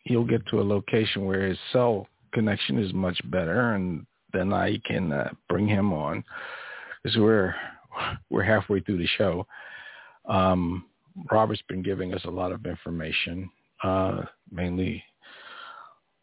he'll 0.00 0.26
get 0.26 0.46
to 0.48 0.60
a 0.60 0.62
location 0.62 1.24
where 1.24 1.48
his 1.48 1.58
cell 1.72 2.06
connection 2.34 2.78
is 2.78 2.92
much 2.92 3.18
better 3.30 3.72
and 3.72 4.04
then 4.34 4.52
I 4.52 4.76
can 4.84 5.10
uh, 5.10 5.30
bring 5.48 5.66
him 5.66 5.94
on 5.94 6.22
because 7.02 7.16
we're 7.16 7.54
we're 8.28 8.42
halfway 8.42 8.80
through 8.80 8.98
the 8.98 9.08
show. 9.16 9.46
Um, 10.26 10.84
Robert's 11.30 11.62
been 11.68 11.82
giving 11.82 12.14
us 12.14 12.22
a 12.24 12.30
lot 12.30 12.52
of 12.52 12.66
information, 12.66 13.50
uh, 13.82 14.22
mainly 14.50 15.02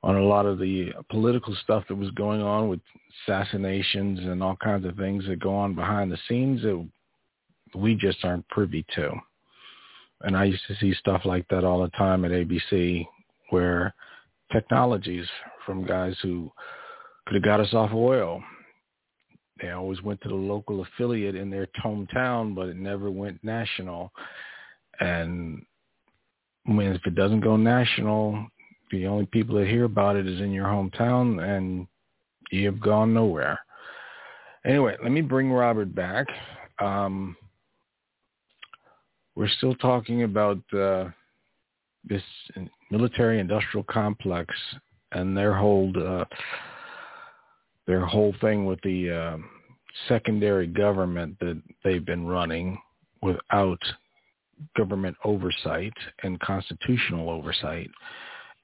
on 0.03 0.15
a 0.15 0.23
lot 0.23 0.45
of 0.45 0.59
the 0.59 0.91
political 1.09 1.55
stuff 1.63 1.83
that 1.87 1.95
was 1.95 2.11
going 2.11 2.41
on 2.41 2.69
with 2.69 2.79
assassinations 3.27 4.19
and 4.19 4.41
all 4.43 4.55
kinds 4.57 4.85
of 4.85 4.95
things 4.95 5.25
that 5.27 5.39
go 5.39 5.53
on 5.53 5.73
behind 5.75 6.11
the 6.11 6.17
scenes 6.29 6.61
that 6.61 6.87
we 7.75 7.95
just 7.95 8.23
aren't 8.23 8.47
privy 8.49 8.85
to. 8.95 9.11
And 10.21 10.37
I 10.37 10.45
used 10.45 10.63
to 10.67 10.75
see 10.75 10.93
stuff 10.95 11.21
like 11.25 11.47
that 11.49 11.63
all 11.63 11.81
the 11.81 11.89
time 11.89 12.25
at 12.25 12.31
ABC 12.31 13.05
where 13.49 13.93
technologies 14.51 15.25
from 15.65 15.85
guys 15.85 16.15
who 16.21 16.51
could 17.25 17.35
have 17.35 17.43
got 17.43 17.59
us 17.59 17.73
off 17.73 17.91
oil 17.93 18.41
they 19.61 19.71
always 19.71 20.01
went 20.01 20.21
to 20.21 20.29
the 20.29 20.35
local 20.35 20.81
affiliate 20.81 21.35
in 21.35 21.49
their 21.49 21.67
hometown, 21.83 22.53
but 22.53 22.69
it 22.69 22.77
never 22.77 23.09
went 23.09 23.43
national. 23.43 24.11
And 24.99 25.63
when 26.65 26.93
if 26.93 27.05
it 27.05 27.15
doesn't 27.15 27.41
go 27.41 27.55
national, 27.55 28.47
the 28.91 29.07
only 29.07 29.25
people 29.27 29.55
that 29.57 29.67
hear 29.67 29.85
about 29.85 30.15
it 30.15 30.27
is 30.27 30.39
in 30.39 30.51
your 30.51 30.65
hometown, 30.65 31.43
and 31.43 31.87
you 32.51 32.65
have 32.65 32.79
gone 32.79 33.13
nowhere. 33.13 33.59
Anyway, 34.65 34.95
let 35.01 35.11
me 35.11 35.21
bring 35.21 35.51
Robert 35.51 35.93
back. 35.93 36.27
Um, 36.79 37.35
we're 39.35 39.47
still 39.49 39.75
talking 39.75 40.23
about 40.23 40.59
uh, 40.73 41.05
this 42.03 42.23
military-industrial 42.91 43.83
complex 43.89 44.53
and 45.11 45.37
their 45.37 45.53
whole 45.53 45.91
uh, 45.97 46.25
their 47.85 48.05
whole 48.05 48.33
thing 48.41 48.65
with 48.65 48.79
the 48.81 49.09
uh, 49.09 49.37
secondary 50.07 50.67
government 50.67 51.37
that 51.39 51.61
they've 51.83 52.05
been 52.05 52.27
running 52.27 52.77
without 53.21 53.79
government 54.75 55.15
oversight 55.23 55.93
and 56.23 56.39
constitutional 56.39 57.29
oversight. 57.29 57.89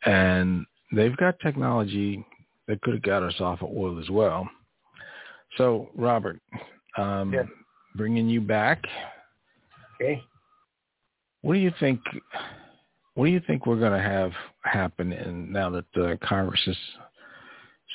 And 0.06 0.66
they've 0.92 1.16
got 1.18 1.40
technology 1.40 2.26
that 2.68 2.82
could 2.82 2.94
have 2.96 3.04
got 3.04 3.24
us 3.24 3.40
off 3.40 3.62
of 3.62 3.70
oil 3.76 4.00
as 4.00 4.10
well. 4.10 4.48
So, 5.58 5.90
Robert, 5.96 6.40
um, 6.98 7.34
Yeah. 7.34 7.46
bringing 7.96 8.28
you 8.28 8.42
back, 8.42 8.84
Okay. 9.96 10.24
what 11.42 11.54
do 11.54 11.60
you 11.60 11.72
think? 11.80 12.02
What 13.16 13.26
do 13.26 13.32
you 13.32 13.42
think 13.42 13.68
we're 13.68 13.80
going 13.80 13.92
to 13.92 14.02
have 14.02 14.34
happen 14.64 15.14
in, 15.14 15.52
now 15.52 15.70
that 15.70 15.98
uh, 15.98 16.16
Congress 16.26 16.64
has 16.66 16.78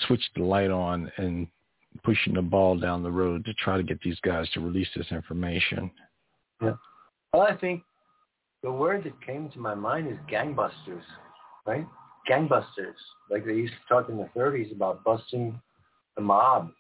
switched 0.06 0.30
the 0.36 0.44
light 0.44 0.70
on 0.70 1.10
and 1.16 1.48
pushing 2.04 2.34
the 2.34 2.42
ball 2.42 2.78
down 2.78 3.02
the 3.02 3.10
road 3.10 3.44
to 3.44 3.54
try 3.54 3.76
to 3.76 3.82
get 3.82 4.00
these 4.02 4.20
guys 4.20 4.48
to 4.50 4.60
release 4.60 4.88
this 4.94 5.10
information? 5.10 5.90
Yeah. 6.62 6.74
Well, 7.32 7.42
I 7.42 7.56
think 7.56 7.82
the 8.68 8.72
word 8.72 9.02
that 9.02 9.18
came 9.24 9.48
to 9.48 9.58
my 9.58 9.74
mind 9.74 10.06
is 10.08 10.18
gangbusters, 10.30 11.00
right? 11.66 11.86
Gangbusters, 12.30 12.98
like 13.30 13.46
they 13.46 13.54
used 13.54 13.72
to 13.72 13.88
talk 13.88 14.10
in 14.10 14.18
the 14.18 14.28
30s 14.36 14.70
about 14.76 15.02
busting 15.04 15.58
the 16.16 16.22
mob. 16.22 16.70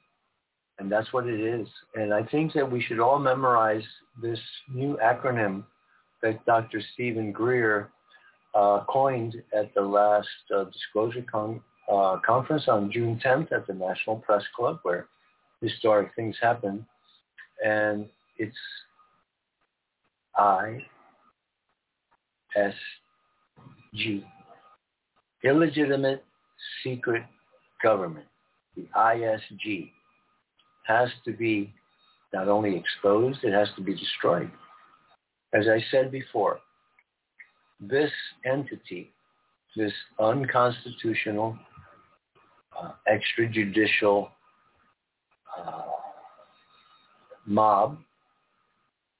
And 0.78 0.92
that's 0.92 1.10
what 1.14 1.26
it 1.26 1.40
is. 1.40 1.66
And 1.94 2.12
I 2.12 2.24
think 2.24 2.52
that 2.52 2.70
we 2.70 2.82
should 2.82 3.00
all 3.00 3.18
memorize 3.18 3.82
this 4.20 4.38
new 4.70 4.98
acronym 5.02 5.64
that 6.22 6.44
Dr. 6.44 6.82
Steven 6.92 7.32
Greer 7.32 7.88
uh, 8.54 8.84
coined 8.86 9.36
at 9.54 9.74
the 9.74 9.80
last 9.80 10.28
uh, 10.54 10.64
disclosure 10.64 11.24
con- 11.32 11.62
uh, 11.90 12.18
conference 12.18 12.64
on 12.68 12.92
June 12.92 13.18
10th 13.24 13.50
at 13.50 13.66
the 13.66 13.72
National 13.72 14.16
Press 14.16 14.44
Club 14.54 14.80
where 14.82 15.06
historic 15.62 16.10
things 16.14 16.36
happen. 16.38 16.84
And 17.64 18.10
it's 18.36 18.58
I 20.36 20.82
S 22.58 22.74
G. 23.94 24.24
illegitimate 25.44 26.24
secret 26.82 27.22
government, 27.82 28.26
the 28.76 28.86
ISG, 28.96 29.90
has 30.86 31.08
to 31.24 31.32
be 31.32 31.72
not 32.32 32.48
only 32.48 32.76
exposed, 32.76 33.38
it 33.42 33.52
has 33.52 33.68
to 33.76 33.82
be 33.82 33.94
destroyed. 33.94 34.50
As 35.54 35.66
I 35.68 35.82
said 35.90 36.10
before, 36.10 36.58
this 37.80 38.10
entity, 38.44 39.10
this 39.76 39.92
unconstitutional, 40.18 41.56
uh, 42.78 42.90
extrajudicial 43.10 44.28
uh, 45.58 45.82
mob 47.46 47.98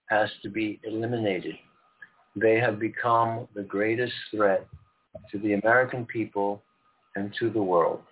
has 0.09 0.29
to 0.43 0.51
be 0.51 0.81
eliminated. 0.85 1.55
They 2.41 2.61
have 2.61 2.79
become 2.79 3.49
the 3.55 3.63
greatest 3.63 4.13
threat 4.31 4.67
to 5.31 5.39
the 5.39 5.55
American 5.55 6.07
people 6.07 6.63
and 7.17 7.35
to 7.39 7.51
the 7.51 7.63
world. 7.63 8.03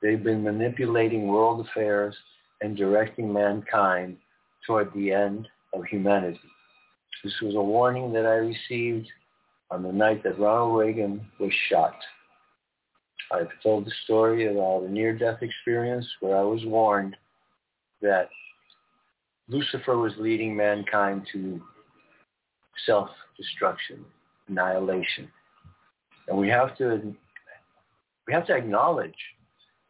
They've 0.00 0.22
been 0.22 0.44
manipulating 0.44 1.26
world 1.26 1.66
affairs 1.66 2.14
and 2.60 2.76
directing 2.76 3.32
mankind 3.32 4.16
toward 4.66 4.92
the 4.94 5.12
end 5.12 5.48
of 5.72 5.84
humanity. 5.84 6.40
This 7.24 7.34
was 7.42 7.54
a 7.54 7.60
warning 7.60 8.12
that 8.12 8.26
I 8.26 8.34
received 8.34 9.08
on 9.70 9.82
the 9.82 9.92
night 9.92 10.22
that 10.22 10.38
Ronald 10.38 10.78
Reagan 10.78 11.26
was 11.40 11.52
shot. 11.68 11.96
I've 13.32 13.48
told 13.62 13.86
the 13.86 13.92
story 14.04 14.46
about 14.46 14.84
a 14.84 14.92
near-death 14.92 15.42
experience 15.42 16.06
where 16.20 16.36
I 16.36 16.42
was 16.42 16.64
warned 16.64 17.16
that 18.02 18.28
Lucifer 19.48 19.96
was 19.96 20.12
leading 20.18 20.54
mankind 20.54 21.26
to 21.32 21.60
self-destruction, 23.36 24.04
annihilation. 24.48 25.28
And 26.28 26.38
we 26.38 26.48
have 26.48 26.76
to 26.78 27.14
we 28.26 28.32
have 28.32 28.46
to 28.46 28.54
acknowledge 28.54 29.14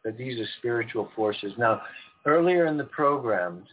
that 0.03 0.17
these 0.17 0.39
are 0.39 0.47
spiritual 0.59 1.09
forces. 1.15 1.53
Now, 1.57 1.81
earlier 2.25 2.65
in 2.65 2.77
the 2.77 2.83
program, 2.83 3.63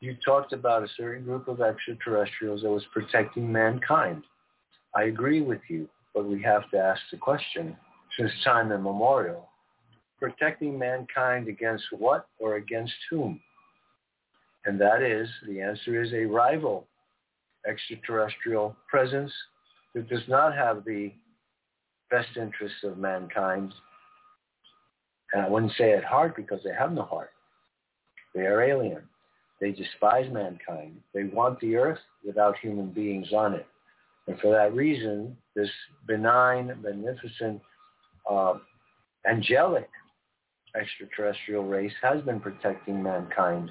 you 0.00 0.16
talked 0.24 0.52
about 0.52 0.84
a 0.84 0.88
certain 0.96 1.24
group 1.24 1.48
of 1.48 1.60
extraterrestrials 1.60 2.62
that 2.62 2.70
was 2.70 2.84
protecting 2.92 3.50
mankind. 3.50 4.22
I 4.94 5.04
agree 5.04 5.40
with 5.40 5.60
you, 5.68 5.88
but 6.14 6.24
we 6.24 6.40
have 6.42 6.70
to 6.70 6.78
ask 6.78 7.00
the 7.10 7.16
question, 7.16 7.76
since 8.16 8.30
time 8.44 8.70
immemorial, 8.70 9.48
protecting 10.20 10.78
mankind 10.78 11.48
against 11.48 11.84
what 11.90 12.28
or 12.38 12.56
against 12.56 12.94
whom? 13.10 13.40
And 14.66 14.80
that 14.80 15.02
is, 15.02 15.28
the 15.48 15.60
answer 15.60 16.00
is 16.00 16.12
a 16.12 16.24
rival 16.24 16.86
extraterrestrial 17.68 18.76
presence 18.88 19.32
that 19.94 20.08
does 20.08 20.26
not 20.28 20.54
have 20.54 20.84
the 20.84 21.12
best 22.10 22.36
interests 22.36 22.84
of 22.84 22.98
mankind. 22.98 23.72
And 25.32 25.42
I 25.42 25.48
wouldn't 25.48 25.72
say 25.76 25.92
at 25.92 26.04
heart 26.04 26.36
because 26.36 26.60
they 26.64 26.74
have 26.78 26.92
no 26.92 27.02
heart. 27.02 27.30
They 28.34 28.42
are 28.42 28.62
alien. 28.62 29.02
They 29.60 29.72
despise 29.72 30.30
mankind. 30.30 31.00
They 31.14 31.24
want 31.24 31.58
the 31.60 31.76
earth 31.76 31.98
without 32.24 32.58
human 32.58 32.90
beings 32.90 33.32
on 33.32 33.54
it. 33.54 33.66
And 34.26 34.38
for 34.40 34.52
that 34.52 34.74
reason, 34.74 35.36
this 35.54 35.70
benign, 36.06 36.72
beneficent, 36.82 37.62
uh, 38.28 38.54
angelic 39.28 39.88
extraterrestrial 40.78 41.64
race 41.64 41.92
has 42.02 42.20
been 42.22 42.40
protecting 42.40 43.02
mankind 43.02 43.70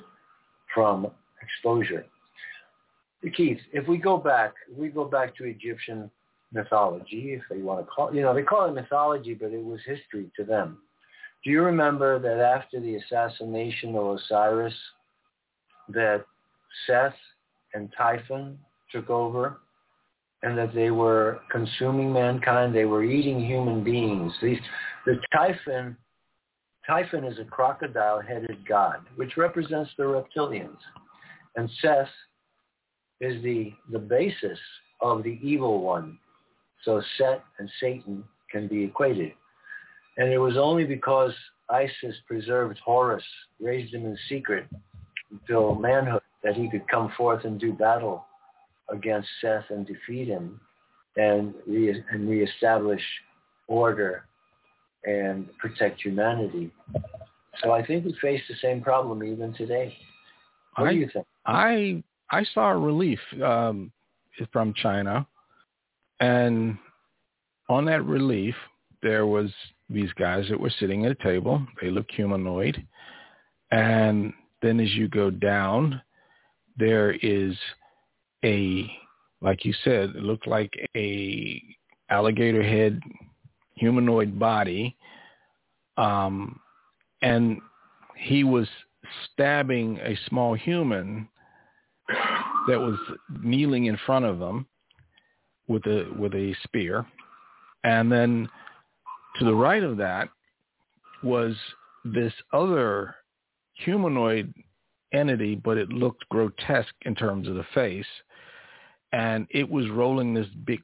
from 0.73 1.07
exposure. 1.41 2.05
Keith, 3.31 3.59
if 3.73 3.87
we 3.87 3.97
go 3.97 4.17
back, 4.17 4.53
we 4.75 4.89
go 4.89 5.05
back 5.05 5.35
to 5.37 5.45
Egyptian 5.45 6.09
mythology, 6.51 7.33
if 7.33 7.41
they 7.49 7.61
want 7.61 7.79
to 7.79 7.85
call 7.85 8.13
you 8.13 8.21
know, 8.21 8.33
they 8.33 8.43
call 8.43 8.65
it 8.65 8.73
mythology, 8.73 9.33
but 9.33 9.51
it 9.51 9.63
was 9.63 9.79
history 9.85 10.31
to 10.35 10.43
them. 10.43 10.79
Do 11.43 11.51
you 11.51 11.61
remember 11.61 12.19
that 12.19 12.39
after 12.39 12.79
the 12.79 12.95
assassination 12.95 13.95
of 13.95 14.17
Osiris, 14.17 14.73
that 15.89 16.25
Seth 16.87 17.15
and 17.73 17.91
Typhon 17.97 18.57
took 18.91 19.09
over 19.09 19.59
and 20.43 20.57
that 20.57 20.73
they 20.73 20.91
were 20.91 21.39
consuming 21.51 22.11
mankind. 22.11 22.75
They 22.75 22.85
were 22.85 23.03
eating 23.03 23.43
human 23.43 23.83
beings. 23.83 24.31
These, 24.41 24.59
the 25.05 25.19
Typhon, 25.33 25.97
Typhon 26.85 27.23
is 27.23 27.39
a 27.39 27.45
crocodile-headed 27.45 28.67
god, 28.67 29.01
which 29.15 29.37
represents 29.37 29.91
the 29.97 30.03
reptilians. 30.03 30.77
And 31.55 31.69
Seth 31.81 32.09
is 33.21 33.41
the, 33.43 33.73
the 33.91 33.99
basis 33.99 34.59
of 35.01 35.23
the 35.23 35.39
evil 35.41 35.81
one. 35.81 36.17
So 36.83 37.01
Set 37.17 37.43
and 37.59 37.69
Satan 37.79 38.23
can 38.51 38.67
be 38.67 38.83
equated. 38.83 39.33
And 40.17 40.31
it 40.31 40.37
was 40.37 40.57
only 40.57 40.85
because 40.85 41.31
Isis 41.69 42.15
preserved 42.27 42.79
Horus, 42.83 43.23
raised 43.59 43.93
him 43.93 44.05
in 44.05 44.17
secret, 44.29 44.67
until 45.31 45.75
manhood 45.75 46.21
that 46.43 46.55
he 46.55 46.69
could 46.69 46.87
come 46.87 47.11
forth 47.17 47.43
and 47.43 47.59
do 47.59 47.73
battle 47.73 48.25
against 48.89 49.27
Seth 49.41 49.65
and 49.69 49.85
defeat 49.85 50.27
him 50.27 50.59
and, 51.17 51.53
re- 51.65 52.03
and 52.11 52.29
reestablish 52.29 53.01
order 53.67 54.25
and 55.05 55.49
protect 55.57 56.01
humanity. 56.01 56.71
So 57.63 57.71
I 57.71 57.85
think 57.85 58.05
we 58.05 58.15
face 58.21 58.41
the 58.47 58.55
same 58.61 58.81
problem 58.81 59.23
even 59.23 59.53
today. 59.53 59.95
What 60.75 60.89
I, 60.89 60.93
do 60.93 60.99
you 60.99 61.09
think? 61.11 61.25
I 61.45 62.03
I 62.31 62.43
saw 62.53 62.71
a 62.71 62.77
relief 62.77 63.19
um, 63.43 63.91
from 64.51 64.73
China, 64.73 65.25
and 66.19 66.77
on 67.69 67.85
that 67.85 68.05
relief 68.05 68.55
there 69.01 69.27
was 69.27 69.51
these 69.89 70.11
guys 70.13 70.45
that 70.49 70.59
were 70.59 70.71
sitting 70.79 71.05
at 71.05 71.11
a 71.11 71.23
table. 71.23 71.65
They 71.81 71.89
looked 71.89 72.13
humanoid, 72.13 72.85
and 73.71 74.33
then 74.61 74.79
as 74.79 74.93
you 74.93 75.07
go 75.07 75.29
down, 75.29 76.01
there 76.77 77.11
is 77.11 77.55
a, 78.43 78.89
like 79.41 79.63
you 79.65 79.73
said, 79.83 80.09
it 80.09 80.23
looked 80.23 80.47
like 80.47 80.73
a 80.95 81.61
alligator 82.09 82.63
head 82.63 82.99
humanoid 83.75 84.39
body. 84.39 84.95
Um, 85.97 86.59
and 87.21 87.61
he 88.17 88.43
was 88.43 88.67
stabbing 89.31 89.99
a 89.99 90.17
small 90.27 90.53
human 90.53 91.27
that 92.07 92.79
was 92.79 92.97
kneeling 93.41 93.85
in 93.85 93.97
front 94.05 94.25
of 94.25 94.39
them 94.39 94.67
with 95.67 95.85
a 95.85 96.07
with 96.17 96.33
a 96.33 96.55
spear 96.63 97.05
and 97.85 98.11
then 98.11 98.49
to 99.37 99.45
the 99.45 99.53
right 99.53 99.83
of 99.83 99.97
that 99.97 100.29
was 101.23 101.55
this 102.03 102.33
other 102.51 103.15
humanoid 103.73 104.53
entity, 105.13 105.55
but 105.55 105.77
it 105.77 105.89
looked 105.89 106.27
grotesque 106.29 106.95
in 107.03 107.15
terms 107.15 107.47
of 107.47 107.55
the 107.55 107.65
face. 107.73 108.05
And 109.11 109.47
it 109.51 109.69
was 109.69 109.87
rolling 109.89 110.33
this 110.33 110.47
big 110.65 110.81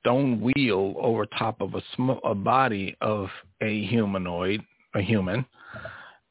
stone 0.00 0.40
wheel 0.40 0.94
over 0.98 1.26
top 1.26 1.60
of 1.60 1.74
a, 1.74 1.82
sm- 1.94 2.22
a 2.24 2.34
body 2.34 2.96
of 3.00 3.28
a 3.62 3.84
humanoid, 3.86 4.62
a 4.94 5.00
human. 5.00 5.44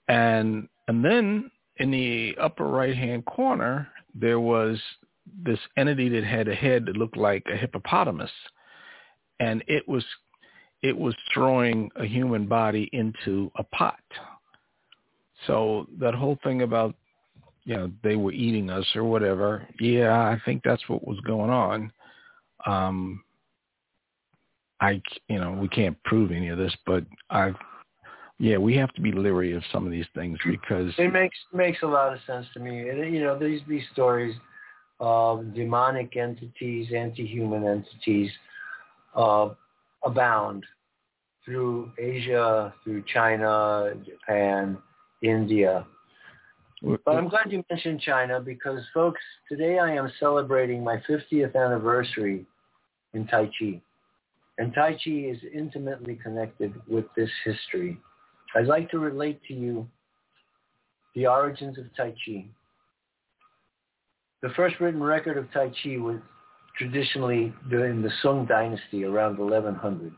And 0.07 0.67
and 0.87 1.03
then 1.03 1.49
in 1.77 1.91
the 1.91 2.35
upper 2.39 2.67
right 2.67 2.95
hand 2.95 3.25
corner 3.25 3.87
there 4.13 4.39
was 4.39 4.79
this 5.43 5.59
entity 5.77 6.09
that 6.09 6.23
had 6.23 6.47
a 6.47 6.55
head 6.55 6.85
that 6.85 6.97
looked 6.97 7.17
like 7.17 7.45
a 7.51 7.55
hippopotamus. 7.55 8.31
And 9.39 9.63
it 9.67 9.87
was 9.87 10.03
it 10.81 10.97
was 10.97 11.15
throwing 11.33 11.89
a 11.95 12.05
human 12.05 12.45
body 12.45 12.89
into 12.93 13.51
a 13.57 13.63
pot. 13.63 13.99
So 15.47 15.87
that 15.99 16.13
whole 16.13 16.37
thing 16.43 16.61
about, 16.61 16.95
you 17.63 17.75
know, 17.75 17.91
they 18.03 18.15
were 18.15 18.31
eating 18.31 18.69
us 18.69 18.85
or 18.95 19.03
whatever, 19.03 19.67
yeah, 19.79 20.13
I 20.13 20.39
think 20.45 20.61
that's 20.63 20.87
what 20.87 21.05
was 21.07 21.19
going 21.21 21.49
on. 21.49 21.91
Um, 22.65 23.23
I, 24.79 25.01
you 25.27 25.39
know, 25.39 25.53
we 25.53 25.67
can't 25.69 26.01
prove 26.03 26.31
any 26.31 26.49
of 26.49 26.57
this, 26.57 26.75
but 26.85 27.03
I, 27.29 27.53
yeah, 28.37 28.57
we 28.57 28.75
have 28.75 28.93
to 28.93 29.01
be 29.01 29.11
leery 29.11 29.53
of 29.53 29.63
some 29.71 29.85
of 29.85 29.91
these 29.91 30.07
things 30.13 30.37
because 30.45 30.93
it 30.97 31.13
makes 31.13 31.37
makes 31.53 31.81
a 31.83 31.87
lot 31.87 32.13
of 32.13 32.19
sense 32.27 32.45
to 32.53 32.59
me. 32.59 32.89
And, 32.89 33.13
you 33.13 33.21
know, 33.21 33.37
these 33.37 33.61
these 33.67 33.83
stories 33.93 34.35
of 34.99 35.53
demonic 35.53 36.15
entities, 36.17 36.87
anti-human 36.95 37.65
entities, 37.65 38.31
uh, 39.15 39.49
abound 40.03 40.65
through 41.45 41.91
Asia, 41.97 42.73
through 42.83 43.03
China, 43.13 43.93
Japan, 44.05 44.77
India. 45.21 45.85
But 46.81 47.15
I'm 47.15 47.29
glad 47.29 47.51
you 47.51 47.63
mentioned 47.69 48.01
China 48.01 48.39
because, 48.39 48.81
folks, 48.93 49.21
today 49.49 49.79
I 49.79 49.95
am 49.95 50.11
celebrating 50.19 50.83
my 50.83 51.01
50th 51.09 51.55
anniversary 51.55 52.45
in 53.13 53.25
Tai 53.27 53.49
Chi. 53.57 53.81
And 54.57 54.73
Tai 54.73 54.91
Chi 54.91 55.11
is 55.11 55.37
intimately 55.53 56.19
connected 56.21 56.73
with 56.87 57.05
this 57.15 57.29
history. 57.43 57.97
I'd 58.55 58.67
like 58.67 58.89
to 58.91 58.99
relate 58.99 59.41
to 59.47 59.53
you 59.53 59.89
the 61.13 61.27
origins 61.27 61.77
of 61.77 61.93
Tai 61.95 62.15
Chi. 62.25 62.45
The 64.41 64.49
first 64.55 64.79
written 64.79 65.03
record 65.03 65.37
of 65.37 65.51
Tai 65.51 65.69
Chi 65.69 65.97
was 65.97 66.17
traditionally 66.77 67.53
during 67.69 68.01
the 68.01 68.11
Sung 68.21 68.45
dynasty 68.45 69.03
around 69.03 69.37
1100. 69.37 70.13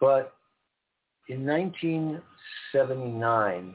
But 0.00 0.34
in 1.28 1.46
1979, 1.46 3.74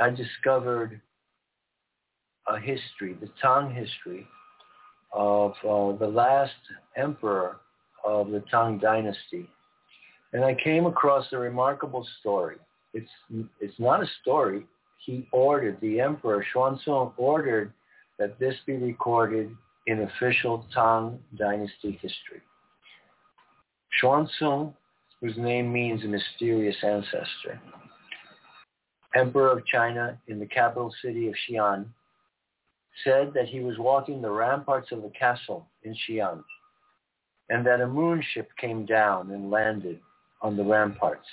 I 0.00 0.10
discovered 0.10 1.02
a 2.48 2.58
history, 2.58 3.14
the 3.20 3.28
Tang 3.42 3.74
history 3.74 4.26
of 5.12 5.52
uh, 5.62 5.92
the 5.98 6.08
last 6.08 6.54
emperor 6.96 7.58
of 8.04 8.30
the 8.30 8.42
Tang 8.50 8.78
dynasty. 8.78 9.50
And 10.32 10.44
I 10.44 10.54
came 10.54 10.86
across 10.86 11.26
a 11.32 11.38
remarkable 11.38 12.06
story. 12.20 12.56
It's, 12.92 13.10
it's 13.60 13.78
not 13.78 14.02
a 14.02 14.06
story. 14.22 14.66
He 15.04 15.26
ordered, 15.32 15.78
the 15.80 16.00
emperor 16.00 16.44
Xuanzong 16.54 17.12
ordered 17.16 17.72
that 18.18 18.38
this 18.38 18.54
be 18.66 18.76
recorded 18.76 19.50
in 19.86 20.02
official 20.02 20.66
Tang 20.74 21.18
dynasty 21.38 21.92
history. 22.02 22.42
Xuanzong, 24.02 24.74
whose 25.20 25.36
name 25.36 25.72
means 25.72 26.02
mysterious 26.04 26.76
ancestor, 26.82 27.60
emperor 29.14 29.50
of 29.56 29.64
China 29.66 30.18
in 30.28 30.38
the 30.38 30.46
capital 30.46 30.92
city 31.02 31.28
of 31.28 31.34
Xi'an, 31.48 31.86
said 33.04 33.32
that 33.34 33.46
he 33.46 33.60
was 33.60 33.78
walking 33.78 34.22
the 34.22 34.30
ramparts 34.30 34.90
of 34.90 35.02
the 35.02 35.10
castle 35.10 35.66
in 35.82 35.94
Xi'an 36.08 36.42
and 37.48 37.64
that 37.66 37.80
a 37.80 37.86
moon 37.86 38.22
ship 38.32 38.50
came 38.60 38.84
down 38.84 39.30
and 39.30 39.50
landed 39.50 40.00
on 40.42 40.56
the 40.56 40.64
ramparts 40.64 41.26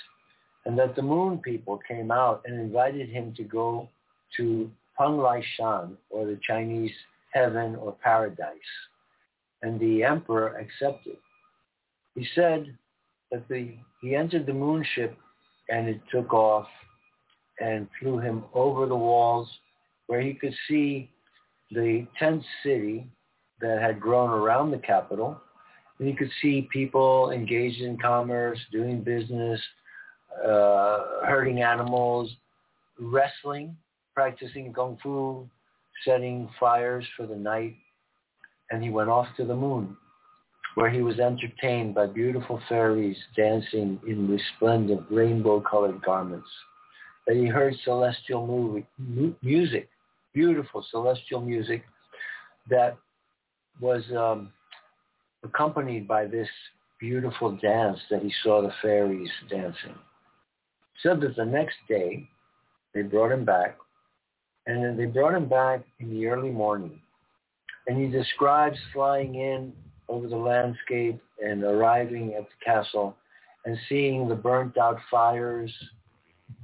and 0.66 0.78
that 0.78 0.96
the 0.96 1.02
moon 1.02 1.38
people 1.38 1.78
came 1.86 2.10
out 2.10 2.42
and 2.46 2.58
invited 2.58 3.08
him 3.08 3.34
to 3.36 3.42
go 3.42 3.88
to 4.36 4.70
Penglai 4.98 5.42
Shan 5.56 5.96
or 6.10 6.26
the 6.26 6.38
Chinese 6.42 6.92
heaven 7.32 7.76
or 7.76 7.96
paradise. 8.02 8.48
And 9.62 9.78
the 9.80 10.04
emperor 10.04 10.56
accepted. 10.56 11.16
He 12.14 12.26
said 12.34 12.76
that 13.30 13.48
the, 13.48 13.74
he 14.00 14.14
entered 14.14 14.46
the 14.46 14.52
moon 14.52 14.84
ship 14.94 15.16
and 15.68 15.88
it 15.88 16.00
took 16.12 16.32
off 16.32 16.66
and 17.60 17.88
flew 18.00 18.18
him 18.18 18.44
over 18.54 18.86
the 18.86 18.96
walls 18.96 19.48
where 20.06 20.20
he 20.20 20.34
could 20.34 20.54
see 20.68 21.10
the 21.70 22.06
tent 22.18 22.42
city 22.62 23.06
that 23.60 23.80
had 23.80 24.00
grown 24.00 24.30
around 24.30 24.70
the 24.70 24.78
capital. 24.78 25.40
And 25.98 26.08
you 26.08 26.16
could 26.16 26.30
see 26.42 26.68
people 26.72 27.30
engaged 27.30 27.80
in 27.80 27.98
commerce, 27.98 28.58
doing 28.72 29.02
business, 29.02 29.60
uh, 30.44 31.24
herding 31.24 31.62
animals, 31.62 32.30
wrestling, 32.98 33.76
practicing 34.14 34.72
kung 34.72 34.98
fu, 35.02 35.48
setting 36.04 36.48
fires 36.58 37.04
for 37.16 37.26
the 37.26 37.36
night. 37.36 37.74
And 38.70 38.82
he 38.82 38.90
went 38.90 39.10
off 39.10 39.28
to 39.36 39.44
the 39.44 39.54
moon, 39.54 39.96
where 40.74 40.90
he 40.90 41.02
was 41.02 41.20
entertained 41.20 41.94
by 41.94 42.06
beautiful 42.06 42.60
fairies 42.68 43.16
dancing 43.36 44.00
in 44.06 44.28
resplendent 44.28 45.02
rainbow-colored 45.10 46.02
garments. 46.02 46.48
And 47.26 47.40
he 47.40 47.46
heard 47.46 47.74
celestial 47.84 48.46
movie, 48.46 48.86
music 49.42 49.88
beautiful 50.34 50.84
celestial 50.90 51.40
music 51.40 51.84
that 52.68 52.96
was 53.80 54.02
um, 54.16 54.52
accompanied 55.44 56.08
by 56.08 56.26
this 56.26 56.48
beautiful 56.98 57.56
dance 57.56 57.98
that 58.10 58.22
he 58.22 58.32
saw 58.42 58.62
the 58.62 58.72
fairies 58.80 59.30
dancing. 59.48 59.94
Said 61.02 61.20
that 61.20 61.36
the 61.36 61.44
next 61.44 61.76
day 61.88 62.28
they 62.94 63.02
brought 63.02 63.32
him 63.32 63.44
back, 63.44 63.76
and 64.66 64.82
then 64.82 64.96
they 64.96 65.06
brought 65.06 65.34
him 65.34 65.48
back 65.48 65.84
in 66.00 66.10
the 66.10 66.26
early 66.26 66.50
morning. 66.50 67.00
And 67.86 68.00
he 68.00 68.06
describes 68.06 68.78
flying 68.92 69.34
in 69.34 69.72
over 70.08 70.28
the 70.28 70.36
landscape 70.36 71.20
and 71.44 71.62
arriving 71.62 72.34
at 72.34 72.44
the 72.44 72.64
castle 72.64 73.16
and 73.64 73.76
seeing 73.88 74.28
the 74.28 74.34
burnt 74.34 74.78
out 74.78 74.98
fires 75.10 75.72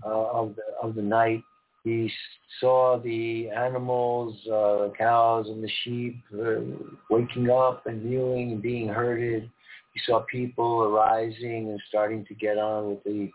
uh, 0.05 0.09
of 0.09 0.55
the 0.57 0.63
of 0.83 0.95
the 0.95 1.03
night 1.03 1.43
he 1.85 2.13
saw 2.61 2.99
the 2.99 3.49
animals, 3.51 4.37
uh, 4.47 4.89
cows 4.97 5.47
and 5.49 5.65
the 5.65 5.71
sheep 5.83 6.21
uh, 6.35 6.61
waking 7.09 7.51
up 7.51 7.87
and 7.87 8.05
mewing 8.05 8.53
and 8.53 8.63
being 8.63 8.89
herded. 8.89 9.51
He 9.95 10.01
saw 10.07 10.25
people 10.31 10.83
arising 10.83 11.71
and 11.71 11.81
starting 11.89 12.25
to 12.27 12.35
get 12.35 12.59
on 12.59 12.91
with 12.91 13.05
the 13.05 13.31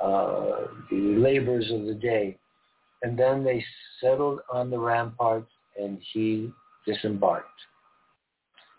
uh, 0.00 0.68
the 0.90 1.16
labors 1.18 1.70
of 1.70 1.84
the 1.84 1.94
day. 1.94 2.38
And 3.02 3.18
then 3.18 3.44
they 3.44 3.62
settled 4.00 4.40
on 4.50 4.70
the 4.70 4.78
ramparts 4.78 5.50
and 5.78 5.98
he 6.12 6.50
disembarked. 6.86 7.48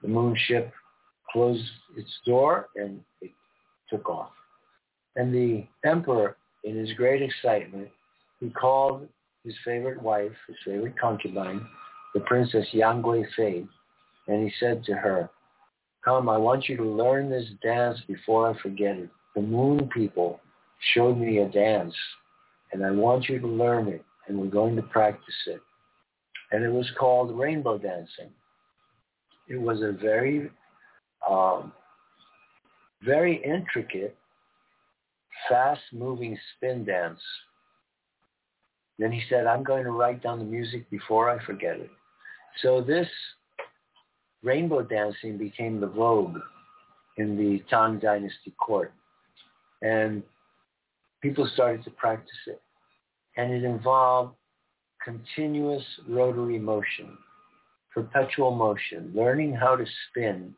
The 0.02 0.08
moon 0.08 0.36
ship 0.48 0.72
closed 1.32 1.64
its 1.96 2.10
door 2.26 2.70
and 2.76 3.02
it 3.22 3.32
took 3.90 4.10
off. 4.10 4.32
And 5.16 5.34
the 5.34 5.66
emperor, 5.88 6.38
in 6.64 6.76
his 6.76 6.94
great 6.94 7.22
excitement, 7.22 7.90
he 8.44 8.50
called 8.50 9.08
his 9.46 9.54
favorite 9.64 10.02
wife, 10.02 10.32
his 10.48 10.58
favorite 10.66 11.00
concubine, 11.00 11.66
the 12.14 12.20
princess 12.22 12.66
Yang 12.74 13.02
Gui 13.02 13.26
Fei, 13.38 13.66
and 14.28 14.44
he 14.44 14.54
said 14.60 14.84
to 14.84 14.94
her, 14.94 15.30
come, 16.04 16.28
I 16.28 16.38
want 16.38 16.68
you 16.68 16.76
to 16.76 16.84
learn 16.84 17.30
this 17.30 17.48
dance 17.62 18.00
before 18.06 18.50
I 18.50 18.62
forget 18.62 18.98
it. 18.98 19.10
The 19.36 19.42
moon 19.42 19.90
people 19.94 20.42
showed 20.94 21.18
me 21.18 21.38
a 21.38 21.48
dance, 21.48 21.96
and 22.74 22.86
I 22.86 22.92
want 22.92 23.30
you 23.30 23.40
to 23.40 23.48
learn 23.48 23.88
it, 23.88 24.04
and 24.28 24.38
we're 24.38 24.48
going 24.48 24.76
to 24.76 24.82
practice 24.82 25.34
it. 25.48 25.62
And 26.52 26.66
it 26.66 26.72
was 26.72 26.90
called 27.00 27.38
rainbow 27.38 27.78
dancing. 27.78 28.30
It 29.48 29.60
was 29.60 29.82
a 29.82 29.94
very, 29.94 30.52
um, 31.30 31.72
very 33.04 33.42
intricate, 33.44 34.18
fast-moving 35.50 36.38
spin 36.58 36.84
dance 36.84 37.22
then 39.00 39.12
he 39.12 39.22
said, 39.30 39.48
I'm 39.48 39.64
going 39.64 39.84
to 39.84 39.92
write 39.92 40.22
down 40.22 40.40
the 40.40 40.46
music 40.46 40.90
before 40.90 41.30
I 41.30 41.44
forget 41.46 41.78
it. 41.78 41.90
So 42.62 42.82
this 42.82 43.08
rainbow 44.44 44.84
dancing 44.84 45.38
became 45.38 45.80
the 45.80 45.88
vogue 45.88 46.38
in 47.18 47.36
the 47.36 47.64
Tang 47.70 48.00
Dynasty 48.00 48.54
court. 48.60 48.94
And 49.82 50.24
people 51.22 51.50
started 51.54 51.84
to 51.86 51.92
practice 51.92 52.38
it. 52.48 52.62
And 53.36 53.52
it 53.52 53.64
involved 53.64 54.36
continuous 55.04 55.84
rotary 56.08 56.60
motion, 56.60 57.18
perpetual 57.94 58.52
motion, 58.52 59.12
learning 59.16 59.54
how 59.54 59.76
to 59.76 59.86
spin 60.10 60.54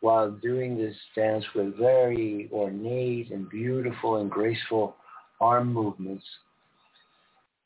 while 0.00 0.30
doing 0.30 0.76
this 0.76 0.96
dance 1.16 1.44
with 1.54 1.76
very 1.76 2.48
ornate 2.52 3.30
and 3.30 3.48
beautiful 3.50 4.16
and 4.16 4.30
graceful 4.30 4.96
arm 5.40 5.72
movements 5.72 6.24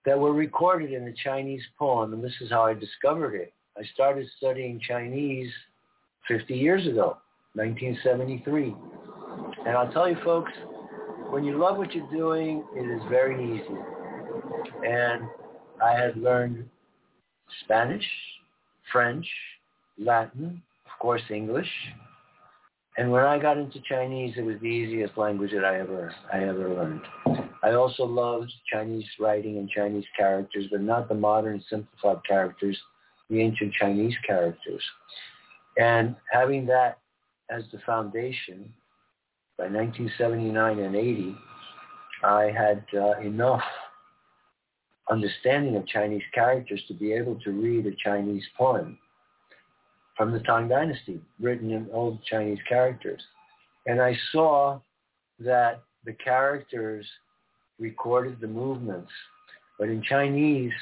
that 0.06 0.18
were 0.18 0.32
recorded 0.32 0.92
in 0.92 1.06
a 1.08 1.12
Chinese 1.12 1.62
poem, 1.78 2.14
and 2.14 2.22
this 2.22 2.32
is 2.40 2.48
how 2.48 2.64
I 2.64 2.74
discovered 2.74 3.34
it. 3.34 3.52
I 3.76 3.82
started 3.92 4.26
studying 4.38 4.80
Chinese 4.80 5.50
50 6.28 6.54
years 6.54 6.86
ago, 6.86 7.18
1973. 7.54 8.74
And 9.66 9.76
I'll 9.76 9.92
tell 9.92 10.08
you 10.08 10.16
folks, 10.24 10.52
when 11.30 11.44
you 11.44 11.58
love 11.58 11.76
what 11.76 11.92
you're 11.92 12.10
doing, 12.10 12.64
it 12.74 12.88
is 12.88 13.02
very 13.10 13.56
easy. 13.56 13.76
And 14.86 15.24
I 15.84 15.90
had 15.90 16.16
learned 16.16 16.68
Spanish, 17.64 18.06
French, 18.92 19.26
Latin, 19.98 20.62
of 20.86 20.98
course 21.00 21.22
English. 21.30 21.70
And 22.96 23.10
when 23.10 23.24
I 23.24 23.38
got 23.38 23.58
into 23.58 23.80
Chinese, 23.88 24.34
it 24.38 24.44
was 24.44 24.56
the 24.60 24.68
easiest 24.68 25.18
language 25.18 25.50
that 25.52 25.64
I 25.64 25.80
ever 25.80 26.14
I 26.32 26.44
ever 26.44 26.68
learned. 26.68 27.45
I 27.66 27.74
also 27.74 28.04
loved 28.04 28.52
Chinese 28.72 29.08
writing 29.18 29.58
and 29.58 29.68
Chinese 29.68 30.04
characters, 30.16 30.66
but 30.70 30.82
not 30.82 31.08
the 31.08 31.16
modern 31.16 31.60
simplified 31.68 32.18
characters, 32.24 32.78
the 33.28 33.40
ancient 33.40 33.72
Chinese 33.72 34.14
characters. 34.24 34.82
And 35.76 36.14
having 36.30 36.64
that 36.66 37.00
as 37.50 37.64
the 37.72 37.80
foundation, 37.84 38.72
by 39.58 39.64
1979 39.64 40.78
and 40.78 40.94
80, 40.94 41.36
I 42.22 42.52
had 42.56 42.84
uh, 42.94 43.18
enough 43.18 43.64
understanding 45.10 45.74
of 45.74 45.88
Chinese 45.88 46.22
characters 46.32 46.80
to 46.86 46.94
be 46.94 47.12
able 47.12 47.34
to 47.40 47.50
read 47.50 47.86
a 47.86 47.96
Chinese 47.96 48.44
poem 48.56 48.96
from 50.16 50.30
the 50.30 50.40
Tang 50.40 50.68
Dynasty, 50.68 51.20
written 51.40 51.72
in 51.72 51.88
old 51.92 52.22
Chinese 52.26 52.60
characters. 52.68 53.20
And 53.86 54.00
I 54.00 54.16
saw 54.30 54.78
that 55.40 55.82
the 56.04 56.12
characters 56.12 57.04
recorded 57.78 58.40
the 58.40 58.46
movements. 58.46 59.10
But 59.78 59.88
in 59.88 60.02
Chinese, 60.02 60.72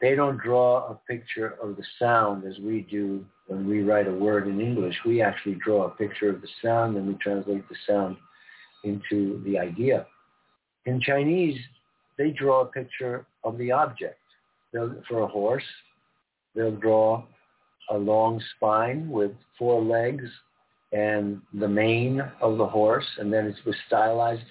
they 0.00 0.14
don't 0.14 0.38
draw 0.38 0.88
a 0.88 0.94
picture 1.08 1.54
of 1.62 1.76
the 1.76 1.84
sound 1.98 2.44
as 2.44 2.58
we 2.58 2.82
do 2.90 3.24
when 3.46 3.66
we 3.66 3.82
write 3.82 4.08
a 4.08 4.12
word 4.12 4.46
in 4.46 4.60
English. 4.60 4.94
We 5.06 5.22
actually 5.22 5.54
draw 5.54 5.84
a 5.84 5.90
picture 5.90 6.28
of 6.28 6.42
the 6.42 6.48
sound 6.62 6.96
and 6.96 7.06
we 7.06 7.14
translate 7.14 7.66
the 7.68 7.76
sound 7.86 8.16
into 8.84 9.42
the 9.44 9.58
idea. 9.58 10.06
In 10.84 11.00
Chinese, 11.00 11.58
they 12.18 12.30
draw 12.30 12.62
a 12.62 12.66
picture 12.66 13.26
of 13.44 13.56
the 13.58 13.72
object. 13.72 14.18
They'll, 14.72 14.94
for 15.08 15.20
a 15.20 15.26
horse, 15.26 15.64
they'll 16.54 16.76
draw 16.76 17.24
a 17.90 17.96
long 17.96 18.42
spine 18.56 19.08
with 19.08 19.32
four 19.58 19.82
legs 19.82 20.24
and 20.92 21.40
the 21.54 21.68
mane 21.68 22.20
of 22.40 22.58
the 22.58 22.66
horse, 22.66 23.06
and 23.18 23.32
then 23.32 23.46
it's 23.46 23.78
stylized. 23.86 24.42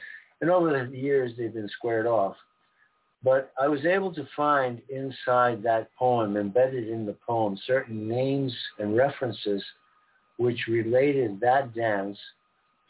And 0.46 0.52
over 0.52 0.86
the 0.86 0.96
years, 0.96 1.32
they've 1.36 1.52
been 1.52 1.68
squared 1.70 2.06
off. 2.06 2.36
But 3.24 3.52
I 3.60 3.68
was 3.68 3.84
able 3.84 4.14
to 4.14 4.28
find 4.38 4.80
inside 4.90 5.64
that 5.64 5.90
poem, 5.98 6.38
embedded 6.38 6.88
in 6.88 7.04
the 7.04 7.16
poem, 7.28 7.58
certain 7.66 8.08
names 8.08 8.56
and 8.78 8.96
references 8.96 9.64
which 10.38 10.68
related 10.68 11.40
that 11.40 11.74
dance 11.74 12.20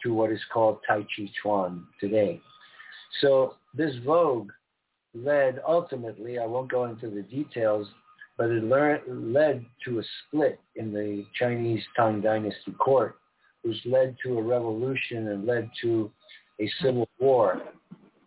to 0.03 0.13
what 0.13 0.33
is 0.33 0.41
called 0.51 0.79
Tai 0.85 1.03
Chi 1.03 1.31
Chuan 1.41 1.87
today. 1.97 2.41
So 3.21 3.53
this 3.73 3.95
vogue 4.05 4.51
led 5.13 5.61
ultimately, 5.65 6.39
I 6.39 6.45
won't 6.45 6.69
go 6.69 6.83
into 6.83 7.09
the 7.09 7.21
details, 7.21 7.87
but 8.37 8.49
it 8.49 8.65
led 8.65 9.65
to 9.85 9.99
a 9.99 10.03
split 10.27 10.59
in 10.75 10.91
the 10.91 11.25
Chinese 11.39 11.83
Tang 11.95 12.19
Dynasty 12.19 12.73
court, 12.77 13.15
which 13.61 13.77
led 13.85 14.17
to 14.23 14.39
a 14.39 14.43
revolution 14.43 15.29
and 15.29 15.45
led 15.45 15.69
to 15.83 16.11
a 16.59 16.69
civil 16.81 17.07
war 17.19 17.61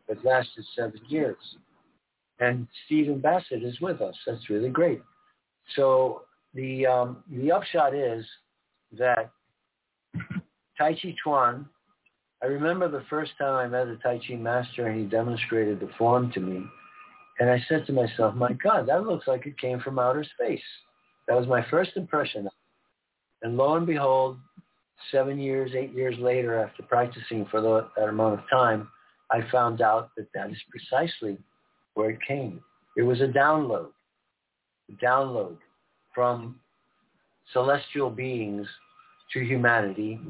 that 0.09 0.25
lasted 0.25 0.65
seven 0.77 1.01
years. 1.09 1.37
And 2.41 2.69
Stephen 2.87 3.21
Bassett 3.21 3.63
is 3.63 3.81
with 3.81 4.01
us. 4.01 4.15
That's 4.27 4.49
really 4.49 4.69
great. 4.69 5.03
So 5.75 6.23
the 6.55 6.87
um, 6.87 7.25
the 7.31 7.53
upshot 7.53 7.95
is 7.95 8.25
that 8.97 9.31
Tai 10.79 10.95
Chi 10.95 11.15
Chuan, 11.23 11.69
I 12.43 12.47
remember 12.47 12.89
the 12.89 13.05
first 13.11 13.33
time 13.39 13.55
I 13.55 13.67
met 13.67 13.89
a 13.89 13.97
Tai 13.97 14.21
Chi 14.27 14.37
master 14.37 14.87
and 14.87 15.01
he 15.01 15.07
demonstrated 15.07 15.81
the 15.81 15.91
form 15.99 16.31
to 16.33 16.41
me. 16.41 16.65
And 17.41 17.51
I 17.51 17.63
said 17.69 17.87
to 17.87 17.93
myself, 17.93 18.35
my 18.35 18.53
God, 18.53 18.89
that 18.89 19.05
looks 19.05 19.27
like 19.27 19.47
it 19.47 19.59
came 19.59 19.81
from 19.81 19.99
outer 19.99 20.25
space. 20.25 20.63
That 21.27 21.37
was 21.37 21.47
my 21.47 21.65
first 21.71 21.91
impression. 21.97 22.49
And 23.43 23.57
lo 23.57 23.77
and 23.77 23.87
behold, 23.87 24.39
seven 25.11 25.39
years, 25.39 25.73
eight 25.77 25.93
years 25.93 26.17
later, 26.19 26.59
after 26.59 26.83
practicing 26.83 27.47
for 27.47 27.61
the, 27.61 27.89
that 27.97 28.09
amount 28.09 28.41
of 28.41 28.49
time, 28.51 28.89
I 29.31 29.41
found 29.51 29.81
out 29.81 30.11
that 30.17 30.29
that 30.35 30.51
is 30.51 30.57
precisely 30.71 31.39
where 31.95 32.11
it 32.11 32.19
came. 32.27 32.61
It 32.97 33.03
was 33.03 33.21
a 33.21 33.27
download, 33.27 33.89
a 34.89 35.05
download 35.05 35.57
from 36.15 36.59
celestial 37.53 38.11
beings 38.11 38.67
to 39.33 39.41
humanity 39.41 40.21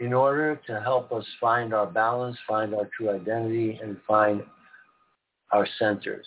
in 0.00 0.12
order 0.12 0.60
to 0.66 0.80
help 0.80 1.12
us 1.12 1.24
find 1.40 1.74
our 1.74 1.86
balance, 1.86 2.36
find 2.46 2.74
our 2.74 2.88
true 2.96 3.10
identity, 3.10 3.78
and 3.82 3.96
find 4.06 4.42
our 5.52 5.66
centers. 5.78 6.26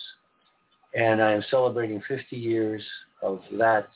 And 0.94 1.22
I 1.22 1.32
am 1.32 1.42
celebrating 1.50 2.02
50 2.06 2.36
years 2.36 2.82
of 3.22 3.40
that 3.58 3.88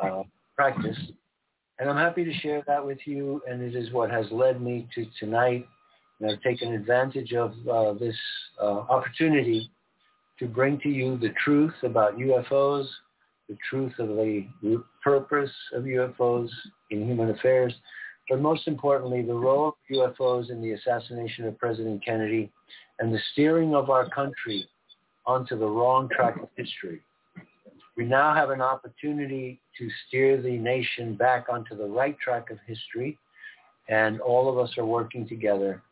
uh, 0.00 0.22
practice. 0.56 0.96
And 1.78 1.88
I'm 1.88 1.96
happy 1.96 2.24
to 2.24 2.32
share 2.40 2.62
that 2.66 2.84
with 2.84 2.98
you. 3.04 3.40
And 3.48 3.62
it 3.62 3.74
is 3.74 3.92
what 3.92 4.10
has 4.10 4.26
led 4.30 4.60
me 4.60 4.88
to 4.94 5.06
tonight. 5.20 5.66
And 6.20 6.30
I've 6.30 6.42
taken 6.42 6.72
advantage 6.72 7.32
of 7.32 7.52
uh, 7.68 7.92
this 7.94 8.16
uh, 8.60 8.64
opportunity 8.64 9.70
to 10.38 10.46
bring 10.46 10.78
to 10.80 10.88
you 10.88 11.18
the 11.18 11.30
truth 11.44 11.74
about 11.82 12.18
UFOs, 12.18 12.86
the 13.48 13.56
truth 13.68 13.92
of 13.98 14.08
the 14.08 14.46
purpose 15.02 15.50
of 15.72 15.84
UFOs 15.84 16.48
in 16.90 17.06
human 17.06 17.30
affairs, 17.30 17.72
but 18.28 18.40
most 18.40 18.68
importantly, 18.68 19.22
the 19.22 19.34
role 19.34 19.68
of 19.68 19.74
UFOs 19.90 20.50
in 20.50 20.60
the 20.60 20.72
assassination 20.72 21.46
of 21.46 21.58
President 21.58 22.04
Kennedy 22.04 22.50
and 22.98 23.12
the 23.12 23.20
steering 23.32 23.74
of 23.74 23.90
our 23.90 24.08
country 24.10 24.68
onto 25.26 25.58
the 25.58 25.66
wrong 25.66 26.08
track 26.14 26.36
of 26.40 26.48
history. 26.56 27.00
We 27.98 28.04
now 28.04 28.32
have 28.32 28.50
an 28.50 28.62
opportunity 28.62 29.60
to 29.76 29.88
steer 30.06 30.40
the 30.40 30.56
nation 30.56 31.16
back 31.16 31.46
onto 31.50 31.76
the 31.76 31.84
right 31.84 32.16
track 32.20 32.48
of 32.50 32.58
history, 32.64 33.18
and 33.88 34.20
all 34.20 34.48
of 34.48 34.56
us 34.56 34.78
are 34.78 34.86
working 34.86 35.28
together 35.28 35.82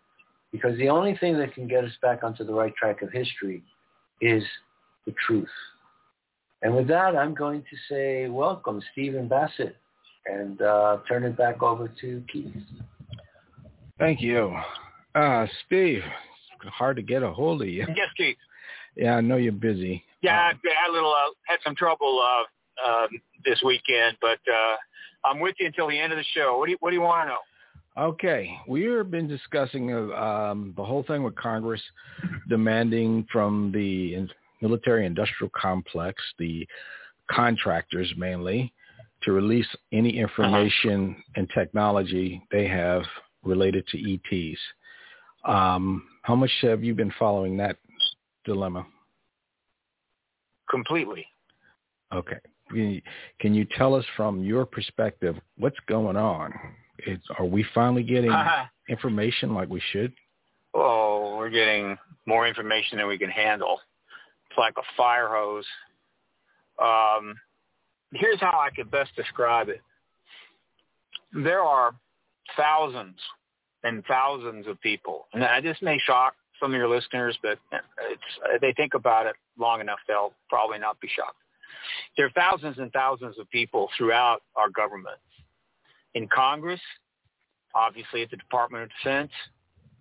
because 0.52 0.78
the 0.78 0.88
only 0.88 1.16
thing 1.16 1.36
that 1.38 1.52
can 1.52 1.66
get 1.66 1.82
us 1.82 1.90
back 2.00 2.22
onto 2.22 2.44
the 2.44 2.52
right 2.52 2.72
track 2.76 3.02
of 3.02 3.10
history 3.10 3.60
is 4.20 4.44
the 5.04 5.14
truth. 5.26 5.48
And 6.62 6.76
with 6.76 6.86
that, 6.86 7.16
I'm 7.16 7.34
going 7.34 7.62
to 7.62 7.76
say 7.92 8.28
welcome, 8.28 8.80
Stephen 8.92 9.26
Bassett, 9.26 9.76
and 10.26 10.62
uh, 10.62 10.98
turn 11.08 11.24
it 11.24 11.36
back 11.36 11.60
over 11.60 11.90
to 12.00 12.22
Keith. 12.32 12.54
Thank 13.98 14.20
you. 14.20 14.56
Uh, 15.16 15.46
Steve, 15.66 16.02
hard 16.66 16.94
to 16.96 17.02
get 17.02 17.24
a 17.24 17.32
hold 17.32 17.62
of 17.62 17.68
you. 17.68 17.84
Yes, 17.88 18.08
Keith. 18.16 18.36
Yeah, 18.96 19.16
I 19.16 19.20
know 19.20 19.36
you're 19.36 19.52
busy. 19.52 20.02
Yeah, 20.22 20.50
um, 20.50 20.60
I 20.64 20.82
had 20.84 20.90
a 20.90 20.92
little, 20.92 21.12
uh, 21.12 21.30
had 21.46 21.58
some 21.62 21.74
trouble 21.74 22.22
uh, 22.22 22.88
uh, 22.88 23.06
this 23.44 23.60
weekend, 23.64 24.16
but 24.20 24.38
uh, 24.50 24.76
I'm 25.28 25.40
with 25.40 25.54
you 25.58 25.66
until 25.66 25.88
the 25.88 25.98
end 25.98 26.12
of 26.12 26.18
the 26.18 26.24
show. 26.34 26.58
What 26.58 26.66
do 26.66 26.72
you, 26.72 26.78
what 26.80 26.90
do 26.90 26.96
you 26.96 27.02
want 27.02 27.28
to 27.28 27.34
know? 27.34 27.38
Okay, 28.08 28.54
we 28.68 28.84
have 28.84 29.10
been 29.10 29.26
discussing 29.26 29.92
uh, 29.92 30.14
um, 30.14 30.74
the 30.76 30.84
whole 30.84 31.02
thing 31.04 31.22
with 31.22 31.34
Congress 31.36 31.80
demanding 32.48 33.26
from 33.32 33.72
the 33.72 34.28
military-industrial 34.60 35.50
complex, 35.58 36.22
the 36.38 36.66
contractors 37.30 38.12
mainly, 38.16 38.72
to 39.22 39.32
release 39.32 39.68
any 39.92 40.18
information 40.18 41.10
uh-huh. 41.10 41.32
and 41.36 41.50
technology 41.54 42.42
they 42.50 42.66
have 42.66 43.02
related 43.44 43.86
to 43.88 44.14
ETs. 44.14 44.58
Um, 45.46 46.06
how 46.22 46.34
much 46.34 46.50
have 46.62 46.84
you 46.84 46.94
been 46.94 47.12
following 47.18 47.56
that 47.58 47.76
dilemma? 48.46 48.86
Completely. 50.70 51.26
Okay. 52.14 52.38
Can 52.70 53.54
you 53.54 53.66
tell 53.76 53.94
us 53.94 54.04
from 54.16 54.42
your 54.42 54.64
perspective 54.64 55.36
what's 55.58 55.76
going 55.86 56.16
on? 56.16 56.52
It's, 56.98 57.24
are 57.38 57.44
we 57.44 57.64
finally 57.74 58.02
getting 58.02 58.30
uh-huh. 58.30 58.64
information 58.88 59.54
like 59.54 59.68
we 59.68 59.82
should? 59.92 60.12
Oh, 60.74 61.36
we're 61.38 61.50
getting 61.50 61.96
more 62.26 62.46
information 62.46 62.98
than 62.98 63.06
we 63.06 63.18
can 63.18 63.30
handle. 63.30 63.78
It's 64.50 64.58
like 64.58 64.74
a 64.78 64.96
fire 64.96 65.28
hose. 65.30 65.64
Um, 66.82 67.34
here's 68.12 68.40
how 68.40 68.58
I 68.58 68.70
could 68.74 68.90
best 68.90 69.10
describe 69.16 69.68
it. 69.68 69.80
There 71.32 71.62
are 71.62 71.94
thousands 72.56 73.16
and 73.84 74.04
thousands 74.06 74.66
of 74.66 74.80
people, 74.80 75.26
and 75.32 75.64
this 75.64 75.76
may 75.82 75.98
shock 76.04 76.34
some 76.60 76.72
of 76.72 76.78
your 76.78 76.88
listeners, 76.88 77.38
but 77.42 77.58
it's, 78.10 78.60
they 78.60 78.72
think 78.72 78.94
about 78.94 79.26
it 79.26 79.36
long 79.58 79.80
enough, 79.80 79.98
they'll 80.06 80.32
probably 80.48 80.78
not 80.78 81.00
be 81.00 81.08
shocked. 81.14 81.36
There 82.16 82.26
are 82.26 82.30
thousands 82.30 82.78
and 82.78 82.92
thousands 82.92 83.38
of 83.38 83.48
people 83.50 83.88
throughout 83.96 84.42
our 84.56 84.70
government 84.70 85.18
in 86.14 86.26
Congress, 86.28 86.80
obviously 87.74 88.22
at 88.22 88.30
the 88.30 88.36
Department 88.36 88.84
of 88.84 88.90
Defense, 88.98 89.30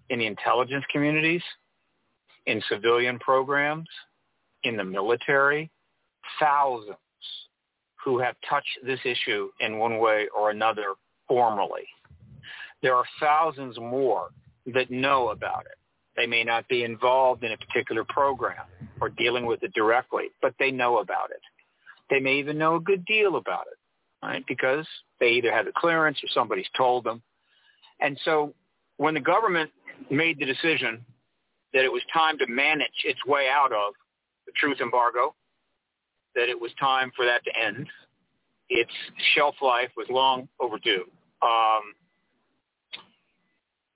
in 0.09 0.19
the 0.19 0.25
intelligence 0.25 0.85
communities, 0.91 1.41
in 2.45 2.61
civilian 2.69 3.19
programs, 3.19 3.87
in 4.63 4.77
the 4.77 4.83
military, 4.83 5.69
thousands 6.39 6.95
who 8.03 8.19
have 8.19 8.35
touched 8.47 8.77
this 8.85 8.99
issue 9.03 9.49
in 9.59 9.79
one 9.79 9.97
way 9.97 10.27
or 10.35 10.51
another 10.51 10.93
formally. 11.27 11.85
There 12.81 12.95
are 12.95 13.05
thousands 13.19 13.77
more 13.79 14.29
that 14.73 14.91
know 14.91 15.29
about 15.29 15.65
it. 15.65 15.77
They 16.15 16.25
may 16.25 16.43
not 16.43 16.67
be 16.67 16.83
involved 16.83 17.43
in 17.43 17.51
a 17.51 17.57
particular 17.57 18.03
program 18.05 18.63
or 19.01 19.09
dealing 19.09 19.45
with 19.45 19.63
it 19.63 19.73
directly, 19.73 20.25
but 20.41 20.53
they 20.59 20.71
know 20.71 20.99
about 20.99 21.31
it. 21.31 21.41
They 22.09 22.19
may 22.19 22.35
even 22.35 22.57
know 22.57 22.75
a 22.75 22.79
good 22.79 23.03
deal 23.05 23.35
about 23.35 23.65
it 23.71 23.77
right? 24.25 24.43
Because 24.47 24.85
they 25.19 25.29
either 25.29 25.51
have 25.51 25.65
the 25.65 25.71
clearance 25.75 26.17
or 26.23 26.27
somebody's 26.33 26.67
told 26.75 27.03
them. 27.03 27.21
And 28.01 28.19
so 28.25 28.53
when 28.97 29.13
the 29.13 29.19
government 29.19 29.71
made 30.09 30.39
the 30.39 30.45
decision 30.45 31.05
that 31.73 31.83
it 31.83 31.91
was 31.91 32.01
time 32.13 32.37
to 32.39 32.47
manage 32.47 33.03
its 33.03 33.19
way 33.25 33.47
out 33.51 33.71
of 33.71 33.93
the 34.45 34.51
truth 34.57 34.81
embargo, 34.81 35.35
that 36.35 36.49
it 36.49 36.59
was 36.59 36.71
time 36.79 37.11
for 37.15 37.25
that 37.25 37.43
to 37.45 37.51
end, 37.57 37.87
its 38.69 38.91
shelf 39.35 39.55
life 39.61 39.89
was 39.95 40.07
long 40.09 40.47
overdue. 40.59 41.05
Um, 41.41 41.93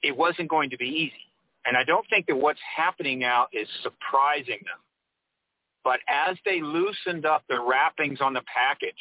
it 0.01 0.15
wasn't 0.15 0.49
going 0.49 0.69
to 0.69 0.77
be 0.77 0.85
easy. 0.85 1.28
And 1.65 1.77
I 1.77 1.83
don't 1.83 2.05
think 2.09 2.27
that 2.27 2.35
what's 2.35 2.59
happening 2.75 3.19
now 3.19 3.47
is 3.53 3.67
surprising 3.83 4.59
them. 4.65 4.79
But 5.83 5.99
as 6.07 6.37
they 6.45 6.61
loosened 6.61 7.25
up 7.25 7.43
the 7.49 7.59
wrappings 7.61 8.21
on 8.21 8.33
the 8.33 8.41
package, 8.53 8.93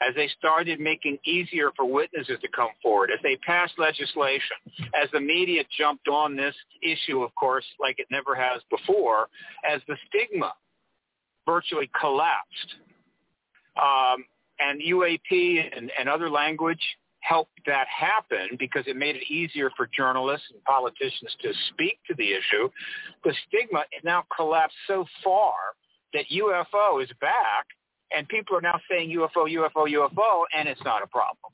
as 0.00 0.14
they 0.14 0.28
started 0.38 0.78
making 0.78 1.18
easier 1.24 1.70
for 1.76 1.84
witnesses 1.84 2.38
to 2.40 2.48
come 2.54 2.68
forward, 2.82 3.10
as 3.12 3.18
they 3.22 3.36
passed 3.36 3.74
legislation, 3.78 4.56
as 4.94 5.10
the 5.12 5.20
media 5.20 5.64
jumped 5.76 6.06
on 6.06 6.36
this 6.36 6.54
issue, 6.82 7.22
of 7.22 7.34
course, 7.34 7.64
like 7.80 7.98
it 7.98 8.06
never 8.10 8.34
has 8.34 8.62
before, 8.70 9.28
as 9.68 9.80
the 9.88 9.96
stigma 10.06 10.52
virtually 11.46 11.90
collapsed. 11.98 12.74
Um, 13.76 14.24
and 14.60 14.80
UAP 14.80 15.76
and, 15.76 15.90
and 15.98 16.08
other 16.08 16.30
language 16.30 16.82
helped 17.20 17.60
that 17.66 17.86
happen 17.88 18.56
because 18.58 18.84
it 18.86 18.96
made 18.96 19.16
it 19.16 19.30
easier 19.30 19.70
for 19.76 19.88
journalists 19.94 20.46
and 20.52 20.62
politicians 20.64 21.34
to 21.42 21.52
speak 21.70 21.98
to 22.06 22.14
the 22.16 22.32
issue. 22.32 22.68
The 23.24 23.34
stigma 23.46 23.84
has 23.92 24.04
now 24.04 24.24
collapsed 24.34 24.76
so 24.86 25.04
far 25.22 25.54
that 26.14 26.24
UFO 26.32 27.02
is 27.02 27.10
back 27.20 27.66
and 28.10 28.26
people 28.28 28.56
are 28.56 28.60
now 28.60 28.80
saying 28.90 29.10
UFO, 29.10 29.52
UFO, 29.52 29.86
UFO, 29.86 30.44
and 30.56 30.68
it's 30.68 30.82
not 30.84 31.02
a 31.02 31.06
problem. 31.06 31.52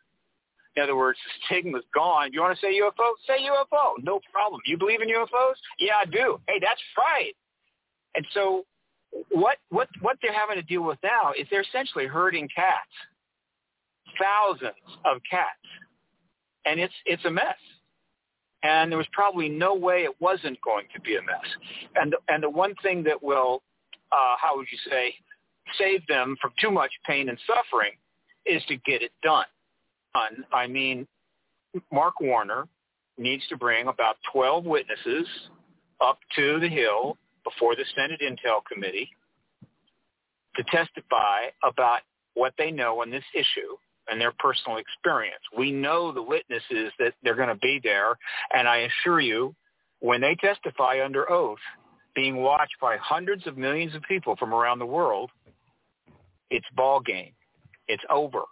In 0.77 0.83
other 0.83 0.97
words, 0.97 1.19
the 1.25 1.47
stigma's 1.47 1.85
gone. 1.95 2.33
You 2.33 2.41
want 2.41 2.59
to 2.59 2.61
say 2.61 2.79
UFO? 2.81 3.13
Say 3.27 3.45
UFO. 3.45 4.03
No 4.03 4.21
problem. 4.33 4.61
You 4.67 4.77
believe 4.77 5.01
in 5.03 5.09
UFOs? 5.09 5.55
Yeah, 5.79 5.95
I 6.01 6.05
do. 6.05 6.41
Hey, 6.49 6.59
that's 6.61 6.81
right. 6.99 7.35
And 8.17 8.27
so 8.35 8.65
what 9.31 9.59
what 9.71 9.89
what 10.01 10.19
they're 10.21 10.33
having 10.33 10.57
to 10.57 10.63
deal 10.63 10.83
with 10.83 10.99
now 11.03 11.33
is 11.39 11.47
they're 11.51 11.63
essentially 11.63 12.07
herding 12.07 12.49
cats, 12.55 12.91
thousands 14.21 14.75
of 15.05 15.21
cats, 15.29 15.59
and 16.65 16.81
it's 16.81 16.95
it's 17.07 17.25
a 17.25 17.31
mess. 17.31 17.57
And 18.63 18.91
there 18.91 18.97
was 18.97 19.07
probably 19.13 19.51
no 19.51 19.75
way 19.75 20.05
it 20.05 20.21
wasn't 20.21 20.59
going 20.63 20.87
to 20.95 21.01
be 21.03 21.17
a 21.17 21.23
mess. 21.23 21.47
And 21.97 22.15
and 22.29 22.43
the 22.43 22.51
one 22.51 22.75
thing 22.83 23.03
that 23.05 23.23
will, 23.23 23.63
uh, 24.11 24.37
how 24.41 24.57
would 24.57 24.67
you 24.73 24.79
say, 24.91 25.15
save 25.79 26.07
them 26.07 26.37
from 26.41 26.53
too 26.61 26.71
much 26.71 26.91
pain 27.07 27.29
and 27.29 27.39
suffering 27.47 27.93
is 28.47 28.63
to 28.69 28.77
get 28.79 29.03
it 29.03 29.13
done. 29.23 29.45
I 30.53 30.69
mean, 30.69 31.09
Mark 31.93 32.21
Warner 32.21 32.69
needs 33.19 33.43
to 33.49 33.57
bring 33.57 33.89
about 33.89 34.17
12 34.33 34.65
witnesses 34.65 35.27
up 36.01 36.19
to 36.37 36.61
the 36.61 36.69
Hill 36.69 37.17
before 37.43 37.75
the 37.75 37.85
Senate 37.95 38.21
Intel 38.21 38.61
Committee 38.73 39.11
to 40.57 40.63
testify 40.65 41.47
about 41.63 42.01
what 42.35 42.55
they 42.59 42.71
know 42.71 43.01
on 43.01 43.11
this 43.11 43.25
issue 43.35 43.77
and 44.09 44.21
their 44.21 44.33
personal 44.39 44.79
experience. 44.79 45.41
We 45.57 45.71
know 45.71 46.13
the 46.13 46.23
witnesses 46.23 46.93
that 46.99 47.15
they're 47.23 47.35
going 47.35 47.49
to 47.49 47.55
be 47.57 47.81
there, 47.83 48.17
and 48.53 48.69
I 48.69 48.89
assure 48.89 49.21
you, 49.21 49.55
when 50.01 50.21
they 50.21 50.35
testify 50.37 51.03
under 51.05 51.31
oath, 51.31 51.59
being 52.15 52.37
watched 52.37 52.77
by 52.81 52.97
hundreds 52.99 53.47
of 53.47 53.57
millions 53.57 53.95
of 53.95 54.03
people 54.03 54.37
from 54.37 54.53
around 54.53 54.79
the 54.79 54.87
world, 54.87 55.31
it's 56.51 56.67
ball 56.77 57.01
game. 57.01 57.33
It's 57.89 58.03
over. 58.11 58.43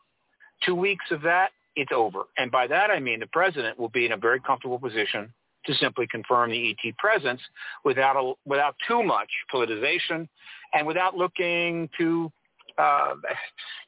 Two 0.65 0.75
weeks 0.75 1.05
of 1.11 1.23
that, 1.23 1.51
it's 1.77 1.93
over. 1.95 2.23
And 2.39 2.51
by 2.51 2.67
that 2.67 2.91
I 2.91 3.01
mean 3.01 3.21
the 3.21 3.27
president 3.27 3.79
will 3.79 3.89
be 3.89 4.07
in 4.07 4.13
a 4.13 4.17
very 4.17 4.41
comfortable 4.41 4.79
position 4.79 5.33
to 5.67 5.75
simply 5.75 6.07
confirm 6.11 6.51
the 6.51 6.71
ET 6.71 6.97
presence 6.99 7.41
without 7.85 8.17
a, 8.17 8.33
without 8.45 8.75
too 8.87 9.03
much 9.03 9.29
politicization 9.55 10.29
and 10.75 10.87
without 10.87 11.17
looking 11.17 11.89
too 11.97 12.31
uh, 12.79 13.15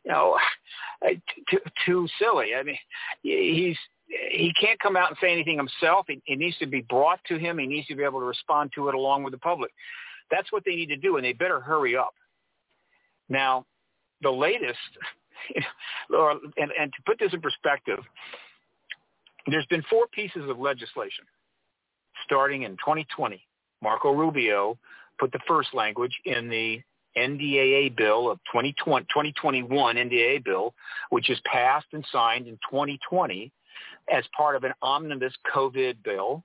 you 0.04 0.10
know 0.10 0.36
too, 1.50 1.58
too 1.86 2.08
silly. 2.18 2.54
I 2.58 2.62
mean, 2.62 2.78
he's 3.22 3.76
he 4.06 4.52
can't 4.60 4.78
come 4.80 4.96
out 4.96 5.10
and 5.10 5.18
say 5.20 5.32
anything 5.32 5.56
himself. 5.56 6.06
It, 6.08 6.22
it 6.26 6.38
needs 6.38 6.58
to 6.58 6.66
be 6.66 6.82
brought 6.82 7.20
to 7.28 7.38
him. 7.38 7.58
He 7.58 7.66
needs 7.66 7.86
to 7.88 7.96
be 7.96 8.04
able 8.04 8.20
to 8.20 8.26
respond 8.26 8.70
to 8.74 8.88
it 8.88 8.94
along 8.94 9.22
with 9.22 9.32
the 9.32 9.38
public. 9.38 9.72
That's 10.30 10.50
what 10.52 10.62
they 10.64 10.74
need 10.74 10.88
to 10.88 10.96
do, 10.96 11.16
and 11.16 11.24
they 11.24 11.32
better 11.32 11.60
hurry 11.60 11.96
up. 11.96 12.14
Now, 13.28 13.66
the 14.22 14.30
latest, 14.30 14.78
or, 16.10 16.32
and, 16.32 16.70
and 16.78 16.92
to 16.92 17.02
put 17.06 17.18
this 17.18 17.32
in 17.32 17.40
perspective, 17.40 17.98
there's 19.46 19.66
been 19.66 19.82
four 19.90 20.06
pieces 20.12 20.48
of 20.48 20.58
legislation 20.58 21.24
starting 22.24 22.62
in 22.62 22.72
2020. 22.72 23.40
Marco 23.82 24.12
Rubio 24.12 24.78
put 25.18 25.32
the 25.32 25.40
first 25.46 25.74
language 25.74 26.16
in 26.24 26.48
the 26.48 26.80
NDAA 27.16 27.96
bill 27.96 28.30
of 28.30 28.38
2020, 28.52 29.06
2021 29.06 29.96
NDAA 29.96 30.44
bill, 30.44 30.74
which 31.10 31.30
is 31.30 31.38
passed 31.44 31.86
and 31.92 32.04
signed 32.10 32.46
in 32.46 32.54
2020 32.70 33.52
as 34.12 34.24
part 34.36 34.56
of 34.56 34.64
an 34.64 34.72
omnibus 34.82 35.32
COVID 35.54 36.02
bill. 36.02 36.44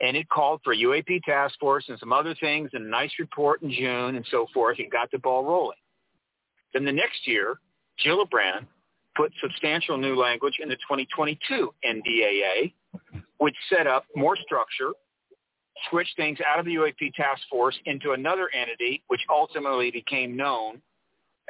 And 0.00 0.16
it 0.16 0.28
called 0.28 0.60
for 0.64 0.72
a 0.72 0.76
UAP 0.76 1.22
task 1.22 1.54
force 1.60 1.84
and 1.88 1.98
some 1.98 2.12
other 2.12 2.34
things 2.40 2.70
and 2.72 2.86
a 2.86 2.88
nice 2.88 3.12
report 3.20 3.62
in 3.62 3.70
June 3.70 4.16
and 4.16 4.26
so 4.30 4.46
forth 4.52 4.78
and 4.78 4.90
got 4.90 5.10
the 5.10 5.18
ball 5.18 5.44
rolling. 5.44 5.76
Then 6.72 6.84
the 6.84 6.92
next 6.92 7.26
year, 7.26 7.56
Gillibrand 8.04 8.66
put 9.14 9.32
substantial 9.40 9.98
new 9.98 10.16
language 10.16 10.54
in 10.60 10.68
the 10.68 10.76
2022 10.76 11.72
NDAA 11.84 12.72
which 13.42 13.56
set 13.68 13.88
up 13.88 14.04
more 14.14 14.36
structure, 14.36 14.92
switched 15.90 16.16
things 16.16 16.38
out 16.46 16.58
of 16.58 16.64
the 16.64 16.74
UAP 16.74 17.14
task 17.14 17.42
force 17.50 17.78
into 17.86 18.12
another 18.12 18.48
entity, 18.54 19.02
which 19.08 19.20
ultimately 19.30 19.90
became 19.90 20.36
known 20.36 20.80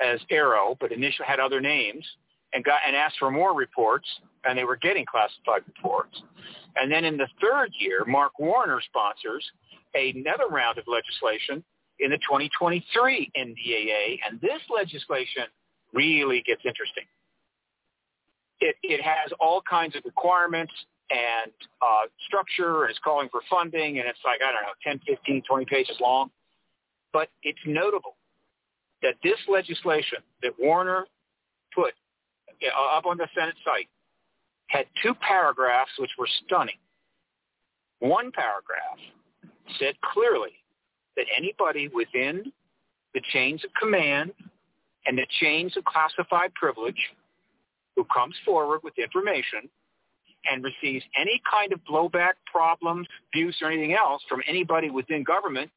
as 0.02 0.20
AARO, 0.30 0.76
but 0.80 0.92
initially 0.92 1.26
had 1.26 1.40
other 1.40 1.60
names, 1.60 2.04
and 2.52 2.64
got 2.64 2.80
and 2.86 2.94
asked 2.96 3.16
for 3.18 3.30
more 3.30 3.54
reports, 3.54 4.08
and 4.44 4.58
they 4.58 4.64
were 4.64 4.76
getting 4.76 5.04
classified 5.06 5.62
reports. 5.66 6.20
And 6.76 6.90
then 6.90 7.04
in 7.04 7.16
the 7.16 7.28
third 7.40 7.70
year, 7.78 8.04
Mark 8.06 8.38
Warner 8.38 8.80
sponsors 8.86 9.44
another 9.94 10.46
round 10.50 10.78
of 10.78 10.84
legislation 10.86 11.62
in 12.00 12.10
the 12.10 12.18
2023 12.18 13.30
NDAA, 13.36 14.18
and 14.26 14.40
this 14.40 14.60
legislation 14.74 15.44
really 15.92 16.42
gets 16.46 16.62
interesting. 16.64 17.04
It, 18.60 18.76
it 18.82 19.02
has 19.02 19.32
all 19.40 19.62
kinds 19.68 19.96
of 19.96 20.02
requirements 20.04 20.72
and 21.10 21.52
uh, 21.80 22.06
structure 22.26 22.82
and 22.82 22.90
it's 22.90 23.00
calling 23.04 23.28
for 23.30 23.40
funding 23.50 23.98
and 23.98 24.08
it's 24.08 24.18
like, 24.24 24.40
I 24.42 24.52
don't 24.52 24.62
know, 24.62 24.74
10, 24.82 25.00
15, 25.06 25.42
20 25.48 25.64
pages 25.66 25.96
long. 26.00 26.30
But 27.12 27.28
it's 27.42 27.58
notable 27.66 28.16
that 29.02 29.14
this 29.22 29.38
legislation 29.48 30.18
that 30.42 30.52
Warner 30.58 31.06
put 31.74 31.94
uh, 32.62 32.96
up 32.96 33.06
on 33.06 33.18
the 33.18 33.28
Senate 33.34 33.56
site 33.64 33.88
had 34.68 34.86
two 35.02 35.14
paragraphs 35.14 35.90
which 35.98 36.10
were 36.18 36.28
stunning. 36.46 36.76
One 37.98 38.32
paragraph 38.32 38.98
said 39.78 39.94
clearly 40.12 40.52
that 41.16 41.26
anybody 41.36 41.88
within 41.88 42.52
the 43.14 43.20
chains 43.32 43.62
of 43.64 43.70
command 43.78 44.32
and 45.06 45.18
the 45.18 45.26
chains 45.40 45.76
of 45.76 45.84
classified 45.84 46.54
privilege 46.54 47.10
who 47.96 48.04
comes 48.04 48.34
forward 48.44 48.80
with 48.82 48.94
information 48.98 49.68
and 50.51 50.64
receives 50.64 51.05
any 51.20 51.40
kind 51.51 51.73
of 51.73 51.81
blowback, 51.85 52.32
problems, 52.51 53.06
abuse, 53.32 53.56
or 53.62 53.70
anything 53.70 53.94
else 53.94 54.23
from 54.28 54.40
anybody 54.48 54.90
within 54.90 55.23
government, 55.23 55.70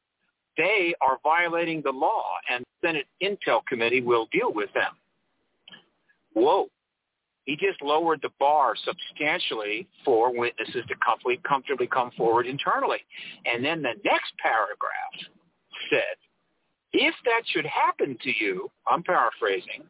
they 0.56 0.94
are 1.00 1.18
violating 1.22 1.82
the 1.82 1.90
law, 1.90 2.24
and 2.50 2.64
the 2.64 2.88
Senate 2.88 3.06
Intel 3.22 3.64
Committee 3.66 4.00
will 4.00 4.26
deal 4.32 4.52
with 4.52 4.72
them. 4.74 4.92
Whoa. 6.32 6.68
He 7.44 7.56
just 7.56 7.80
lowered 7.80 8.20
the 8.22 8.30
bar 8.40 8.74
substantially 8.84 9.86
for 10.04 10.36
witnesses 10.36 10.84
to 10.88 10.94
comfortably, 11.04 11.38
comfortably 11.46 11.86
come 11.86 12.10
forward 12.16 12.46
internally. 12.46 12.98
And 13.44 13.64
then 13.64 13.82
the 13.82 13.94
next 14.04 14.32
paragraph 14.38 15.30
said, 15.88 16.16
if 16.92 17.14
that 17.24 17.42
should 17.46 17.66
happen 17.66 18.18
to 18.22 18.32
you, 18.44 18.70
I'm 18.88 19.02
paraphrasing, 19.02 19.84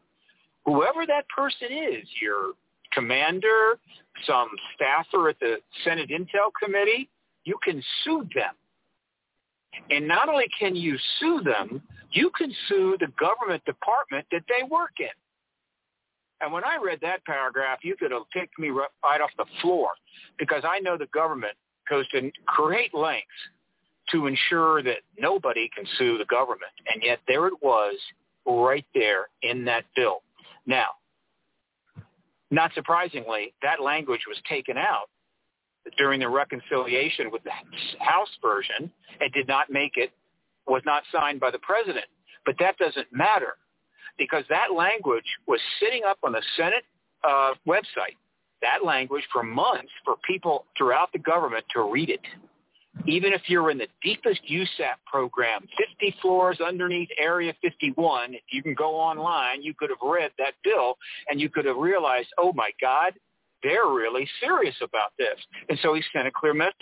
whoever 0.65 1.07
that 1.07 1.27
person 1.29 1.69
is, 1.71 2.07
your 2.21 2.51
commander, 2.93 3.79
some 4.25 4.49
staffer 4.75 5.29
at 5.29 5.39
the 5.39 5.57
Senate 5.83 6.09
Intel 6.09 6.51
Committee, 6.61 7.09
you 7.43 7.57
can 7.63 7.81
sue 8.03 8.27
them. 8.35 8.53
And 9.89 10.07
not 10.07 10.27
only 10.29 10.47
can 10.59 10.75
you 10.75 10.97
sue 11.19 11.41
them, 11.43 11.81
you 12.11 12.31
can 12.37 12.53
sue 12.67 12.97
the 12.99 13.07
government 13.19 13.63
department 13.65 14.25
that 14.31 14.43
they 14.47 14.63
work 14.69 14.91
in. 14.99 15.07
And 16.41 16.51
when 16.51 16.63
I 16.63 16.77
read 16.83 16.99
that 17.01 17.25
paragraph, 17.25 17.79
you 17.83 17.95
could 17.95 18.11
have 18.11 18.23
picked 18.31 18.59
me 18.59 18.69
right 18.69 19.21
off 19.21 19.31
the 19.37 19.45
floor 19.61 19.89
because 20.37 20.63
I 20.67 20.79
know 20.79 20.97
the 20.97 21.07
government 21.07 21.53
goes 21.89 22.07
to 22.09 22.31
great 22.45 22.93
lengths 22.93 23.27
to 24.11 24.27
ensure 24.27 24.83
that 24.83 24.99
nobody 25.19 25.69
can 25.75 25.85
sue 25.97 26.17
the 26.17 26.25
government. 26.25 26.71
And 26.93 27.03
yet 27.03 27.19
there 27.27 27.47
it 27.47 27.61
was 27.61 27.95
right 28.45 28.85
there 28.93 29.27
in 29.41 29.65
that 29.65 29.83
bill. 29.95 30.21
Now, 30.65 30.87
not 32.51 32.73
surprisingly, 32.73 33.53
that 33.61 33.81
language 33.81 34.21
was 34.27 34.37
taken 34.49 34.77
out 34.77 35.09
during 35.97 36.19
the 36.19 36.29
reconciliation 36.29 37.31
with 37.31 37.43
the 37.43 37.51
House 37.99 38.29
version 38.41 38.91
and 39.19 39.31
did 39.33 39.47
not 39.47 39.69
make 39.69 39.93
it, 39.95 40.11
was 40.67 40.81
not 40.85 41.03
signed 41.11 41.39
by 41.39 41.51
the 41.51 41.59
president. 41.59 42.05
But 42.45 42.55
that 42.59 42.77
doesn't 42.77 43.07
matter 43.11 43.55
because 44.17 44.43
that 44.49 44.73
language 44.73 45.25
was 45.47 45.59
sitting 45.79 46.03
up 46.05 46.17
on 46.23 46.31
the 46.31 46.41
Senate 46.55 46.83
uh, 47.23 47.53
website, 47.67 48.17
that 48.61 48.83
language 48.83 49.23
for 49.31 49.43
months 49.43 49.91
for 50.03 50.15
people 50.27 50.65
throughout 50.77 51.11
the 51.13 51.19
government 51.19 51.65
to 51.73 51.83
read 51.83 52.09
it 52.09 52.21
even 53.05 53.33
if 53.33 53.41
you're 53.47 53.71
in 53.71 53.77
the 53.77 53.87
deepest 54.01 54.41
USAP 54.49 54.95
program, 55.05 55.61
50 55.99 56.15
floors 56.21 56.59
underneath 56.65 57.09
Area 57.17 57.53
51, 57.61 58.33
if 58.33 58.41
you 58.51 58.63
can 58.63 58.73
go 58.73 58.95
online, 58.95 59.61
you 59.61 59.73
could 59.73 59.89
have 59.89 59.99
read 60.01 60.31
that 60.37 60.53
bill 60.63 60.97
and 61.29 61.39
you 61.39 61.49
could 61.49 61.65
have 61.65 61.77
realized, 61.77 62.29
oh 62.37 62.51
my 62.53 62.71
God, 62.81 63.13
they're 63.63 63.87
really 63.87 64.27
serious 64.41 64.75
about 64.81 65.11
this. 65.17 65.37
And 65.69 65.77
so 65.81 65.93
he 65.93 66.03
sent 66.13 66.27
a 66.27 66.31
clear 66.31 66.53
message. 66.53 66.75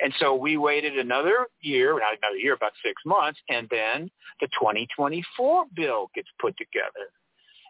And 0.00 0.12
so 0.18 0.34
we 0.34 0.56
waited 0.56 0.98
another 0.98 1.46
year, 1.60 1.92
not 1.92 2.18
another 2.22 2.36
year, 2.36 2.54
about 2.54 2.72
six 2.84 2.94
months, 3.04 3.38
and 3.48 3.68
then 3.70 4.10
the 4.40 4.46
2024 4.48 5.64
bill 5.74 6.10
gets 6.14 6.28
put 6.40 6.56
together. 6.56 7.10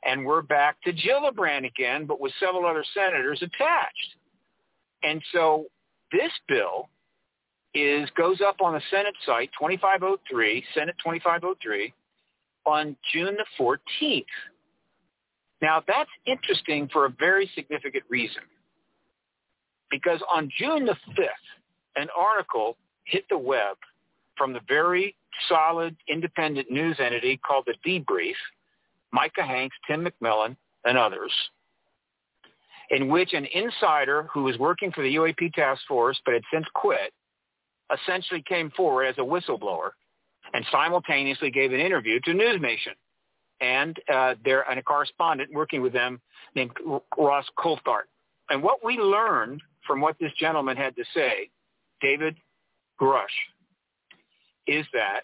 And 0.04 0.24
we're 0.24 0.42
back 0.42 0.80
to 0.82 0.92
Gillibrand 0.92 1.66
again, 1.66 2.06
but 2.06 2.20
with 2.20 2.32
several 2.38 2.66
other 2.66 2.84
senators 2.94 3.42
attached. 3.42 4.14
And 5.02 5.22
so 5.32 5.66
this 6.12 6.32
bill 6.48 6.88
is 7.74 8.08
goes 8.16 8.40
up 8.40 8.56
on 8.60 8.74
the 8.74 8.82
Senate 8.90 9.14
site, 9.26 9.50
2503, 9.58 10.64
Senate 10.74 10.96
2503, 10.98 11.92
on 12.64 12.96
June 13.12 13.36
the 13.36 13.44
14th. 13.58 14.24
Now 15.60 15.82
that's 15.86 16.10
interesting 16.26 16.88
for 16.92 17.06
a 17.06 17.10
very 17.18 17.50
significant 17.54 18.04
reason. 18.08 18.42
Because 19.90 20.20
on 20.32 20.50
June 20.58 20.86
the 20.86 20.96
5th, 21.16 21.48
an 21.96 22.08
article 22.16 22.76
hit 23.04 23.24
the 23.30 23.38
web 23.38 23.76
from 24.36 24.52
the 24.52 24.60
very 24.68 25.14
solid 25.48 25.96
independent 26.08 26.70
news 26.70 26.96
entity 27.00 27.38
called 27.46 27.66
The 27.66 27.74
Debrief, 27.88 28.34
Micah 29.12 29.42
Hanks, 29.42 29.76
Tim 29.86 30.06
McMillan, 30.06 30.56
and 30.84 30.96
others, 30.98 31.32
in 32.90 33.08
which 33.08 33.32
an 33.32 33.46
insider 33.46 34.28
who 34.32 34.44
was 34.44 34.58
working 34.58 34.90
for 34.92 35.02
the 35.02 35.14
UAP 35.16 35.52
task 35.52 35.82
force 35.86 36.18
but 36.24 36.34
had 36.34 36.42
since 36.52 36.66
quit 36.74 37.12
essentially 37.92 38.42
came 38.42 38.70
forward 38.70 39.04
as 39.04 39.18
a 39.18 39.22
whistleblower 39.22 39.90
and 40.54 40.64
simultaneously 40.70 41.50
gave 41.50 41.72
an 41.72 41.80
interview 41.80 42.20
to 42.20 42.30
NewsNation 42.30 42.94
and 43.60 43.98
uh, 44.12 44.34
there 44.44 44.68
and 44.70 44.78
a 44.78 44.82
correspondent 44.82 45.52
working 45.52 45.82
with 45.82 45.92
them 45.92 46.20
named 46.54 46.70
Ross 47.18 47.46
Coulthart. 47.58 48.06
And 48.50 48.62
what 48.62 48.84
we 48.84 48.96
learned 48.96 49.62
from 49.86 50.00
what 50.00 50.16
this 50.18 50.32
gentleman 50.38 50.76
had 50.76 50.96
to 50.96 51.04
say, 51.14 51.50
David 52.00 52.36
Grusch, 53.00 53.26
is 54.66 54.86
that 54.92 55.22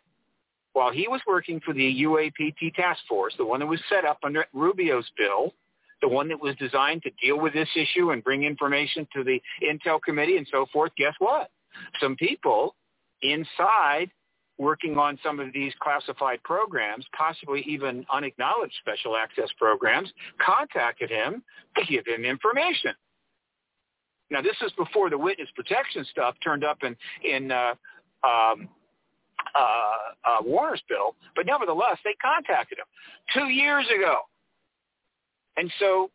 while 0.73 0.91
he 0.91 1.07
was 1.07 1.21
working 1.27 1.61
for 1.61 1.73
the 1.73 2.03
UAPT 2.03 2.75
task 2.75 3.01
force, 3.09 3.35
the 3.39 3.45
one 3.45 3.61
that 3.61 3.67
was 3.67 3.81
set 3.89 4.05
up 4.05 4.19
under 4.25 4.45
Rubio's 4.53 5.09
bill, 5.17 5.55
the 6.01 6.09
one 6.09 6.29
that 6.29 6.41
was 6.41 6.55
designed 6.57 7.03
to 7.03 7.11
deal 7.23 7.39
with 7.39 7.53
this 7.53 7.69
issue 7.77 8.11
and 8.11 8.23
bring 8.23 8.45
information 8.45 9.07
to 9.15 9.25
the 9.25 9.41
Intel 9.63 10.01
Committee 10.03 10.37
and 10.37 10.47
so 10.51 10.67
forth, 10.73 10.93
guess 10.97 11.15
what? 11.19 11.51
Some 12.01 12.17
people 12.17 12.75
inside 13.23 14.11
working 14.59 14.97
on 14.99 15.19
some 15.23 15.41
of 15.41 15.53
these 15.53 15.73
classified 15.81 16.43
programs, 16.45 17.05
possibly 17.17 17.65
even 17.67 18.07
unacknowledged 18.13 18.75
special 18.81 19.17
access 19.17 19.49
programs, 19.59 20.09
contacted 20.45 21.11
him 21.11 21.43
to 21.77 21.85
give 21.87 22.07
him 22.07 22.25
information. 22.25 22.93
Now, 24.31 24.43
this 24.43 24.57
is 24.65 24.73
before 24.77 25.11
the 25.11 25.19
witness 25.19 25.49
protection 25.55 26.05
stuff 26.11 26.37
turned 26.43 26.65
up 26.65 26.79
in 26.83 26.97
in 27.25 27.51
uh, 27.51 27.75
um, 28.25 28.69
uh, 29.55 29.59
uh, 30.25 30.43
Warner's 30.43 30.83
bill, 30.89 31.15
but 31.37 31.47
nevertheless, 31.47 31.99
they 32.05 32.15
contacted 32.15 32.79
him 32.79 32.87
two 33.35 33.53
years 33.53 33.87
ago. 33.95 34.21
And 35.57 35.73
so 35.79 36.11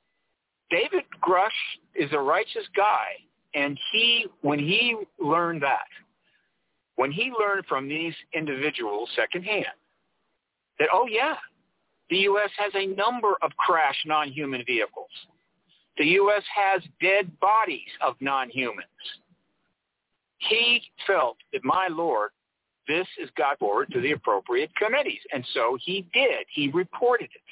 David 0.70 1.04
Grusch 1.22 1.50
is 1.96 2.10
a 2.14 2.20
righteous 2.20 2.66
guy, 2.76 3.08
and 3.56 3.80
he, 3.92 4.26
when 4.42 4.60
he 4.60 4.96
learned 5.20 5.64
that, 5.64 5.88
when 6.96 7.12
he 7.12 7.32
learned 7.40 7.66
from 7.66 7.88
these 7.88 8.14
individuals 8.34 9.10
secondhand 9.16 9.66
that, 10.80 10.90
oh 10.94 11.08
yeah, 11.10 11.36
the 12.10 12.18
U.S. 12.18 12.50
has 12.58 12.74
a 12.76 12.88
number 12.88 13.36
of 13.42 13.52
crashed 13.58 14.06
non-human 14.06 14.64
vehicles. 14.66 15.10
The 15.98 16.06
U.S. 16.06 16.44
has 16.56 16.82
dead 17.02 17.32
bodies 17.40 17.90
of 18.02 18.16
non-humans. 18.20 18.88
He 20.38 20.82
felt 21.06 21.38
that, 21.54 21.64
my 21.64 21.88
Lord, 21.90 22.32
this 22.88 23.08
is 23.22 23.30
got 23.38 23.60
forward 23.60 23.92
to 23.92 24.02
the 24.02 24.14
appropriate 24.14 24.74
committees. 24.76 25.20
And 25.34 25.46
so 25.54 25.78
he 25.82 26.06
did. 26.14 26.46
He 26.52 26.70
reported 26.70 27.30
it. 27.34 27.49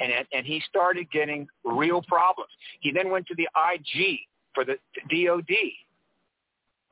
And, 0.00 0.12
and 0.32 0.46
he 0.46 0.62
started 0.68 1.10
getting 1.10 1.48
real 1.64 2.02
problems. 2.02 2.50
He 2.80 2.92
then 2.92 3.10
went 3.10 3.26
to 3.26 3.34
the 3.34 3.48
IG 3.56 4.20
for 4.54 4.64
the 4.64 4.76
DOD 5.10 5.54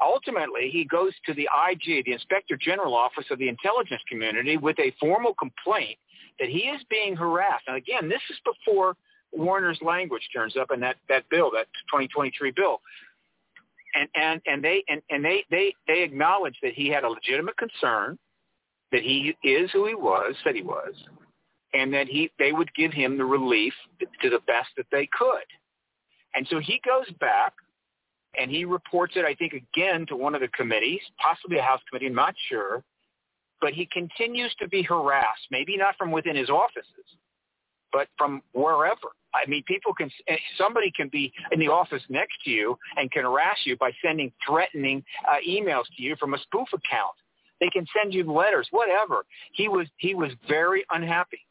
Ultimately, 0.01 0.69
he 0.71 0.85
goes 0.85 1.13
to 1.25 1.33
the 1.33 1.49
IG, 1.71 2.05
the 2.05 2.13
Inspector 2.13 2.55
General 2.59 2.95
Office 2.95 3.25
of 3.31 3.39
the 3.39 3.49
Intelligence 3.49 4.03
Community, 4.09 4.57
with 4.57 4.79
a 4.79 4.93
formal 5.01 5.35
complaint 5.35 5.99
that 6.39 6.49
he 6.49 6.61
is 6.61 6.83
being 6.91 7.17
harassed. 7.17 7.65
And 7.67 7.77
again, 7.77 8.09
this 8.09 8.21
is 8.29 8.37
before 8.45 8.95
Warner's 9.33 9.79
language 9.81 10.29
turns 10.35 10.57
up 10.57 10.71
in 10.71 10.81
that, 10.81 10.97
that 11.09 11.29
bill, 11.31 11.51
that 11.53 11.67
2023 11.91 12.51
bill. 12.51 12.83
And, 13.95 14.09
and, 14.15 14.43
and 14.47 14.63
they 14.63 14.85
and, 14.89 15.01
and 15.09 15.25
they, 15.25 15.45
they, 15.51 15.75
they 15.87 16.03
acknowledge 16.03 16.57
that 16.63 16.75
he 16.75 16.89
had 16.89 17.05
a 17.05 17.09
legitimate 17.09 17.57
concern, 17.57 18.19
that 18.93 19.01
he 19.01 19.35
is 19.43 19.71
who 19.73 19.87
he 19.87 19.95
was, 19.95 20.35
said 20.45 20.55
he 20.55 20.63
was, 20.63 20.93
and 21.75 21.93
that 21.93 22.09
he 22.09 22.31
they 22.39 22.53
would 22.53 22.73
give 22.75 22.93
him 22.93 23.19
the 23.19 23.25
relief 23.25 23.75
to 24.23 24.31
the 24.31 24.41
best 24.47 24.69
that 24.77 24.87
they 24.91 25.09
could. 25.19 25.45
And 26.35 26.47
so 26.49 26.59
he 26.59 26.81
goes 26.85 27.11
back 27.19 27.53
and 28.39 28.51
he 28.51 28.65
reports 28.65 29.15
it, 29.17 29.25
I 29.25 29.35
think, 29.35 29.55
again 29.55 30.07
to 30.09 30.17
one 30.17 30.35
of 30.35 30.41
the 30.41 30.49
committees, 30.49 31.01
possibly 31.19 31.59
a 31.59 31.63
House 31.63 31.81
committee, 31.89 32.07
I'm 32.07 32.15
not 32.15 32.35
sure. 32.49 32.85
But 33.61 33.73
he 33.73 33.89
continues 33.91 34.55
to 34.61 34.69
be 34.69 34.83
harassed, 34.83 35.47
maybe 35.51 35.79
not 35.79 35.97
from 35.97 36.11
within 36.11 36.37
his 36.37 36.51
offices, 36.51 37.07
but 37.91 38.09
from 38.19 38.43
wherever. 38.53 39.09
I 39.35 39.49
mean, 39.49 39.63
people 39.67 39.95
can, 39.95 40.11
eh, 40.29 40.37
somebody 40.59 40.93
can 40.95 41.09
be 41.09 41.33
in 41.53 41.59
the 41.59 41.69
office 41.69 42.03
next 42.11 42.35
to 42.45 42.51
you 42.51 42.79
and 42.97 43.11
can 43.11 43.23
harass 43.23 43.57
you 43.65 43.77
by 43.79 43.93
sending 44.05 44.31
threatening 44.47 45.03
uh, 45.27 45.37
emails 45.47 45.85
to 45.97 46.03
you 46.03 46.17
from 46.17 46.35
a 46.35 46.39
spoof 46.39 46.69
account. 46.75 47.15
They 47.61 47.69
can 47.69 47.87
send 47.99 48.13
you 48.13 48.31
letters, 48.31 48.69
whatever. 48.71 49.25
He 49.53 49.69
was, 49.69 49.87
he 49.97 50.15
was 50.15 50.31
very 50.47 50.85
unhappy. 50.91 51.46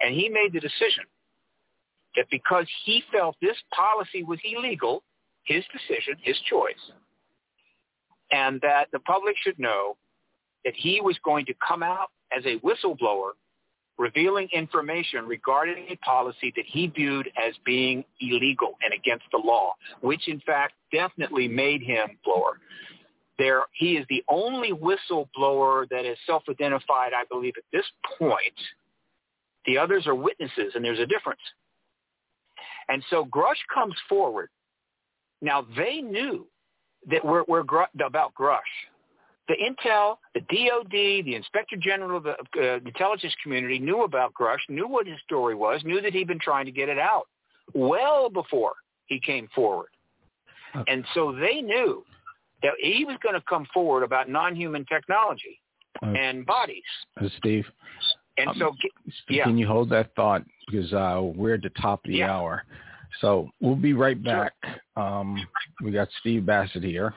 And 0.00 0.14
he 0.14 0.28
made 0.28 0.52
the 0.52 0.60
decision 0.60 1.04
that 2.16 2.26
because 2.30 2.66
he 2.84 3.02
felt 3.12 3.36
this 3.40 3.56
policy 3.74 4.22
was 4.22 4.38
illegal, 4.44 5.02
his 5.44 5.64
decision, 5.72 6.14
his 6.22 6.36
choice, 6.50 6.74
and 8.30 8.60
that 8.62 8.88
the 8.92 8.98
public 9.00 9.36
should 9.42 9.58
know 9.58 9.96
that 10.64 10.74
he 10.74 11.00
was 11.00 11.16
going 11.24 11.46
to 11.46 11.54
come 11.66 11.82
out 11.82 12.10
as 12.36 12.44
a 12.44 12.58
whistleblower 12.60 13.32
revealing 13.98 14.48
information 14.52 15.26
regarding 15.26 15.86
a 15.88 15.96
policy 15.96 16.52
that 16.56 16.64
he 16.66 16.86
viewed 16.88 17.28
as 17.36 17.54
being 17.64 18.04
illegal 18.20 18.76
and 18.82 18.92
against 18.92 19.24
the 19.32 19.38
law, 19.38 19.74
which 20.00 20.28
in 20.28 20.40
fact 20.40 20.74
definitely 20.92 21.48
made 21.48 21.82
him 21.82 22.08
blower. 22.24 22.58
There, 23.38 23.62
he 23.72 23.96
is 23.96 24.06
the 24.08 24.24
only 24.28 24.72
whistleblower 24.72 25.88
that 25.90 26.04
is 26.04 26.16
self-identified, 26.26 27.12
I 27.14 27.24
believe, 27.30 27.54
at 27.56 27.64
this 27.72 27.84
point. 28.18 28.54
The 29.66 29.78
others 29.78 30.06
are 30.06 30.14
witnesses, 30.14 30.72
and 30.74 30.84
there's 30.84 31.00
a 31.00 31.06
difference. 31.06 31.40
And 32.88 33.02
so 33.10 33.24
Grusch 33.24 33.62
comes 33.74 33.94
forward 34.08 34.48
now 35.42 35.66
they 35.76 36.00
knew 36.00 36.46
that 37.10 37.24
we're, 37.24 37.44
we're 37.46 37.62
gr- 37.62 37.82
about 38.04 38.34
Grusch. 38.34 38.60
The 39.48 39.54
Intel, 39.54 40.16
the 40.34 40.40
DOD, 40.40 41.24
the 41.24 41.34
Inspector 41.36 41.76
General 41.76 42.16
of 42.16 42.24
the 42.24 42.34
uh, 42.58 42.76
intelligence 42.84 43.34
community 43.42 43.78
knew 43.78 44.02
about 44.02 44.34
Grusch, 44.34 44.58
knew 44.68 44.88
what 44.88 45.06
his 45.06 45.18
story 45.24 45.54
was, 45.54 45.82
knew 45.84 46.00
that 46.00 46.12
he'd 46.12 46.26
been 46.26 46.40
trying 46.40 46.64
to 46.66 46.72
get 46.72 46.88
it 46.88 46.98
out 46.98 47.26
well 47.74 48.28
before 48.28 48.72
he 49.06 49.20
came 49.20 49.48
forward. 49.54 49.88
Okay. 50.74 50.92
And 50.92 51.04
so 51.14 51.32
they 51.32 51.60
knew 51.62 52.04
that 52.62 52.72
he 52.80 53.04
was 53.04 53.16
going 53.22 53.36
to 53.36 53.42
come 53.48 53.66
forward 53.72 54.02
about 54.02 54.28
non-human 54.28 54.84
technology 54.86 55.60
okay. 56.02 56.18
and 56.18 56.44
bodies. 56.44 56.82
Uh, 57.20 57.28
Steve. 57.38 57.66
And 58.38 58.48
um, 58.48 58.56
so, 58.58 58.76
yeah. 59.28 59.44
Can 59.44 59.56
you 59.56 59.66
hold 59.66 59.90
that 59.90 60.14
thought 60.14 60.42
because 60.66 60.92
uh, 60.92 61.20
we're 61.22 61.54
at 61.54 61.62
the 61.62 61.70
top 61.80 62.04
of 62.04 62.10
the 62.10 62.18
yeah. 62.18 62.32
hour. 62.32 62.64
So 63.20 63.50
we'll 63.60 63.76
be 63.76 63.92
right 63.92 64.22
back. 64.22 64.52
Um, 64.96 65.46
we 65.82 65.90
got 65.90 66.08
Steve 66.20 66.44
Bassett 66.44 66.82
here, 66.82 67.14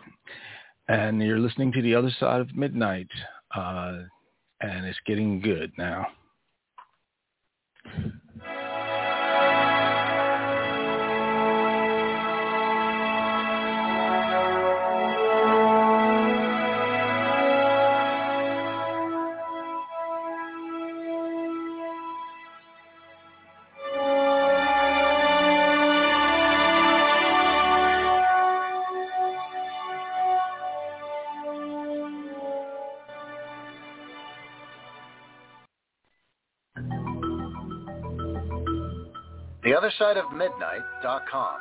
and 0.87 1.21
you're 1.21 1.39
listening 1.39 1.71
to 1.73 1.81
the 1.81 1.95
other 1.95 2.11
side 2.19 2.41
of 2.41 2.55
midnight, 2.55 3.09
uh, 3.55 4.03
and 4.61 4.85
it's 4.85 4.99
getting 5.05 5.41
good 5.41 5.71
now. 5.77 6.07
othersideofmidnight.com. 39.99 41.59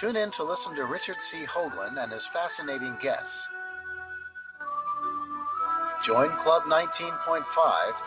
Tune 0.00 0.16
in 0.16 0.30
to 0.32 0.44
listen 0.44 0.74
to 0.76 0.84
Richard 0.84 1.16
C. 1.32 1.46
Hoagland 1.46 2.02
and 2.02 2.12
his 2.12 2.22
fascinating 2.32 2.96
guests. 3.02 3.24
Join 6.06 6.28
Club 6.44 6.62
19.5 6.68 7.42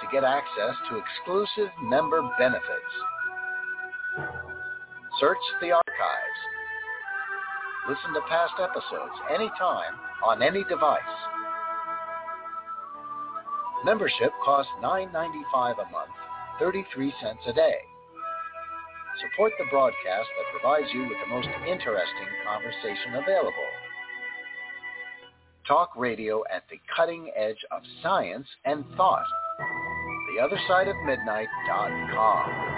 to 0.01 0.07
get 0.11 0.23
access 0.23 0.75
to 0.89 0.97
exclusive 0.97 1.71
member 1.81 2.21
benefits. 2.37 2.93
Search 5.19 5.37
the 5.61 5.71
archives. 5.71 6.39
Listen 7.89 8.13
to 8.13 8.21
past 8.29 8.53
episodes 8.61 9.19
anytime 9.33 9.95
on 10.23 10.43
any 10.43 10.63
device. 10.65 11.01
Membership 13.83 14.31
costs 14.45 14.71
$9.95 14.83 15.73
a 15.73 15.91
month 15.91 16.11
33 16.59 17.13
cents 17.21 17.39
a 17.47 17.53
day. 17.53 17.88
Support 19.21 19.53
the 19.59 19.65
broadcast 19.69 20.29
that 20.37 20.45
provides 20.51 20.87
you 20.93 21.01
with 21.01 21.17
the 21.21 21.27
most 21.27 21.49
interesting 21.67 22.27
conversation 22.45 23.15
available. 23.15 23.51
Talk 25.67 25.93
radio 25.97 26.43
at 26.51 26.63
the 26.69 26.79
cutting 26.95 27.31
edge 27.35 27.65
of 27.71 27.81
science 28.01 28.47
and 28.65 28.85
thought. 28.95 29.25
TheOtherSideOfMidnight.com. 30.37 32.69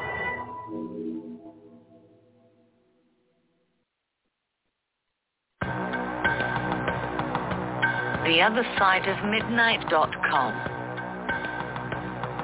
theothersideofmidnight.com. 8.31 10.51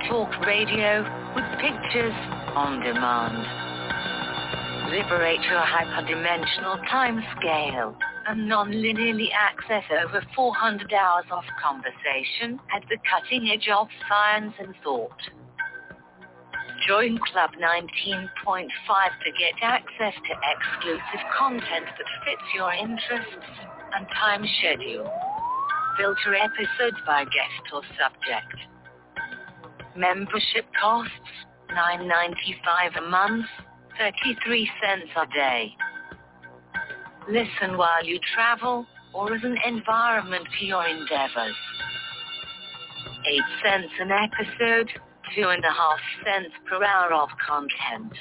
Talk 0.10 0.46
radio 0.46 1.02
with 1.36 1.46
pictures 1.62 2.14
on 2.56 2.82
demand. 2.82 3.67
Liberate 4.90 5.42
your 5.42 5.62
hyperdimensional 5.62 6.80
time 6.90 7.22
scale 7.38 7.96
and 8.28 8.48
non-linearly 8.48 9.30
access 9.34 9.84
over 10.04 10.26
400 10.36 10.94
hours 10.94 11.26
of 11.30 11.44
conversation 11.62 12.60
at 12.76 12.84
the 12.90 12.98
cutting 13.10 13.50
edge 13.50 13.68
of 13.68 13.88
science 14.08 14.54
and 14.60 14.74
thought. 14.84 15.20
Join 16.88 17.18
Club 17.18 17.52
19.5 17.62 18.28
to 18.48 19.32
get 19.38 19.54
access 19.62 20.14
to 20.14 20.34
exclusive 20.56 21.26
content 21.38 21.86
that 21.86 22.08
fits 22.24 22.48
your 22.56 22.72
interests 22.72 23.48
and 23.94 24.08
time 24.08 24.46
schedule 24.60 25.12
filter 25.98 26.36
episodes 26.36 26.98
by 27.06 27.24
guest 27.26 27.74
or 27.74 27.82
subject. 27.98 28.56
Membership 29.98 30.66
costs 30.80 31.12
$9.95 31.72 32.98
a 32.98 33.10
month, 33.10 33.46
33 33.98 34.70
cents 34.82 35.12
a 35.16 35.26
day. 35.34 35.76
Listen 37.30 37.78
while 37.78 38.04
you 38.04 38.20
travel 38.36 38.86
or 39.14 39.34
as 39.34 39.44
an 39.44 39.58
environment 39.66 40.48
for 40.58 40.66
your 40.66 40.88
endeavors. 40.88 41.56
8 43.30 43.42
cents 43.64 43.94
an 44.00 44.12
episode, 44.12 44.90
two 45.36 45.50
and 45.50 45.64
a 45.64 45.72
half 45.72 46.00
cents 46.24 46.54
per 46.70 46.84
hour 46.84 47.14
of 47.14 47.30
content. 47.46 48.14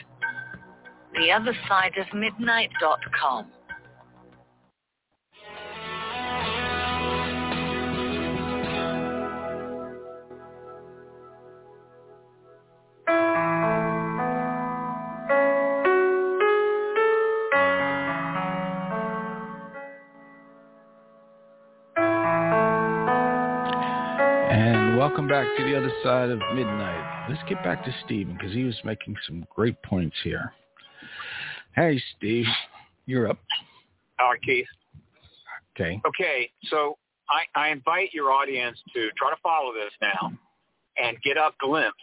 The 1.15 1.31
other 1.31 1.55
side 1.69 1.93
of 1.99 2.13
midnight.com. 2.19 3.47
welcome 25.29 25.49
back 25.49 25.57
to 25.57 25.65
the 25.65 25.77
other 25.77 25.93
side 26.03 26.31
of 26.31 26.39
midnight. 26.55 27.27
Let's 27.29 27.43
get 27.49 27.63
back 27.65 27.85
to 27.85 27.95
Stephen 28.05 28.35
because 28.35 28.53
he 28.53 28.65
was 28.65 28.77
making 28.85 29.17
some 29.27 29.45
great 29.55 29.81
points 29.83 30.17
here. 30.23 30.53
Hey, 31.75 32.01
Steve, 32.17 32.47
you're 33.07 33.29
up. 33.29 33.39
All 34.21 34.31
right, 34.31 34.43
Keith. 34.43 34.67
Okay. 35.75 36.01
Okay, 36.07 36.51
so 36.71 36.97
I, 37.29 37.61
I 37.61 37.71
invite 37.71 38.11
your 38.13 38.31
audience 38.31 38.79
to 38.95 39.09
try 39.17 39.31
to 39.31 39.37
follow 39.43 39.73
this 39.73 39.93
now 40.01 40.33
and 40.97 41.17
get 41.23 41.37
a 41.37 41.51
glimpse, 41.61 41.97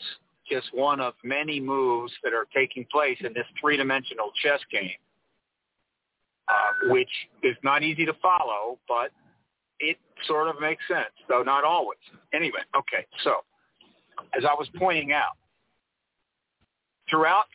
just 0.49 0.67
one 0.73 0.99
of 0.99 1.13
many 1.23 1.59
moves 1.59 2.11
that 2.23 2.33
are 2.33 2.45
taking 2.53 2.85
place 2.91 3.17
in 3.21 3.33
this 3.33 3.45
three-dimensional 3.59 4.31
chess 4.43 4.59
game, 4.71 4.91
uh, 6.49 6.91
which 6.91 7.09
is 7.41 7.55
not 7.63 7.83
easy 7.83 8.05
to 8.05 8.13
follow, 8.21 8.77
but 8.87 9.11
it 9.83 9.97
sort 10.27 10.47
of 10.47 10.59
makes 10.59 10.81
sense, 10.87 11.13
though 11.27 11.43
not 11.43 11.63
always. 11.63 11.99
Anyway, 12.33 12.59
okay, 12.75 13.05
so 13.23 13.35
as 14.37 14.43
I 14.45 14.53
was 14.53 14.67
pointing 14.77 15.11
out, 15.11 15.37
throughout 17.09 17.45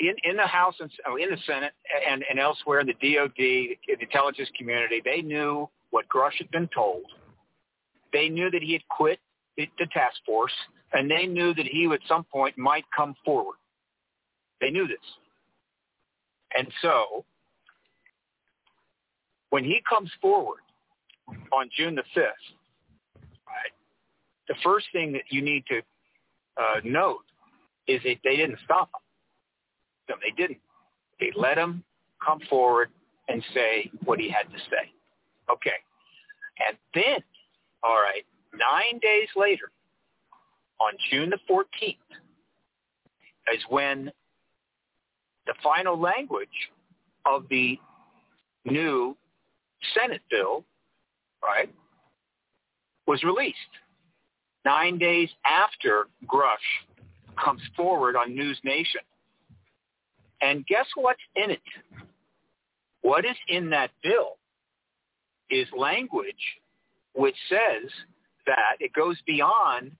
in, 0.00 0.14
in 0.24 0.36
the 0.36 0.46
House 0.46 0.74
and 0.80 0.90
oh, 1.06 1.16
in 1.16 1.30
the 1.30 1.38
Senate 1.46 1.72
and, 2.08 2.22
and 2.28 2.38
elsewhere 2.38 2.80
in 2.80 2.86
the 2.86 2.92
DOD, 2.92 3.32
the 3.36 3.76
intelligence 4.00 4.50
community, 4.56 5.00
they 5.04 5.22
knew 5.22 5.68
what 5.90 6.06
Grusch 6.08 6.36
had 6.38 6.50
been 6.50 6.68
told. 6.74 7.04
They 8.12 8.28
knew 8.28 8.50
that 8.50 8.62
he 8.62 8.72
had 8.72 8.86
quit 8.88 9.18
the, 9.56 9.68
the 9.78 9.86
task 9.86 10.16
force, 10.26 10.52
and 10.92 11.10
they 11.10 11.26
knew 11.26 11.54
that 11.54 11.66
he 11.66 11.86
at 11.92 12.00
some 12.06 12.24
point 12.24 12.58
might 12.58 12.84
come 12.94 13.14
forward. 13.24 13.56
They 14.60 14.70
knew 14.70 14.86
this. 14.86 14.96
And 16.56 16.68
so 16.82 17.24
when 19.50 19.64
he 19.64 19.82
comes 19.88 20.10
forward, 20.20 20.60
on 21.52 21.68
June 21.76 21.94
the 21.94 22.02
5th, 22.16 22.22
right, 23.46 23.72
the 24.48 24.54
first 24.62 24.86
thing 24.92 25.12
that 25.12 25.24
you 25.30 25.42
need 25.42 25.64
to 25.66 25.80
uh, 26.60 26.80
note 26.84 27.24
is 27.86 28.02
that 28.04 28.16
they 28.24 28.36
didn't 28.36 28.58
stop 28.64 28.88
him. 28.88 29.00
No, 30.10 30.14
they 30.22 30.34
didn't. 30.40 30.60
They 31.20 31.30
let 31.36 31.58
him 31.58 31.82
come 32.24 32.40
forward 32.48 32.90
and 33.28 33.42
say 33.54 33.90
what 34.04 34.18
he 34.18 34.28
had 34.28 34.50
to 34.52 34.58
say. 34.70 34.92
Okay. 35.50 35.70
And 36.68 36.76
then, 36.94 37.22
all 37.82 37.96
right, 37.96 38.24
nine 38.52 38.98
days 39.00 39.28
later, 39.36 39.70
on 40.80 40.92
June 41.10 41.30
the 41.30 41.38
14th, 41.50 41.96
is 43.54 43.62
when 43.68 44.10
the 45.46 45.54
final 45.62 45.98
language 45.98 46.48
of 47.24 47.44
the 47.48 47.78
new 48.64 49.16
Senate 49.94 50.22
bill 50.30 50.64
right, 51.48 51.72
was 53.06 53.22
released 53.22 53.56
nine 54.64 54.98
days 54.98 55.28
after 55.44 56.08
Grusch 56.26 56.56
comes 57.42 57.62
forward 57.76 58.16
on 58.16 58.34
News 58.34 58.58
Nation. 58.64 59.00
And 60.40 60.66
guess 60.66 60.86
what's 60.94 61.20
in 61.36 61.50
it? 61.50 61.62
What 63.02 63.24
is 63.24 63.36
in 63.48 63.70
that 63.70 63.90
bill 64.02 64.36
is 65.50 65.66
language 65.76 66.34
which 67.14 67.36
says 67.48 67.90
that 68.46 68.76
it 68.80 68.92
goes 68.92 69.16
beyond 69.26 69.90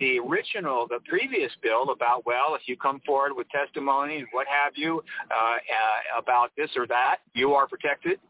the 0.00 0.18
original, 0.18 0.86
the 0.88 1.00
previous 1.08 1.50
bill 1.62 1.90
about, 1.90 2.24
well, 2.26 2.54
if 2.54 2.62
you 2.66 2.76
come 2.76 3.00
forward 3.04 3.32
with 3.34 3.48
testimony 3.48 4.18
and 4.18 4.26
what 4.32 4.46
have 4.46 4.72
you 4.76 5.02
uh, 5.30 5.34
uh, 5.34 6.20
about 6.20 6.50
this 6.56 6.70
or 6.76 6.86
that, 6.86 7.18
you 7.34 7.52
are 7.54 7.66
protected 7.66 8.20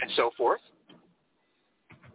and 0.00 0.10
so 0.16 0.30
forth. 0.36 0.60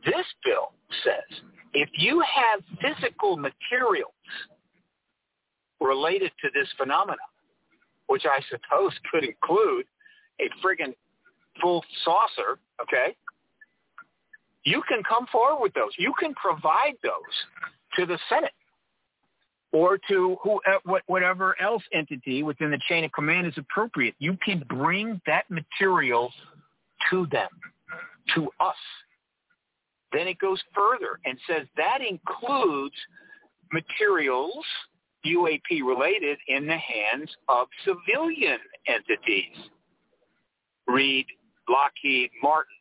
This 0.05 0.25
bill 0.43 0.73
says 1.03 1.41
if 1.73 1.89
you 1.93 2.21
have 2.21 2.61
physical 2.81 3.37
materials 3.37 4.11
related 5.79 6.31
to 6.41 6.49
this 6.53 6.67
phenomenon, 6.77 7.17
which 8.07 8.23
I 8.25 8.39
suppose 8.49 8.93
could 9.11 9.23
include 9.23 9.85
a 10.39 10.49
friggin' 10.65 10.93
full 11.61 11.83
saucer, 12.03 12.59
okay, 12.81 13.15
you 14.63 14.81
can 14.87 15.01
come 15.03 15.25
forward 15.31 15.61
with 15.61 15.73
those. 15.73 15.91
You 15.97 16.13
can 16.19 16.33
provide 16.35 16.93
those 17.03 17.11
to 17.95 18.05
the 18.05 18.19
Senate 18.29 18.51
or 19.71 19.97
to 20.09 20.37
who, 20.41 20.59
uh, 20.67 20.99
whatever 21.07 21.59
else 21.61 21.83
entity 21.93 22.43
within 22.43 22.71
the 22.71 22.79
chain 22.87 23.03
of 23.03 23.11
command 23.11 23.47
is 23.47 23.53
appropriate. 23.57 24.15
You 24.19 24.37
can 24.43 24.63
bring 24.69 25.21
that 25.25 25.49
material 25.49 26.31
to 27.09 27.27
them, 27.27 27.49
to 28.35 28.49
us. 28.59 28.75
Then 30.13 30.27
it 30.27 30.39
goes 30.39 30.61
further 30.73 31.19
and 31.25 31.37
says 31.47 31.67
that 31.75 31.99
includes 32.01 32.95
materials 33.71 34.65
UAP 35.25 35.81
related 35.85 36.37
in 36.47 36.67
the 36.67 36.77
hands 36.77 37.29
of 37.49 37.67
civilian 37.83 38.59
entities. 38.87 39.55
Read 40.87 41.25
Lockheed 41.67 42.29
Martin, 42.41 42.71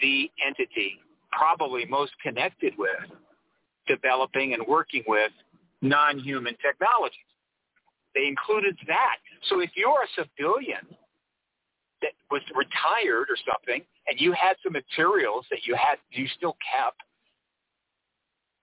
the 0.00 0.30
entity 0.44 0.98
probably 1.30 1.84
most 1.84 2.12
connected 2.22 2.72
with 2.76 2.88
developing 3.86 4.54
and 4.54 4.66
working 4.66 5.04
with 5.06 5.30
non-human 5.82 6.56
technologies. 6.60 7.20
They 8.14 8.26
included 8.26 8.76
that. 8.88 9.16
So 9.48 9.60
if 9.60 9.70
you're 9.76 10.02
a 10.02 10.08
civilian 10.16 10.86
that 12.02 12.12
was 12.30 12.42
retired 12.54 13.26
or 13.28 13.36
something, 13.46 13.82
and 14.06 14.20
you 14.20 14.32
had 14.32 14.56
some 14.62 14.72
materials 14.72 15.44
that 15.50 15.66
you 15.66 15.74
had 15.74 15.98
you 16.10 16.26
still 16.36 16.56
kept 16.74 17.02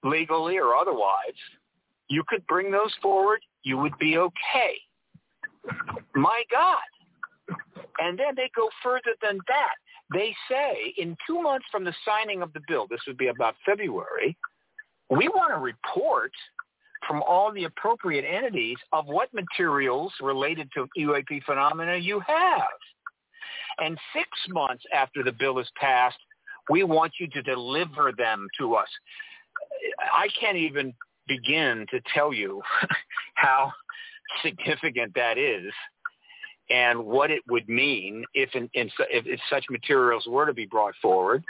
legally 0.04 0.58
or 0.58 0.76
otherwise, 0.76 1.40
you 2.08 2.24
could 2.28 2.46
bring 2.48 2.72
those 2.72 2.94
forward. 3.02 3.40
You 3.64 3.78
would 3.78 3.98
be 3.98 4.18
okay. 4.18 4.76
My 6.14 6.44
God. 6.52 7.58
And 8.00 8.18
then 8.18 8.36
they 8.36 8.50
go 8.56 8.70
further 8.84 9.16
than 9.22 9.40
that. 9.48 9.76
They 10.14 10.36
say 10.50 10.94
in 10.98 11.18
two 11.26 11.42
months 11.42 11.66
from 11.72 11.84
the 11.84 11.94
signing 12.06 12.42
of 12.42 12.54
the 12.54 12.62
bill, 12.68 12.86
this 12.90 13.00
would 13.08 13.18
be 13.18 13.28
about 13.28 13.56
February, 13.66 14.38
we 15.10 15.28
want 15.30 15.54
a 15.54 15.58
report 15.58 16.32
from 17.08 17.22
all 17.24 17.52
the 17.52 17.66
appropriate 17.66 18.26
entities 18.26 18.78
of 18.92 19.06
what 19.08 19.34
materials 19.34 20.12
related 20.22 20.70
to 20.74 20.88
UAP 20.98 21.44
phenomena 21.44 21.96
you 21.96 22.20
have. 22.26 22.64
And 23.80 23.98
six 24.14 24.28
months 24.50 24.84
after 24.94 25.24
the 25.24 25.32
bill 25.32 25.60
is 25.60 25.70
passed, 25.80 26.18
we 26.70 26.84
want 26.84 27.14
you 27.20 27.28
to 27.28 27.42
deliver 27.42 28.12
them 28.18 28.48
to 28.60 28.76
us. 28.76 28.88
I 30.14 30.28
can't 30.40 30.58
even 30.58 30.94
begin 31.28 31.86
to 31.92 32.00
tell 32.14 32.34
you 32.34 32.62
how 33.36 33.72
significant 34.44 35.14
that 35.16 35.38
is 35.38 35.72
and 36.70 37.06
what 37.06 37.30
it 37.30 37.42
would 37.48 37.70
mean 37.70 38.24
if, 38.34 38.50
in, 38.56 38.70
in, 38.74 38.90
if, 39.10 39.26
if 39.28 39.40
such 39.50 39.66
materials 39.70 40.26
were 40.28 40.46
to 40.46 40.54
be 40.54 40.66
brought 40.66 40.96
forward. 41.02 41.44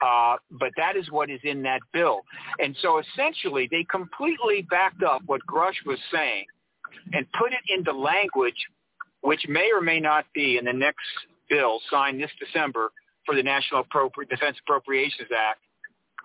Uh, 0.00 0.36
but 0.52 0.70
that 0.76 0.94
is 0.94 1.10
what 1.10 1.28
is 1.28 1.40
in 1.42 1.62
that 1.62 1.80
bill. 1.92 2.20
And 2.60 2.76
so 2.80 3.00
essentially 3.00 3.66
they 3.68 3.84
completely 3.90 4.62
backed 4.70 5.02
up 5.02 5.22
what 5.26 5.40
Grusch 5.48 5.84
was 5.84 5.98
saying 6.12 6.44
and 7.12 7.26
put 7.32 7.52
it 7.52 7.76
into 7.76 7.92
language 7.92 8.54
which 9.26 9.44
may 9.48 9.70
or 9.74 9.80
may 9.80 9.98
not 9.98 10.24
be 10.34 10.56
in 10.56 10.64
the 10.64 10.72
next 10.72 11.04
bill 11.48 11.80
signed 11.90 12.20
this 12.20 12.30
December 12.38 12.90
for 13.24 13.34
the 13.34 13.42
National 13.42 13.84
Defense 14.30 14.56
Appropriations 14.66 15.28
Act 15.36 15.60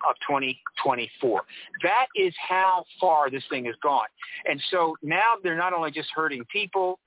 of 0.08 0.16
2024. 0.26 1.42
That 1.82 2.06
is 2.14 2.34
how 2.48 2.84
far 3.00 3.30
this 3.30 3.42
thing 3.50 3.64
has 3.66 3.74
gone. 3.82 4.06
And 4.46 4.60
so 4.70 4.96
now 5.02 5.34
they're 5.42 5.56
not 5.56 5.72
only 5.72 5.90
just 5.90 6.08
hurting 6.14 6.44
people 6.52 6.98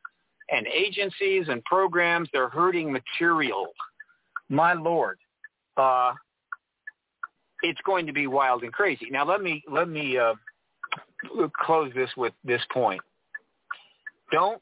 and 0.49 0.67
agencies 0.67 1.45
and 1.49 1.63
programs, 1.65 2.29
they're 2.31 2.49
hurting 2.49 2.91
material. 2.91 3.67
My 4.49 4.73
Lord, 4.73 5.17
uh, 5.77 6.13
it's 7.61 7.79
going 7.85 8.05
to 8.05 8.13
be 8.13 8.27
wild 8.27 8.63
and 8.63 8.71
crazy. 8.71 9.07
Now 9.09 9.25
let 9.25 9.41
me 9.41 9.63
let 9.71 9.89
me 9.89 10.17
uh, 10.17 10.33
close 11.57 11.91
this 11.95 12.09
with 12.15 12.33
this 12.43 12.61
point. 12.71 13.01
Don't 14.31 14.61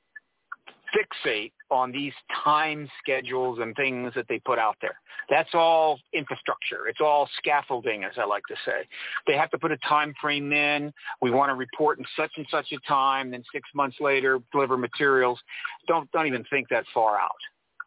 fixate 0.95 1.51
on 1.73 1.91
these 1.91 2.13
time 2.43 2.87
schedules 3.01 3.59
and 3.61 3.75
things 3.75 4.13
that 4.15 4.25
they 4.29 4.39
put 4.39 4.59
out 4.59 4.75
there. 4.81 4.99
That's 5.29 5.49
all 5.53 5.99
infrastructure. 6.13 6.87
It's 6.87 7.01
all 7.01 7.27
scaffolding, 7.37 8.03
as 8.03 8.11
I 8.17 8.25
like 8.25 8.43
to 8.47 8.55
say. 8.65 8.87
They 9.27 9.33
have 9.33 9.49
to 9.51 9.57
put 9.57 9.71
a 9.71 9.77
time 9.77 10.13
frame 10.21 10.51
in. 10.53 10.93
We 11.21 11.31
want 11.31 11.49
to 11.49 11.55
report 11.55 11.99
in 11.99 12.05
such 12.15 12.31
and 12.37 12.45
such 12.49 12.71
a 12.71 12.77
time. 12.87 13.31
Then 13.31 13.43
six 13.51 13.67
months 13.73 13.97
later, 13.99 14.39
deliver 14.51 14.77
materials. 14.77 15.39
Don't 15.87 16.09
don't 16.11 16.27
even 16.27 16.45
think 16.49 16.69
that 16.69 16.85
far 16.93 17.17
out. 17.17 17.31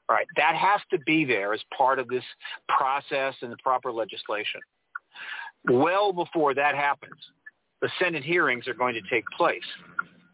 All 0.08 0.16
right, 0.16 0.26
that 0.36 0.54
has 0.54 0.80
to 0.92 0.98
be 1.00 1.24
there 1.24 1.52
as 1.52 1.60
part 1.76 1.98
of 1.98 2.08
this 2.08 2.24
process 2.68 3.34
and 3.42 3.50
the 3.50 3.56
proper 3.62 3.92
legislation. 3.92 4.60
Well 5.68 6.12
before 6.12 6.54
that 6.54 6.74
happens, 6.74 7.20
the 7.82 7.90
Senate 8.00 8.24
hearings 8.24 8.68
are 8.68 8.74
going 8.74 8.94
to 8.94 9.02
take 9.10 9.24
place. 9.36 9.58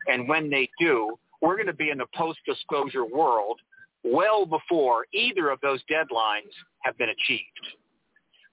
And 0.06 0.28
when 0.28 0.50
they 0.50 0.68
do, 0.78 1.16
we're 1.42 1.56
going 1.56 1.66
to 1.66 1.74
be 1.74 1.90
in 1.90 1.98
the 1.98 2.06
post-disclosure 2.14 3.04
world 3.04 3.60
well 4.04 4.46
before 4.46 5.06
either 5.12 5.50
of 5.50 5.60
those 5.60 5.80
deadlines 5.90 6.52
have 6.80 6.96
been 6.96 7.10
achieved. 7.10 7.76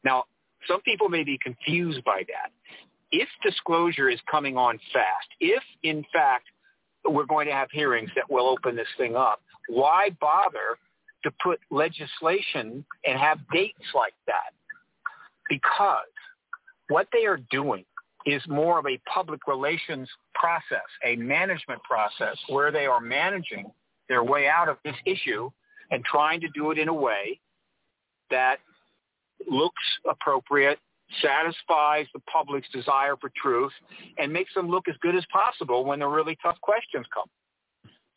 Now, 0.03 0.25
some 0.67 0.81
people 0.81 1.07
may 1.07 1.23
be 1.23 1.39
confused 1.41 2.03
by 2.03 2.23
that. 2.27 2.51
If 3.11 3.29
disclosure 3.43 4.09
is 4.09 4.19
coming 4.29 4.57
on 4.57 4.79
fast, 4.91 5.27
if 5.39 5.63
in 5.83 6.03
fact 6.11 6.45
we're 7.07 7.25
going 7.25 7.47
to 7.47 7.53
have 7.53 7.69
hearings 7.71 8.09
that 8.15 8.29
will 8.29 8.47
open 8.47 8.75
this 8.75 8.87
thing 8.97 9.15
up, 9.15 9.41
why 9.67 10.09
bother 10.19 10.77
to 11.23 11.31
put 11.43 11.59
legislation 11.71 12.85
and 13.05 13.19
have 13.19 13.39
dates 13.51 13.77
like 13.95 14.13
that? 14.27 14.53
Because 15.47 15.97
what 16.89 17.07
they 17.11 17.25
are 17.25 17.39
doing 17.51 17.85
is 18.25 18.41
more 18.47 18.79
of 18.79 18.85
a 18.85 18.97
public 19.11 19.47
relations 19.47 20.09
process, 20.33 20.85
a 21.05 21.15
management 21.15 21.81
process 21.83 22.37
where 22.47 22.71
they 22.71 22.85
are 22.85 22.99
managing 22.99 23.71
their 24.07 24.23
way 24.23 24.47
out 24.47 24.67
of 24.67 24.77
this 24.83 24.95
issue 25.05 25.49
and 25.91 26.03
trying 26.03 26.41
to 26.41 26.47
do 26.49 26.71
it 26.71 26.77
in 26.77 26.87
a 26.87 26.93
way 26.93 27.39
that 28.29 28.57
looks 29.49 29.81
appropriate, 30.09 30.79
satisfies 31.21 32.05
the 32.13 32.19
public's 32.31 32.67
desire 32.69 33.15
for 33.19 33.31
truth, 33.41 33.71
and 34.17 34.31
makes 34.31 34.53
them 34.53 34.69
look 34.69 34.87
as 34.87 34.95
good 35.01 35.15
as 35.15 35.23
possible 35.31 35.85
when 35.85 35.99
the 35.99 36.07
really 36.07 36.37
tough 36.43 36.59
questions 36.61 37.05
come. 37.13 37.27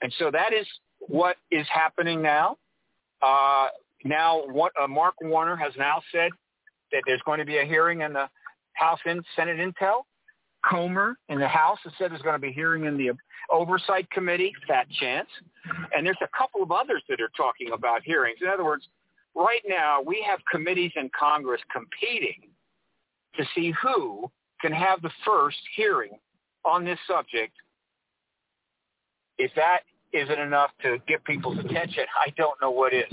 And 0.03 0.13
so 0.19 0.31
that 0.31 0.53
is 0.53 0.67
what 0.99 1.37
is 1.51 1.67
happening 1.73 2.21
now. 2.21 2.59
Uh, 3.23 3.69
now, 4.05 4.43
what, 4.47 4.73
uh, 4.81 4.89
Mark 4.89 5.15
Warner 5.23 5.57
has 5.57 5.73
now 5.79 6.03
said 6.11 6.33
that 6.91 7.03
there's 7.07 7.23
going 7.25 7.39
to 7.39 7.45
be 7.45 7.59
a 7.59 7.65
hearing 7.65 8.01
in 8.01 8.13
the 8.13 8.29
House 8.83 8.99
and 9.05 9.25
Senate 9.37 9.59
Intel. 9.59 10.03
Comer 10.69 11.17
in 11.29 11.39
the 11.39 11.49
House 11.49 11.79
has 11.85 11.93
said 11.99 12.13
there's 12.13 12.23
going 12.23 12.35
to 12.35 12.39
be 12.39 12.53
hearing 12.53 12.85
in 12.85 12.97
the 12.97 13.11
Oversight 13.51 14.09
Committee, 14.11 14.53
fat 14.69 14.87
chance. 15.01 15.29
And 15.95 16.07
there's 16.07 16.17
a 16.23 16.29
couple 16.37 16.63
of 16.63 16.71
others 16.71 17.03
that 17.09 17.21
are 17.21 17.31
talking 17.37 17.73
about 17.73 18.03
hearings. 18.05 18.39
In 18.41 18.49
other 18.49 18.65
words, 18.65 18.87
right 19.35 19.63
now 19.67 20.01
we 20.05 20.25
have 20.29 20.39
committees 20.51 20.93
in 20.97 21.11
Congress 21.19 21.61
competing 21.73 22.51
to 23.37 23.45
see 23.55 23.73
who 23.83 24.31
can 24.61 24.73
have 24.73 25.03
the 25.03 25.11
first 25.25 25.59
hearing 25.75 26.13
on 26.65 26.85
this 26.85 26.99
subject. 27.09 27.53
If 29.39 29.51
that 29.57 29.81
isn't 30.13 30.39
enough 30.39 30.71
to 30.83 30.99
get 31.09 31.25
people's 31.25 31.59
attention, 31.59 32.05
I 32.17 32.31
don't 32.37 32.61
know 32.61 32.71
what 32.71 32.93
is. 32.93 33.13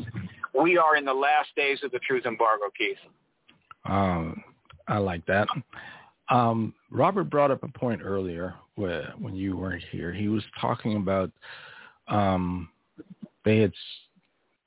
We 0.59 0.77
are 0.77 0.95
in 0.97 1.05
the 1.05 1.13
last 1.13 1.49
days 1.55 1.79
of 1.83 1.91
the 1.91 1.99
truth 1.99 2.25
embargo, 2.25 2.65
Keith. 2.77 2.97
Um, 3.85 4.43
I 4.89 4.97
like 4.97 5.25
that. 5.27 5.47
Um, 6.29 6.73
Robert 6.91 7.25
brought 7.25 7.51
up 7.51 7.63
a 7.63 7.67
point 7.67 8.01
earlier 8.03 8.55
where, 8.75 9.13
when 9.19 9.35
you 9.35 9.55
weren't 9.55 9.83
here. 9.91 10.11
He 10.11 10.27
was 10.27 10.43
talking 10.59 10.97
about 10.97 11.31
um, 12.07 12.69
they 13.45 13.59
had 13.59 13.71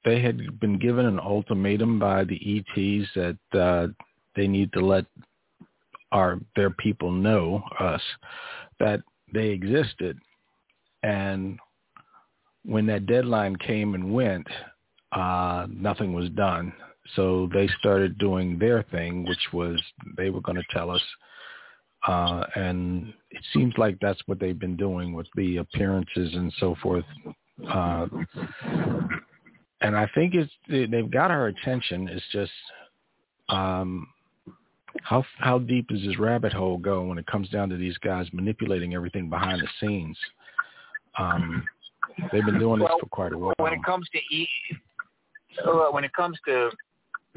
they 0.05 0.21
had 0.21 0.59
been 0.59 0.79
given 0.79 1.07
an 1.07 1.21
ultimatum 1.21 1.99
by 1.99 2.25
the 2.25 2.37
ETs 2.59 3.09
that 3.15 3.59
uh, 3.59 3.89
they 4.35 4.47
need 4.47 4.73
to 4.73 4.81
let 4.81 5.05
our 6.11 6.39
their 6.57 6.71
people 6.71 7.11
know 7.11 7.63
us 7.79 8.03
that 8.81 9.01
they 9.33 9.49
existed, 9.49 10.19
and 11.03 11.59
when 12.65 12.87
that 12.87 13.07
deadline 13.07 13.57
came 13.57 13.95
and 13.95 14.13
went, 14.13 14.47
uh, 15.13 15.67
nothing 15.71 16.13
was 16.13 16.29
done. 16.31 16.73
So 17.17 17.49
they 17.53 17.69
started 17.79 18.19
doing 18.19 18.59
their 18.59 18.85
thing, 18.85 19.25
which 19.25 19.53
was 19.53 19.81
they 20.17 20.31
were 20.31 20.41
going 20.41 20.57
to 20.57 20.65
tell 20.71 20.91
us. 20.91 21.03
Uh, 22.07 22.45
and 22.57 23.13
it 23.31 23.45
seems 23.53 23.75
like 23.79 23.97
that's 24.01 24.21
what 24.27 24.41
they've 24.41 24.59
been 24.59 24.77
doing 24.77 25.13
with 25.13 25.27
the 25.37 25.59
appearances 25.59 26.35
and 26.35 26.53
so 26.59 26.75
forth. 26.83 27.05
Uh, 27.69 28.07
and 29.81 29.97
I 29.97 30.09
think 30.15 30.35
it's 30.35 30.53
they've 30.69 31.11
got 31.11 31.31
our 31.31 31.49
attention. 31.49 32.09
It's 32.09 32.25
just 32.33 32.53
um, 33.49 34.09
how 35.03 35.25
how 35.39 35.59
deep 35.59 35.89
does 35.89 36.03
this 36.03 36.19
rabbit 36.19 36.53
hole 36.53 36.79
go 36.79 37.05
when 37.05 37.19
it 37.19 37.27
comes 37.27 37.49
down 37.51 37.69
to 37.71 37.77
these 37.77 37.99
guys 37.99 38.27
manipulating 38.33 38.95
everything 38.95 39.29
behind 39.29 39.63
the 39.63 39.69
scenes? 39.81 40.17
Um, 41.19 41.67
they've 42.33 42.45
been 42.45 42.59
doing 42.59 42.81
this 42.81 42.89
for 43.01 43.07
quite 43.07 43.33
a 43.33 43.39
while. 43.39 43.55
When 43.59 43.73
it 43.73 43.85
comes 43.85 44.09
to 44.11 44.19
e- 44.35 44.49
uh, 45.65 45.91
when 45.91 46.05
it 46.05 46.13
comes 46.15 46.39
to 46.47 46.71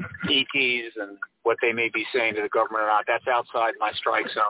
ETs 0.00 0.94
and 0.96 1.18
what 1.42 1.56
they 1.62 1.72
may 1.72 1.88
be 1.92 2.04
saying 2.14 2.34
to 2.34 2.42
the 2.42 2.48
government 2.48 2.84
or 2.84 2.88
not, 2.88 3.04
that's 3.06 3.26
outside 3.28 3.74
my 3.78 3.92
strike 3.92 4.28
zone. 4.34 4.44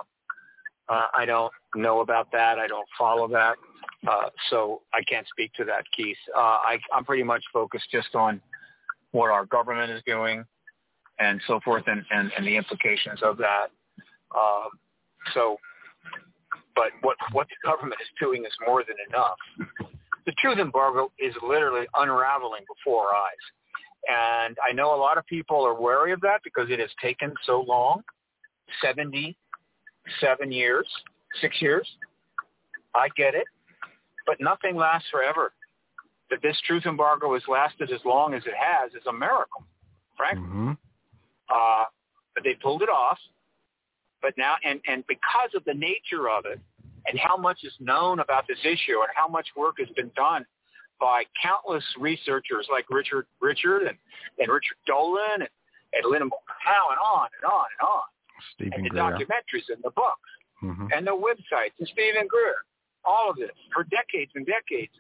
Uh, 0.89 1.07
I 1.15 1.25
don't 1.25 1.53
know 1.75 2.01
about 2.01 2.31
that. 2.33 2.59
I 2.59 2.67
don't 2.67 2.87
follow 2.99 3.29
that. 3.29 3.57
Uh, 4.07 4.29
so 4.51 4.83
I 4.95 5.03
can't 5.03 5.27
speak 5.29 5.53
to 5.55 5.65
that, 5.65 5.85
Keith. 5.97 6.17
Uh, 6.37 6.41
I, 6.41 6.79
I'm 6.95 7.05
pretty 7.05 7.25
much 7.25 7.43
focused 7.53 7.91
just 7.91 8.15
on 8.15 8.41
what 9.11 9.31
our 9.31 9.47
government 9.47 9.91
is 9.91 10.03
doing 10.07 10.45
and 11.19 11.41
so 11.47 11.61
forth 11.65 11.85
and, 11.87 12.05
and, 12.11 12.31
and 12.37 12.47
the 12.47 12.57
implications 12.57 13.21
of 13.23 13.39
that. 13.39 13.69
Uh, 14.37 14.69
so, 15.35 15.57
but 16.75 16.91
what, 17.01 17.17
what 17.33 17.47
the 17.49 17.69
government 17.69 18.01
is 18.01 18.09
doing 18.21 18.45
is 18.45 18.53
more 18.67 18.85
than 18.87 18.97
enough. 19.09 19.37
The 20.27 20.33
truth 20.33 20.59
embargo 20.59 21.11
is 21.19 21.35
literally 21.43 21.87
unraveling 21.97 22.65
before 22.69 23.07
our 23.07 23.15
eyes. 23.15 23.45
And 24.09 24.57
I 24.69 24.73
know 24.73 24.95
a 24.95 25.01
lot 25.01 25.19
of 25.19 25.27
people 25.27 25.67
are 25.67 25.75
wary 25.75 26.13
of 26.13 26.21
that 26.21 26.41
because 26.45 26.69
it 26.71 26.79
has 26.79 26.91
taken 27.03 27.35
so 27.45 27.65
long, 27.67 28.03
77 28.83 30.53
years, 30.53 30.87
six 31.41 31.61
years. 31.61 31.89
I 32.95 33.09
get 33.17 33.35
it. 33.35 33.47
But 34.27 34.37
nothing 34.41 34.77
lasts 34.77 35.09
forever. 35.11 35.53
That 36.31 36.41
this 36.43 36.57
truth 36.67 36.87
embargo 36.87 37.35
has 37.35 37.43
lasted 37.49 37.93
as 37.93 38.01
long 38.05 38.35
as 38.35 38.43
it 38.47 38.55
has 38.59 38.93
is 38.93 39.07
a 39.09 39.13
miracle, 39.13 39.65
frankly. 40.17 40.43
Mm-hmm. 40.43 40.73
Uh, 41.49 41.85
but 42.35 42.43
they 42.43 42.55
pulled 42.61 42.83
it 42.83 42.89
off. 42.89 43.19
But 44.23 44.35
now, 44.37 44.55
and, 44.65 44.81
and 44.89 45.05
because 45.07 45.51
of 45.55 45.65
the 45.65 45.75
nature 45.75 46.29
of 46.29 46.45
it 46.47 46.61
and 47.07 47.19
how 47.19 47.37
much 47.37 47.59
is 47.63 47.73
known 47.79 48.19
about 48.21 48.47
this 48.49 48.59
issue 48.65 48.99
and 49.01 49.11
how 49.15 49.29
much 49.29 49.47
work 49.57 49.77
has 49.79 49.89
been 49.95 50.11
done 50.17 50.45
by 51.01 51.25
countless 51.43 51.85
researchers 51.99 52.67
like 52.71 52.87
Richard 52.91 53.27
Richard 53.41 53.83
and, 53.83 53.99
and 54.39 54.49
Richard 54.49 54.77
Dolan 54.87 55.41
and, 55.41 55.49
and 55.93 56.11
Linda 56.11 56.29
Howe 56.47 56.89
and 56.91 56.99
on 56.99 57.29
and 57.37 57.45
on 57.51 57.67
and 57.79 57.89
on. 57.89 58.09
Stephen 58.55 58.73
and 58.75 58.85
the 58.85 58.91
Greer. 58.91 59.03
documentaries 59.03 59.69
and 59.69 59.83
the 59.83 59.91
books. 59.91 60.31
mm-hmm. 60.63 60.87
and 60.95 61.07
the 61.07 61.17
websites 61.17 61.77
and 61.79 61.89
Steven 61.89 62.27
Greer, 62.29 62.57
all 63.05 63.31
of 63.31 63.37
this 63.37 63.51
for 63.73 63.85
decades 63.85 64.33
and 64.35 64.47
decades, 64.47 64.93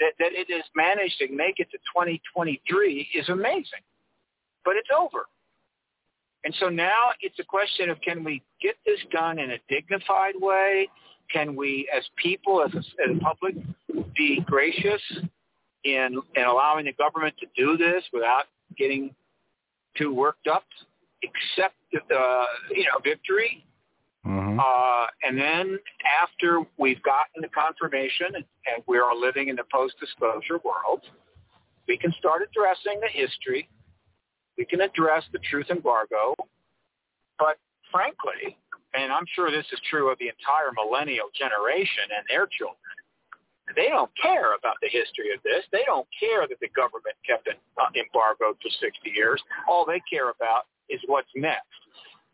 that, 0.00 0.12
that 0.18 0.32
it 0.32 0.46
has 0.50 0.64
managed 0.74 1.18
to 1.18 1.28
make 1.32 1.58
it 1.58 1.70
to 1.70 1.78
2023 1.94 3.08
is 3.14 3.28
amazing. 3.28 3.84
But 4.64 4.76
it's 4.76 4.88
over. 4.96 5.26
And 6.44 6.54
so 6.60 6.68
now 6.68 7.10
it's 7.20 7.38
a 7.38 7.44
question 7.44 7.90
of 7.90 8.00
can 8.00 8.22
we 8.22 8.42
get 8.62 8.76
this 8.86 9.00
done 9.10 9.38
in 9.38 9.50
a 9.52 9.58
dignified 9.68 10.34
way? 10.36 10.88
Can 11.32 11.56
we, 11.56 11.88
as 11.94 12.04
people, 12.16 12.62
as 12.62 12.72
a, 12.74 12.78
as 12.78 13.16
a 13.16 13.20
public, 13.20 13.54
be 14.16 14.42
gracious 14.46 15.02
in, 15.84 16.20
in 16.34 16.44
allowing 16.44 16.86
the 16.86 16.92
government 16.92 17.34
to 17.40 17.46
do 17.56 17.76
this 17.76 18.04
without 18.12 18.44
getting 18.76 19.14
too 19.96 20.14
worked 20.14 20.46
up? 20.46 20.64
Accept 21.24 21.74
the, 21.90 22.44
you 22.70 22.84
know, 22.84 23.00
victory 23.02 23.64
Mm-hmm. 24.28 24.60
Uh, 24.60 25.06
and 25.22 25.38
then 25.38 25.78
after 26.20 26.60
we've 26.76 27.02
gotten 27.02 27.40
the 27.40 27.48
confirmation 27.48 28.26
and, 28.34 28.44
and 28.66 28.82
we 28.86 28.98
are 28.98 29.16
living 29.16 29.48
in 29.48 29.56
the 29.56 29.64
post-disclosure 29.72 30.60
world, 30.64 31.00
we 31.86 31.96
can 31.96 32.12
start 32.18 32.42
addressing 32.42 33.00
the 33.00 33.08
history. 33.08 33.68
We 34.58 34.66
can 34.66 34.82
address 34.82 35.24
the 35.32 35.38
truth 35.50 35.66
embargo. 35.70 36.34
But 37.38 37.56
frankly, 37.90 38.58
and 38.92 39.12
I'm 39.12 39.24
sure 39.34 39.50
this 39.50 39.66
is 39.72 39.80
true 39.88 40.10
of 40.10 40.18
the 40.18 40.28
entire 40.28 40.76
millennial 40.76 41.32
generation 41.32 42.12
and 42.12 42.26
their 42.28 42.46
children, 42.52 42.87
they 43.76 43.88
don't 43.88 44.10
care 44.20 44.54
about 44.54 44.76
the 44.80 44.88
history 44.88 45.32
of 45.34 45.42
this. 45.42 45.64
They 45.72 45.84
don't 45.86 46.06
care 46.18 46.46
that 46.48 46.60
the 46.60 46.68
government 46.74 47.16
kept 47.26 47.46
it 47.46 47.58
uh, 47.76 47.88
embargoed 47.96 48.56
for 48.62 48.70
60 48.70 49.10
years. 49.14 49.42
All 49.68 49.84
they 49.84 50.00
care 50.10 50.30
about 50.30 50.66
is 50.88 51.00
what's 51.06 51.28
next. 51.34 51.66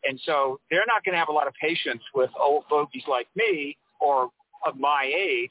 And 0.05 0.21
so 0.25 0.61
they're 0.71 0.87
not 0.87 1.05
going 1.05 1.15
to 1.15 1.19
have 1.19 1.29
a 1.29 1.33
lot 1.33 1.47
of 1.47 1.55
patience 1.55 2.03
with 2.15 2.31
old 2.39 2.65
fogies 2.69 3.05
like 3.09 3.27
me 3.35 3.77
or 4.01 4.29
of 4.67 4.77
my 4.79 5.11
age 5.17 5.51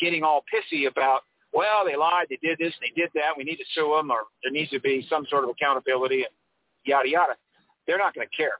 getting 0.00 0.22
all 0.22 0.44
pissy 0.52 0.88
about, 0.88 1.20
well, 1.52 1.84
they 1.84 1.96
lied, 1.96 2.26
they 2.28 2.38
did 2.42 2.58
this, 2.58 2.74
they 2.80 2.92
did 3.00 3.10
that, 3.14 3.36
we 3.36 3.44
need 3.44 3.56
to 3.56 3.64
sue 3.74 3.94
them, 3.96 4.10
or 4.10 4.24
there 4.42 4.50
needs 4.50 4.70
to 4.70 4.80
be 4.80 5.06
some 5.08 5.24
sort 5.30 5.44
of 5.44 5.50
accountability, 5.50 6.22
and 6.22 6.32
yada, 6.84 7.08
yada. 7.08 7.34
They're 7.86 7.98
not 7.98 8.14
going 8.14 8.26
to 8.28 8.36
care. 8.36 8.58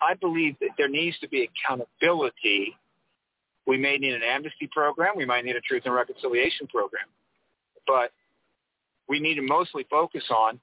I 0.00 0.14
believe 0.14 0.56
that 0.60 0.70
there 0.78 0.88
needs 0.88 1.18
to 1.18 1.28
be 1.28 1.48
accountability. 1.48 2.76
We 3.68 3.76
may 3.76 3.98
need 3.98 4.14
an 4.14 4.22
amnesty 4.22 4.66
program. 4.72 5.12
We 5.14 5.26
might 5.26 5.44
need 5.44 5.54
a 5.54 5.60
truth 5.60 5.82
and 5.84 5.94
reconciliation 5.94 6.66
program. 6.68 7.04
But 7.86 8.12
we 9.08 9.20
need 9.20 9.34
to 9.34 9.42
mostly 9.42 9.86
focus 9.90 10.24
on 10.30 10.58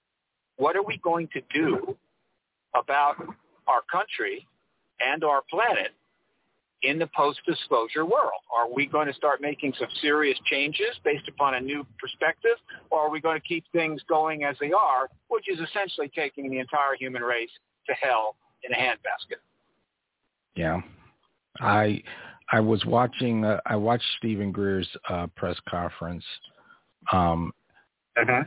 what 0.58 0.76
are 0.76 0.84
we 0.84 0.98
going 0.98 1.30
to 1.34 1.42
do 1.54 1.96
about 2.74 3.16
our 3.68 3.82
country 3.92 4.48
and 5.00 5.24
our 5.24 5.44
planet 5.52 5.94
in 6.82 6.98
the 6.98 7.08
post-disclosure 7.16 8.06
world? 8.06 8.42
Are 8.56 8.72
we 8.74 8.88
going 8.88 9.08
to 9.08 9.14
start 9.14 9.40
making 9.40 9.74
some 9.80 9.88
serious 10.02 10.38
changes 10.46 10.96
based 11.04 11.28
upon 11.28 11.54
a 11.54 11.60
new 11.60 11.86
perspective, 12.00 12.58
or 12.90 13.02
are 13.02 13.10
we 13.12 13.22
going 13.22 13.40
to 13.40 13.48
keep 13.48 13.66
things 13.72 14.02
going 14.10 14.44
as 14.46 14.56
they 14.60 14.72
are, 14.72 15.10
which 15.28 15.46
is 15.48 15.60
essentially 15.60 16.12
taking 16.16 16.50
the 16.50 16.58
entire 16.58 16.96
human 17.00 17.22
race 17.22 17.50
to 17.88 17.94
hell 17.94 18.36
in 18.64 18.72
a 18.74 18.76
handbasket? 18.76 19.42
Yeah, 20.56 20.82
I 21.60 22.02
I 22.52 22.60
was 22.60 22.84
watching. 22.86 23.44
Uh, 23.44 23.60
I 23.66 23.76
watched 23.76 24.06
Steven 24.18 24.52
Greer's 24.52 24.88
uh, 25.10 25.28
press 25.36 25.58
conference, 25.68 26.24
um, 27.12 27.52
uh-huh. 28.20 28.44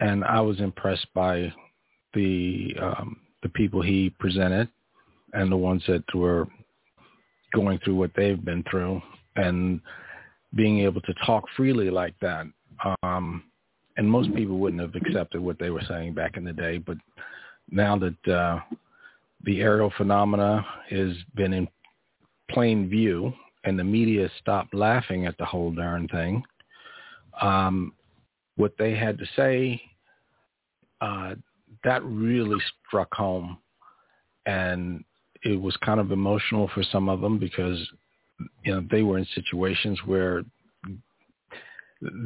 and 0.00 0.24
I 0.24 0.40
was 0.40 0.60
impressed 0.60 1.06
by 1.14 1.52
the 2.14 2.74
um, 2.80 3.16
the 3.42 3.48
people 3.48 3.82
he 3.82 4.10
presented 4.18 4.68
and 5.32 5.50
the 5.50 5.56
ones 5.56 5.82
that 5.88 6.04
were 6.14 6.46
going 7.52 7.78
through 7.80 7.96
what 7.96 8.10
they've 8.16 8.44
been 8.44 8.64
through 8.70 9.00
and 9.36 9.80
being 10.54 10.80
able 10.80 11.00
to 11.02 11.14
talk 11.26 11.44
freely 11.56 11.90
like 11.90 12.14
that. 12.20 12.46
Um, 13.02 13.44
and 13.96 14.10
most 14.10 14.34
people 14.34 14.58
wouldn't 14.58 14.82
have 14.82 14.94
accepted 14.94 15.40
what 15.40 15.58
they 15.58 15.70
were 15.70 15.82
saying 15.88 16.14
back 16.14 16.36
in 16.36 16.44
the 16.44 16.52
day, 16.52 16.78
but 16.78 16.96
now 17.70 17.96
that 17.98 18.32
uh, 18.32 18.60
the 19.44 19.60
aerial 19.60 19.92
phenomena 19.96 20.64
has 20.90 21.12
been 21.34 21.52
in 21.52 21.68
plain 22.50 22.88
view 22.88 23.32
and 23.64 23.78
the 23.78 23.84
media 23.84 24.28
stopped 24.40 24.74
laughing 24.74 25.26
at 25.26 25.36
the 25.38 25.44
whole 25.44 25.72
darn 25.72 26.06
thing, 26.08 26.42
um, 27.40 27.92
what 28.56 28.74
they 28.78 28.94
had 28.94 29.18
to 29.18 29.24
say 29.36 29.80
uh, 31.00 31.34
that 31.82 32.04
really 32.04 32.58
struck 32.86 33.12
home. 33.14 33.58
And 34.46 35.04
it 35.42 35.60
was 35.60 35.76
kind 35.78 36.00
of 36.00 36.12
emotional 36.12 36.70
for 36.74 36.82
some 36.92 37.08
of 37.08 37.20
them 37.20 37.38
because 37.38 37.78
you 38.64 38.74
know 38.74 38.84
they 38.90 39.02
were 39.02 39.18
in 39.18 39.26
situations 39.34 39.98
where 40.04 40.42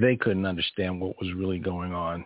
they 0.00 0.16
couldn't 0.16 0.46
understand 0.46 1.00
what 1.00 1.20
was 1.20 1.32
really 1.34 1.58
going 1.58 1.92
on. 1.92 2.24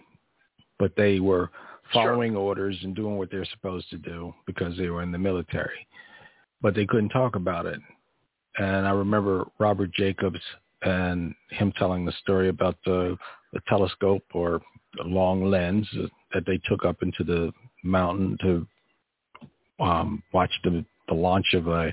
But 0.78 0.97
they 0.97 1.20
were 1.20 1.51
following 1.93 2.32
sure. 2.32 2.40
orders 2.40 2.77
and 2.82 2.97
doing 2.97 3.16
what 3.16 3.31
they're 3.31 3.44
supposed 3.44 3.89
to 3.90 3.98
do 3.98 4.35
because 4.47 4.77
they 4.78 4.89
were 4.89 5.02
in 5.02 5.12
the 5.12 5.19
military 5.19 5.86
but 6.62 6.74
they 6.74 6.86
couldn't 6.86 7.10
talk 7.10 7.36
about 7.36 7.66
it. 7.66 7.80
And 8.59 8.86
i 8.86 8.90
remember 8.90 9.47
robert 9.59 9.93
jacobs 9.93 10.40
and 10.82 11.34
him 11.51 11.72
telling 11.78 12.05
the 12.05 12.12
story 12.22 12.48
about 12.48 12.76
the 12.84 13.16
the 13.52 13.60
telescope 13.68 14.24
or 14.34 14.60
the 14.97 15.05
long 15.05 15.44
lens 15.44 15.89
that 16.34 16.44
they 16.47 16.59
took 16.68 16.84
up 16.84 17.02
into 17.02 17.24
the 17.24 17.52
mountain 17.82 18.36
to 18.43 18.66
um, 19.80 20.22
watch 20.32 20.52
the, 20.64 20.84
the 21.09 21.14
launch 21.14 21.55
of 21.55 21.66
a 21.68 21.93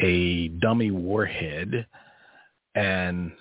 a 0.00 0.48
dummy 0.60 0.90
warhead, 0.90 1.86
and 2.74 3.32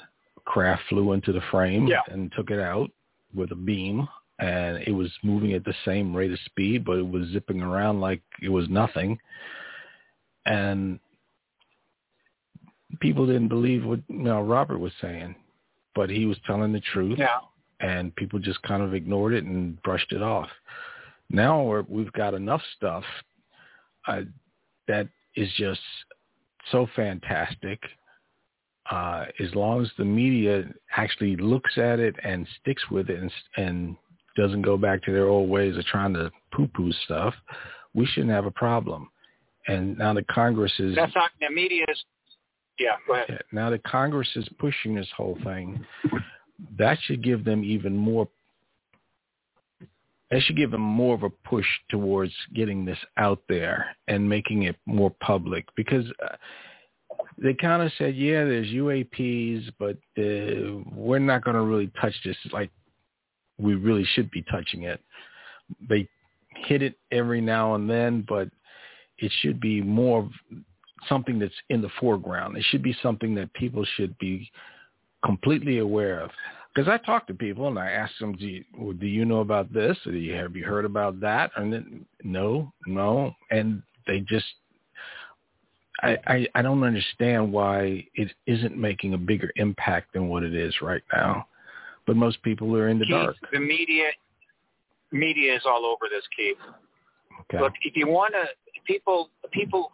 craft 0.46 0.84
flew 0.90 1.14
into 1.14 1.32
the 1.32 1.42
frame 1.50 1.88
yeah. 1.88 2.02
and 2.10 2.32
took 2.36 2.52
it 2.52 2.60
out 2.60 2.92
with 3.34 3.52
a 3.52 3.56
beam, 3.56 4.08
and 4.40 4.78
it 4.86 4.92
was 4.92 5.12
moving 5.24 5.54
at 5.54 5.66
the 5.66 5.74
same 5.86 6.16
rate 6.16 6.32
of 6.32 6.40
speed, 6.46 6.86
but 6.86 7.00
it 7.00 7.08
was 7.08 7.28
zipping 7.30 7.62
around 7.62 8.02
like 8.02 8.22
it 8.42 8.50
was 8.50 8.70
nothing, 8.70 9.18
and 10.46 11.00
people 13.00 13.26
didn't 13.26 13.50
believe 13.50 13.86
what 13.86 14.00
you 14.08 14.20
know, 14.20 14.42
Robert 14.42 14.80
was 14.80 14.94
saying, 15.02 15.36
but 15.96 16.10
he 16.10 16.26
was 16.26 16.38
telling 16.46 16.74
the 16.74 16.82
truth. 16.82 17.18
Yeah 17.18 17.40
and 17.84 18.16
people 18.16 18.40
just 18.40 18.62
kind 18.64 18.82
of 18.82 18.94
ignored 18.94 19.34
it 19.34 19.44
and 19.44 19.82
brushed 19.84 20.12
it 20.12 20.22
off. 20.22 20.48
Now 21.30 21.62
we're, 21.62 21.84
we've 21.88 22.12
got 22.14 22.34
enough 22.34 22.62
stuff 22.78 23.04
uh, 24.08 24.22
that 24.88 25.08
is 25.36 25.50
just 25.58 25.82
so 26.72 26.88
fantastic. 26.96 27.80
Uh, 28.90 29.26
as 29.40 29.54
long 29.54 29.82
as 29.82 29.90
the 29.98 30.06
media 30.06 30.66
actually 30.96 31.36
looks 31.36 31.78
at 31.78 32.00
it 32.00 32.16
and 32.24 32.48
sticks 32.62 32.84
with 32.90 33.10
it 33.10 33.20
and, 33.20 33.32
and 33.58 33.96
doesn't 34.38 34.62
go 34.62 34.78
back 34.78 35.04
to 35.04 35.12
their 35.12 35.28
old 35.28 35.50
ways 35.50 35.78
of 35.78 35.86
trying 35.86 36.14
to 36.14 36.32
poo-poo 36.54 36.92
stuff, 37.06 37.34
we 37.94 38.06
shouldn't 38.06 38.32
have 38.32 38.46
a 38.46 38.52
problem. 38.52 39.10
And 39.68 39.98
now 39.98 40.14
the 40.14 40.24
Congress 40.24 40.74
is... 40.80 40.96
That's 40.96 41.16
not... 41.16 41.32
The 41.40 41.50
media 41.50 41.86
is... 41.88 42.04
Yeah, 42.80 42.96
go 43.08 43.14
ahead. 43.14 43.44
Now 43.52 43.70
the 43.70 43.80
Congress 43.80 44.28
is 44.36 44.48
pushing 44.60 44.96
this 44.96 45.08
whole 45.16 45.38
thing 45.44 45.86
that 46.78 46.98
should 47.04 47.24
give 47.24 47.44
them 47.44 47.64
even 47.64 47.96
more 47.96 48.28
that 50.32 50.42
should 50.42 50.58
give 50.58 50.72
them 50.72 50.82
more 50.82 51.14
of 51.14 51.22
a 51.22 51.30
push 51.30 51.66
towards 51.90 52.34
getting 52.56 52.86
this 52.86 52.98
out 53.18 53.40
there 53.48 53.96
and 54.08 54.28
making 54.28 54.64
it 54.64 54.76
more 54.88 55.12
public 55.20 55.68
because 55.76 56.06
uh, 56.26 56.36
they 57.38 57.54
kind 57.54 57.84
of 57.84 57.92
said, 58.00 58.16
yeah, 58.16 58.44
there's 58.44 58.68
UAPs, 58.68 59.72
but 59.78 59.98
uh, 60.18 60.82
we're 60.92 61.20
not 61.20 61.44
going 61.44 61.56
to 61.56 61.62
really 61.62 61.92
touch 62.02 62.16
this 62.26 62.38
like 62.52 62.72
we 63.60 63.76
really 63.76 64.06
should 64.16 64.32
be 64.32 64.44
touching 64.50 64.84
it. 64.84 65.00
They 65.88 66.08
hit 66.56 66.82
it 66.82 66.96
every 67.12 67.42
now 67.42 67.76
and 67.76 67.88
then, 67.88 68.26
but 68.28 68.50
it 69.20 69.32
should 69.42 69.60
be 69.60 69.82
more 69.82 70.30
something 71.08 71.40
that's 71.40 71.54
in 71.70 71.82
the 71.82 71.90
foreground. 72.00 72.58
It 72.58 72.66
should 72.70 72.84
be 72.84 72.96
something 73.02 73.36
that 73.36 73.54
people 73.54 73.86
should 73.96 74.18
be 74.18 74.50
completely 75.24 75.80
aware 75.80 76.22
of. 76.22 76.32
Because 76.74 76.90
I 76.90 76.98
talk 77.06 77.28
to 77.28 77.34
people 77.34 77.68
and 77.68 77.78
I 77.78 77.92
ask 77.92 78.12
them, 78.20 78.34
do 78.34 78.48
you, 78.48 78.64
well, 78.78 78.94
do 78.94 79.06
you 79.06 79.26
know 79.26 79.42
about 79.42 79.72
this? 79.72 79.98
Or 80.06 80.12
do 80.12 80.18
you, 80.18 80.34
have 80.34 80.56
you 80.56 80.64
heard 80.66 80.86
about 80.86 81.20
that? 81.20 81.52
And 81.56 81.72
then, 81.72 82.06
no, 82.24 82.74
no. 82.88 83.36
And 83.52 83.84
they 84.08 84.22
just, 84.22 84.46
I, 86.02 86.18
I, 86.26 86.48
I 86.56 86.62
don't 86.64 86.84
understand 86.84 87.52
why 87.52 88.08
it 88.16 88.32
isn't 88.48 88.76
making 88.76 89.14
a 89.14 89.18
bigger 89.18 89.52
impact 89.58 90.14
than 90.14 90.30
what 90.30 90.42
it 90.42 90.56
is 90.56 90.74
right 90.82 91.04
now. 91.14 91.48
But 92.08 92.16
most 92.16 92.42
people 92.42 92.76
are 92.76 92.90
in 92.90 92.98
the 92.98 93.06
Keith, 93.06 93.14
dark. 93.14 93.36
The 93.52 93.60
media, 93.60 94.06
media 95.12 95.56
is 95.56 95.62
all 95.66 95.86
over 95.86 96.10
this, 96.10 96.24
Keith. 96.36 96.58
Okay. 97.42 97.62
Look, 97.62 97.74
if 97.84 97.96
you 97.96 98.08
want 98.08 98.34
to, 98.34 98.46
people, 98.86 99.30
people, 99.52 99.92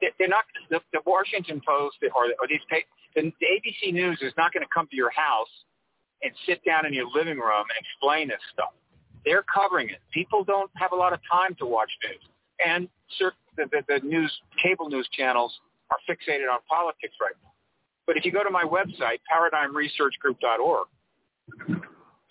they're 0.00 0.28
not 0.28 0.44
the, 0.70 0.80
the 0.92 1.00
Washington 1.06 1.60
Post 1.66 1.96
or, 2.14 2.26
or 2.40 2.48
these 2.48 2.60
the, 3.14 3.32
the 3.40 3.46
ABC 3.46 3.92
News 3.92 4.18
is 4.22 4.32
not 4.36 4.52
going 4.52 4.62
to 4.62 4.68
come 4.72 4.86
to 4.90 4.96
your 4.96 5.10
house 5.10 5.48
and 6.22 6.32
sit 6.46 6.64
down 6.64 6.86
in 6.86 6.92
your 6.92 7.06
living 7.06 7.38
room 7.38 7.64
and 7.68 7.78
explain 7.78 8.28
this 8.28 8.40
stuff. 8.52 8.72
They're 9.24 9.44
covering 9.52 9.88
it. 9.88 9.98
People 10.12 10.44
don't 10.44 10.70
have 10.74 10.92
a 10.92 10.96
lot 10.96 11.12
of 11.12 11.20
time 11.30 11.54
to 11.56 11.66
watch 11.66 11.90
news, 12.04 12.22
and 12.64 12.88
the, 13.18 13.64
the, 13.70 13.82
the 13.88 14.06
news 14.06 14.32
cable 14.62 14.88
news 14.88 15.08
channels 15.12 15.52
are 15.90 15.98
fixated 16.08 16.50
on 16.50 16.60
politics 16.68 17.14
right 17.20 17.34
now. 17.42 17.50
But 18.06 18.16
if 18.16 18.24
you 18.24 18.32
go 18.32 18.42
to 18.42 18.50
my 18.50 18.64
website, 18.64 19.18
paradigmresearchgroup.org, 19.30 20.86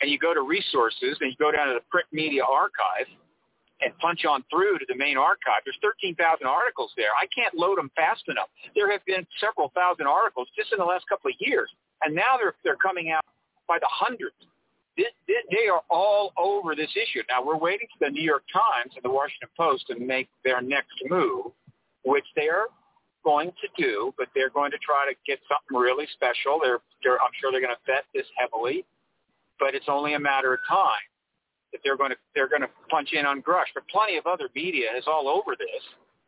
and 0.01 0.11
you 0.11 0.19
go 0.19 0.33
to 0.33 0.41
resources 0.41 1.17
and 1.21 1.31
you 1.31 1.35
go 1.39 1.51
down 1.51 1.67
to 1.67 1.73
the 1.73 1.85
print 1.89 2.07
media 2.11 2.43
archive 2.43 3.07
and 3.81 3.97
punch 3.99 4.25
on 4.25 4.43
through 4.49 4.79
to 4.79 4.85
the 4.87 4.95
main 4.95 5.17
archive, 5.17 5.61
there's 5.65 5.77
13,000 5.81 6.17
articles 6.45 6.91
there. 6.97 7.13
I 7.19 7.27
can't 7.27 7.53
load 7.53 7.77
them 7.77 7.91
fast 7.95 8.23
enough. 8.27 8.49
There 8.75 8.91
have 8.91 9.05
been 9.05 9.25
several 9.39 9.71
thousand 9.75 10.07
articles 10.07 10.47
just 10.55 10.71
in 10.71 10.79
the 10.79 10.85
last 10.85 11.05
couple 11.07 11.29
of 11.29 11.35
years, 11.39 11.69
and 12.03 12.15
now 12.15 12.37
they're 12.37 12.55
they're 12.63 12.79
coming 12.81 13.11
out 13.11 13.25
by 13.67 13.77
the 13.79 13.89
hundreds. 13.89 14.35
They, 14.97 15.05
they 15.27 15.67
are 15.67 15.83
all 15.91 16.33
over 16.39 16.73
this 16.73 16.89
issue. 16.97 17.21
Now 17.29 17.45
we're 17.45 17.57
waiting 17.57 17.87
for 17.93 18.09
the 18.09 18.11
New 18.11 18.23
York 18.23 18.43
Times 18.51 18.93
and 18.95 19.03
the 19.03 19.13
Washington 19.13 19.49
Post 19.55 19.85
to 19.87 19.99
make 19.99 20.27
their 20.43 20.59
next 20.61 20.97
move, 21.07 21.53
which 22.03 22.25
they 22.35 22.49
are 22.49 22.65
going 23.23 23.51
to 23.61 23.67
do, 23.77 24.13
but 24.17 24.27
they're 24.33 24.49
going 24.49 24.71
to 24.71 24.79
try 24.79 25.05
to 25.05 25.13
get 25.27 25.37
something 25.45 25.77
really 25.77 26.07
special. 26.13 26.59
They're, 26.63 26.79
they're 27.03 27.21
I'm 27.21 27.29
sure 27.39 27.51
they're 27.51 27.61
going 27.61 27.75
to 27.75 27.85
vet 27.85 28.05
this 28.15 28.25
heavily 28.37 28.85
but 29.59 29.75
it's 29.75 29.85
only 29.87 30.13
a 30.13 30.19
matter 30.19 30.53
of 30.53 30.59
time 30.67 31.05
that 31.77 31.83
they're 31.83 31.97
going 31.97 32.09
to 32.09 32.17
they're 32.33 32.49
going 32.49 32.61
to 32.65 32.69
punch 32.89 33.13
in 33.13 33.25
on 33.25 33.41
Grusch. 33.41 33.69
But 33.73 33.87
plenty 33.87 34.17
of 34.17 34.25
other 34.25 34.49
media 34.55 34.89
is 34.97 35.05
all 35.05 35.29
over 35.29 35.55
this. 35.57 35.83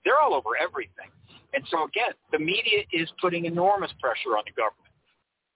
They're 0.06 0.20
all 0.20 0.34
over 0.34 0.54
everything. 0.62 1.10
And 1.54 1.66
so 1.72 1.86
again, 1.86 2.14
the 2.32 2.38
media 2.38 2.86
is 2.94 3.10
putting 3.20 3.46
enormous 3.46 3.92
pressure 4.00 4.38
on 4.38 4.44
the 4.46 4.54
government. 4.54 4.94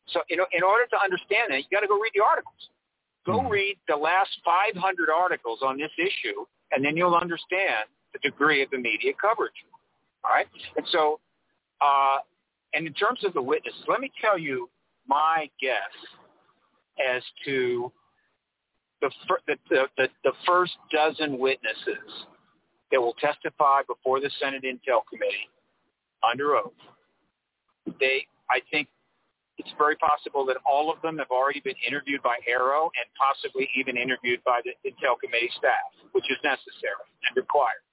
So 0.09 0.21
know, 0.35 0.45
in 0.51 0.63
order 0.63 0.89
to 0.89 0.97
understand 0.97 1.53
that, 1.53 1.57
you 1.61 1.69
got 1.71 1.81
to 1.81 1.87
go 1.87 1.99
read 2.01 2.11
the 2.13 2.25
articles. 2.25 2.69
Go 3.25 3.39
mm-hmm. 3.39 3.47
read 3.47 3.77
the 3.87 3.95
last 3.95 4.31
500 4.43 4.75
articles 5.09 5.59
on 5.63 5.77
this 5.77 5.91
issue, 5.97 6.43
and 6.71 6.83
then 6.83 6.97
you'll 6.97 7.15
understand 7.15 7.87
the 8.11 8.19
degree 8.19 8.61
of 8.61 8.69
the 8.71 8.77
media 8.77 9.13
coverage. 9.19 9.55
All 10.25 10.31
right. 10.31 10.47
And 10.75 10.85
so, 10.91 11.19
uh, 11.79 12.17
and 12.73 12.87
in 12.87 12.93
terms 12.93 13.23
of 13.23 13.33
the 13.33 13.41
witnesses, 13.41 13.79
let 13.87 14.01
me 14.01 14.11
tell 14.19 14.37
you 14.37 14.69
my 15.07 15.49
guess 15.61 15.93
as 16.99 17.23
to 17.45 17.91
the, 19.47 19.57
the, 19.69 19.85
the, 19.97 20.07
the 20.23 20.31
first 20.45 20.73
dozen 20.91 21.38
witnesses 21.38 22.27
that 22.91 23.01
will 23.01 23.15
testify 23.19 23.81
before 23.88 24.19
the 24.19 24.30
Senate 24.39 24.63
Intel 24.63 25.01
Committee 25.09 25.49
under 26.23 26.55
oath. 26.55 26.71
They, 27.99 28.25
I 28.49 28.59
think 28.71 28.88
it's 29.57 29.71
very 29.77 29.95
possible 29.97 30.45
that 30.45 30.57
all 30.65 30.91
of 30.91 31.01
them 31.01 31.17
have 31.17 31.31
already 31.31 31.59
been 31.59 31.75
interviewed 31.88 32.21
by 32.23 32.38
AARO 32.49 32.84
and 32.84 33.07
possibly 33.17 33.69
even 33.75 33.97
interviewed 33.97 34.43
by 34.45 34.61
the 34.63 34.71
Intel 34.89 35.19
Committee 35.23 35.51
staff, 35.57 35.91
which 36.13 36.25
is 36.30 36.38
necessary 36.43 37.09
and 37.27 37.35
required. 37.35 37.83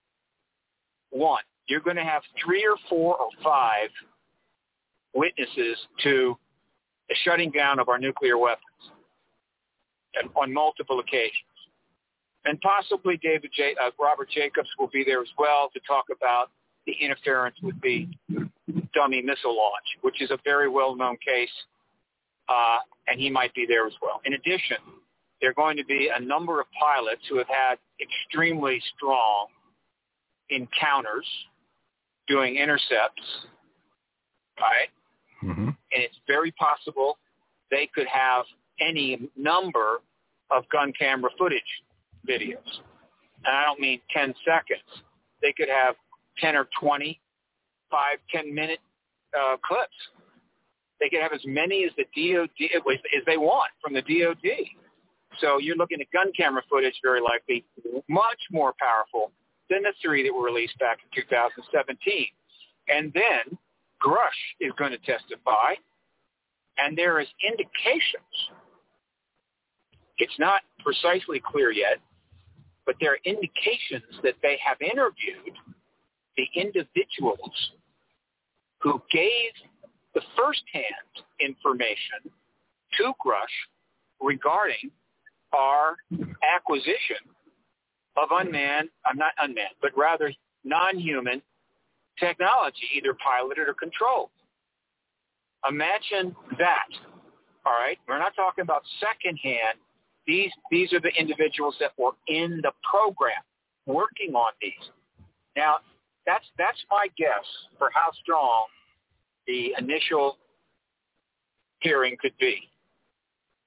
One, 1.11 1.43
you're 1.67 1.81
going 1.81 1.97
to 1.97 2.05
have 2.05 2.23
three 2.43 2.65
or 2.65 2.77
four 2.89 3.17
or 3.17 3.29
five 3.43 3.91
witnesses 5.15 5.77
to 6.03 6.37
the 7.09 7.17
shutting 7.25 7.51
down 7.51 7.79
of 7.79 7.89
our 7.89 7.99
nuclear 7.99 8.39
weapons 8.39 8.93
on 10.37 10.53
multiple 10.53 11.01
occasions. 11.01 11.45
And 12.45 12.61
possibly 12.61 13.19
David 13.19 13.51
J, 13.55 13.75
uh, 13.83 13.91
Robert 14.01 14.29
Jacobs 14.31 14.69
will 14.79 14.89
be 14.89 15.05
there 15.05 15.21
as 15.21 15.29
well 15.39 15.71
to 15.75 15.81
talk 15.87 16.07
about 16.15 16.51
the 16.87 16.95
interference 17.01 17.57
with 17.63 17.79
the 17.83 18.09
dummy 18.95 19.21
missile 19.23 19.57
launch, 19.57 19.85
which 20.01 20.23
is 20.23 20.31
a 20.31 20.39
very 20.45 20.69
well-known 20.69 21.17
case, 21.25 21.51
uh, 22.49 22.79
and 23.07 23.21
he 23.21 23.29
might 23.31 23.55
be 23.55 23.67
there 23.67 23.87
as 23.87 23.93
well. 24.01 24.21
In 24.25 24.33
addition, 24.33 24.79
there 25.41 25.51
are 25.51 25.55
going 25.55 25.77
to 25.77 25.85
be 25.85 26.11
a 26.15 26.21
number 26.21 26.61
of 26.61 26.67
pilots 26.79 27.23
who 27.29 27.39
have 27.39 27.49
had 27.49 27.77
extremely 28.01 28.83
strong 28.97 29.49
encounters 30.49 31.27
doing 32.27 32.57
intercepts, 32.57 33.23
right? 34.59 34.89
Mm-hmm. 35.45 35.69
And 35.69 35.77
it's 36.03 36.17
very 36.27 36.53
possible 36.53 37.19
they 37.71 37.89
could 37.95 38.07
have 38.07 38.45
any 38.81 39.29
number 39.37 40.01
of 40.51 40.69
gun 40.71 40.93
camera 40.99 41.31
footage 41.39 41.63
videos. 42.29 42.81
And 43.45 43.55
I 43.55 43.65
don't 43.65 43.81
mean 43.81 44.01
10 44.15 44.35
seconds. 44.45 45.05
They 45.41 45.53
could 45.53 45.69
have 45.69 45.95
10 46.39 46.57
or 46.57 46.69
20, 46.81 47.21
5, 47.91 48.19
10 48.33 48.55
minute 48.55 48.81
uh, 49.39 49.57
clips. 49.65 49.95
They 51.01 51.09
could 51.09 51.23
have 51.23 51.33
as 51.33 51.41
many 51.47 51.85
as 51.85 51.93
the 51.97 52.05
DOD 52.15 52.51
as 53.17 53.25
they 53.27 53.39
want 53.39 53.71
from 53.83 53.95
the 53.95 54.03
DOD. 54.03 54.51
So 55.41 55.59
you're 55.59 55.77
looking 55.77 56.01
at 56.01 56.11
gun 56.13 56.33
camera 56.37 56.63
footage 56.69 56.95
very 57.03 57.21
likely 57.21 57.65
much 58.09 58.41
more 58.51 58.75
powerful 58.79 59.33
than 59.71 59.83
the 59.83 59.93
three 60.03 60.23
that 60.25 60.35
were 60.35 60.45
released 60.45 60.79
back 60.79 60.99
in 61.03 61.23
2017. 61.23 62.27
And 62.89 63.13
then 63.15 63.57
Grusch 64.03 64.41
is 64.61 64.73
going 64.77 64.91
to 64.91 64.99
testify, 64.99 65.75
and 66.77 66.99
there 66.99 67.21
is 67.21 67.29
indications 67.47 68.51
it's 70.21 70.39
not 70.39 70.63
precisely 70.85 71.41
clear 71.45 71.71
yet, 71.71 71.99
but 72.87 72.95
there 73.01 73.13
are 73.13 73.19
indications 73.25 74.05
that 74.23 74.35
they 74.43 74.59
have 74.65 74.81
interviewed 74.81 75.57
the 76.37 76.47
individuals 76.55 77.71
who 78.81 79.03
gave 79.11 79.53
the 80.15 80.23
firsthand 80.37 81.25
information 81.41 82.31
to 82.99 83.13
Grusch 83.25 83.57
regarding 84.21 84.91
our 85.53 85.97
acquisition 86.57 87.19
of 88.17 88.29
unmanned, 88.31 88.89
I'm 89.07 89.17
not 89.17 89.33
unmanned, 89.39 89.75
but 89.81 89.97
rather 89.97 90.33
non-human 90.65 91.43
technology, 92.19 92.89
either 92.97 93.15
piloted 93.15 93.69
or 93.69 93.75
controlled. 93.75 94.31
Imagine 95.69 96.35
that. 96.59 96.89
All 97.65 97.73
right. 97.73 97.99
We're 98.09 98.19
not 98.19 98.35
talking 98.35 98.63
about 98.63 98.83
secondhand 99.01 99.79
these, 100.27 100.51
these 100.71 100.93
are 100.93 101.01
the 101.01 101.13
individuals 101.19 101.77
that 101.81 101.91
were 101.99 102.13
in 102.29 102.61
the 102.63 102.73
program 102.89 103.43
working 103.87 104.35
on 104.35 104.53
these. 104.61 104.91
Now, 105.57 105.77
that's, 106.27 106.45
that's 106.59 106.79
my 106.91 107.07
guess 107.17 107.45
for 107.79 107.91
how 107.93 108.11
strong 108.23 108.67
the 109.47 109.75
initial 109.79 110.39
hearing 111.81 112.17
could 112.21 112.37
be. 112.39 112.71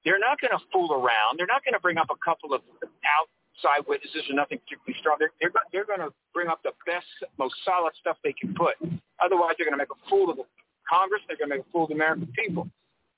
They're 0.04 0.18
not 0.18 0.40
going 0.40 0.52
to 0.52 0.62
fool 0.72 0.92
around. 0.92 1.38
They're 1.38 1.48
not 1.48 1.64
going 1.64 1.74
to 1.74 1.80
bring 1.80 1.98
up 1.98 2.08
a 2.10 2.18
couple 2.24 2.52
of 2.54 2.60
outside 3.04 3.88
witnesses 3.88 4.22
or 4.28 4.36
nothing 4.36 4.60
particularly 4.64 4.96
strong. 5.00 5.16
They're, 5.18 5.32
they're, 5.40 5.52
they're 5.72 5.88
going 5.88 6.00
to 6.00 6.12
bring 6.32 6.48
up 6.48 6.60
the 6.62 6.72
best, 6.86 7.06
most 7.38 7.54
solid 7.64 7.92
stuff 8.00 8.16
they 8.22 8.34
can 8.34 8.54
put. 8.54 8.76
Otherwise, 9.24 9.54
they're 9.56 9.66
going 9.66 9.78
to 9.78 9.82
make 9.82 9.92
a 9.92 10.08
fool 10.08 10.30
of 10.30 10.36
the 10.36 10.44
Congress. 10.88 11.22
They're 11.26 11.38
going 11.38 11.50
to 11.50 11.56
make 11.56 11.66
a 11.66 11.70
fool 11.72 11.84
of 11.84 11.88
the 11.88 11.94
American 11.94 12.28
people. 12.36 12.68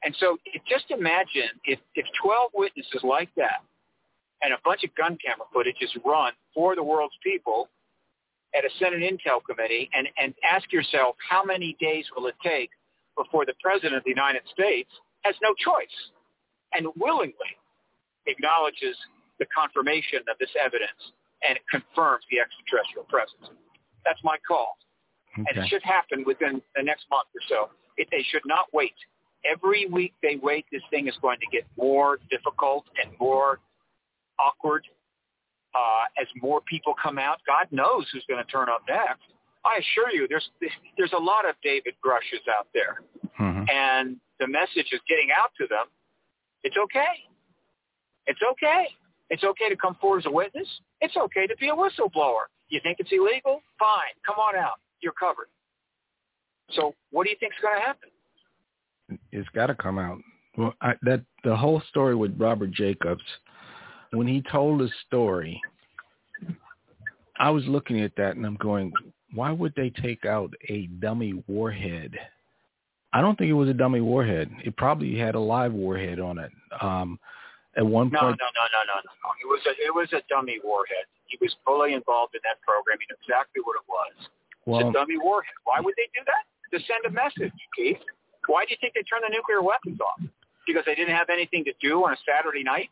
And 0.05 0.15
so 0.20 0.39
just 0.68 0.91
imagine 0.91 1.50
if, 1.65 1.78
if 1.94 2.07
12 2.23 2.52
witnesses 2.55 3.00
like 3.02 3.31
that 3.36 3.65
and 4.42 4.52
a 4.52 4.58
bunch 4.65 4.84
of 4.84 4.94
gun 4.94 5.18
camera 5.25 5.47
footage 5.52 5.76
is 5.81 5.91
run 6.05 6.33
for 6.55 6.76
the 6.76 6.83
world's 6.83 7.16
people 7.23 7.68
at 8.55 8.65
a 8.65 8.70
Senate 8.78 9.00
Intel 9.00 9.41
Committee 9.44 9.91
and, 9.94 10.08
and 10.20 10.34
ask 10.49 10.73
yourself 10.73 11.16
how 11.18 11.42
many 11.42 11.76
days 11.81 12.05
will 12.16 12.26
it 12.26 12.36
take 12.42 12.70
before 13.16 13.44
the 13.44 13.55
President 13.62 13.94
of 13.94 14.05
the 14.05 14.10
United 14.10 14.42
States 14.52 14.91
has 15.23 15.34
no 15.42 15.55
choice 15.58 15.97
and 16.73 16.86
willingly 16.97 17.57
acknowledges 18.26 18.97
the 19.39 19.47
confirmation 19.52 20.20
of 20.31 20.36
this 20.39 20.50
evidence 20.57 21.12
and 21.47 21.58
confirms 21.70 22.25
the 22.31 22.41
extraterrestrial 22.41 23.05
presence. 23.08 23.52
That's 24.05 24.20
my 24.25 24.36
call. 24.47 24.76
Okay. 25.36 25.44
And 25.49 25.65
it 25.65 25.68
should 25.68 25.83
happen 25.83 26.25
within 26.25 26.62
the 26.75 26.83
next 26.83 27.05
month 27.10 27.28
or 27.34 27.44
so. 27.49 27.70
It, 27.97 28.08
they 28.10 28.25
should 28.31 28.44
not 28.47 28.66
wait 28.73 28.97
every 29.50 29.86
week 29.86 30.12
they 30.23 30.36
wait, 30.42 30.66
this 30.73 30.83
thing 30.91 31.08
is 31.08 31.15
going 31.23 31.39
to 31.41 31.47
get 31.50 31.65
more 31.76 32.18
difficult 32.31 32.84
and 33.02 33.12
more 33.18 33.60
awkward 34.39 34.84
uh, 35.75 36.20
as 36.20 36.26
more 36.41 36.60
people 36.62 36.94
come 37.00 37.18
out. 37.18 37.39
God 37.47 37.66
knows 37.70 38.07
who's 38.12 38.25
going 38.28 38.42
to 38.44 38.50
turn 38.50 38.68
up 38.68 38.83
next. 38.89 39.23
I 39.65 39.78
assure 39.78 40.10
you, 40.12 40.28
there's 40.28 40.49
there's 40.97 41.12
a 41.12 41.20
lot 41.20 41.49
of 41.49 41.57
David 41.62 41.94
Grusches 42.05 42.47
out 42.49 42.68
there, 42.73 43.02
mm-hmm. 43.41 43.65
and 43.68 44.16
the 44.39 44.47
message 44.47 44.86
is 44.92 45.00
getting 45.08 45.28
out 45.36 45.50
to 45.58 45.66
them. 45.66 45.86
It's 46.62 46.76
okay. 46.76 47.26
It's 48.26 48.41
okay. 48.52 48.86
It's 49.28 49.42
okay 49.42 49.68
to 49.68 49.76
come 49.76 49.97
forward 50.00 50.18
as 50.18 50.26
a 50.26 50.31
witness. 50.31 50.68
It's 51.00 51.16
okay 51.16 51.47
to 51.49 51.57
be 51.57 51.68
a 51.68 51.75
whistleblower. 51.75 52.47
You 52.68 52.81
think 52.83 52.99
it's 53.00 53.10
illegal? 53.10 53.60
Fine. 53.78 54.15
Come 54.25 54.36
on 54.36 54.57
out. 54.57 54.78
You're 55.00 55.12
covered. 55.18 55.49
So 56.70 56.94
what 57.10 57.25
do 57.25 57.31
you 57.31 57.36
think 57.39 57.52
is 57.52 57.62
going 57.62 57.78
to 57.78 57.84
happen? 57.84 58.08
It's 59.32 59.48
got 59.50 59.66
to 59.66 59.74
come 59.74 59.98
out. 59.98 60.18
Well, 60.56 60.74
I, 60.80 60.94
that 61.02 61.22
the 61.44 61.56
whole 61.56 61.82
story 61.90 62.14
with 62.14 62.38
Robert 62.38 62.70
Jacobs, 62.70 63.22
when 64.12 64.26
he 64.26 64.42
told 64.50 64.80
his 64.80 64.90
story, 65.06 65.60
I 67.38 67.50
was 67.50 67.64
looking 67.66 68.00
at 68.00 68.12
that 68.16 68.36
and 68.36 68.46
I'm 68.46 68.56
going, 68.56 68.92
why 69.34 69.52
would 69.52 69.74
they 69.76 69.90
take 69.90 70.24
out 70.24 70.52
a 70.68 70.86
dummy 71.00 71.42
warhead? 71.46 72.16
I 73.12 73.20
don't 73.20 73.36
think 73.36 73.50
it 73.50 73.54
was 73.54 73.68
a 73.68 73.74
dummy 73.74 74.00
warhead. 74.00 74.50
It 74.64 74.76
probably 74.76 75.18
had 75.18 75.34
a 75.34 75.40
live 75.40 75.72
warhead 75.72 76.20
on 76.20 76.38
it. 76.38 76.50
Um, 76.80 77.18
at 77.76 77.84
one 77.84 78.08
no, 78.10 78.20
point, 78.20 78.40
no, 78.40 78.48
no, 78.56 78.64
no, 78.72 78.80
no, 78.88 78.96
no. 79.04 79.28
It 79.36 79.48
was 79.48 79.60
a 79.68 79.72
it 79.76 79.92
was 79.92 80.08
a 80.16 80.24
dummy 80.32 80.56
warhead. 80.64 81.04
He 81.28 81.36
was 81.42 81.54
fully 81.66 81.92
involved 81.92 82.34
in 82.34 82.40
that 82.48 82.56
program. 82.64 82.96
He 82.96 83.04
knew 83.04 83.20
exactly 83.20 83.60
what 83.60 83.76
it 83.76 83.84
was. 83.84 84.16
Well, 84.64 84.80
it's 84.80 84.88
a 84.88 84.92
dummy 84.96 85.20
warhead. 85.20 85.52
Why 85.64 85.84
would 85.84 85.92
they 85.96 86.08
do 86.16 86.24
that? 86.24 86.48
to 86.72 86.78
send 86.86 87.04
a 87.06 87.10
message, 87.10 87.52
Keith. 87.76 87.98
Why 88.47 88.65
do 88.65 88.70
you 88.70 88.76
think 88.81 88.94
they 88.94 89.02
turned 89.02 89.25
the 89.26 89.34
nuclear 89.34 89.62
weapons 89.62 89.99
off? 90.00 90.20
Because 90.66 90.84
they 90.86 90.94
didn't 90.94 91.15
have 91.15 91.28
anything 91.31 91.65
to 91.65 91.73
do 91.81 92.05
on 92.05 92.12
a 92.12 92.16
Saturday 92.26 92.62
night? 92.62 92.91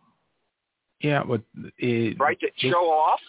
Yeah, 1.00 1.22
but 1.24 1.42
it, 1.78 2.18
right 2.18 2.38
to 2.40 2.46
show 2.58 2.90
off. 2.90 3.20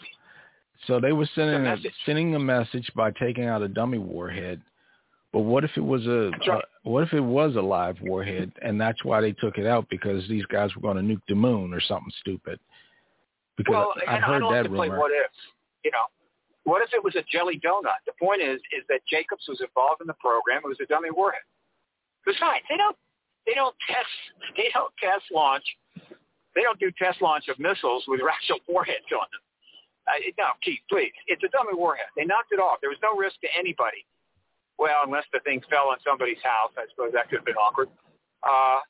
So 0.87 0.99
they 0.99 1.13
were 1.13 1.27
sending 1.35 1.55
a, 1.55 1.59
message. 1.59 1.93
sending 2.05 2.35
a 2.35 2.39
message 2.39 2.89
by 2.95 3.11
taking 3.11 3.45
out 3.45 3.61
a 3.61 3.67
dummy 3.67 3.97
warhead. 3.97 4.61
But 5.33 5.41
what 5.41 5.63
if 5.63 5.71
it 5.75 5.81
was 5.81 6.05
a 6.05 6.31
right. 6.47 6.59
uh, 6.59 6.61
what 6.83 7.03
if 7.03 7.11
it 7.11 7.19
was 7.19 7.55
a 7.55 7.61
live 7.61 7.97
warhead 8.01 8.53
and 8.61 8.79
that's 8.79 9.03
why 9.03 9.19
they 9.19 9.33
took 9.33 9.57
it 9.57 9.65
out 9.65 9.85
because 9.89 10.25
these 10.29 10.45
guys 10.45 10.69
were 10.75 10.81
going 10.81 10.95
to 10.95 11.03
nuke 11.03 11.21
the 11.27 11.35
moon 11.35 11.73
or 11.73 11.81
something 11.81 12.11
stupid? 12.21 12.59
Because 13.57 13.73
well, 13.73 13.93
I, 14.07 14.11
I 14.11 14.15
and 14.15 14.23
heard 14.23 14.43
I 14.43 14.49
that 14.51 14.55
have 14.55 14.65
to 14.65 14.71
play 14.71 14.87
rumor. 14.87 14.99
what 14.99 15.11
if, 15.11 15.31
You 15.83 15.91
know, 15.91 16.05
what 16.63 16.81
if 16.81 16.93
it 16.93 17.03
was 17.03 17.15
a 17.15 17.23
jelly 17.29 17.59
donut? 17.59 17.99
The 18.05 18.13
point 18.19 18.41
is, 18.41 18.61
is 18.71 18.83
that 18.87 19.01
Jacobs 19.09 19.43
was 19.47 19.59
involved 19.61 20.01
in 20.01 20.07
the 20.07 20.15
program. 20.19 20.61
It 20.63 20.67
was 20.67 20.79
a 20.81 20.85
dummy 20.85 21.11
warhead. 21.11 21.41
Besides, 22.25 22.65
they 22.69 22.77
don't, 22.77 22.97
they 23.45 23.53
don't 23.53 23.75
test, 23.87 24.09
they 24.57 24.69
don't 24.73 24.93
test 24.97 25.25
launch, 25.31 25.65
they 26.55 26.61
don't 26.61 26.79
do 26.79 26.91
test 26.97 27.21
launch 27.21 27.47
of 27.47 27.59
missiles 27.59 28.03
with 28.07 28.21
actual 28.25 28.59
warheads 28.67 29.09
on 29.13 29.27
them. 29.29 29.43
Uh, 30.05 30.21
no, 30.37 30.53
Keith, 30.61 30.81
please, 30.89 31.13
it's 31.25 31.41
a 31.43 31.49
dummy 31.49 31.73
warhead. 31.73 32.05
They 32.15 32.25
knocked 32.25 32.53
it 32.53 32.61
off. 32.61 32.77
There 32.81 32.93
was 32.93 33.01
no 33.01 33.17
risk 33.17 33.41
to 33.41 33.49
anybody. 33.57 34.05
Well, 34.77 35.01
unless 35.05 35.25
the 35.33 35.39
thing 35.41 35.61
fell 35.69 35.89
on 35.89 35.97
somebody's 36.05 36.41
house, 36.43 36.69
I 36.77 36.85
suppose 36.91 37.09
that 37.13 37.29
could 37.29 37.41
have 37.41 37.45
been 37.45 37.57
awkward. 37.57 37.89
Uh, 38.43 38.85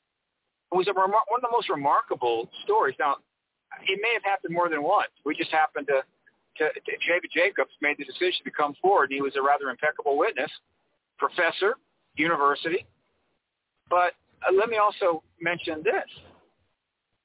it 0.72 0.76
was 0.76 0.88
a 0.88 0.92
remar- 0.92 1.24
one 1.30 1.40
of 1.40 1.46
the 1.46 1.52
most 1.52 1.70
remarkable 1.70 2.50
stories. 2.64 2.96
Now, 2.98 3.16
it 3.86 3.98
may 4.02 4.12
have 4.12 4.24
happened 4.24 4.52
more 4.52 4.68
than 4.68 4.82
once. 4.82 5.10
We 5.24 5.34
just 5.34 5.50
happened 5.50 5.86
to, 5.88 6.02
to, 6.58 6.64
to 6.68 6.92
David 7.06 7.30
Jacobs 7.32 7.70
made 7.80 7.96
the 7.98 8.04
decision 8.04 8.44
to 8.44 8.50
come 8.50 8.74
forward, 8.82 9.10
and 9.10 9.16
he 9.16 9.22
was 9.22 9.36
a 9.36 9.42
rather 9.42 9.70
impeccable 9.70 10.18
witness, 10.18 10.50
professor, 11.18 11.76
university. 12.16 12.84
But 13.88 14.14
uh, 14.46 14.52
let 14.52 14.68
me 14.68 14.76
also 14.78 15.22
mention 15.40 15.82
this. 15.82 16.08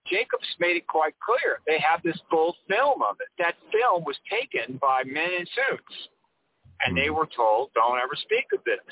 Jacobs 0.08 0.48
made 0.60 0.76
it 0.76 0.88
quite 0.88 1.14
clear. 1.20 1.60
They 1.68 1.80
have 1.80 2.02
this 2.04 2.20
full 2.30 2.56
film 2.68 3.02
of 3.02 3.18
it. 3.20 3.28
That 3.38 3.56
film 3.72 4.04
was 4.04 4.18
taken 4.30 4.78
by 4.82 5.04
men 5.06 5.30
in 5.40 5.46
suits, 5.46 5.96
and 6.86 6.98
they 6.98 7.10
were 7.10 7.28
told, 7.36 7.70
don't 7.76 8.00
ever 8.00 8.16
speak 8.16 8.46
of 8.54 8.64
this. 8.66 8.84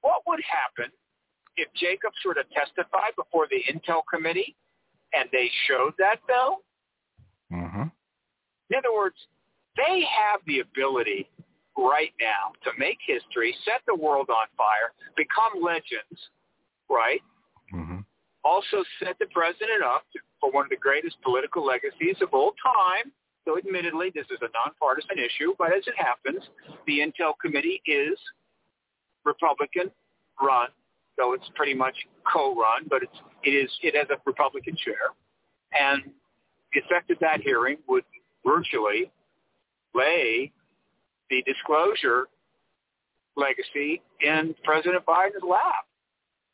What 0.00 0.22
would 0.26 0.40
happen 0.42 0.90
if 1.56 1.68
Jacobs 1.74 2.16
were 2.24 2.34
to 2.34 2.44
testify 2.54 3.10
before 3.16 3.46
the 3.50 3.62
Intel 3.70 4.02
committee 4.12 4.56
and 5.14 5.28
they 5.30 5.50
showed 5.68 5.92
that 5.98 6.16
film? 6.26 6.56
hmm 7.50 7.88
In 8.70 8.78
other 8.78 8.94
words, 8.94 9.16
they 9.76 10.02
have 10.08 10.40
the 10.46 10.60
ability 10.60 11.28
right 11.76 12.12
now 12.20 12.52
to 12.64 12.70
make 12.78 12.98
history, 13.06 13.54
set 13.64 13.82
the 13.86 13.94
world 13.94 14.28
on 14.30 14.46
fire, 14.56 14.92
become 15.16 15.62
legends, 15.62 16.20
right? 16.92 17.20
hmm 17.70 18.00
Also 18.44 18.84
set 19.02 19.18
the 19.18 19.26
president 19.32 19.82
up 19.84 20.04
to, 20.12 20.18
for 20.40 20.50
one 20.50 20.64
of 20.64 20.70
the 20.70 20.76
greatest 20.76 21.16
political 21.22 21.64
legacies 21.64 22.16
of 22.20 22.28
all 22.32 22.52
time. 22.62 23.12
So 23.44 23.58
admittedly, 23.58 24.12
this 24.14 24.26
is 24.30 24.38
a 24.40 24.50
nonpartisan 24.54 25.18
issue, 25.18 25.54
but 25.58 25.72
as 25.72 25.82
it 25.86 25.94
happens, 25.96 26.42
the 26.86 27.00
Intel 27.00 27.32
committee 27.40 27.82
is 27.86 28.16
Republican 29.24 29.90
run, 30.40 30.68
so 31.18 31.32
it's 31.32 31.44
pretty 31.54 31.74
much 31.74 31.96
co-run, 32.30 32.86
but 32.88 33.02
it's, 33.02 33.18
it 33.44 33.50
is 33.50 33.70
it 33.82 33.94
has 33.96 34.06
a 34.10 34.20
Republican 34.26 34.76
chair, 34.76 35.10
and 35.72 36.02
the 36.72 36.80
effect 36.80 37.10
of 37.10 37.18
that 37.20 37.40
hearing 37.40 37.78
would 37.88 38.04
virtually 38.44 39.10
lay 39.94 40.52
the 41.30 41.42
disclosure 41.42 42.26
legacy 43.36 44.02
in 44.20 44.54
President 44.64 45.04
Biden's 45.06 45.42
lap. 45.48 45.86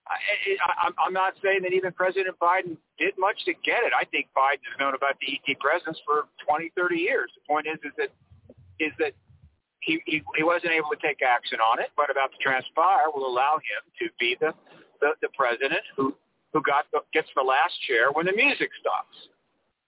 I, 0.09 0.17
I, 0.65 0.91
I'm- 1.05 1.13
not 1.13 1.35
saying 1.43 1.63
that 1.63 1.73
even 1.73 1.93
President 1.93 2.37
Biden 2.41 2.77
did 2.99 3.15
much 3.19 3.45
to 3.45 3.53
get 3.65 3.85
it. 3.85 3.93
I 3.93 4.05
think 4.07 4.29
Biden 4.37 4.65
has 4.65 4.77
known 4.81 4.95
about 4.95 5.17
the 5.21 5.29
ET 5.37 5.59
presence 5.61 5.99
for 6.05 6.27
20, 6.49 6.73
30 6.77 6.97
years. 6.97 7.31
The 7.37 7.45
point 7.47 7.67
is, 7.67 7.79
is 7.85 7.93
that 7.99 8.11
is 8.81 8.93
that 8.99 9.13
he, 9.81 10.01
he 10.07 10.23
he 10.37 10.43
wasn't 10.43 10.73
able 10.73 10.91
to 10.91 11.01
take 11.03 11.23
action 11.23 11.61
on 11.61 11.79
it. 11.81 11.91
What 11.95 12.11
about 12.11 12.33
to 12.33 12.39
transpire 12.39 13.11
will 13.15 13.27
allow 13.27 13.57
him 13.59 13.83
to 14.01 14.07
be 14.19 14.37
the 14.41 14.55
the, 15.01 15.15
the 15.23 15.29
president 15.37 15.83
who 15.97 16.15
who 16.53 16.63
got 16.63 16.87
the, 16.93 17.01
gets 17.13 17.29
the 17.37 17.43
last 17.45 17.75
chair 17.87 18.11
when 18.13 18.25
the 18.27 18.33
music 18.33 18.71
stops. 18.81 19.17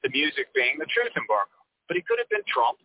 The 0.02 0.10
music 0.10 0.48
being 0.54 0.76
the 0.78 0.86
truth 0.88 1.12
embargo. 1.16 1.52
But 1.88 1.96
he 1.96 2.02
could 2.02 2.18
have 2.18 2.28
been 2.28 2.44
Trump. 2.48 2.78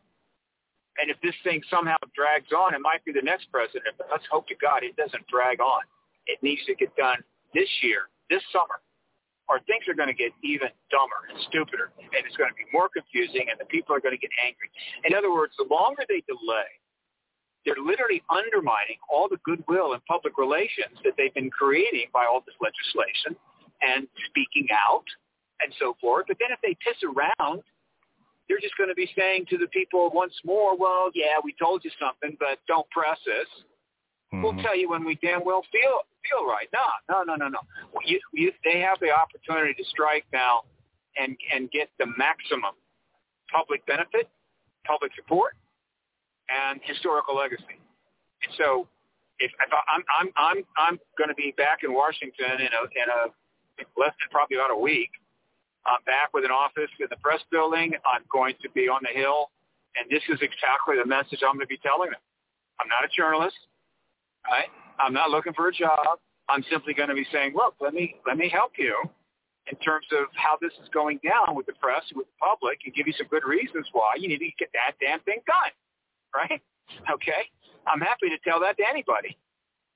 And 0.98 1.12
if 1.12 1.20
this 1.22 1.36
thing 1.44 1.62
somehow 1.70 2.00
drags 2.16 2.52
on, 2.56 2.74
it 2.74 2.80
might 2.80 3.04
be 3.04 3.12
the 3.12 3.22
next 3.24 3.52
president. 3.52 3.96
But 3.98 4.08
let's 4.12 4.24
hope 4.32 4.48
to 4.48 4.56
God 4.56 4.84
it 4.84 4.96
doesn't 4.96 5.28
drag 5.28 5.60
on. 5.60 5.84
It 6.28 6.42
needs 6.42 6.62
to 6.66 6.76
get 6.76 6.96
done 6.96 7.22
this 7.54 7.70
year, 7.82 8.10
this 8.30 8.42
summer, 8.52 8.82
or 9.48 9.62
things 9.70 9.86
are 9.88 9.94
going 9.94 10.10
to 10.10 10.18
get 10.18 10.34
even 10.44 10.70
dumber 10.90 11.30
and 11.30 11.38
stupider, 11.50 11.94
and 11.98 12.22
it's 12.26 12.36
going 12.36 12.50
to 12.50 12.58
be 12.58 12.66
more 12.74 12.90
confusing, 12.90 13.46
and 13.50 13.60
the 13.60 13.70
people 13.70 13.96
are 13.96 14.02
going 14.02 14.16
to 14.16 14.22
get 14.22 14.34
angry. 14.42 14.70
In 15.06 15.14
other 15.14 15.32
words, 15.32 15.54
the 15.58 15.70
longer 15.70 16.04
they 16.10 16.26
delay, 16.26 16.70
they're 17.66 17.82
literally 17.82 18.22
undermining 18.30 19.02
all 19.10 19.30
the 19.30 19.42
goodwill 19.46 19.94
and 19.94 20.02
public 20.06 20.38
relations 20.38 20.98
that 21.04 21.14
they've 21.18 21.34
been 21.34 21.50
creating 21.50 22.14
by 22.14 22.26
all 22.26 22.42
this 22.46 22.58
legislation 22.62 23.34
and 23.82 24.08
speaking 24.30 24.70
out 24.74 25.06
and 25.62 25.74
so 25.80 25.98
forth. 26.00 26.26
But 26.28 26.38
then 26.40 26.54
if 26.54 26.62
they 26.62 26.78
piss 26.86 26.98
around, 27.02 27.62
they're 28.48 28.62
just 28.62 28.78
going 28.78 28.90
to 28.90 28.96
be 28.96 29.10
saying 29.18 29.46
to 29.50 29.58
the 29.58 29.68
people 29.74 30.12
once 30.14 30.34
more, 30.46 30.78
well, 30.78 31.10
yeah, 31.14 31.42
we 31.44 31.56
told 31.58 31.84
you 31.84 31.90
something, 32.00 32.38
but 32.40 32.62
don't 32.68 32.88
press 32.90 33.18
us. 33.26 33.50
We'll 34.32 34.54
Mhm. 34.54 34.64
tell 34.64 34.76
you 34.76 34.90
when 34.90 35.04
we 35.04 35.16
damn 35.16 35.44
well 35.44 35.64
feel 35.72 36.02
feel 36.30 36.46
right. 36.48 36.68
No, 36.74 36.86
no, 37.10 37.24
no, 37.24 37.36
no, 37.36 37.48
no. 37.50 37.60
You, 38.04 38.20
you, 38.34 38.52
they 38.64 38.80
have 38.80 39.00
the 39.00 39.12
opportunity 39.12 39.74
to 39.76 39.86
strike 39.86 40.26
now 40.34 40.64
and 41.18 41.38
and 41.52 41.70
get 41.72 41.90
the 42.00 42.08
maximum 42.18 42.74
public 43.52 43.86
benefit, 43.86 44.28
public 44.86 45.14
support, 45.16 45.56
and 46.50 46.82
historical 46.84 47.36
legacy. 47.36 47.78
And 48.44 48.54
so, 48.58 48.88
if, 49.40 49.52
if 49.52 49.74
I, 49.74 49.80
I'm 49.88 50.04
I'm 50.20 50.32
I'm 50.36 50.64
I'm 50.78 51.00
going 51.18 51.30
to 51.30 51.36
be 51.36 51.54
back 51.58 51.84
in 51.84 51.94
Washington 51.94 52.60
in 52.60 52.74
a 52.74 52.84
in 52.96 53.10
a 53.10 53.32
less 54.00 54.14
than 54.20 54.30
probably 54.32 54.58
about 54.58 54.72
a 54.72 54.78
week. 54.78 55.12
I'm 55.86 56.02
back 56.06 56.34
with 56.34 56.44
an 56.46 56.52
office 56.52 56.90
in 57.00 57.06
the 57.12 57.18
press 57.18 57.42
building. 57.52 57.94
I'm 58.06 58.24
going 58.32 58.56
to 58.64 58.70
be 58.72 58.90
on 58.90 59.02
the 59.04 59.14
Hill, 59.14 59.52
and 59.96 60.10
this 60.10 60.24
is 60.30 60.42
exactly 60.42 60.98
the 60.98 61.06
message 61.06 61.44
I'm 61.46 61.54
going 61.54 61.60
to 61.60 61.68
be 61.68 61.78
telling 61.78 62.10
them. 62.10 62.20
I'm 62.80 62.88
not 62.90 63.06
a 63.06 63.10
journalist. 63.16 63.56
Right? 64.50 64.70
I'm 65.00 65.14
not 65.14 65.30
looking 65.30 65.54
for 65.54 65.68
a 65.68 65.74
job. 65.74 66.20
I'm 66.48 66.64
simply 66.70 66.94
going 66.94 67.10
to 67.10 67.16
be 67.16 67.26
saying, 67.32 67.54
look, 67.56 67.76
let 67.82 67.94
me 67.94 68.16
let 68.26 68.38
me 68.38 68.50
help 68.50 68.74
you 68.78 68.96
in 69.68 69.78
terms 69.82 70.06
of 70.14 70.30
how 70.38 70.58
this 70.62 70.72
is 70.82 70.88
going 70.94 71.20
down 71.26 71.56
with 71.56 71.66
the 71.66 71.74
press, 71.82 72.04
with 72.14 72.28
the 72.28 72.38
public, 72.38 72.78
and 72.86 72.94
give 72.94 73.08
you 73.08 73.14
some 73.18 73.28
good 73.28 73.44
reasons 73.44 73.88
why 73.94 74.14
you 74.18 74.30
need 74.30 74.38
to 74.38 74.50
get 74.60 74.70
that 74.78 74.94
damn 75.02 75.20
thing 75.22 75.42
done. 75.50 75.74
Right? 76.34 76.62
Okay? 77.10 77.50
I'm 77.88 78.00
happy 78.00 78.30
to 78.30 78.38
tell 78.46 78.60
that 78.62 78.78
to 78.78 78.86
anybody. 78.86 79.38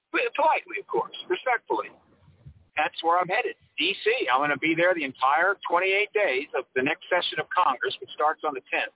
Politely, 0.09 0.81
of 0.81 0.87
course, 0.87 1.13
respectfully. 1.29 1.93
That's 2.75 2.97
where 3.03 3.19
I'm 3.19 3.27
headed. 3.27 3.53
D.C. 3.77 4.09
I'm 4.31 4.39
going 4.39 4.49
to 4.49 4.57
be 4.57 4.73
there 4.73 4.95
the 4.95 5.03
entire 5.03 5.57
28 5.69 6.09
days 6.13 6.47
of 6.57 6.65
the 6.75 6.81
next 6.81 7.05
session 7.11 7.37
of 7.37 7.45
Congress, 7.53 7.93
which 8.01 8.09
starts 8.15 8.41
on 8.47 8.53
the 8.53 8.63
10th. 8.73 8.95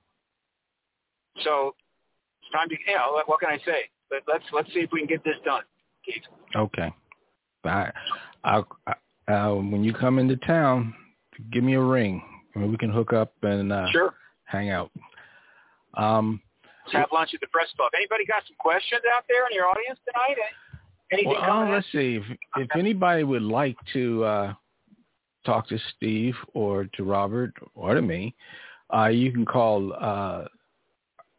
So 1.43 1.75
it's 2.41 2.49
time 2.51 2.69
to, 2.69 2.75
you 2.75 2.95
know, 2.95 3.22
what 3.25 3.40
can 3.40 3.49
I 3.49 3.57
say? 3.61 3.92
But 4.14 4.32
let's 4.32 4.45
let's 4.53 4.72
see 4.74 4.82
if 4.82 4.92
we 4.92 5.00
can 5.00 5.08
get 5.08 5.24
this 5.24 5.38
done, 5.43 5.64
Keith. 6.06 6.22
Okay. 6.56 6.93
I, 7.66 7.90
I'll, 8.43 8.67
I, 8.85 9.32
uh, 9.32 9.56
when 9.56 9.83
you 9.83 9.93
come 9.93 10.19
into 10.19 10.35
town, 10.38 10.93
give 11.51 11.64
me 11.64 11.74
a 11.74 11.82
ring. 11.82 12.22
I 12.56 12.59
mean, 12.59 12.69
we 12.69 12.77
can 12.77 12.92
hook 12.92 13.11
up 13.14 13.33
and 13.42 13.74
uh, 13.74 13.88
Sure. 13.92 14.14
hang 14.43 14.69
out. 14.69 14.92
Um, 15.95 16.42
Let's 16.85 16.98
have 16.98 17.09
lunch 17.11 17.32
at 17.33 17.40
the 17.40 17.48
press 17.48 17.69
club. 17.75 17.92
Anybody 17.95 18.25
got 18.25 18.43
some 18.45 18.58
questions 18.59 19.01
out 19.16 19.24
there 19.27 19.48
in 19.50 19.56
your 19.56 19.66
audience 19.66 19.98
tonight? 20.06 20.38
Anything 21.11 21.32
well, 21.32 21.59
uh, 21.61 21.66
in? 21.66 21.72
let's 21.72 21.88
see. 21.92 22.17
If, 22.17 22.38
if 22.58 22.67
anybody 22.77 23.24
would 23.24 23.42
like 23.42 23.77
to 23.93 24.24
uh, 24.25 24.53
talk 25.45 25.67
to 25.69 25.80
Steve 25.95 26.35
or 26.53 26.85
to 26.95 27.03
Robert 27.03 27.53
or 27.74 27.95
to 27.95 28.01
me, 28.01 28.35
uh, 28.93 29.08
you 29.08 29.32
can 29.32 29.45
call 29.45 29.93
uh, 29.93 30.45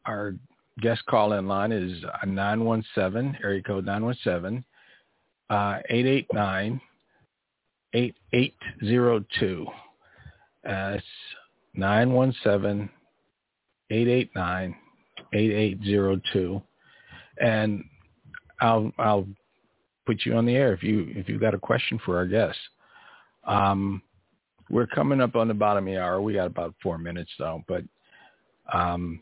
our 0.07 0.35
guest 0.81 1.05
call-in 1.07 1.47
line 1.47 1.73
is 1.73 2.03
917, 2.27 3.39
area 3.43 3.63
code 3.63 3.87
917, 3.87 4.65
uh, 5.51 5.79
889 5.89 6.81
8802. 7.95 9.67
Uh, 10.69 10.97
917 11.75 12.89
889 13.91 14.77
8802. 15.33 16.63
And 17.41 17.85
I'll 18.61 18.93
I'll 18.99 19.27
put 20.07 20.25
you 20.25 20.35
on 20.35 20.47
the 20.47 20.55
air 20.55 20.73
if 20.73 20.83
you 20.83 21.07
if 21.15 21.29
you've 21.29 21.41
got 21.41 21.55
a 21.55 21.59
question 21.59 22.01
for 22.05 22.17
our 22.17 22.27
guests. 22.27 22.61
Um, 23.47 24.03
we're 24.71 24.87
coming 24.87 25.21
up 25.21 25.37
on 25.37 25.49
the 25.49 25.55
bottom 25.55 25.87
of 25.87 25.93
the 25.93 26.01
hour. 26.01 26.21
We 26.21 26.35
got 26.35 26.47
about 26.47 26.75
four 26.83 26.97
minutes 26.97 27.31
though, 27.39 27.63
but 27.69 27.83
um, 28.73 29.21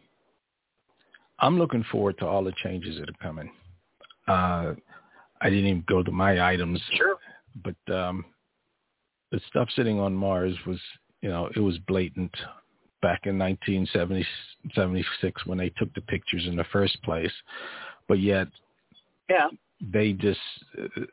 I'm 1.42 1.58
looking 1.58 1.84
forward 1.90 2.16
to 2.18 2.26
all 2.26 2.44
the 2.44 2.52
changes 2.62 2.98
that 2.98 3.10
are 3.10 3.22
coming. 3.22 3.50
Uh, 4.28 4.74
I 5.40 5.50
didn't 5.50 5.66
even 5.66 5.84
go 5.88 6.02
to 6.02 6.12
my 6.12 6.40
items. 6.40 6.80
Sure. 6.96 7.16
But 7.62 7.92
um, 7.92 8.24
the 9.32 9.40
stuff 9.48 9.68
sitting 9.74 9.98
on 9.98 10.14
Mars 10.14 10.54
was, 10.66 10.78
you 11.20 11.28
know, 11.28 11.50
it 11.54 11.60
was 11.60 11.76
blatant 11.88 12.32
back 13.02 13.26
in 13.26 13.38
1976 13.38 15.46
when 15.46 15.58
they 15.58 15.70
took 15.70 15.92
the 15.94 16.00
pictures 16.02 16.46
in 16.46 16.54
the 16.54 16.64
first 16.72 17.02
place. 17.02 17.32
But 18.06 18.20
yet, 18.20 18.46
yeah, 19.28 19.48
they 19.80 20.12
just 20.12 20.38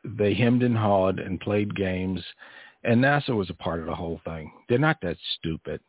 they 0.04 0.34
hemmed 0.34 0.62
and 0.62 0.76
hawed 0.76 1.18
and 1.18 1.40
played 1.40 1.74
games, 1.74 2.22
and 2.84 3.02
NASA 3.02 3.30
was 3.30 3.50
a 3.50 3.54
part 3.54 3.80
of 3.80 3.86
the 3.86 3.94
whole 3.94 4.20
thing. 4.24 4.52
They're 4.68 4.78
not 4.78 5.00
that 5.02 5.16
stupid, 5.38 5.80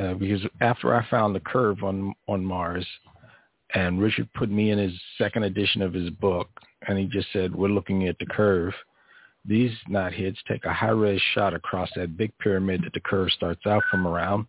uh, 0.00 0.14
because 0.14 0.40
after 0.60 0.94
I 0.94 1.06
found 1.08 1.34
the 1.34 1.40
curve 1.40 1.84
on 1.84 2.14
on 2.26 2.44
Mars, 2.44 2.86
and 3.74 4.00
Richard 4.00 4.28
put 4.34 4.50
me 4.50 4.70
in 4.70 4.78
his 4.78 4.92
second 5.18 5.44
edition 5.44 5.82
of 5.82 5.92
his 5.92 6.10
book, 6.10 6.48
and 6.86 6.98
he 6.98 7.06
just 7.06 7.28
said, 7.32 7.54
"We're 7.54 7.68
looking 7.68 8.08
at 8.08 8.18
the 8.18 8.26
curve." 8.26 8.74
These 9.44 9.72
knotheads 9.88 10.36
take 10.46 10.64
a 10.64 10.72
high-res 10.72 11.20
shot 11.34 11.54
across 11.54 11.90
that 11.94 12.16
big 12.16 12.36
pyramid 12.38 12.82
that 12.84 12.92
the 12.92 13.00
curve 13.00 13.32
starts 13.32 13.66
out 13.66 13.82
from 13.90 14.06
around, 14.06 14.46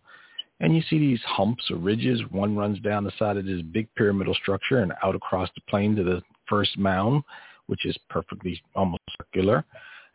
and 0.59 0.75
you 0.75 0.82
see 0.83 1.00
these 1.00 1.22
humps 1.24 1.72
or 1.72 1.77
ridges. 1.77 2.22
One 2.30 2.56
runs 2.56 2.80
down 2.80 3.03
the 3.03 3.11
side 3.17 3.38
of 3.38 3.45
this 3.45 3.61
big 3.61 3.88
pyramidal 3.95 4.33
structure 4.35 4.80
and 4.80 4.93
out 5.01 5.16
across 5.16 5.50
the 5.56 5.61
plane 5.69 5.95
to 5.95 6.03
the 6.03 6.22
first 6.48 6.77
mound, 6.77 7.24
which 7.67 7.85
is 7.85 7.98
perfectly 8.09 8.61
almost 8.75 9.01
circular. 9.17 9.64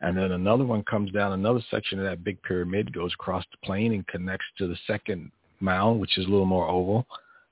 And 0.01 0.15
then 0.15 0.33
another 0.33 0.63
one 0.63 0.83
comes 0.83 1.11
down 1.11 1.33
another 1.33 1.61
section 1.71 1.97
of 1.97 2.05
that 2.05 2.23
big 2.23 2.39
pyramid, 2.43 2.93
goes 2.93 3.13
across 3.13 3.43
the 3.51 3.57
plane 3.65 3.93
and 3.93 4.05
connects 4.05 4.45
to 4.59 4.67
the 4.67 4.77
second 4.85 5.31
mound, 5.59 5.99
which 5.99 6.19
is 6.19 6.25
a 6.25 6.29
little 6.29 6.45
more 6.45 6.67
oval. 6.67 7.07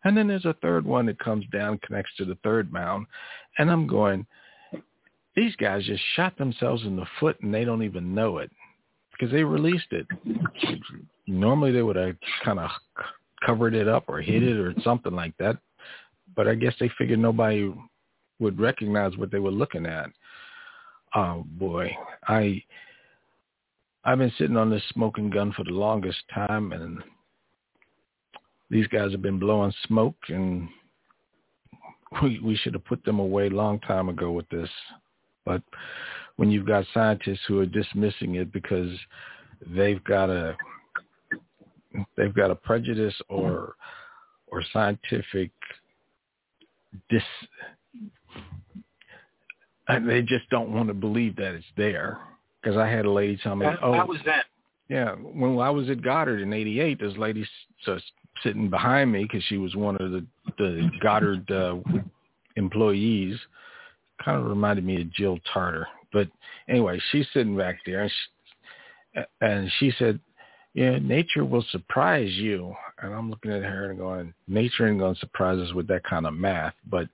And 0.06 0.16
then 0.16 0.27
there's 0.27 0.45
a 0.45 0.56
third 0.61 0.85
one 0.85 1.08
that 1.08 1.19
comes 1.19 1.45
down, 1.51 1.80
connects 1.80 2.11
to 2.17 2.25
the 2.25 2.38
third 2.43 2.72
mound. 2.72 3.08
And 3.58 3.69
I'm 3.69 3.88
going, 3.88 4.25
these 5.35 5.56
guys 5.58 5.84
just 5.84 6.03
shot 6.16 6.38
themselves 6.38 6.84
in 6.84 6.95
the 6.95 7.06
foot 7.19 7.38
and 7.42 7.53
they 7.53 7.66
don't 7.66 7.84
even 7.84 8.16
know 8.16 8.38
it 8.38 8.51
because 9.11 9.32
they 9.32 9.43
released 9.43 9.92
it. 9.92 10.08
Normally 11.27 11.72
they 11.72 11.82
would 11.82 11.95
have 11.95 12.16
kind 12.43 12.59
of 12.59 12.69
covered 13.45 13.74
it 13.74 13.88
up 13.88 14.06
or 14.08 14.22
hid 14.22 14.43
it 14.43 14.58
or 14.58 14.74
something 14.84 15.14
like 15.14 15.35
that. 15.38 15.58
But 16.35 16.48
I 16.48 16.56
guess 16.56 16.74
they 16.80 16.90
figured 16.98 17.19
nobody 17.19 17.74
would 18.40 18.59
recognize 18.59 19.17
what 19.17 19.32
they 19.32 19.40
were 19.40 19.51
looking 19.51 19.85
at. 19.85 20.09
Oh 21.16 21.45
boy, 21.48 21.95
I 22.27 22.61
I've 24.03 24.17
been 24.17 24.34
sitting 24.38 24.58
on 24.58 24.69
this 24.69 24.84
smoking 24.93 25.30
gun 25.30 25.53
for 25.53 25.64
the 25.64 25.72
longest 25.72 26.19
time, 26.34 26.74
and 26.74 27.01
these 28.69 28.88
guys 28.88 29.11
have 29.11 29.22
been 29.22 29.40
blowing 29.40 29.74
smoke, 29.88 30.18
and 30.30 30.68
we 32.22 32.40
we 32.40 32.56
should 32.56 32.74
have 32.74 32.85
put 32.85 33.03
them 33.03 33.19
away 33.19 33.48
a 33.48 33.52
long 33.52 33.80
time 33.82 34.10
ago 34.10 34.32
with 34.32 34.50
this. 34.50 34.69
But 35.45 35.61
when 36.38 36.52
you've 36.52 36.68
got 36.68 36.85
scientists 36.94 37.42
who 37.48 37.60
are 37.60 37.66
dismissing 37.66 38.35
it 38.35 38.52
because 38.52 38.92
they've 39.76 40.03
got 40.03 40.30
a 40.30 40.56
they've 42.18 42.34
got 42.34 42.52
a 42.52 42.56
prejudice 42.56 43.16
or 43.30 43.76
or 44.48 44.64
scientific 44.74 45.52
dis 47.10 47.24
and 49.88 50.10
they 50.10 50.22
just 50.22 50.50
don't 50.50 50.72
want 50.72 50.88
to 50.88 50.94
believe 50.94 51.35
that 51.35 51.53
it's 51.53 51.66
there. 51.77 52.18
Because 52.61 52.77
I 52.77 52.88
had 52.88 53.06
a 53.06 53.11
lady 53.11 53.38
tell 53.38 53.56
me, 53.56 53.68
"Oh, 53.82 53.94
how 53.94 54.08
was 54.08 54.22
that?" 54.26 54.45
Yeah, 54.90 55.14
when 55.14 55.58
I 55.60 55.69
was 55.69 55.90
at 55.90 56.02
Goddard 56.02 56.42
in 56.42 56.52
'88, 56.52 57.00
this 57.00 57.16
lady 57.18 57.48
so 57.84 58.00
sitting 58.44 58.70
behind 58.70 59.12
me 59.12 59.24
because 59.24 59.44
she 59.46 59.58
was 59.58 59.76
one 59.76 59.96
of 59.98 60.12
the 60.12 60.26
the 60.58 60.90
Goddard 61.02 61.50
uh, 61.52 61.78
employees. 62.56 63.38
Kind 64.24 64.40
of 64.40 64.48
reminded 64.48 64.86
me 64.86 65.02
of 65.02 65.12
Jill 65.12 65.40
Tarter, 65.52 65.88
but 66.14 66.28
anyway, 66.70 67.00
she's 67.12 67.28
sitting 67.34 67.58
back 67.58 67.80
there, 67.86 68.04
and 68.04 68.12
she, 68.12 69.22
and 69.42 69.72
she 69.80 69.92
said, 70.00 70.20
"Yeah, 70.74 70.98
nature 71.00 71.44
will 71.44 71.66
surprise 71.72 72.32
you." 72.32 72.74
And 73.02 73.14
I'm 73.14 73.30
looking 73.30 73.52
at 73.52 73.64
her 73.64 73.90
and 73.90 74.00
going, 74.00 74.34
"Nature 74.48 74.88
ain't 74.88 75.00
gonna 75.00 75.16
surprise 75.16 75.60
us 75.60 75.74
with 75.74 75.88
that 75.88 76.04
kind 76.06 76.26
of 76.26 76.34
math," 76.34 76.76
but 76.90 77.10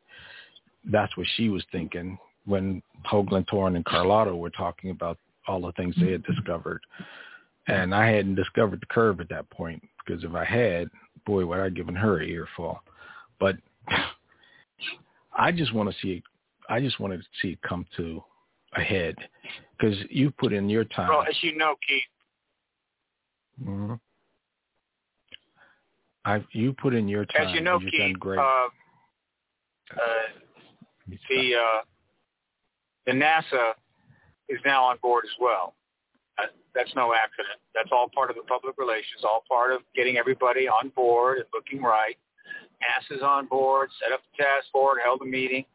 that's 0.86 1.16
what 1.18 1.28
she 1.36 1.50
was 1.50 1.64
thinking 1.72 2.18
when 2.46 2.82
Hoagland, 3.12 3.48
Torun, 3.48 3.76
and 3.76 3.86
Carlotto 3.86 4.36
were 4.36 4.50
talking 4.50 4.92
about 4.92 5.18
all 5.48 5.62
the 5.62 5.72
things 5.74 5.96
they 6.00 6.12
had 6.12 6.24
discovered. 6.24 6.82
And 7.72 7.96
I 7.96 8.08
hadn't 8.08 8.36
discovered 8.36 8.82
the 8.82 8.86
curve 8.88 9.22
at 9.22 9.30
that 9.30 9.50
point 9.50 9.82
because 10.06 10.24
if 10.24 10.34
I 10.34 10.44
had, 10.44 10.90
boy, 11.26 11.46
would 11.46 11.60
I 11.60 11.66
have 11.66 11.76
given 11.76 11.96
her 11.96 12.20
an 12.20 12.30
earful. 12.30 12.82
But 13.40 13.56
I 15.38 15.52
just 15.52 15.74
want 15.74 15.90
to 15.90 15.96
see 16.02 16.14
it. 16.16 16.24
I 16.70 16.80
just 16.82 17.00
wanted 17.00 17.22
to 17.22 17.28
see 17.42 17.50
it 17.54 17.62
come 17.62 17.86
to 17.98 18.22
a 18.76 18.82
head 18.82 19.16
because 19.78 19.98
you 20.10 20.32
put 20.32 20.54
in 20.54 20.70
your 20.70 20.86
time. 20.86 21.10
Well, 21.10 21.24
as 21.28 21.36
you 21.42 21.58
know, 21.58 21.76
Keith. 21.88 22.04
Mm-hmm. 23.68 23.94
I 26.26 26.44
you 26.52 26.74
put 26.74 26.94
in 26.94 27.08
your 27.08 27.26
time. 27.26 27.48
As 27.48 27.54
you 27.54 27.62
know, 27.62 27.80
You've 27.80 27.92
Keith. 27.92 28.02
done 28.02 28.14
great. 28.14 28.40
Uh, 28.40 28.68
uh, 29.94 31.08
the 31.30 31.56
uh, 31.56 31.82
the 33.06 33.12
NASA 33.12 33.72
is 34.50 34.60
now 34.66 34.84
on 34.84 34.98
board 35.02 35.26
as 35.26 35.32
well. 35.40 35.74
That's 36.74 36.94
no 36.96 37.14
accident. 37.14 37.60
That's 37.76 37.90
all 37.92 38.10
part 38.14 38.30
of 38.30 38.36
the 38.36 38.44
public 38.44 38.78
relations, 38.78 39.24
all 39.24 39.44
part 39.48 39.72
of 39.72 39.82
getting 39.96 40.18
everybody 40.18 40.68
on 40.68 40.90
board 40.96 41.38
and 41.40 41.46
looking 41.54 41.82
right. 41.82 42.18
NASA's 42.82 43.22
on 43.22 43.46
board, 43.48 43.90
set 44.02 44.14
up 44.14 44.22
the 44.32 44.44
task 44.44 44.68
force, 44.72 45.00
held 45.04 45.22
a 45.22 45.26
meeting. 45.26 45.66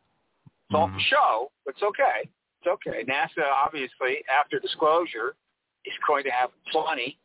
It's 0.69 0.75
all 0.75 0.89
Mm-hmm. 0.89 0.97
for 0.97 1.03
show, 1.03 1.51
but 1.65 1.75
it's 1.75 1.83
okay. 1.83 2.29
It's 2.61 2.67
okay. 2.67 3.05
NASA, 3.05 3.45
obviously, 3.65 4.25
after 4.27 4.59
disclosure, 4.59 5.37
is 5.85 5.95
going 6.07 6.25
to 6.25 6.31
have 6.31 6.51
plenty 6.73 7.19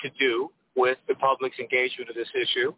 to 0.00 0.08
do 0.18 0.50
with 0.76 0.98
the 1.08 1.14
public's 1.16 1.58
engagement 1.58 2.08
of 2.08 2.16
this 2.16 2.28
issue 2.40 2.72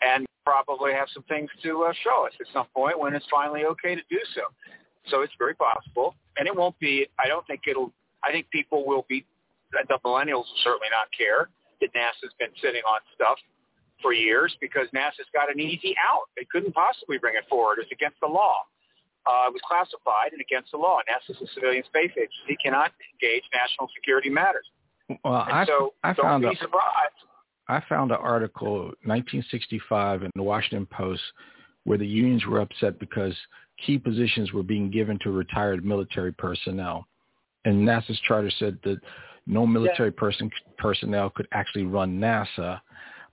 and 0.00 0.24
probably 0.44 0.92
have 0.92 1.08
some 1.12 1.24
things 1.24 1.50
to 1.62 1.84
uh, 1.84 1.92
show 2.04 2.26
us 2.26 2.32
at 2.40 2.46
some 2.52 2.66
point 2.74 2.98
when 2.98 3.14
it's 3.14 3.26
finally 3.30 3.64
okay 3.64 3.94
to 3.94 4.02
do 4.08 4.18
so. 4.34 4.42
So 5.10 5.22
it's 5.22 5.32
very 5.38 5.54
possible, 5.54 6.14
and 6.38 6.46
it 6.46 6.54
won't 6.54 6.78
be. 6.78 7.06
I 7.18 7.28
don't 7.28 7.46
think 7.46 7.62
it'll. 7.68 7.92
I 8.24 8.32
think 8.32 8.50
people 8.50 8.86
will 8.86 9.06
be. 9.08 9.24
The 9.72 9.98
millennials 10.04 10.48
will 10.48 10.62
certainly 10.64 10.88
not 10.90 11.08
care 11.16 11.50
that 11.80 11.92
NASA's 11.92 12.32
been 12.38 12.48
sitting 12.62 12.82
on 12.88 13.00
stuff 13.14 13.36
for 14.00 14.12
years 14.12 14.56
because 14.60 14.88
NASA's 14.94 15.28
got 15.34 15.50
an 15.52 15.60
easy 15.60 15.94
out. 16.10 16.24
They 16.36 16.46
couldn't 16.50 16.72
possibly 16.72 17.18
bring 17.18 17.36
it 17.36 17.44
forward. 17.48 17.78
It's 17.80 17.92
against 17.92 18.16
the 18.20 18.28
law. 18.28 18.64
Uh, 19.26 19.48
it 19.48 19.52
was 19.52 19.60
classified 19.68 20.32
and 20.32 20.40
against 20.40 20.70
the 20.70 20.78
law. 20.78 21.00
NASA's 21.04 21.40
a 21.42 21.46
civilian 21.54 21.84
space 21.84 22.12
agency 22.16 22.56
cannot 22.64 22.92
engage 23.12 23.42
national 23.52 23.88
security 23.94 24.30
matters. 24.30 24.64
well, 25.24 25.44
I 25.46 25.66
so 25.66 25.92
I 26.02 26.12
don't 26.14 26.24
found 26.24 26.42
be 26.42 26.48
a, 26.48 26.56
surprised. 26.56 27.20
I 27.68 27.82
found 27.88 28.10
an 28.10 28.18
article 28.20 28.94
1965 29.04 30.22
in 30.22 30.30
the 30.34 30.42
Washington 30.42 30.86
Post 30.86 31.22
where 31.84 31.98
the 31.98 32.06
unions 32.06 32.46
were 32.46 32.60
upset 32.60 32.98
because 32.98 33.34
key 33.84 33.98
positions 33.98 34.52
were 34.52 34.62
being 34.62 34.90
given 34.90 35.18
to 35.22 35.30
retired 35.30 35.84
military 35.84 36.32
personnel. 36.32 37.06
And 37.64 37.86
NASA's 37.86 38.20
charter 38.20 38.50
said 38.58 38.78
that 38.84 38.98
no 39.46 39.66
military 39.66 40.12
person 40.12 40.50
personnel 40.76 41.30
could 41.30 41.48
actually 41.52 41.84
run 41.84 42.18
NASA, 42.18 42.80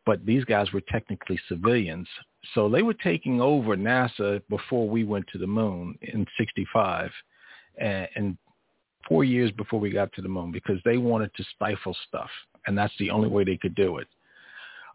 but 0.06 0.26
these 0.26 0.44
guys 0.46 0.72
were 0.72 0.82
technically 0.90 1.40
civilians. 1.48 2.08
So 2.54 2.70
they 2.70 2.84
were 2.84 2.94
taking 2.94 3.42
over 3.42 3.76
NASA 3.76 4.42
before 4.50 4.88
we 4.88 5.04
went 5.04 5.26
to 5.32 5.38
the 5.38 5.48
moon 5.48 5.98
in 6.02 6.26
65 6.38 7.12
and, 7.80 8.08
and 8.16 8.38
four 9.08 9.24
years 9.24 9.52
before 9.52 9.80
we 9.80 9.90
got 9.90 10.12
to 10.14 10.22
the 10.22 10.30
moon 10.30 10.52
because 10.52 10.80
they 10.86 10.98
wanted 10.98 11.32
to 11.36 11.44
stifle 11.56 11.96
stuff. 12.08 12.30
And 12.68 12.78
that's 12.78 12.94
the 13.00 13.10
only 13.10 13.28
way 13.28 13.44
they 13.44 13.58
could 13.58 13.76
do 13.76 13.98
it. 13.98 14.08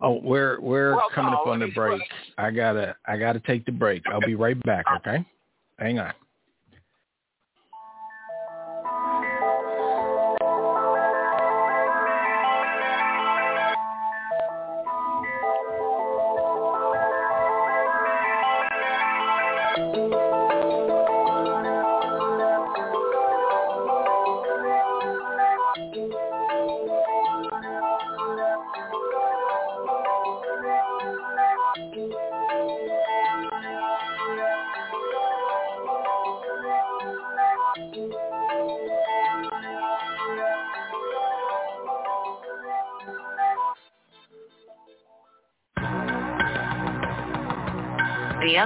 Oh, 0.03 0.21
we're 0.23 0.61
we're 0.61 0.97
Well, 0.97 1.11
coming 1.15 1.33
no, 1.33 1.39
up 1.39 1.47
on 1.47 1.61
the 1.61 1.71
break. 1.73 2.01
I 2.39 2.51
gotta 2.51 2.97
I 3.07 3.19
gotta 3.19 3.41
take 3.41 3.67
the 3.67 3.73
break. 3.73 4.03
I'll 4.11 4.21
be 4.21 4.35
right 4.35 4.61
back. 4.63 4.87
Okay, 4.97 5.25
hang 5.79 5.99
on. 5.99 6.13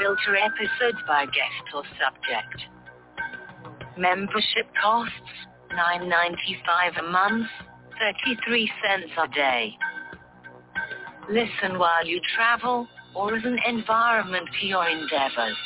Filter 0.00 0.36
episodes 0.36 0.98
by 1.06 1.26
guest 1.26 1.74
or 1.74 1.82
subject. 2.00 2.64
Membership 3.98 4.66
costs 4.80 5.12
$9.95 5.72 7.00
a 7.00 7.02
month, 7.02 7.46
33 8.24 8.72
cents 8.82 9.12
a 9.22 9.28
day. 9.28 9.72
Listen 11.28 11.78
while 11.78 12.06
you 12.06 12.18
travel 12.34 12.88
or 13.14 13.36
as 13.36 13.44
an 13.44 13.58
environment 13.68 14.48
for 14.58 14.66
your 14.66 14.88
endeavors. 14.88 15.56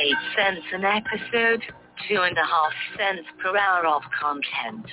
8 0.00 0.14
cents 0.34 0.66
an 0.72 0.84
episode, 0.84 1.62
two 2.08 2.22
and 2.22 2.38
a 2.38 2.46
half 2.46 2.72
cents 2.96 3.28
per 3.42 3.54
hour 3.54 3.86
of 3.86 4.02
content. 4.18 4.86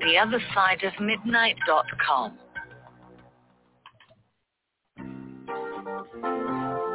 The 0.00 0.16
other 0.16 0.40
side 0.54 0.82
of 0.82 0.98
midnight.com. 0.98 2.38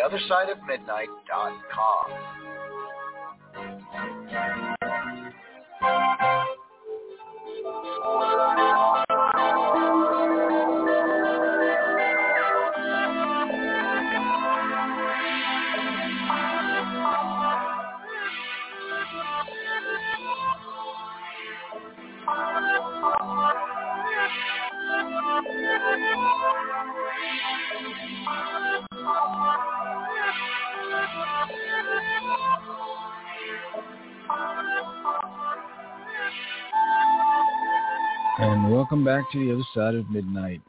The 0.00 0.16
welcome 39.00 39.22
back 39.22 39.32
to 39.32 39.38
the 39.38 39.54
other 39.54 39.62
side 39.74 39.94
of 39.94 40.10
midnight. 40.10 40.60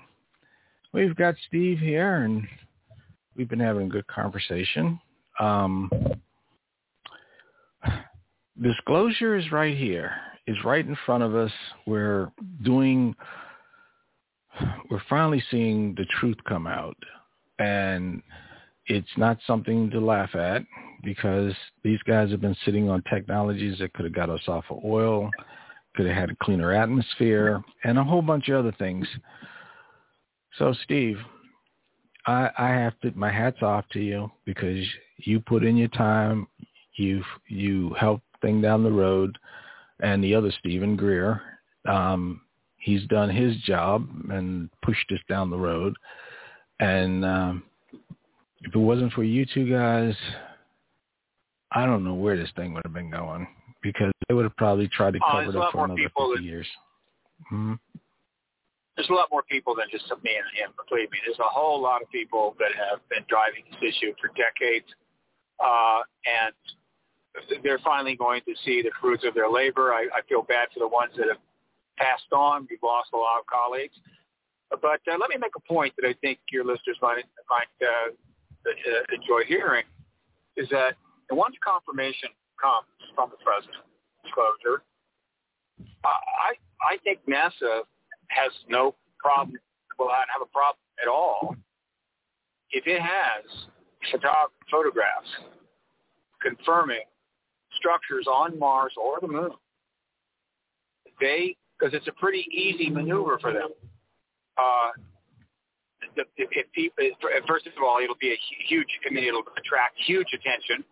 We've 0.94 1.16
got 1.18 1.36
Steve 1.50 1.80
here, 1.80 2.24
and 2.24 2.48
we've 3.36 3.50
been 3.50 3.60
having 3.60 3.88
a 3.88 3.90
good 3.90 4.08
conversation. 4.08 5.00
Um, 5.38 5.92
disclosure 8.62 9.36
is 9.36 9.52
right 9.52 9.76
here. 9.76 10.14
Is 10.48 10.56
right 10.64 10.86
in 10.86 10.96
front 11.06 11.24
of 11.24 11.36
us. 11.36 11.52
We're 11.86 12.32
doing. 12.64 13.16
We're 14.90 15.02
finally 15.10 15.44
seeing 15.52 15.94
the 15.96 16.06
truth 16.20 16.38
come 16.48 16.68
out, 16.68 16.98
and 17.60 18.22
it's 18.86 19.18
not 19.18 19.40
something 19.46 19.90
to 19.90 20.00
laugh 20.00 20.36
at 20.36 20.64
because 21.04 21.54
these 21.84 22.00
guys 22.08 22.32
have 22.32 22.42
been 22.42 22.56
sitting 22.64 22.90
on 22.90 23.04
technologies 23.14 23.78
that 23.80 23.94
could 23.94 24.06
have 24.06 24.16
got 24.16 24.30
us 24.30 24.48
off 24.48 24.64
of 24.70 24.80
oil 24.86 25.30
could 25.96 26.06
have 26.06 26.16
had 26.16 26.30
a 26.32 26.36
cleaner 26.44 26.72
atmosphere, 26.72 27.62
and 27.84 27.98
a 27.98 28.04
whole 28.04 28.22
bunch 28.22 28.50
of 28.50 28.60
other 28.60 28.76
things. 28.78 29.08
So, 30.58 30.74
Steve, 30.84 31.18
I, 32.26 32.50
I 32.58 32.68
have 32.70 33.00
to. 33.02 33.12
My 33.16 33.32
hats 33.32 33.62
off 33.62 33.86
to 33.94 34.00
you 34.00 34.32
because 34.46 34.86
you 35.18 35.40
put 35.40 35.64
in 35.64 35.78
your 35.78 35.90
time. 35.90 36.48
You 36.96 37.24
you 37.48 37.94
helped 38.00 38.26
thing 38.42 38.62
down 38.62 38.84
the 38.84 38.92
road, 38.92 39.38
and 40.02 40.24
the 40.24 40.36
other 40.36 40.52
Steven 40.60 40.96
Greer, 40.96 41.42
um, 41.88 42.42
he's 42.78 43.06
done 43.08 43.30
his 43.30 43.56
job 43.58 44.08
and 44.30 44.70
pushed 44.84 45.12
us 45.12 45.20
down 45.30 45.50
the 45.50 45.58
road. 45.58 45.96
And 46.80 47.24
um, 47.24 47.64
if 48.62 48.74
it 48.74 48.78
wasn't 48.78 49.14
for 49.14 49.24
you 49.24 49.46
two 49.46 49.70
guys, 49.70 50.16
I 51.72 51.86
don't 51.86 52.04
know 52.04 52.16
where 52.16 52.36
this 52.36 52.50
thing 52.56 52.74
would 52.74 52.84
have 52.84 52.94
been 52.94 53.12
going 53.12 53.48
because 53.82 54.12
they 54.28 54.34
would 54.34 54.46
have 54.46 54.56
probably 54.58 54.88
tried 54.88 55.14
to 55.14 55.20
Oh, 55.26 55.32
cover 55.32 55.50
it 55.50 55.56
up 55.56 55.72
for 55.72 55.86
another 55.86 55.96
people 55.98 56.30
50 56.32 56.38
that- 56.44 56.44
years. 56.48 56.68
hmm 57.50 57.74
There's 58.96 59.10
a 59.10 59.14
lot 59.14 59.30
more 59.32 59.44
people 59.44 59.74
than 59.76 59.88
just 59.90 60.06
me 60.24 60.36
and 60.36 60.46
him. 60.58 60.74
Believe 60.90 61.10
me, 61.12 61.20
there's 61.26 61.40
a 61.40 61.44
whole 61.44 61.82
lot 61.82 62.02
of 62.02 62.10
people 62.12 62.56
that 62.60 62.74
have 62.76 63.00
been 63.10 63.24
driving 63.28 63.64
this 63.72 63.82
issue 63.82 64.14
for 64.20 64.28
decades, 64.36 64.86
uh, 65.60 66.02
and 66.26 66.54
they're 67.64 67.80
finally 67.80 68.16
going 68.16 68.42
to 68.46 68.54
see 68.66 68.82
the 68.82 68.92
fruits 69.00 69.24
of 69.26 69.34
their 69.34 69.50
labor. 69.50 69.94
I, 69.94 70.08
I 70.14 70.22
feel 70.28 70.42
bad 70.44 70.68
for 70.74 70.80
the 70.80 70.88
ones 70.88 71.14
that 71.18 71.28
have 71.30 71.40
passed 71.98 72.32
on. 72.34 72.68
We've 72.70 72.84
lost 72.84 73.10
a 73.14 73.18
lot 73.18 73.40
of 73.40 73.46
colleagues. 73.48 73.96
But 74.70 75.02
uh, 75.08 75.18
let 75.20 75.30
me 75.30 75.38
make 75.40 75.56
a 75.56 75.62
point 75.62 75.94
that 75.98 76.08
I 76.08 76.14
think 76.22 76.40
your 76.52 76.64
listeners 76.66 76.98
might 77.02 77.26
might 77.50 77.72
uh, 77.82 78.12
uh, 78.68 79.16
enjoy 79.16 79.44
hearing 79.48 79.84
is 80.58 80.68
that 80.70 80.96
once 81.32 81.56
confirmation 81.64 82.30
comes 82.62 82.86
from 83.16 83.32
the 83.32 83.38
president, 83.44 83.84
disclosure, 84.24 84.84
I 86.06 86.54
I 86.82 86.98
think 87.04 87.20
NASA 87.28 87.84
has 88.30 88.52
no 88.70 88.96
problem, 89.20 89.58
will 90.00 90.08
not 90.08 90.28
have 90.32 90.42
a 90.42 90.52
problem 90.52 90.82
at 91.02 91.10
all 91.10 91.56
if 92.72 92.88
it 92.88 93.02
has 93.02 93.44
photo- 94.12 94.52
photographs 94.70 95.30
confirming 96.42 97.04
structures 97.78 98.26
on 98.28 98.58
Mars 98.58 98.94
or 99.02 99.20
the 99.22 99.28
moon. 99.28 99.52
They, 101.20 101.56
because 101.78 101.94
it's 101.94 102.08
a 102.08 102.12
pretty 102.14 102.46
easy 102.52 102.90
maneuver 102.90 103.38
for 103.40 103.54
them. 103.54 103.70
Uh, 104.58 104.90
if, 106.38 107.46
first 107.48 107.68
of 107.68 107.74
all, 107.84 108.00
it'll 108.04 108.16
be 108.20 108.32
a 108.32 108.40
huge, 108.68 108.88
I 109.08 109.14
mean, 109.14 109.24
it'll 109.24 109.44
attract 109.58 109.98
huge 110.06 110.28
attention. 110.34 110.84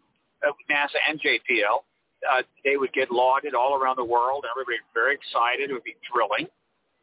Uh, 0.45 0.51
NASA 0.71 0.99
and 1.09 1.19
JPL, 1.19 1.83
uh, 2.27 2.43
they 2.63 2.77
would 2.77 2.93
get 2.93 3.11
lauded 3.11 3.53
all 3.53 3.75
around 3.75 3.97
the 3.97 4.05
world. 4.05 4.45
Everybody 4.49 4.77
very 4.93 5.15
excited. 5.15 5.69
It 5.69 5.73
would 5.73 5.83
be 5.83 5.95
thrilling. 6.07 6.47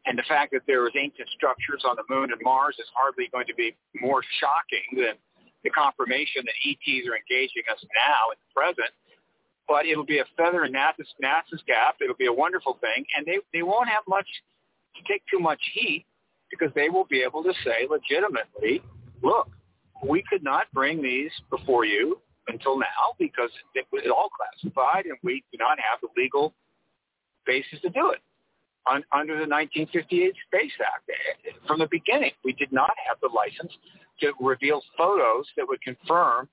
And 0.05 0.17
the 0.17 0.23
fact 0.23 0.53
that 0.53 0.61
there 0.67 0.81
was 0.81 0.93
ancient 0.95 1.27
structures 1.35 1.83
on 1.83 1.97
the 1.97 2.07
moon 2.07 2.31
and 2.31 2.39
Mars 2.41 2.75
is 2.79 2.87
hardly 2.95 3.27
going 3.31 3.45
to 3.47 3.55
be 3.55 3.75
more 3.99 4.23
shocking 4.39 4.87
than 4.95 5.19
the 5.63 5.69
confirmation 5.69 6.47
that 6.47 6.55
ETs 6.63 7.03
are 7.09 7.17
engaging 7.19 7.67
us 7.67 7.83
now 8.07 8.31
in 8.31 8.37
the 8.39 8.49
present. 8.55 8.93
But 9.67 9.85
it'll 9.85 10.07
be 10.07 10.19
a 10.19 10.27
feather 10.37 10.63
in 10.63 10.71
NASA's, 10.71 11.11
NASA's 11.21 11.61
cap. 11.67 11.99
It'll 11.99 12.15
be 12.15 12.31
a 12.31 12.33
wonderful 12.33 12.79
thing. 12.79 13.03
And 13.17 13.25
they, 13.25 13.39
they 13.51 13.63
won't 13.63 13.89
have 13.89 14.03
much 14.07 14.27
to 14.95 15.01
take 15.11 15.23
too 15.27 15.39
much 15.39 15.59
heat 15.73 16.05
because 16.49 16.71
they 16.73 16.87
will 16.87 17.05
be 17.05 17.21
able 17.21 17.43
to 17.43 17.51
say 17.65 17.85
legitimately, 17.89 18.81
look, 19.21 19.49
we 20.07 20.23
could 20.29 20.43
not 20.43 20.71
bring 20.73 21.01
these 21.01 21.31
before 21.49 21.83
you 21.83 22.21
until 22.47 22.77
now 22.77 23.15
because 23.19 23.49
it 23.75 23.85
was 23.91 24.03
all 24.09 24.29
classified 24.29 25.05
and 25.05 25.17
we 25.23 25.43
do 25.51 25.57
not 25.59 25.77
have 25.79 25.99
the 26.01 26.09
legal 26.15 26.53
basis 27.45 27.79
to 27.81 27.89
do 27.89 28.11
it. 28.11 28.19
un, 28.89 29.03
under 29.11 29.33
the 29.33 29.47
1958 29.47 30.33
Space 30.47 30.71
Act. 30.79 31.09
Eh, 31.09 31.51
from 31.65 31.79
the 31.79 31.87
beginning, 31.91 32.31
we 32.43 32.53
did 32.53 32.71
not 32.71 32.93
have 33.07 33.17
the 33.21 33.29
license 33.33 33.71
to 34.21 34.33
reveal 34.39 34.81
photos 34.97 35.45
that 35.57 35.65
would 35.67 35.81
confirm 35.81 36.49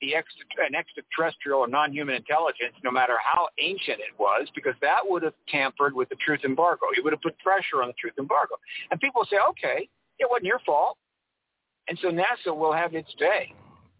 the 0.00 0.14
extra, 0.16 0.66
an 0.66 0.74
extraterrestrial 0.74 1.60
or 1.60 1.68
non-human 1.68 2.16
intelligence, 2.16 2.74
no 2.82 2.90
matter 2.90 3.14
how 3.22 3.48
ancient 3.60 4.00
it 4.00 4.18
was, 4.18 4.48
because 4.54 4.74
that 4.82 4.98
would 5.04 5.22
have 5.22 5.34
tampered 5.48 5.94
with 5.94 6.08
the 6.08 6.16
truth 6.16 6.40
embargo. 6.44 6.86
It 6.96 7.04
would 7.04 7.12
have 7.12 7.22
put 7.22 7.38
pressure 7.38 7.82
on 7.82 7.88
the 7.88 7.94
truth 7.94 8.14
embargo. 8.18 8.56
And 8.90 9.00
people 9.00 9.24
say, 9.30 9.36
okay, 9.50 9.88
it 10.18 10.28
wasn't 10.28 10.46
your 10.46 10.58
fault. 10.66 10.98
And 11.88 11.98
so 12.02 12.08
NASA 12.08 12.56
will 12.56 12.72
have 12.72 12.94
its 12.94 13.12
day. 13.18 13.54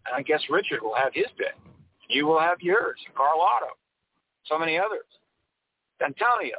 And 0.05 0.15
I 0.15 0.21
guess 0.21 0.41
Richard 0.49 0.81
will 0.81 0.95
have 0.95 1.13
his 1.13 1.25
day. 1.37 1.53
You 2.09 2.25
will 2.25 2.39
have 2.39 2.59
yours, 2.61 2.99
Carl 3.15 3.41
Otto, 3.41 3.73
so 4.45 4.59
many 4.59 4.77
others. 4.77 5.05
Antonio, 6.03 6.57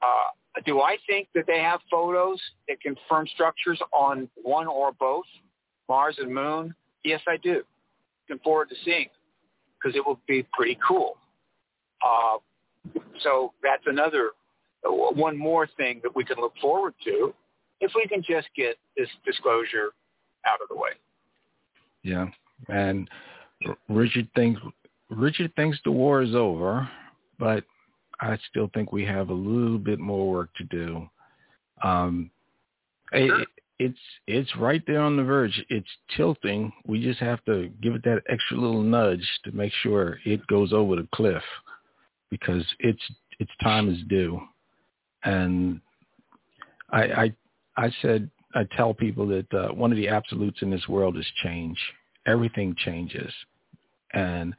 uh, 0.00 0.60
do 0.64 0.80
I 0.80 0.96
think 1.06 1.28
that 1.34 1.44
they 1.46 1.60
have 1.60 1.80
photos 1.90 2.40
that 2.68 2.80
confirm 2.80 3.26
structures 3.34 3.80
on 3.92 4.28
one 4.42 4.66
or 4.66 4.92
both 4.92 5.24
Mars 5.88 6.16
and 6.18 6.32
Moon? 6.32 6.74
Yes, 7.04 7.20
I 7.28 7.36
do. 7.36 7.62
Looking 8.28 8.42
forward 8.42 8.68
to 8.70 8.74
seeing 8.84 9.08
because 9.82 9.96
it 9.96 10.06
will 10.06 10.20
be 10.26 10.46
pretty 10.52 10.78
cool. 10.86 11.16
Uh, 12.04 12.38
so 13.22 13.52
that's 13.62 13.84
another 13.86 14.30
uh, 14.86 14.90
one 14.90 15.36
more 15.36 15.68
thing 15.76 16.00
that 16.02 16.14
we 16.14 16.24
can 16.24 16.36
look 16.38 16.54
forward 16.60 16.94
to 17.04 17.34
if 17.80 17.92
we 17.94 18.06
can 18.06 18.22
just 18.22 18.48
get 18.56 18.76
this 18.96 19.08
disclosure 19.24 19.90
out 20.46 20.60
of 20.62 20.68
the 20.68 20.76
way. 20.76 20.90
Yeah, 22.02 22.26
and 22.68 23.08
Richard 23.88 24.28
thinks 24.34 24.60
Richard 25.10 25.54
thinks 25.56 25.78
the 25.84 25.92
war 25.92 26.22
is 26.22 26.34
over, 26.34 26.88
but 27.38 27.64
I 28.20 28.38
still 28.50 28.70
think 28.72 28.92
we 28.92 29.04
have 29.04 29.30
a 29.30 29.34
little 29.34 29.78
bit 29.78 29.98
more 29.98 30.30
work 30.30 30.50
to 30.56 30.64
do. 30.64 31.08
Um, 31.82 32.30
it, 33.12 33.48
it's 33.78 33.98
it's 34.26 34.56
right 34.56 34.82
there 34.86 35.00
on 35.00 35.16
the 35.16 35.24
verge. 35.24 35.64
It's 35.68 35.88
tilting. 36.16 36.72
We 36.86 37.02
just 37.02 37.20
have 37.20 37.44
to 37.46 37.68
give 37.82 37.94
it 37.94 38.04
that 38.04 38.22
extra 38.28 38.56
little 38.56 38.82
nudge 38.82 39.26
to 39.44 39.52
make 39.52 39.72
sure 39.82 40.18
it 40.24 40.46
goes 40.46 40.72
over 40.72 40.96
the 40.96 41.08
cliff 41.14 41.42
because 42.30 42.64
its 42.78 43.02
its 43.40 43.50
time 43.62 43.90
is 43.90 43.98
due. 44.08 44.40
And 45.24 45.80
I 46.90 47.02
I, 47.02 47.32
I 47.76 47.92
said 48.00 48.30
I 48.54 48.64
tell 48.76 48.94
people 48.94 49.26
that 49.28 49.52
uh, 49.52 49.68
one 49.74 49.90
of 49.90 49.96
the 49.96 50.08
absolutes 50.08 50.62
in 50.62 50.70
this 50.70 50.86
world 50.88 51.16
is 51.16 51.26
change. 51.42 51.78
Everything 52.26 52.74
changes, 52.76 53.32
and 54.12 54.54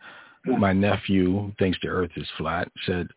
my 0.45 0.74
nephew 0.74 1.51
thinks 1.58 1.77
the 1.82 1.88
earth 1.88 2.11
is 2.16 2.27
flat 2.38 2.69
said 2.85 3.08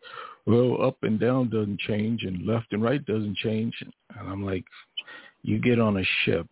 well 0.45 0.81
up 0.81 0.97
and 1.03 1.19
down 1.19 1.49
doesn't 1.49 1.79
change 1.79 2.23
and 2.23 2.45
left 2.45 2.67
and 2.71 2.81
right 2.81 3.05
doesn't 3.05 3.35
change. 3.37 3.73
And 3.81 3.91
i'm 4.29 4.45
like 4.45 4.63
you 5.41 5.59
get 5.59 5.79
on 5.79 5.97
a 5.97 6.03
ship 6.23 6.47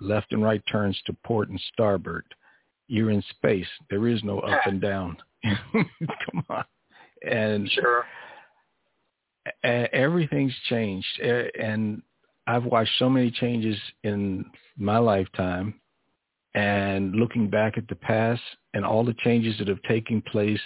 left 0.00 0.32
and 0.32 0.42
right 0.42 0.62
turns 0.70 1.00
to 1.06 1.16
port 1.24 1.48
and 1.48 1.60
starboard. 1.72 2.24
You're 2.88 3.10
in 3.10 3.22
space. 3.30 3.66
There 3.90 4.06
is 4.08 4.22
no 4.22 4.38
up 4.40 4.60
and 4.66 4.80
down. 4.80 5.16
Come 5.44 6.44
on. 6.48 6.64
And 7.28 7.68
sure. 7.70 8.04
everything's 9.64 10.54
changed. 10.68 11.20
And 11.20 12.02
i've 12.46 12.64
watched 12.64 12.92
so 12.98 13.08
many 13.08 13.30
changes 13.30 13.78
in 14.04 14.44
my 14.76 14.98
lifetime 14.98 15.74
and 16.54 17.14
looking 17.14 17.48
back 17.48 17.76
at 17.76 17.86
the 17.88 17.94
past 17.94 18.42
and 18.74 18.84
all 18.84 19.04
the 19.04 19.14
changes 19.24 19.56
that 19.58 19.68
have 19.68 19.82
taken 19.82 20.22
place 20.22 20.60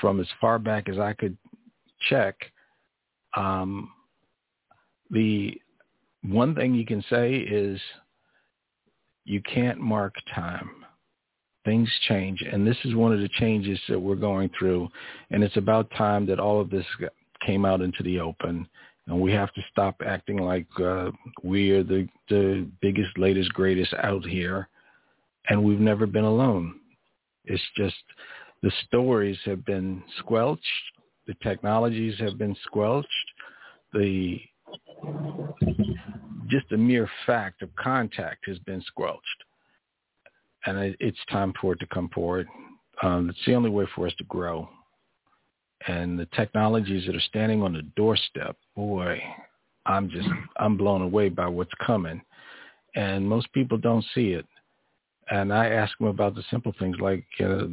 from 0.00 0.20
as 0.20 0.26
far 0.40 0.58
back 0.58 0.88
as 0.88 0.98
I 0.98 1.12
could 1.12 1.36
check, 2.08 2.36
um, 3.36 3.90
the 5.10 5.54
one 6.22 6.54
thing 6.54 6.74
you 6.74 6.86
can 6.86 7.04
say 7.10 7.34
is 7.34 7.80
you 9.24 9.40
can't 9.42 9.78
mark 9.78 10.14
time. 10.34 10.70
Things 11.64 11.88
change, 12.08 12.42
and 12.42 12.66
this 12.66 12.76
is 12.84 12.96
one 12.96 13.12
of 13.12 13.20
the 13.20 13.28
changes 13.38 13.78
that 13.88 14.00
we're 14.00 14.16
going 14.16 14.50
through, 14.58 14.88
and 15.30 15.44
it's 15.44 15.56
about 15.56 15.88
time 15.96 16.26
that 16.26 16.40
all 16.40 16.60
of 16.60 16.70
this 16.70 16.84
came 17.46 17.64
out 17.64 17.80
into 17.80 18.02
the 18.02 18.18
open, 18.18 18.66
and 19.06 19.20
we 19.20 19.30
have 19.30 19.52
to 19.54 19.60
stop 19.70 19.94
acting 20.04 20.38
like 20.38 20.66
uh, 20.80 21.12
we 21.44 21.70
are 21.70 21.84
the 21.84 22.08
the 22.28 22.66
biggest, 22.80 23.16
latest, 23.16 23.52
greatest 23.52 23.94
out 24.02 24.24
here 24.24 24.68
and 25.48 25.62
we've 25.62 25.80
never 25.80 26.06
been 26.06 26.24
alone. 26.24 26.74
It's 27.44 27.62
just 27.76 27.96
the 28.62 28.72
stories 28.86 29.38
have 29.44 29.64
been 29.64 30.02
squelched, 30.18 30.62
the 31.26 31.34
technologies 31.42 32.18
have 32.18 32.38
been 32.38 32.56
squelched, 32.64 33.08
the 33.92 34.40
just 36.48 36.68
the 36.70 36.76
mere 36.76 37.08
fact 37.26 37.62
of 37.62 37.74
contact 37.76 38.46
has 38.46 38.58
been 38.60 38.82
squelched, 38.82 39.44
and 40.66 40.94
it's 41.00 41.18
time 41.30 41.52
for 41.60 41.72
it 41.72 41.80
to 41.80 41.86
come 41.86 42.08
forward. 42.10 42.46
Um, 43.02 43.30
it's 43.30 43.38
the 43.46 43.54
only 43.54 43.70
way 43.70 43.86
for 43.94 44.06
us 44.06 44.14
to 44.18 44.24
grow. 44.24 44.68
And 45.88 46.18
the 46.18 46.26
technologies 46.26 47.06
that 47.06 47.16
are 47.16 47.20
standing 47.20 47.62
on 47.62 47.72
the 47.72 47.82
doorstep, 47.96 48.56
boy, 48.76 49.20
I'm 49.86 50.08
just 50.08 50.28
I'm 50.58 50.76
blown 50.76 51.02
away 51.02 51.28
by 51.28 51.48
what's 51.48 51.72
coming, 51.84 52.22
and 52.94 53.28
most 53.28 53.52
people 53.52 53.78
don't 53.78 54.04
see 54.14 54.28
it 54.28 54.46
and 55.30 55.52
I 55.52 55.68
ask 55.68 55.96
them 55.98 56.08
about 56.08 56.34
the 56.34 56.42
simple 56.50 56.74
things 56.78 56.96
like, 57.00 57.24
uh, 57.40 57.66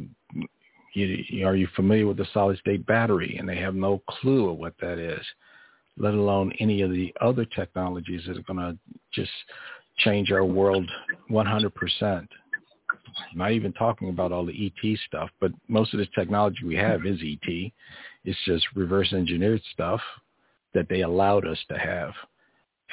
you, 0.94 1.46
are 1.46 1.56
you 1.56 1.68
familiar 1.76 2.06
with 2.06 2.16
the 2.16 2.26
solid 2.32 2.58
state 2.58 2.86
battery? 2.86 3.36
And 3.38 3.48
they 3.48 3.56
have 3.56 3.74
no 3.74 4.02
clue 4.08 4.50
of 4.50 4.58
what 4.58 4.74
that 4.80 4.98
is, 4.98 5.24
let 5.96 6.14
alone 6.14 6.52
any 6.60 6.82
of 6.82 6.90
the 6.90 7.14
other 7.20 7.44
technologies 7.44 8.22
that 8.26 8.38
are 8.38 8.42
going 8.42 8.58
to 8.58 8.78
just 9.12 9.30
change 9.98 10.32
our 10.32 10.44
world 10.44 10.88
100%. 11.30 12.28
not 13.34 13.52
even 13.52 13.72
talking 13.72 14.08
about 14.08 14.32
all 14.32 14.46
the 14.46 14.66
ET 14.66 14.98
stuff, 15.06 15.30
but 15.40 15.52
most 15.68 15.92
of 15.92 15.98
the 15.98 16.06
technology 16.14 16.64
we 16.64 16.76
have 16.76 17.04
is 17.06 17.20
ET. 17.22 17.72
It's 18.24 18.38
just 18.44 18.66
reverse 18.74 19.12
engineered 19.12 19.62
stuff 19.72 20.00
that 20.74 20.88
they 20.88 21.02
allowed 21.02 21.46
us 21.46 21.58
to 21.68 21.78
have. 21.78 22.12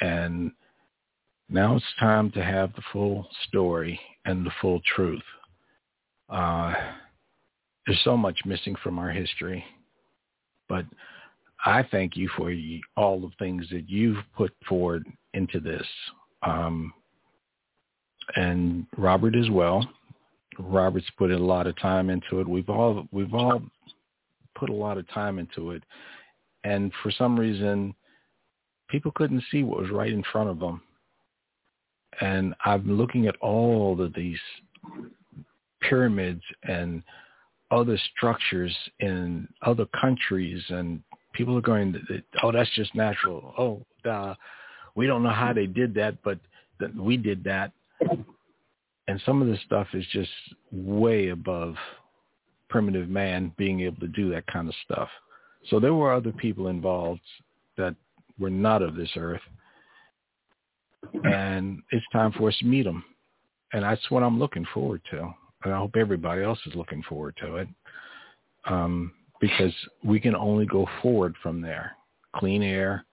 And 0.00 0.52
now 1.48 1.76
it's 1.76 1.84
time 1.98 2.30
to 2.32 2.44
have 2.44 2.74
the 2.74 2.82
full 2.92 3.26
story 3.48 3.98
and 4.24 4.44
the 4.44 4.50
full 4.60 4.80
truth. 4.94 5.22
Uh, 6.28 6.74
there's 7.86 8.00
so 8.04 8.16
much 8.16 8.38
missing 8.44 8.76
from 8.82 8.98
our 8.98 9.10
history, 9.10 9.64
but 10.68 10.84
I 11.64 11.82
thank 11.90 12.16
you 12.16 12.28
for 12.36 12.52
all 12.96 13.20
the 13.20 13.30
things 13.38 13.66
that 13.70 13.88
you've 13.88 14.22
put 14.36 14.52
forward 14.68 15.06
into 15.32 15.58
this, 15.58 15.86
um, 16.42 16.92
and 18.36 18.86
Robert 18.96 19.34
as 19.34 19.48
well. 19.50 19.88
Robert's 20.58 21.10
put 21.16 21.30
a 21.30 21.38
lot 21.38 21.66
of 21.66 21.78
time 21.80 22.10
into 22.10 22.40
it. 22.40 22.48
We've 22.48 22.68
all 22.68 23.08
we've 23.10 23.32
all 23.32 23.62
put 24.54 24.68
a 24.68 24.74
lot 24.74 24.98
of 24.98 25.08
time 25.10 25.38
into 25.38 25.70
it, 25.70 25.82
and 26.64 26.92
for 27.02 27.10
some 27.10 27.40
reason, 27.40 27.94
people 28.88 29.12
couldn't 29.14 29.44
see 29.50 29.62
what 29.62 29.80
was 29.80 29.90
right 29.90 30.12
in 30.12 30.22
front 30.30 30.50
of 30.50 30.58
them 30.58 30.82
and 32.20 32.54
I'm 32.64 32.96
looking 32.96 33.26
at 33.26 33.36
all 33.36 34.00
of 34.00 34.14
these 34.14 34.38
pyramids 35.80 36.42
and 36.64 37.02
other 37.70 37.98
structures 38.16 38.74
in 39.00 39.46
other 39.62 39.86
countries 40.00 40.62
and 40.70 41.02
people 41.34 41.56
are 41.56 41.62
going 41.62 41.94
oh 42.42 42.52
that's 42.52 42.70
just 42.74 42.94
natural. 42.94 43.54
Oh 43.58 44.10
uh, 44.10 44.34
we 44.94 45.06
don't 45.06 45.22
know 45.22 45.30
how 45.30 45.52
they 45.52 45.66
did 45.66 45.94
that 45.94 46.22
but 46.22 46.38
th- 46.80 46.92
we 46.98 47.16
did 47.16 47.44
that. 47.44 47.72
And 49.06 49.20
some 49.24 49.40
of 49.40 49.48
this 49.48 49.60
stuff 49.64 49.86
is 49.94 50.04
just 50.12 50.30
way 50.70 51.28
above 51.28 51.74
primitive 52.68 53.08
man 53.08 53.52
being 53.56 53.80
able 53.80 54.00
to 54.00 54.08
do 54.08 54.30
that 54.30 54.46
kind 54.46 54.68
of 54.68 54.74
stuff. 54.84 55.08
So 55.70 55.80
there 55.80 55.94
were 55.94 56.12
other 56.12 56.32
people 56.32 56.68
involved 56.68 57.22
that 57.76 57.94
were 58.38 58.50
not 58.50 58.82
of 58.82 58.94
this 58.94 59.10
earth 59.16 59.40
and 61.24 61.82
it's 61.90 62.06
time 62.12 62.32
for 62.32 62.48
us 62.48 62.56
to 62.58 62.66
meet 62.66 62.84
them. 62.84 63.04
And 63.72 63.82
that's 63.82 64.10
what 64.10 64.22
I'm 64.22 64.38
looking 64.38 64.66
forward 64.72 65.02
to. 65.10 65.32
And 65.64 65.74
I 65.74 65.78
hope 65.78 65.96
everybody 65.96 66.42
else 66.42 66.58
is 66.66 66.74
looking 66.74 67.02
forward 67.02 67.36
to 67.40 67.56
it 67.56 67.68
um, 68.66 69.12
because 69.40 69.74
we 70.04 70.20
can 70.20 70.34
only 70.34 70.66
go 70.66 70.86
forward 71.02 71.34
from 71.42 71.60
there. 71.60 71.92
Clean 72.36 72.62
air, 72.62 73.04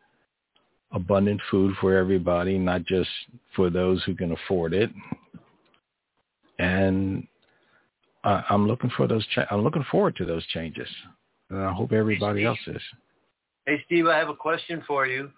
abundant 0.91 1.41
food 1.49 1.73
for 1.81 1.95
everybody, 1.95 2.57
not 2.57 2.83
just 2.85 3.09
for 3.55 3.69
those 3.69 4.03
who 4.03 4.15
can 4.15 4.31
afford 4.31 4.73
it. 4.73 4.91
And 6.59 7.27
uh, 8.23 8.41
I'm 8.49 8.67
looking 8.67 8.91
for 8.95 9.07
those. 9.07 9.25
Cha- 9.27 9.47
I'm 9.51 9.63
looking 9.63 9.85
forward 9.91 10.15
to 10.17 10.25
those 10.25 10.45
changes, 10.47 10.87
and 11.49 11.61
I 11.61 11.71
hope 11.73 11.91
everybody 11.91 12.41
hey, 12.41 12.45
else 12.47 12.59
is. 12.67 12.81
Hey, 13.65 13.81
Steve, 13.85 14.07
I 14.07 14.17
have 14.17 14.29
a 14.29 14.35
question 14.35 14.83
for 14.87 15.05
you. 15.05 15.31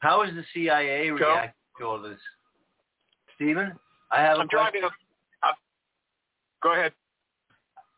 How 0.00 0.22
is 0.22 0.34
the 0.34 0.44
CIA 0.52 1.10
reacting 1.10 1.52
to 1.82 1.86
all 1.88 2.00
this. 2.00 2.18
Stephen, 3.36 3.72
I 4.10 4.20
have 4.20 4.38
I'm 4.38 4.46
a 4.46 4.48
question. 4.48 4.82
To, 4.82 4.86
uh, 4.86 5.52
go 6.62 6.72
ahead. 6.74 6.92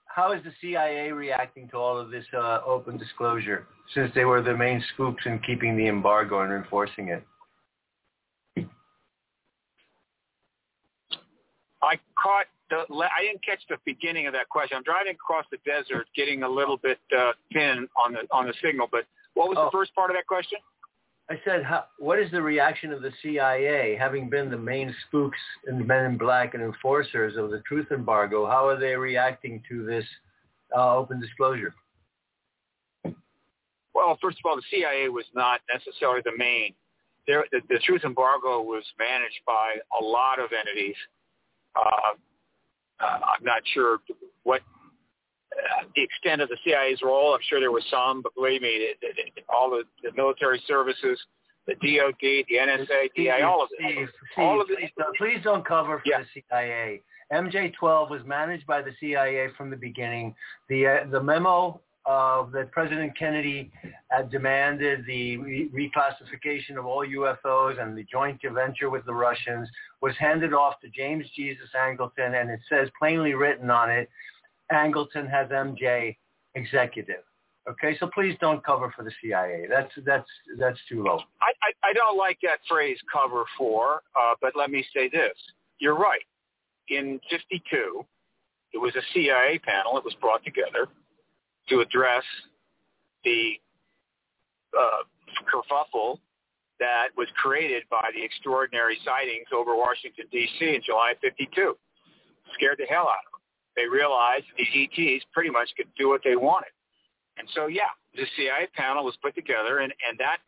how 0.07 0.33
is 0.33 0.43
the 0.43 0.53
CIA 0.61 1.13
reacting 1.13 1.69
to 1.71 1.77
all 1.77 1.99
of 1.99 2.11
this 2.11 2.25
uh, 2.37 2.61
open 2.67 2.97
disclosure 2.97 3.67
since 3.95 4.11
they 4.15 4.25
were 4.25 4.41
the 4.43 4.57
main 4.57 4.83
scoops 4.95 5.23
in 5.27 5.39
keeping 5.41 5.77
the 5.77 5.87
embargo 5.87 6.41
and 6.43 6.53
enforcing 6.53 7.09
it? 7.09 7.25
I 11.83 11.97
caught 12.21 12.47
the. 12.71 12.87
I 13.05 13.23
didn't 13.23 13.45
catch 13.45 13.61
the 13.69 13.77
beginning 13.85 14.27
of 14.27 14.33
that 14.33 14.49
question. 14.49 14.77
I'm 14.79 14.83
driving 14.85 15.13
across 15.13 15.45
the 15.51 15.59
desert, 15.67 16.07
getting 16.17 16.43
a 16.43 16.49
little 16.49 16.79
bit 16.79 16.99
uh, 17.17 17.33
thin 17.53 17.87
on 18.03 18.15
the 18.15 18.21
on 18.31 18.47
the 18.47 18.55
signal. 18.65 18.89
But 18.91 19.05
what 19.35 19.49
was 19.51 19.59
Oh. 19.61 19.67
the 19.67 19.71
first 19.71 19.95
part 19.95 20.11
of 20.11 20.17
that 20.17 20.27
question? 20.27 20.59
I 21.31 21.41
said, 21.45 21.65
how, 21.65 21.85
what 21.99 22.19
is 22.19 22.31
the 22.31 22.43
reaction 22.43 22.93
of 22.93 23.01
the 23.01 23.11
CIA, 23.23 23.97
having 23.99 24.29
been 24.29 24.51
the 24.51 24.59
main 24.59 24.95
spooks 25.07 25.39
and 25.67 25.87
men 25.87 26.05
in 26.05 26.19
black 26.19 26.53
and 26.53 26.63
enforcers 26.63 27.37
of 27.39 27.51
the 27.51 27.61
truth 27.61 27.87
embargo? 27.91 28.47
How 28.47 28.69
are 28.69 28.79
they 28.79 28.95
reacting 28.95 29.63
to 29.71 29.87
this 29.87 30.05
uh, 30.77 30.95
open 30.95 31.21
disclosure? 31.21 31.75
Well, 33.95 34.19
first 34.21 34.39
of 34.39 34.49
all, 34.49 34.57
the 34.57 34.63
CIA 34.71 35.09
was 35.09 35.25
not 35.35 35.61
necessarily 35.73 36.21
the 36.25 36.37
main. 36.37 36.75
There, 37.27 37.45
the, 37.53 37.61
the 37.71 37.79
truth 37.87 38.03
embargo 38.05 38.61
was 38.61 38.85
managed 38.99 39.41
by 39.47 39.77
a 39.99 40.05
lot 40.05 40.39
of 40.39 40.51
entities. 40.53 40.97
Uh, 41.75 42.15
uh, 43.01 43.05
I'm 43.05 43.45
not 43.45 43.63
sure 43.73 43.99
what 44.43 44.61
uh, 45.55 45.85
the 45.95 46.03
extent 46.03 46.41
of 46.43 46.49
the 46.49 46.57
CIA's 46.65 47.01
role. 47.03 47.35
I'm 47.35 47.41
sure 47.49 47.61
there 47.61 47.73
was 47.73 47.85
some, 47.91 48.23
but 48.23 48.35
believe 48.35 48.63
me, 48.63 48.69
it, 48.69 48.99
it, 49.03 49.33
it, 49.37 49.45
all 49.49 49.71
the, 49.71 49.85
the 50.03 50.15
military 50.17 50.63
services, 50.67 51.19
the 51.67 51.75
DOD, 51.75 52.17
the 52.21 52.57
NSA, 52.59 53.09
DI, 53.17 53.43
all 53.43 53.63
of 53.63 53.69
it. 53.79 53.93
Steve, 53.95 54.09
all 54.39 54.61
of 54.61 54.69
it. 54.71 54.79
please, 54.79 54.91
don't, 54.99 55.17
please 55.17 55.41
don't 55.43 55.65
cover 55.67 55.99
for 55.99 56.03
Yeah. 56.07 56.21
the 56.35 56.43
CIA. 56.43 57.01
MJ-12 57.33 58.11
was 58.11 58.21
managed 58.27 58.67
by 58.67 58.83
the 58.83 58.91
CIA 59.01 59.49
from 59.57 59.71
the 59.71 59.77
beginning. 59.77 60.35
The 60.69 60.87
uh, 60.87 60.97
the 61.11 61.23
memo 61.23 61.81
uh, 62.07 62.45
that 62.53 62.71
President 62.71 63.17
Kennedy 63.19 63.71
had 64.09 64.31
demanded 64.31 65.07
the 65.07 65.39
re- 65.39 65.71
reclassification 65.73 66.77
of 66.79 66.85
all 66.85 67.05
UFOs 67.07 67.81
and 67.83 67.97
the 67.97 68.05
joint 68.13 68.41
venture 68.53 68.91
with 68.91 69.07
the 69.07 69.15
Russians 69.15 69.69
was 70.03 70.15
handed 70.19 70.53
off 70.53 70.79
to 70.83 70.89
James 70.91 71.25
Jesus 71.35 71.69
Angleton, 71.75 72.39
and 72.39 72.51
it 72.51 72.61
says 72.69 72.91
plainly 72.99 73.33
written 73.33 73.71
on 73.71 73.91
it, 73.91 74.11
Angleton 74.73 75.31
has 75.31 75.49
MJ 75.49 76.17
executive. 76.55 77.23
Okay, 77.69 77.97
so 77.99 78.09
please 78.13 78.37
don't 78.41 78.63
cover 78.65 78.93
for 78.95 79.05
the 79.05 79.11
CIA. 79.23 79.67
That's 79.71 79.91
that's 80.05 80.29
that's 80.59 80.79
too 80.89 81.03
low. 81.03 81.19
I, 81.41 81.53
I, 81.63 81.91
I 81.91 81.93
don't 81.95 82.19
like 82.19 82.39
that 82.43 82.59
phrase 82.69 82.99
cover 83.11 83.45
for, 83.57 84.03
uh, 84.15 84.35
but 84.43 84.53
let 84.55 84.71
me 84.71 84.85
say 84.95 85.09
this. 85.09 85.33
You're 85.79 85.97
right. 85.97 86.21
In 86.89 87.19
52, 87.31 88.05
it 88.75 88.79
was 88.79 88.95
a 88.97 89.03
CIA 89.15 89.59
panel 89.61 89.95
that 89.95 90.05
was 90.05 90.15
brought 90.21 90.45
together 90.45 90.89
to 91.71 91.81
address 91.81 92.25
the 93.25 93.53
uh, 94.79 95.05
kerfuffle 95.49 96.19
that 96.81 97.09
was 97.17 97.29
created 97.37 97.85
by 97.91 98.11
the 98.15 98.23
extraordinary 98.23 98.99
sightings 99.05 99.47
over 99.55 99.75
Washington, 99.75 100.27
D.C. 100.31 100.75
in 100.75 100.83
July 100.85 101.13
of 101.13 101.19
52. 101.21 101.77
Scared 102.55 102.77
the 102.79 102.87
hell 102.87 103.09
out 103.09 103.25
of. 103.33 103.34
They 103.77 103.87
realized 103.87 104.45
these 104.57 104.89
ETs 104.93 105.25
pretty 105.33 105.51
much 105.51 105.71
could 105.77 105.89
do 105.99 106.09
what 106.09 106.21
they 106.25 106.37
wanted. 106.37 106.71
And 107.39 107.49
so, 107.55 107.67
yeah, 107.67 107.91
the 108.15 108.25
CIA 108.37 108.69
panel 108.75 109.05
was 109.05 109.17
put 109.23 109.35
together, 109.35 109.79
and, 109.79 109.93
and 110.09 110.19
that 110.19 110.39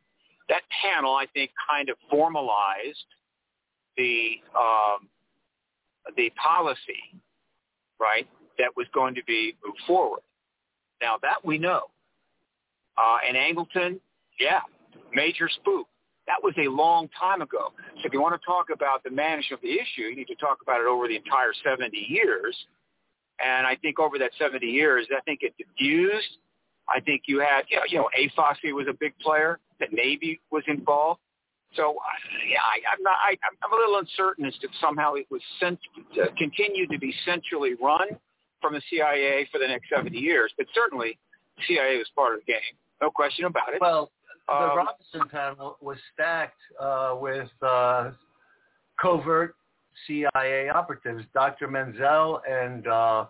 that 0.48 0.62
panel, 0.82 1.14
I 1.14 1.26
think, 1.34 1.50
kind 1.68 1.88
of 1.88 1.96
formalized 2.08 3.04
the 3.96 4.36
um, 4.56 5.08
the 6.16 6.30
policy, 6.40 7.20
right, 7.98 8.28
that 8.58 8.76
was 8.76 8.86
going 8.94 9.14
to 9.16 9.24
be 9.24 9.56
moved 9.64 9.80
forward. 9.86 10.20
Now 11.02 11.16
that 11.22 11.44
we 11.44 11.58
know, 11.58 11.82
uh, 12.96 13.18
and 13.26 13.36
Angleton, 13.36 13.98
yeah, 14.38 14.60
major 15.12 15.48
spook. 15.48 15.86
That 16.26 16.42
was 16.42 16.54
a 16.58 16.68
long 16.68 17.08
time 17.18 17.40
ago. 17.40 17.72
So 17.96 18.02
if 18.06 18.12
you 18.12 18.20
want 18.20 18.40
to 18.40 18.44
talk 18.44 18.66
about 18.72 19.04
the 19.04 19.10
management 19.10 19.60
of 19.60 19.62
the 19.62 19.74
issue, 19.74 20.10
you 20.10 20.16
need 20.16 20.26
to 20.26 20.34
talk 20.34 20.58
about 20.60 20.80
it 20.80 20.86
over 20.86 21.06
the 21.06 21.14
entire 21.14 21.52
70 21.62 21.96
years. 21.96 22.56
And 23.44 23.66
I 23.66 23.76
think 23.76 23.98
over 23.98 24.18
that 24.18 24.30
70 24.38 24.66
years, 24.66 25.06
I 25.16 25.20
think 25.22 25.40
it 25.42 25.54
diffused. 25.58 26.38
I 26.88 27.00
think 27.00 27.22
you 27.26 27.40
had, 27.40 27.62
you 27.68 27.76
know, 27.76 27.82
you 27.88 27.98
know 27.98 28.08
AFOSI 28.18 28.72
was 28.72 28.86
a 28.88 28.94
big 28.94 29.18
player. 29.18 29.58
The 29.80 29.86
Navy 29.92 30.40
was 30.50 30.62
involved. 30.68 31.20
So 31.74 31.96
I- 32.00 32.46
yeah, 32.48 32.58
I, 32.62 32.76
I'm 32.92 33.02
not. 33.02 33.16
I, 33.22 33.36
I'm 33.64 33.72
a 33.72 33.76
little 33.76 33.98
uncertain 33.98 34.44
as 34.46 34.54
to 34.58 34.68
somehow 34.80 35.14
it 35.14 35.26
was 35.30 35.42
sent, 35.60 35.78
uh, 36.22 36.26
continued 36.38 36.90
to 36.90 36.98
be 36.98 37.12
centrally 37.26 37.74
run 37.82 38.08
from 38.62 38.72
the 38.74 38.82
CIA 38.88 39.48
for 39.52 39.58
the 39.58 39.66
next 39.66 39.88
70 39.94 40.16
years. 40.16 40.52
But 40.56 40.66
certainly, 40.74 41.18
CIA 41.66 41.98
was 41.98 42.06
part 42.14 42.34
of 42.34 42.40
the 42.46 42.52
game. 42.52 42.60
No 43.02 43.10
question 43.10 43.44
about 43.44 43.74
it. 43.74 43.80
Well, 43.80 44.10
the 44.48 44.54
Um, 44.54 44.76
Robertson 44.78 45.28
panel 45.28 45.76
was 45.82 45.98
stacked 46.14 46.60
uh, 46.80 47.16
with 47.20 47.50
uh, 47.60 48.12
covert 49.00 49.56
CIA 50.06 50.68
operatives. 50.68 51.24
Dr. 51.34 51.68
Menzel 51.68 52.40
and 52.48 52.86
uh, 52.86 53.26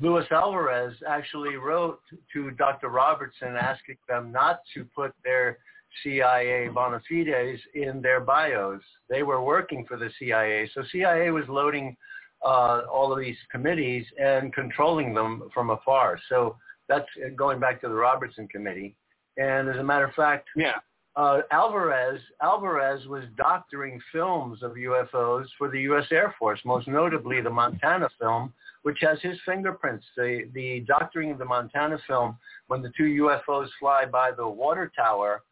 Luis 0.00 0.26
Alvarez 0.30 0.94
actually 1.08 1.56
wrote 1.56 2.00
to 2.32 2.50
Dr. 2.52 2.88
Robertson 2.88 3.56
asking 3.56 3.96
them 4.08 4.32
not 4.32 4.60
to 4.74 4.84
put 4.94 5.12
their 5.24 5.58
CIA 6.02 6.68
bona 6.68 7.00
fides 7.08 7.60
in 7.74 8.00
their 8.00 8.20
bios. 8.20 8.80
They 9.08 9.22
were 9.22 9.42
working 9.42 9.84
for 9.86 9.96
the 9.96 10.10
CIA. 10.18 10.70
So 10.74 10.82
CIA 10.90 11.30
was 11.30 11.44
loading 11.48 11.96
uh, 12.44 12.82
all 12.90 13.12
of 13.12 13.20
these 13.20 13.36
committees 13.50 14.04
and 14.18 14.52
controlling 14.52 15.14
them 15.14 15.48
from 15.52 15.70
afar. 15.70 16.18
So 16.28 16.56
that's 16.88 17.08
going 17.36 17.60
back 17.60 17.80
to 17.82 17.88
the 17.88 17.94
Robertson 17.94 18.48
Committee. 18.48 18.96
And 19.36 19.68
as 19.68 19.76
a 19.76 19.84
matter 19.84 20.04
of 20.04 20.14
fact, 20.14 20.48
yeah. 20.56 20.78
Uh, 21.14 21.40
Alvarez 21.50 22.20
Alvarez 22.40 23.06
was 23.06 23.24
doctoring 23.36 24.00
films 24.12 24.62
of 24.62 24.72
UFOs 24.72 25.46
for 25.58 25.70
the 25.70 25.80
U.S. 25.82 26.06
Air 26.10 26.34
Force, 26.38 26.60
most 26.64 26.88
notably 26.88 27.40
the 27.40 27.50
Montana 27.50 28.08
film, 28.18 28.52
which 28.82 28.98
has 29.02 29.18
his 29.20 29.36
fingerprints. 29.44 30.06
The 30.16 30.48
the 30.54 30.80
doctoring 30.80 31.30
of 31.30 31.38
the 31.38 31.44
Montana 31.44 31.98
film 32.06 32.36
when 32.68 32.80
the 32.80 32.92
two 32.96 33.04
UFOs 33.04 33.68
fly 33.78 34.06
by 34.06 34.30
the 34.32 34.48
water 34.48 34.90
tower. 34.96 35.42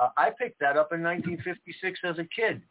Uh, 0.00 0.10
I 0.16 0.30
picked 0.30 0.60
that 0.60 0.76
up 0.76 0.92
in 0.92 1.02
1956 1.02 2.00
as 2.04 2.18
a 2.18 2.24
kid. 2.24 2.62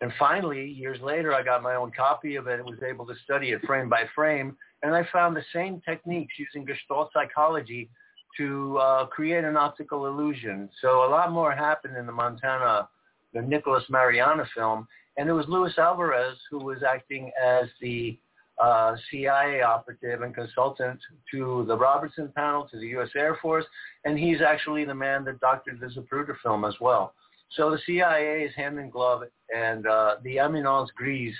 And 0.00 0.12
finally, 0.18 0.66
years 0.66 0.98
later, 1.02 1.34
I 1.34 1.42
got 1.42 1.62
my 1.62 1.74
own 1.74 1.92
copy 1.94 2.36
of 2.36 2.46
it 2.46 2.58
and 2.58 2.64
was 2.64 2.82
able 2.82 3.04
to 3.06 3.14
study 3.24 3.50
it 3.50 3.60
frame 3.66 3.88
by 3.90 4.04
frame. 4.14 4.56
And 4.82 4.94
I 4.94 5.06
found 5.12 5.36
the 5.36 5.44
same 5.52 5.82
techniques 5.86 6.34
using 6.38 6.64
Gestalt 6.64 7.10
psychology 7.12 7.90
to 8.36 8.78
uh, 8.78 9.06
create 9.06 9.44
an 9.44 9.56
optical 9.56 10.06
illusion. 10.06 10.68
So 10.80 11.04
a 11.04 11.10
lot 11.10 11.32
more 11.32 11.52
happened 11.52 11.96
in 11.96 12.06
the 12.06 12.12
Montana, 12.12 12.88
the 13.34 13.42
Nicholas 13.42 13.84
Mariana 13.88 14.44
film. 14.54 14.86
And 15.16 15.28
it 15.28 15.32
was 15.32 15.46
Luis 15.48 15.76
Alvarez 15.78 16.38
who 16.50 16.58
was 16.58 16.78
acting 16.82 17.30
as 17.42 17.66
the 17.80 18.18
uh, 18.60 18.94
CIA 19.10 19.62
operative 19.62 20.22
and 20.22 20.34
consultant 20.34 21.00
to 21.30 21.64
the 21.66 21.76
Robertson 21.76 22.30
panel, 22.36 22.68
to 22.70 22.78
the 22.78 22.88
U.S. 22.88 23.08
Air 23.16 23.38
Force, 23.40 23.64
and 24.04 24.18
he's 24.18 24.42
actually 24.42 24.84
the 24.84 24.94
man 24.94 25.24
that 25.24 25.40
doctored 25.40 25.80
the 25.80 25.86
Zapruder 25.86 26.36
film 26.42 26.64
as 26.64 26.74
well. 26.80 27.14
So 27.56 27.70
the 27.70 27.78
CIA 27.86 28.44
is 28.44 28.54
hand 28.54 28.78
in 28.78 28.90
glove, 28.90 29.22
and 29.54 29.86
uh, 29.86 30.16
the 30.22 30.38
Eminence 30.38 30.90
Grise, 30.94 31.34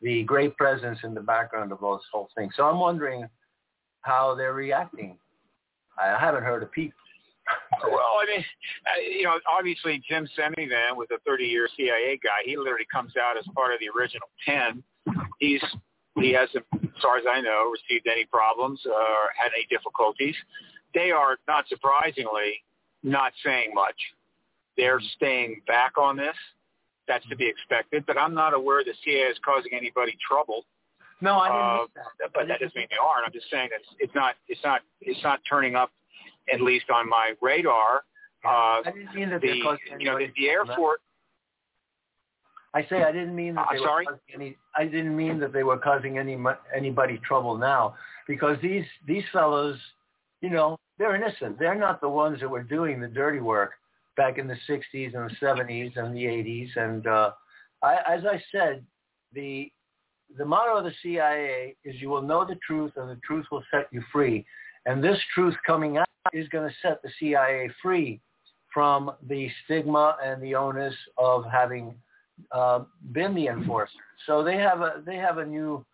the 0.00 0.24
great 0.24 0.56
presence 0.56 0.98
in 1.04 1.14
the 1.14 1.20
background 1.20 1.72
of 1.72 1.78
this 1.78 2.06
whole 2.10 2.28
thing. 2.34 2.50
So 2.56 2.64
I'm 2.64 2.80
wondering 2.80 3.28
how 4.00 4.34
they're 4.34 4.54
reacting. 4.54 5.18
I 5.98 6.18
haven't 6.18 6.44
heard 6.44 6.62
a 6.62 6.66
peep. 6.66 6.92
Well, 7.82 8.20
I 8.20 8.26
mean, 8.26 8.44
uh, 8.86 9.00
you 9.18 9.24
know, 9.24 9.38
obviously 9.50 10.02
Jim 10.08 10.28
Semivan 10.38 10.96
was 10.96 11.08
a 11.10 11.28
30-year 11.28 11.68
CIA 11.76 12.18
guy. 12.22 12.42
He 12.44 12.56
literally 12.56 12.86
comes 12.92 13.12
out 13.16 13.36
as 13.36 13.44
part 13.54 13.74
of 13.74 13.80
the 13.80 13.88
original 13.98 14.28
10. 14.46 14.82
He's 15.38 15.62
he 16.16 16.32
hasn't, 16.32 16.64
as 16.74 17.02
far 17.02 17.16
as 17.16 17.24
I 17.28 17.40
know, 17.40 17.72
received 17.72 18.06
any 18.06 18.26
problems 18.26 18.80
or 18.86 19.32
had 19.34 19.50
any 19.56 19.66
difficulties. 19.70 20.34
They 20.94 21.10
are 21.10 21.38
not 21.48 21.66
surprisingly 21.68 22.62
not 23.02 23.32
saying 23.44 23.72
much. 23.74 23.96
They're 24.76 25.00
staying 25.16 25.62
back 25.66 25.96
on 25.98 26.16
this. 26.16 26.36
That's 27.08 27.26
to 27.28 27.36
be 27.36 27.48
expected, 27.48 28.04
but 28.06 28.16
I'm 28.18 28.34
not 28.34 28.54
aware 28.54 28.84
the 28.84 28.94
CIA 29.04 29.22
is 29.22 29.38
causing 29.44 29.72
anybody 29.74 30.16
trouble. 30.26 30.64
No, 31.22 31.38
I 31.38 31.48
didn't 31.48 31.62
Uh, 31.62 31.76
mean 31.78 31.86
that. 31.94 32.32
but 32.34 32.48
that 32.48 32.60
doesn't 32.60 32.74
mean 32.76 32.88
they 32.90 32.96
aren't. 32.98 33.26
I'm 33.26 33.32
just 33.32 33.48
saying 33.48 33.70
that 33.70 33.80
it's- 33.80 33.96
it's 34.00 34.14
not 34.14 34.36
it's 34.48 34.62
not 34.64 34.82
it's 35.00 35.22
not 35.22 35.40
turning 35.48 35.76
up, 35.76 35.90
at 36.52 36.60
least 36.60 36.90
on 36.90 37.08
my 37.08 37.36
radar. 37.40 38.04
Uh, 38.44 38.82
I 38.84 38.90
didn't 38.92 39.14
mean 39.14 39.30
that 39.30 39.40
the 39.40 39.46
they're 39.52 39.62
causing 39.62 40.00
you 40.00 40.06
know 40.06 40.18
the, 40.18 40.32
the 40.36 40.50
Air. 40.50 40.66
Force. 40.76 41.00
I 42.74 42.82
say 42.86 43.02
I 43.04 43.12
didn't 43.12 43.36
mean 43.36 43.54
that 43.54 43.68
they 43.70 43.78
sorry? 43.78 44.06
were 44.06 44.12
causing 44.12 44.34
any. 44.34 44.56
I 44.76 44.84
didn't 44.86 45.16
mean 45.16 45.38
that 45.40 45.52
they 45.52 45.62
were 45.62 45.76
causing 45.78 46.18
any 46.18 46.36
anybody 46.74 47.18
trouble 47.18 47.56
now, 47.56 47.94
because 48.26 48.58
these 48.60 48.86
these 49.06 49.24
fellows, 49.30 49.78
you 50.40 50.50
know, 50.50 50.80
they're 50.98 51.14
innocent. 51.14 51.58
They're 51.58 51.74
not 51.76 52.00
the 52.00 52.08
ones 52.08 52.40
that 52.40 52.48
were 52.48 52.62
doing 52.62 53.00
the 53.00 53.08
dirty 53.08 53.40
work 53.40 53.74
back 54.16 54.38
in 54.38 54.48
the 54.48 54.56
'60s 54.68 55.14
and 55.14 55.30
the 55.30 55.34
'70s 55.36 55.96
and 55.96 56.16
the 56.16 56.24
'80s. 56.24 56.74
And 56.76 57.06
uh, 57.06 57.32
I, 57.82 57.96
as 58.08 58.24
I 58.26 58.42
said, 58.50 58.84
the 59.34 59.70
the 60.36 60.44
motto 60.44 60.78
of 60.78 60.84
the 60.84 60.92
CIA 61.02 61.76
is 61.84 62.00
you 62.00 62.08
will 62.08 62.22
know 62.22 62.44
the 62.44 62.58
truth 62.66 62.92
and 62.96 63.08
the 63.08 63.20
truth 63.24 63.46
will 63.50 63.64
set 63.70 63.88
you 63.92 64.02
free. 64.12 64.44
And 64.86 65.02
this 65.02 65.18
truth 65.34 65.54
coming 65.66 65.98
out 65.98 66.06
is 66.32 66.48
going 66.48 66.68
to 66.68 66.74
set 66.82 67.02
the 67.02 67.10
CIA 67.18 67.70
free 67.80 68.20
from 68.72 69.12
the 69.28 69.48
stigma 69.64 70.16
and 70.24 70.42
the 70.42 70.54
onus 70.54 70.94
of 71.18 71.44
having 71.50 71.94
uh, 72.50 72.80
been 73.12 73.34
the 73.34 73.46
enforcer. 73.46 73.92
So 74.26 74.42
they 74.42 74.56
have 74.56 74.80
a 74.80 75.02
they 75.04 75.16
have 75.16 75.38
a 75.38 75.44
new 75.44 75.84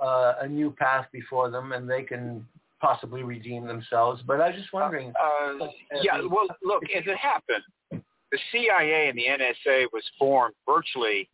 uh, 0.00 0.34
a 0.40 0.48
new 0.48 0.70
path 0.70 1.06
before 1.12 1.50
them, 1.50 1.72
and 1.72 1.88
they 1.88 2.02
can 2.02 2.46
possibly 2.80 3.22
redeem 3.22 3.66
themselves. 3.66 4.22
But 4.26 4.40
I 4.40 4.50
was 4.50 4.58
just 4.58 4.72
wondering. 4.72 5.10
Uh, 5.10 5.66
yeah, 6.02 6.20
well, 6.20 6.46
look, 6.62 6.82
as 6.96 7.04
it 7.06 7.16
happened, 7.16 7.64
the 7.90 8.38
CIA 8.52 9.08
and 9.08 9.18
the 9.18 9.24
NSA 9.24 9.86
was 9.92 10.02
formed 10.18 10.54
virtually 10.66 11.28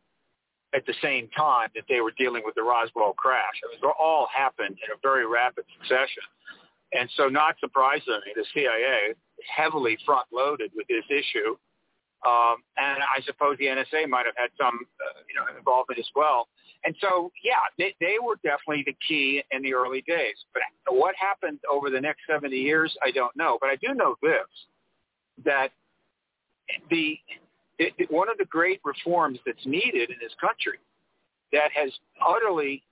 at 0.74 0.86
the 0.86 0.94
same 1.02 1.28
time 1.36 1.68
that 1.74 1.84
they 1.88 2.00
were 2.00 2.12
dealing 2.16 2.42
with 2.44 2.54
the 2.54 2.62
Roswell 2.62 3.12
crash. 3.14 3.58
It 3.62 3.80
was 3.82 3.94
all 3.98 4.28
happened 4.34 4.78
in 4.78 4.94
a 4.94 4.98
very 5.02 5.26
rapid 5.26 5.64
succession. 5.78 6.22
And 6.92 7.08
so 7.16 7.28
not 7.28 7.56
surprisingly, 7.60 8.34
the 8.34 8.44
CIA 8.54 9.14
heavily 9.56 9.98
front-loaded 10.04 10.70
with 10.74 10.86
this 10.88 11.04
issue. 11.08 11.56
Um, 12.26 12.56
and 12.76 13.02
I 13.02 13.22
suppose 13.24 13.56
the 13.58 13.66
NSA 13.66 14.06
might 14.08 14.26
have 14.26 14.36
had 14.36 14.50
some, 14.58 14.74
uh, 14.74 15.20
you 15.28 15.34
know, 15.34 15.46
involvement 15.56 15.98
as 15.98 16.08
well. 16.14 16.48
And 16.84 16.94
so, 17.00 17.30
yeah, 17.42 17.64
they, 17.78 17.94
they 18.00 18.16
were 18.22 18.36
definitely 18.42 18.84
the 18.86 18.96
key 19.06 19.42
in 19.50 19.62
the 19.62 19.74
early 19.74 20.02
days. 20.06 20.36
But 20.52 20.62
what 20.94 21.14
happened 21.16 21.58
over 21.70 21.90
the 21.90 22.00
next 22.00 22.20
70 22.28 22.54
years, 22.54 22.94
I 23.02 23.10
don't 23.10 23.34
know. 23.36 23.58
But 23.60 23.70
I 23.70 23.76
do 23.76 23.94
know 23.94 24.16
this, 24.22 24.48
that 25.44 25.70
the 26.90 27.18
it, 27.80 27.94
it, 27.96 28.10
one 28.10 28.28
of 28.28 28.36
the 28.36 28.44
great 28.44 28.80
reforms 28.84 29.38
that's 29.46 29.64
needed 29.64 30.10
in 30.10 30.16
this 30.20 30.36
country 30.38 30.78
that 31.50 31.72
has 31.74 31.90
utterly 32.24 32.82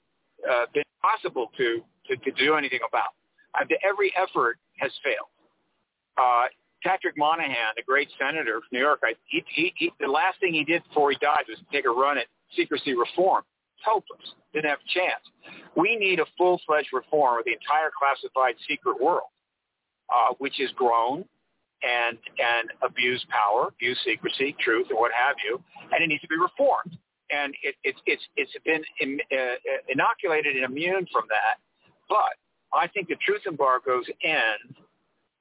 uh, 0.51 0.65
been 0.73 0.83
possible 1.03 1.53
to, 1.59 1.83
to, 2.09 2.17
to 2.17 2.31
do 2.33 2.55
anything 2.55 2.81
about. 2.89 3.13
Uh, 3.55 3.65
every 3.89 4.13
effort 4.17 4.57
has 4.79 4.91
failed. 5.05 5.29
Uh, 6.17 6.47
Patrick 6.83 7.17
Moynihan, 7.19 7.75
the 7.77 7.83
great 7.83 8.09
senator 8.19 8.61
from 8.61 8.69
New 8.73 8.81
York, 8.81 9.01
I, 9.05 9.13
he, 9.27 9.45
he, 9.55 9.73
he, 9.77 9.93
the 10.01 10.09
last 10.09 10.41
thing 10.41 10.55
he 10.55 10.65
did 10.65 10.83
before 10.89 11.11
he 11.11 11.19
died 11.21 11.45
was 11.49 11.59
take 11.71 11.85
a 11.85 11.91
run 11.91 12.17
at 12.17 12.27
secrecy 12.57 12.95
reform. 12.95 13.45
It's 13.77 13.85
hopeless. 13.85 14.33
Didn't 14.55 14.71
have 14.71 14.79
a 14.79 14.99
chance. 14.99 15.23
We 15.77 15.97
need 15.97 16.19
a 16.19 16.27
full-fledged 16.39 16.89
reform 16.93 17.41
of 17.41 17.45
the 17.45 17.53
entire 17.53 17.91
classified 17.93 18.55
secret 18.67 19.01
world, 19.01 19.29
uh, 20.09 20.35
which 20.39 20.55
has 20.59 20.71
grown 20.73 21.25
and 21.83 22.19
and 22.39 22.71
abuse 22.83 23.25
power, 23.31 23.69
abuse 23.69 23.99
secrecy, 24.05 24.57
truth, 24.61 24.87
or 24.91 25.01
what 25.01 25.13
have 25.13 25.37
you, 25.45 25.63
and 25.93 26.03
it 26.03 26.09
needs 26.09 26.23
to 26.23 26.29
be 26.29 26.37
reformed. 26.37 26.97
And 27.31 27.55
it, 27.63 27.75
it, 27.85 27.95
it's 28.07 28.23
it's 28.37 28.53
been 28.65 28.83
in, 29.01 29.21
uh, 29.33 29.57
inoculated 29.89 30.57
and 30.57 30.65
immune 30.65 31.07
from 31.13 31.25
that. 31.29 31.61
But 32.09 32.35
I 32.73 32.87
think 32.89 33.09
the 33.09 33.17
truth 33.25 33.43
embargoes 33.47 34.07
end 34.25 34.77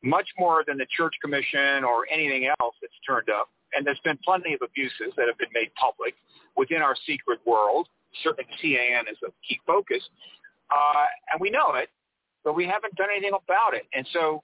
much 0.04 0.28
more 0.38 0.64
than 0.68 0.78
the 0.78 0.86
Church 0.96 1.14
Commission 1.22 1.84
or 1.84 2.06
anything 2.12 2.50
else 2.60 2.76
that's 2.82 2.94
turned 3.06 3.30
up. 3.30 3.50
And 3.74 3.86
there's 3.86 4.00
been 4.04 4.18
plenty 4.24 4.54
of 4.54 4.62
abuses 4.64 5.14
that 5.18 5.28
have 5.28 5.38
been 5.38 5.52
made 5.54 5.72
public 5.76 6.16
within 6.56 6.82
our 6.82 6.96
secret 7.06 7.40
world. 7.46 7.88
Certainly 8.24 8.48
CAN 8.62 9.06
is 9.12 9.18
a 9.24 9.32
key 9.48 9.60
focus. 9.66 10.02
Uh, 10.70 11.06
and 11.32 11.42
we 11.42 11.50
know 11.50 11.74
it, 11.76 11.90
but 12.44 12.56
we 12.56 12.66
haven't 12.66 12.96
done 12.96 13.08
anything 13.12 13.34
about 13.34 13.74
it. 13.74 13.84
And 13.94 14.08
so 14.14 14.44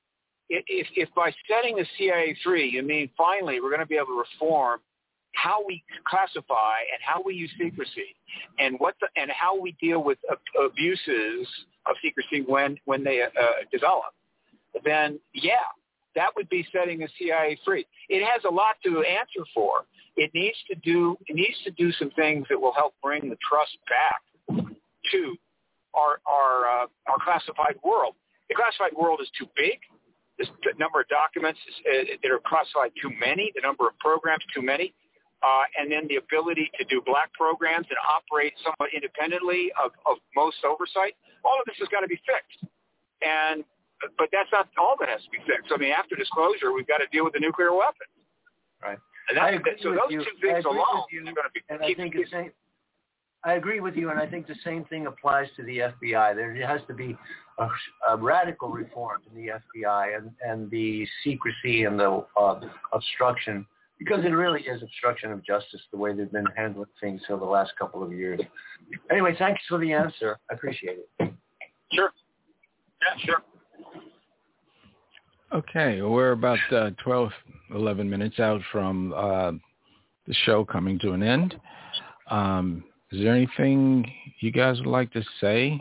if, 0.68 0.88
if 0.96 1.10
by 1.16 1.32
setting 1.50 1.76
the 1.76 1.86
CIA 1.98 2.38
free, 2.44 2.70
you 2.70 2.84
mean 2.84 3.10
finally 3.18 3.60
we're 3.60 3.70
going 3.70 3.80
to 3.80 3.86
be 3.86 3.96
able 3.96 4.08
to 4.08 4.20
reform 4.20 4.80
how 5.34 5.64
we 5.66 5.84
classify 6.08 6.78
and 6.94 7.02
how 7.02 7.22
we 7.26 7.34
use 7.34 7.52
secrecy 7.58 8.16
and 8.60 8.76
what 8.80 8.96
the, 9.02 9.08
and 9.20 9.32
how 9.32 9.60
we 9.60 9.76
deal 9.82 10.04
with 10.04 10.18
abuses 10.64 11.48
of 11.86 11.96
secrecy 12.04 12.44
when 12.46 12.78
when 12.86 13.04
they 13.04 13.22
uh, 13.22 13.46
develop, 13.72 14.14
then 14.86 15.20
yeah, 15.34 15.66
that 16.16 16.30
would 16.36 16.50
be 16.50 16.66
setting 16.72 17.00
the 17.00 17.10
CIA 17.18 17.58
free. 17.66 17.86
It 18.10 18.24
has 18.24 18.44
a 18.48 18.54
lot 18.54 18.76
to 18.86 19.04
answer 19.04 19.46
for. 19.54 19.86
It 20.16 20.32
needs 20.34 20.58
to 20.70 20.76
do 20.76 21.18
it 21.28 21.36
needs 21.36 21.58
to 21.64 21.72
do 21.72 21.92
some 21.94 22.12
things 22.12 22.46
that 22.50 22.60
will 22.60 22.74
help 22.74 22.94
bring 23.02 23.30
the 23.30 23.38
trust 23.48 23.76
back 23.90 24.66
to 25.12 25.36
our 25.96 26.20
our 26.28 26.84
uh, 26.84 26.88
our 27.08 27.18
classified 27.24 27.76
world. 27.84 28.14
The 28.50 28.56
classified 28.56 28.96
world 28.96 29.20
is 29.22 29.30
too 29.38 29.48
big 29.56 29.80
the 30.38 30.74
number 30.80 31.02
of 31.02 31.08
documents 31.10 31.60
uh, 31.86 32.18
that 32.22 32.32
are 32.32 32.42
classified 32.46 32.92
too 33.00 33.12
many, 33.20 33.52
the 33.56 33.62
number 33.62 33.88
of 33.88 33.98
programs 34.00 34.44
too 34.54 34.62
many, 34.62 34.94
uh, 35.44 35.64
and 35.78 35.92
then 35.92 36.08
the 36.08 36.18
ability 36.18 36.72
to 36.80 36.84
do 36.86 37.02
black 37.06 37.32
programs 37.34 37.86
and 37.90 38.00
operate 38.02 38.54
somewhat 38.64 38.90
independently 38.96 39.72
of, 39.78 39.92
of 40.10 40.18
most 40.36 40.58
oversight. 40.66 41.14
All 41.46 41.60
of 41.60 41.66
this 41.66 41.76
has 41.80 41.88
got 41.90 42.02
to 42.02 42.08
be 42.08 42.18
fixed. 42.26 42.66
And 43.22 43.64
but 44.18 44.28
that's 44.32 44.52
not 44.52 44.68
all 44.78 44.96
that 45.00 45.08
has 45.08 45.24
to 45.24 45.32
be 45.32 45.40
fixed. 45.48 45.72
I 45.72 45.78
mean, 45.78 45.92
after 45.92 46.16
disclosure, 46.16 46.74
we've 46.74 46.88
got 46.88 46.98
to 46.98 47.08
deal 47.12 47.24
with 47.24 47.34
the 47.34 47.40
nuclear 47.40 47.72
weapons. 47.72 48.12
Right. 48.84 48.98
And 49.30 49.38
that, 49.38 49.44
I 49.44 49.50
agree 49.52 49.80
so 49.82 49.92
with 49.92 50.00
those 50.00 50.12
you. 50.12 50.20
two 50.20 50.38
things 50.42 50.66
alone 50.66 51.08
you, 51.12 51.22
are 51.22 51.32
going 51.32 51.48
to 51.48 51.54
be. 51.54 51.62
And 51.70 51.80
I 51.82 51.94
think 51.94 52.14
the 52.14 52.26
same. 52.32 52.52
I 53.46 53.54
agree 53.54 53.80
with 53.80 53.96
you, 53.96 54.10
and 54.10 54.20
I 54.20 54.26
think 54.26 54.48
the 54.48 54.56
same 54.64 54.86
thing 54.86 55.08
applies 55.08 55.48
to 55.58 55.64
the 55.64 55.92
FBI. 55.92 56.36
There 56.36 56.56
has 56.66 56.82
to 56.88 56.94
be 56.94 57.18
a, 57.60 57.68
a 58.10 58.18
radical 58.18 58.70
reform 58.70 59.22
in 59.30 59.36
the 59.36 59.52
FBI 59.52 60.18
and, 60.18 60.32
and 60.46 60.70
the 60.72 61.08
secrecy 61.24 61.84
and 61.84 62.00
the 62.00 62.26
uh, 62.40 62.60
obstruction, 62.92 63.66
because 64.00 64.26
it 64.26 64.30
really 64.30 64.62
is 64.62 64.82
obstruction 64.82 65.32
of 65.32 65.44
justice 65.46 65.82
the 65.92 65.98
way 65.98 66.14
they've 66.14 66.32
been 66.32 66.46
handling 66.56 66.88
things 67.00 67.22
for 67.28 67.38
the 67.38 67.46
last 67.46 67.74
couple 67.78 68.04
of 68.04 68.12
years. 68.12 68.42
Anyway, 69.12 69.36
thanks 69.38 69.62
for 69.68 69.78
the 69.78 69.94
answer. 69.94 70.38
I 70.50 70.56
appreciate 70.56 70.98
it. 71.20 71.34
Sure. 71.94 72.10
Yeah, 73.02 73.26
sure. 73.26 73.44
Okay, 75.54 76.02
well, 76.02 76.12
we're 76.12 76.32
about 76.32 76.58
uh, 76.72 76.90
12, 77.04 77.30
11 77.76 78.10
minutes 78.10 78.40
out 78.40 78.62
from 78.72 79.14
uh, 79.14 79.52
the 80.26 80.34
show 80.46 80.66
coming 80.66 80.98
to 81.00 81.12
an 81.12 81.22
end. 81.22 81.56
Um, 82.32 82.84
is 83.12 83.22
there 83.22 83.36
anything 83.36 84.12
you 84.40 84.52
guys 84.52 84.78
would 84.80 84.88
like 84.88 85.14
to 85.14 85.22
say 85.40 85.80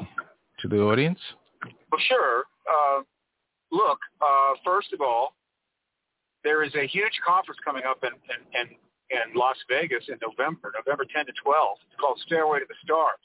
to 0.60 0.68
the 0.68 0.78
audience? 0.78 1.18
Well, 1.64 2.00
sure. 2.08 2.44
Uh, 2.66 3.02
look, 3.70 3.98
uh, 4.20 4.54
first 4.64 4.92
of 4.92 5.00
all, 5.00 5.34
there 6.44 6.62
is 6.62 6.74
a 6.74 6.86
huge 6.86 7.20
conference 7.24 7.58
coming 7.64 7.84
up 7.84 8.02
in, 8.02 8.10
in, 8.10 8.40
in, 8.54 8.66
in 9.10 9.38
Las 9.38 9.56
Vegas 9.68 10.04
in 10.08 10.16
November, 10.20 10.72
November 10.74 11.04
10 11.04 11.26
to 11.26 11.32
12. 11.42 11.78
It's 11.86 12.00
called 12.00 12.18
Stairway 12.26 12.60
to 12.60 12.66
the 12.66 12.78
Stars. 12.82 13.22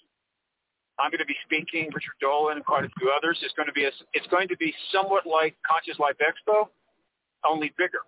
I'm 1.00 1.12
going 1.12 1.22
to 1.22 1.30
be 1.30 1.38
speaking, 1.46 1.90
Richard 1.94 2.18
Dolan 2.20 2.58
and 2.58 2.66
quite 2.66 2.84
a 2.84 2.90
few 2.98 3.14
others. 3.14 3.38
It's 3.42 3.54
going 3.54 3.70
to 3.70 3.74
be 3.74 3.86
a, 3.86 3.92
it's 4.14 4.26
going 4.28 4.48
to 4.48 4.58
be 4.58 4.74
somewhat 4.92 5.26
like 5.26 5.56
Conscious 5.62 6.00
Life 6.00 6.18
Expo, 6.18 6.70
only 7.46 7.72
bigger. 7.78 8.02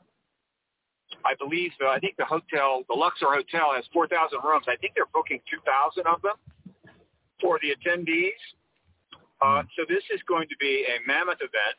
I 1.26 1.34
believe, 1.38 1.72
uh, 1.82 1.90
I 1.90 2.00
think 2.00 2.18
the 2.18 2.26
hotel, 2.26 2.82
the 2.90 2.96
Luxor 2.96 3.30
Hotel 3.30 3.74
has 3.76 3.86
4,000 3.94 4.40
rooms. 4.44 4.66
I 4.68 4.76
think 4.78 4.94
they're 4.96 5.10
booking 5.14 5.42
2,000 5.50 6.06
of 6.08 6.22
them 6.22 6.38
for 7.42 7.60
the 7.62 7.74
attendees. 7.74 8.38
Uh, 9.42 9.62
hmm. 9.62 9.68
so 9.76 9.86
this 9.88 10.04
is 10.14 10.22
going 10.28 10.48
to 10.50 10.58
be 10.60 10.86
a 10.88 11.00
mammoth 11.08 11.40
event. 11.40 11.78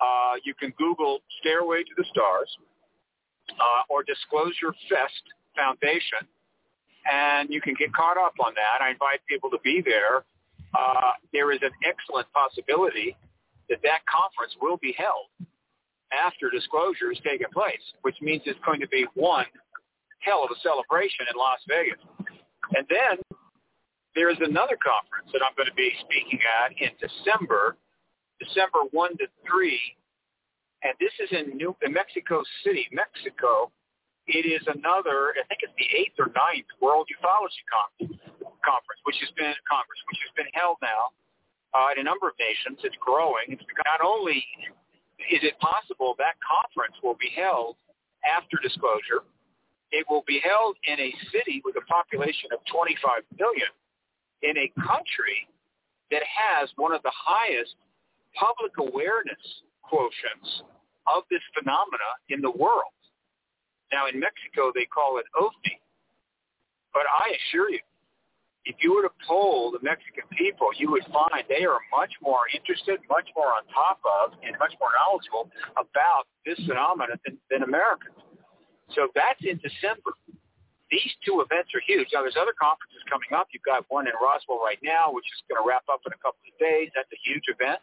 Uh, 0.00 0.36
you 0.44 0.54
can 0.54 0.72
Google 0.76 1.20
Stairway 1.40 1.82
to 1.82 1.94
the 1.96 2.04
Stars 2.12 2.50
uh, 3.50 3.82
or 3.88 4.04
Disclosure 4.04 4.74
Fest 4.88 5.24
Foundation, 5.56 6.20
and 7.10 7.48
you 7.48 7.60
can 7.60 7.74
get 7.78 7.92
caught 7.94 8.18
up 8.18 8.34
on 8.44 8.52
that. 8.54 8.84
I 8.84 8.90
invite 8.90 9.20
people 9.28 9.48
to 9.50 9.58
be 9.64 9.82
there. 9.84 10.24
Uh, 10.76 11.16
there 11.32 11.52
is 11.52 11.60
an 11.62 11.72
excellent 11.80 12.28
possibility 12.32 13.16
that 13.70 13.80
that 13.82 14.04
conference 14.04 14.52
will 14.60 14.76
be 14.76 14.94
held 14.98 15.32
after 16.12 16.50
disclosure 16.50 17.08
has 17.08 17.18
taken 17.24 17.46
place, 17.52 17.82
which 18.02 18.16
means 18.20 18.42
it's 18.46 18.60
going 18.64 18.80
to 18.80 18.88
be 18.88 19.06
one 19.14 19.46
hell 20.20 20.44
of 20.44 20.50
a 20.50 20.58
celebration 20.60 21.26
in 21.30 21.38
Las 21.38 21.58
Vegas. 21.66 21.98
And 22.74 22.86
then 22.90 23.16
there's 24.16 24.40
another 24.40 24.80
conference 24.80 25.28
that 25.36 25.44
I'm 25.44 25.52
going 25.60 25.68
to 25.68 25.76
be 25.76 25.92
speaking 26.00 26.40
at 26.40 26.72
in 26.80 26.90
December, 26.96 27.76
December 28.40 28.88
1 28.90 29.20
to 29.20 29.28
3, 29.44 29.76
and 30.88 30.96
this 30.96 31.12
is 31.20 31.28
in 31.36 31.60
New 31.60 31.76
in 31.84 31.92
Mexico 31.92 32.40
City, 32.64 32.88
Mexico. 32.90 33.70
It 34.26 34.42
is 34.42 34.64
another, 34.66 35.36
I 35.38 35.44
think 35.46 35.62
it's 35.62 35.76
the 35.78 35.86
eighth 35.94 36.18
or 36.18 36.32
ninth 36.34 36.66
World 36.82 37.06
Ufology 37.14 37.62
Conference, 37.70 39.00
which 39.06 39.20
has 39.22 39.30
been 39.38 39.54
Congress, 39.70 40.00
which 40.10 40.18
has 40.26 40.32
been 40.34 40.50
held 40.50 40.82
now 40.82 41.14
uh, 41.70 41.94
in 41.94 42.02
a 42.02 42.06
number 42.08 42.26
of 42.26 42.34
nations. 42.40 42.82
It's 42.82 42.98
growing. 42.98 43.54
It's 43.54 43.62
not 43.86 44.02
only 44.02 44.42
is 45.30 45.44
it 45.46 45.54
possible 45.62 46.18
that 46.18 46.40
conference 46.42 46.96
will 47.04 47.16
be 47.20 47.30
held 47.36 47.76
after 48.26 48.58
disclosure? 48.64 49.22
It 49.94 50.04
will 50.10 50.26
be 50.26 50.42
held 50.42 50.74
in 50.88 50.98
a 50.98 51.14
city 51.30 51.62
with 51.62 51.78
a 51.78 51.84
population 51.86 52.50
of 52.50 52.58
25 52.66 53.22
million 53.38 53.70
in 54.46 54.56
a 54.56 54.70
country 54.78 55.50
that 56.10 56.22
has 56.22 56.70
one 56.76 56.94
of 56.94 57.02
the 57.02 57.12
highest 57.12 57.74
public 58.38 58.72
awareness 58.78 59.42
quotients 59.82 60.62
of 61.06 61.24
this 61.30 61.42
phenomena 61.54 62.10
in 62.30 62.40
the 62.40 62.50
world. 62.50 62.94
Now 63.92 64.06
in 64.06 64.18
Mexico 64.18 64.70
they 64.74 64.86
call 64.86 65.18
it 65.18 65.26
OVNI, 65.34 65.78
but 66.94 67.04
I 67.10 67.34
assure 67.34 67.70
you, 67.70 67.82
if 68.66 68.74
you 68.82 68.94
were 68.94 69.02
to 69.02 69.14
poll 69.26 69.70
the 69.70 69.78
Mexican 69.80 70.26
people, 70.36 70.70
you 70.76 70.90
would 70.90 71.06
find 71.14 71.46
they 71.48 71.64
are 71.64 71.78
much 71.94 72.10
more 72.20 72.50
interested, 72.50 72.98
much 73.08 73.30
more 73.36 73.46
on 73.54 73.62
top 73.70 74.02
of, 74.02 74.34
and 74.42 74.58
much 74.58 74.74
more 74.82 74.90
knowledgeable 74.90 75.46
about 75.78 76.26
this 76.44 76.58
phenomenon 76.66 77.14
than, 77.24 77.38
than 77.46 77.62
Americans. 77.62 78.18
So 78.94 79.06
that's 79.14 79.38
in 79.46 79.62
December. 79.62 80.18
These 80.90 81.12
two 81.26 81.42
events 81.42 81.74
are 81.74 81.82
huge. 81.82 82.14
Now, 82.14 82.22
there's 82.22 82.38
other 82.38 82.54
conferences 82.54 83.02
coming 83.10 83.34
up. 83.34 83.50
You've 83.50 83.66
got 83.66 83.82
one 83.90 84.06
in 84.06 84.14
Roswell 84.22 84.62
right 84.62 84.78
now, 84.82 85.10
which 85.10 85.26
is 85.26 85.42
going 85.50 85.58
to 85.58 85.66
wrap 85.66 85.82
up 85.90 86.00
in 86.06 86.14
a 86.14 86.20
couple 86.22 86.38
of 86.46 86.54
days. 86.62 86.94
That's 86.94 87.10
a 87.10 87.20
huge 87.26 87.50
event. 87.50 87.82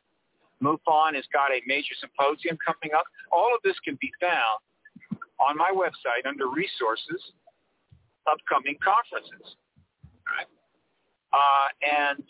MUFON 0.64 1.20
has 1.20 1.28
got 1.36 1.52
a 1.52 1.60
major 1.68 1.92
symposium 2.00 2.56
coming 2.64 2.96
up. 2.96 3.04
All 3.32 3.52
of 3.52 3.60
this 3.68 3.76
can 3.84 4.00
be 4.00 4.08
found 4.24 4.64
on 5.44 5.58
my 5.60 5.76
website 5.76 6.24
under 6.24 6.48
resources, 6.48 7.20
upcoming 8.24 8.80
conferences. 8.80 9.60
Uh, 11.34 11.68
and 11.84 12.24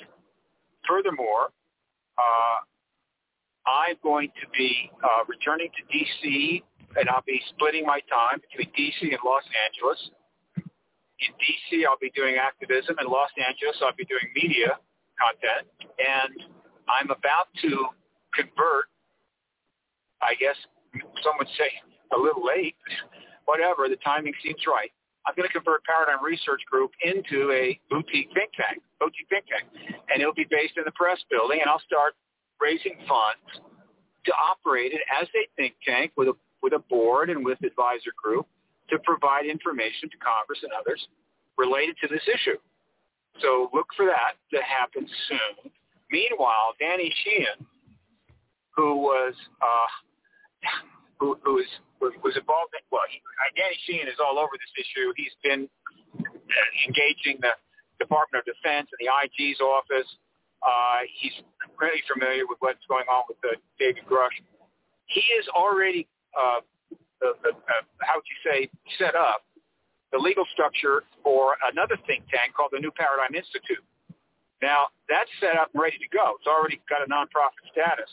furthermore, 0.88 1.54
uh, 2.18 2.58
I'm 3.70 3.96
going 4.02 4.30
to 4.42 4.48
be 4.58 4.90
uh, 5.04 5.24
returning 5.28 5.70
to 5.70 5.82
D.C. 5.94 6.64
and 6.98 7.10
I'll 7.10 7.24
be 7.26 7.40
splitting 7.50 7.86
my 7.86 8.00
time 8.10 8.42
between 8.42 8.74
D.C. 8.76 9.12
and 9.12 9.20
Los 9.24 9.44
Angeles. 9.70 10.10
In 11.20 11.32
D.C., 11.40 11.86
I'll 11.86 12.02
be 12.02 12.12
doing 12.16 12.36
activism. 12.36 12.96
In 13.00 13.08
Los 13.08 13.30
Angeles, 13.38 13.78
I'll 13.82 13.96
be 13.96 14.06
doing 14.06 14.28
media 14.36 14.80
content. 15.20 15.70
And 16.00 16.34
I'm 16.90 17.12
about 17.12 17.48
to 17.62 17.94
convert, 18.34 18.90
I 20.22 20.34
guess 20.36 20.58
some 21.24 21.38
would 21.38 21.52
say 21.58 21.70
a 22.16 22.20
little 22.20 22.46
late, 22.46 22.76
whatever, 23.46 23.88
the 23.88 24.02
timing 24.04 24.34
seems 24.44 24.62
right. 24.68 24.92
I'm 25.26 25.34
going 25.38 25.48
to 25.48 25.54
convert 25.54 25.84
Paradigm 25.86 26.24
Research 26.24 26.60
Group 26.70 26.92
into 27.04 27.52
a 27.52 27.80
boutique 27.90 28.28
think 28.36 28.52
tank, 28.60 28.84
boutique 29.00 29.30
think 29.30 29.46
tank, 29.48 29.64
and 30.12 30.20
it'll 30.20 30.36
be 30.36 30.48
based 30.50 30.76
in 30.76 30.84
the 30.84 30.92
press 30.92 31.20
building, 31.32 31.60
and 31.62 31.70
I'll 31.70 31.84
start 31.88 32.14
raising 32.60 33.00
funds 33.08 33.64
to 34.26 34.32
operate 34.36 34.92
it 34.92 35.02
as 35.22 35.28
a 35.32 35.48
think 35.56 35.76
tank 35.86 36.12
with 36.18 36.28
a 36.28 36.34
with 36.62 36.74
a 36.74 36.80
board 36.80 37.30
and 37.30 37.44
with 37.44 37.62
advisor 37.64 38.12
group 38.16 38.48
to 38.94 39.02
provide 39.02 39.50
information 39.50 40.06
to 40.14 40.18
Congress 40.22 40.62
and 40.62 40.70
others 40.78 41.02
related 41.58 41.98
to 42.02 42.08
this 42.08 42.22
issue. 42.30 42.58
So 43.42 43.74
look 43.74 43.90
for 43.98 44.06
that 44.06 44.38
to 44.54 44.62
happen 44.62 45.10
soon. 45.28 45.74
Meanwhile, 46.14 46.78
Danny 46.78 47.10
Sheehan, 47.26 47.66
who 48.78 49.02
was 49.02 49.34
uh, 49.58 49.90
who, 51.20 51.38
who 51.42 51.58
was 51.58 51.70
was 52.22 52.38
involved 52.38 52.78
in 52.78 52.86
well, 52.94 53.08
he, 53.10 53.18
Danny 53.58 53.78
Sheehan 53.90 54.06
is 54.06 54.22
all 54.22 54.38
over 54.38 54.54
this 54.54 54.74
issue. 54.78 55.10
He's 55.18 55.34
been 55.42 55.66
engaging 56.86 57.42
the 57.42 57.58
Department 57.98 58.44
of 58.44 58.46
Defense 58.46 58.92
and 58.94 59.00
the 59.02 59.10
IG's 59.10 59.58
office. 59.62 60.10
Uh, 60.62 61.08
he's 61.10 61.34
really 61.80 62.04
familiar 62.06 62.46
with 62.48 62.62
what's 62.62 62.84
going 62.88 63.08
on 63.10 63.24
with 63.28 63.40
the 63.42 63.58
David 63.80 64.04
Grusch. 64.06 64.36
He 65.08 65.24
is 65.36 65.48
already, 65.52 66.08
uh, 66.38 66.62
uh, 67.22 67.38
uh, 67.46 67.84
how 68.02 68.18
would 68.18 68.30
you 68.30 68.40
say, 68.42 68.70
set 68.98 69.16
up 69.16 69.44
the 70.12 70.20
legal 70.20 70.46
structure 70.54 71.04
for 71.24 71.58
another 71.72 71.98
think 72.06 72.24
tank 72.30 72.54
called 72.56 72.72
the 72.72 72.80
New 72.80 72.92
Paradigm 72.92 73.34
Institute. 73.34 73.84
Now, 74.62 74.94
that's 75.10 75.30
set 75.42 75.58
up 75.58 75.74
and 75.74 75.82
ready 75.82 75.98
to 75.98 76.10
go. 76.14 76.38
It's 76.40 76.48
already 76.48 76.80
got 76.88 77.04
a 77.04 77.10
nonprofit 77.10 77.66
status. 77.72 78.10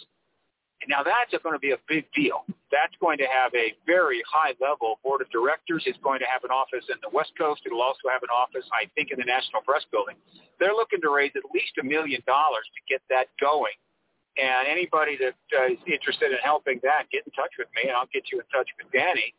Now 0.89 1.05
that's 1.05 1.37
going 1.43 1.53
to 1.53 1.61
be 1.61 1.77
a 1.77 1.83
big 1.89 2.09
deal. 2.17 2.49
That's 2.73 2.95
going 3.05 3.19
to 3.19 3.29
have 3.29 3.53
a 3.53 3.77
very 3.85 4.23
high 4.25 4.57
level 4.63 4.97
board 5.05 5.21
of 5.21 5.29
directors. 5.29 5.85
It's 5.85 5.99
going 6.01 6.21
to 6.21 6.29
have 6.31 6.45
an 6.45 6.51
office 6.51 6.89
in 6.89 6.97
the 7.05 7.13
West 7.13 7.37
Coast. 7.37 7.61
It'll 7.67 7.83
also 7.83 8.09
have 8.09 8.23
an 8.23 8.33
office, 8.33 8.65
I 8.73 8.89
think, 8.97 9.13
in 9.13 9.19
the 9.21 9.29
National 9.29 9.61
Press 9.61 9.85
Building. 9.93 10.17
They're 10.57 10.73
looking 10.73 11.03
to 11.05 11.13
raise 11.13 11.33
at 11.37 11.45
least 11.53 11.77
a 11.77 11.85
million 11.85 12.23
dollars 12.25 12.65
to 12.73 12.81
get 12.89 13.03
that 13.11 13.29
going. 13.37 13.77
And 14.41 14.69
anybody 14.69 15.19
that 15.21 15.37
uh, 15.53 15.73
is 15.73 15.79
interested 15.87 16.33
in 16.33 16.39
helping 16.43 16.81
that, 16.83 17.11
get 17.13 17.27
in 17.27 17.33
touch 17.33 17.53
with 17.59 17.69
me, 17.77 17.91
and 17.91 17.93
I'll 17.93 18.09
get 18.13 18.25
you 18.33 18.41
in 18.41 18.47
touch 18.49 18.69
with 18.81 18.91
Danny. 18.93 19.35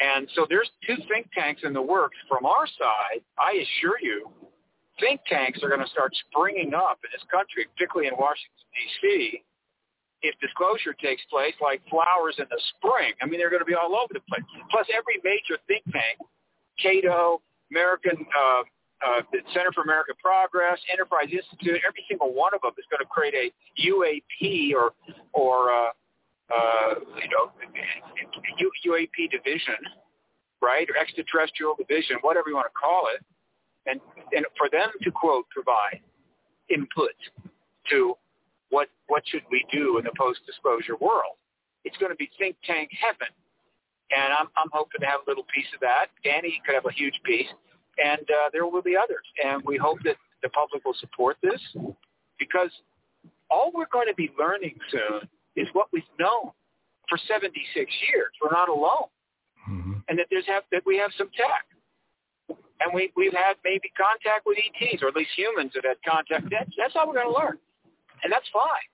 And 0.00 0.28
so 0.34 0.46
there's 0.48 0.70
two 0.86 0.96
think 1.08 1.30
tanks 1.32 1.62
in 1.64 1.72
the 1.72 1.82
works 1.82 2.16
from 2.28 2.46
our 2.46 2.66
side. 2.66 3.22
I 3.38 3.62
assure 3.62 3.98
you, 4.02 4.30
think 5.00 5.20
tanks 5.26 5.62
are 5.62 5.68
going 5.68 5.82
to 5.82 5.90
start 5.90 6.14
springing 6.30 6.74
up 6.74 6.98
in 7.02 7.10
this 7.10 7.22
country, 7.30 7.66
particularly 7.74 8.08
in 8.08 8.14
Washington, 8.14 8.66
D.C., 8.74 9.42
if 10.22 10.34
disclosure 10.40 10.96
takes 10.96 11.20
place 11.28 11.54
like 11.60 11.82
flowers 11.90 12.34
in 12.38 12.46
the 12.48 12.60
spring. 12.74 13.12
I 13.20 13.26
mean, 13.26 13.38
they're 13.38 13.52
going 13.52 13.60
to 13.60 13.68
be 13.68 13.76
all 13.76 13.92
over 13.92 14.14
the 14.14 14.24
place. 14.24 14.42
Plus, 14.70 14.86
every 14.88 15.20
major 15.20 15.60
think 15.68 15.84
tank, 15.92 16.16
Cato, 16.80 17.42
American 17.70 18.24
uh, 18.32 18.64
uh, 19.04 19.20
the 19.32 19.38
Center 19.52 19.70
for 19.72 19.82
American 19.82 20.14
Progress, 20.22 20.80
Enterprise 20.90 21.28
Institute, 21.28 21.80
every 21.86 22.04
single 22.08 22.32
one 22.32 22.54
of 22.54 22.62
them 22.62 22.72
is 22.78 22.84
going 22.88 23.04
to 23.04 23.10
create 23.10 23.34
a 23.36 23.52
UAP 23.76 24.72
or 24.72 24.96
or 25.32 25.72
uh, 25.72 25.90
uh, 26.48 26.94
you 27.20 27.28
know 27.28 27.52
UAP 28.86 29.30
division, 29.30 29.76
right, 30.62 30.88
or 30.88 30.96
extraterrestrial 30.96 31.74
division, 31.76 32.16
whatever 32.22 32.48
you 32.48 32.56
want 32.56 32.68
to 32.68 32.78
call 32.78 33.08
it, 33.12 33.20
and 33.86 34.00
and 34.32 34.46
for 34.56 34.70
them 34.70 34.88
to 35.02 35.10
quote 35.10 35.44
provide 35.50 36.00
input 36.70 37.16
to 37.90 38.14
what 38.70 38.88
what 39.08 39.22
should 39.26 39.44
we 39.50 39.64
do 39.70 39.98
in 39.98 40.04
the 40.04 40.12
post-disclosure 40.16 40.96
world? 40.96 41.36
It's 41.84 41.96
going 41.98 42.12
to 42.12 42.16
be 42.16 42.30
think 42.38 42.56
tank 42.64 42.88
heaven, 42.96 43.28
and 44.10 44.32
I'm 44.32 44.48
I'm 44.56 44.72
hoping 44.72 45.00
to 45.00 45.06
have 45.06 45.20
a 45.26 45.28
little 45.28 45.44
piece 45.54 45.68
of 45.74 45.80
that. 45.80 46.08
Danny 46.24 46.60
could 46.64 46.74
have 46.74 46.86
a 46.86 46.92
huge 46.92 47.20
piece, 47.24 47.52
and 48.02 48.20
uh, 48.20 48.50
there 48.52 48.66
will 48.66 48.82
be 48.82 48.96
others. 48.96 49.24
And 49.44 49.62
we 49.64 49.76
hope 49.76 49.98
that 50.04 50.16
the 50.42 50.48
public 50.50 50.84
will 50.84 50.96
support 51.00 51.36
this 51.42 51.60
because 52.38 52.70
all 53.50 53.72
we're 53.74 53.90
going 53.92 54.08
to 54.08 54.14
be 54.14 54.30
learning 54.38 54.78
soon 54.90 55.28
is 55.56 55.68
what 55.72 55.88
we've 55.92 56.02
known 56.18 56.50
for 57.08 57.18
76 57.28 57.54
years. 57.74 58.32
We're 58.42 58.50
not 58.50 58.68
alone, 58.68 59.08
mm-hmm. 59.70 59.92
and 60.08 60.18
that 60.18 60.26
there's 60.30 60.46
have 60.46 60.64
that 60.72 60.82
we 60.86 60.98
have 60.98 61.10
some 61.16 61.30
tech. 61.36 61.66
And 62.80 62.92
we, 62.92 63.12
we've 63.16 63.32
had 63.32 63.54
maybe 63.64 63.88
contact 63.96 64.44
with 64.44 64.58
ETs, 64.58 65.00
or 65.00 65.08
at 65.08 65.14
least 65.14 65.30
humans 65.36 65.72
have 65.74 65.84
had 65.84 65.96
contact. 66.04 66.50
That's, 66.50 66.68
that's 66.76 66.92
how 66.92 67.06
we're 67.06 67.14
going 67.14 67.32
to 67.32 67.38
learn 67.38 67.56
and 68.24 68.32
that's 68.32 68.48
fine. 68.50 68.88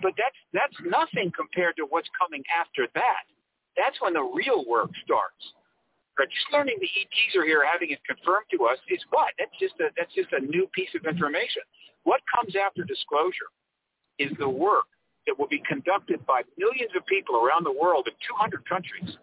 But 0.00 0.12
that's 0.14 0.38
that's 0.54 0.78
nothing 0.86 1.32
compared 1.34 1.74
to 1.76 1.88
what's 1.88 2.06
coming 2.14 2.44
after 2.54 2.86
that. 2.94 3.24
That's 3.74 3.98
when 3.98 4.12
the 4.12 4.22
real 4.22 4.62
work 4.68 4.90
starts. 5.02 5.42
But 6.18 6.28
just 6.34 6.50
learning 6.52 6.82
the 6.82 6.90
ETs 6.90 7.36
are 7.38 7.46
here, 7.46 7.62
having 7.62 7.94
it 7.94 8.02
confirmed 8.02 8.50
to 8.50 8.66
us, 8.66 8.76
is 8.90 8.98
what? 9.14 9.30
That's 9.38 9.54
just 9.62 9.78
a 9.78 9.94
that's 9.96 10.12
just 10.12 10.34
a 10.34 10.42
new 10.42 10.66
piece 10.74 10.90
of 10.98 11.06
information. 11.06 11.62
What 12.02 12.20
comes 12.26 12.58
after 12.58 12.82
disclosure 12.82 13.54
is 14.18 14.34
the 14.38 14.48
work 14.50 14.90
that 15.30 15.38
will 15.38 15.46
be 15.46 15.62
conducted 15.62 16.26
by 16.26 16.42
millions 16.58 16.90
of 16.98 17.06
people 17.06 17.38
around 17.38 17.62
the 17.62 17.72
world 17.72 18.10
in 18.10 18.14
200 18.26 18.68
countries, 18.68 19.14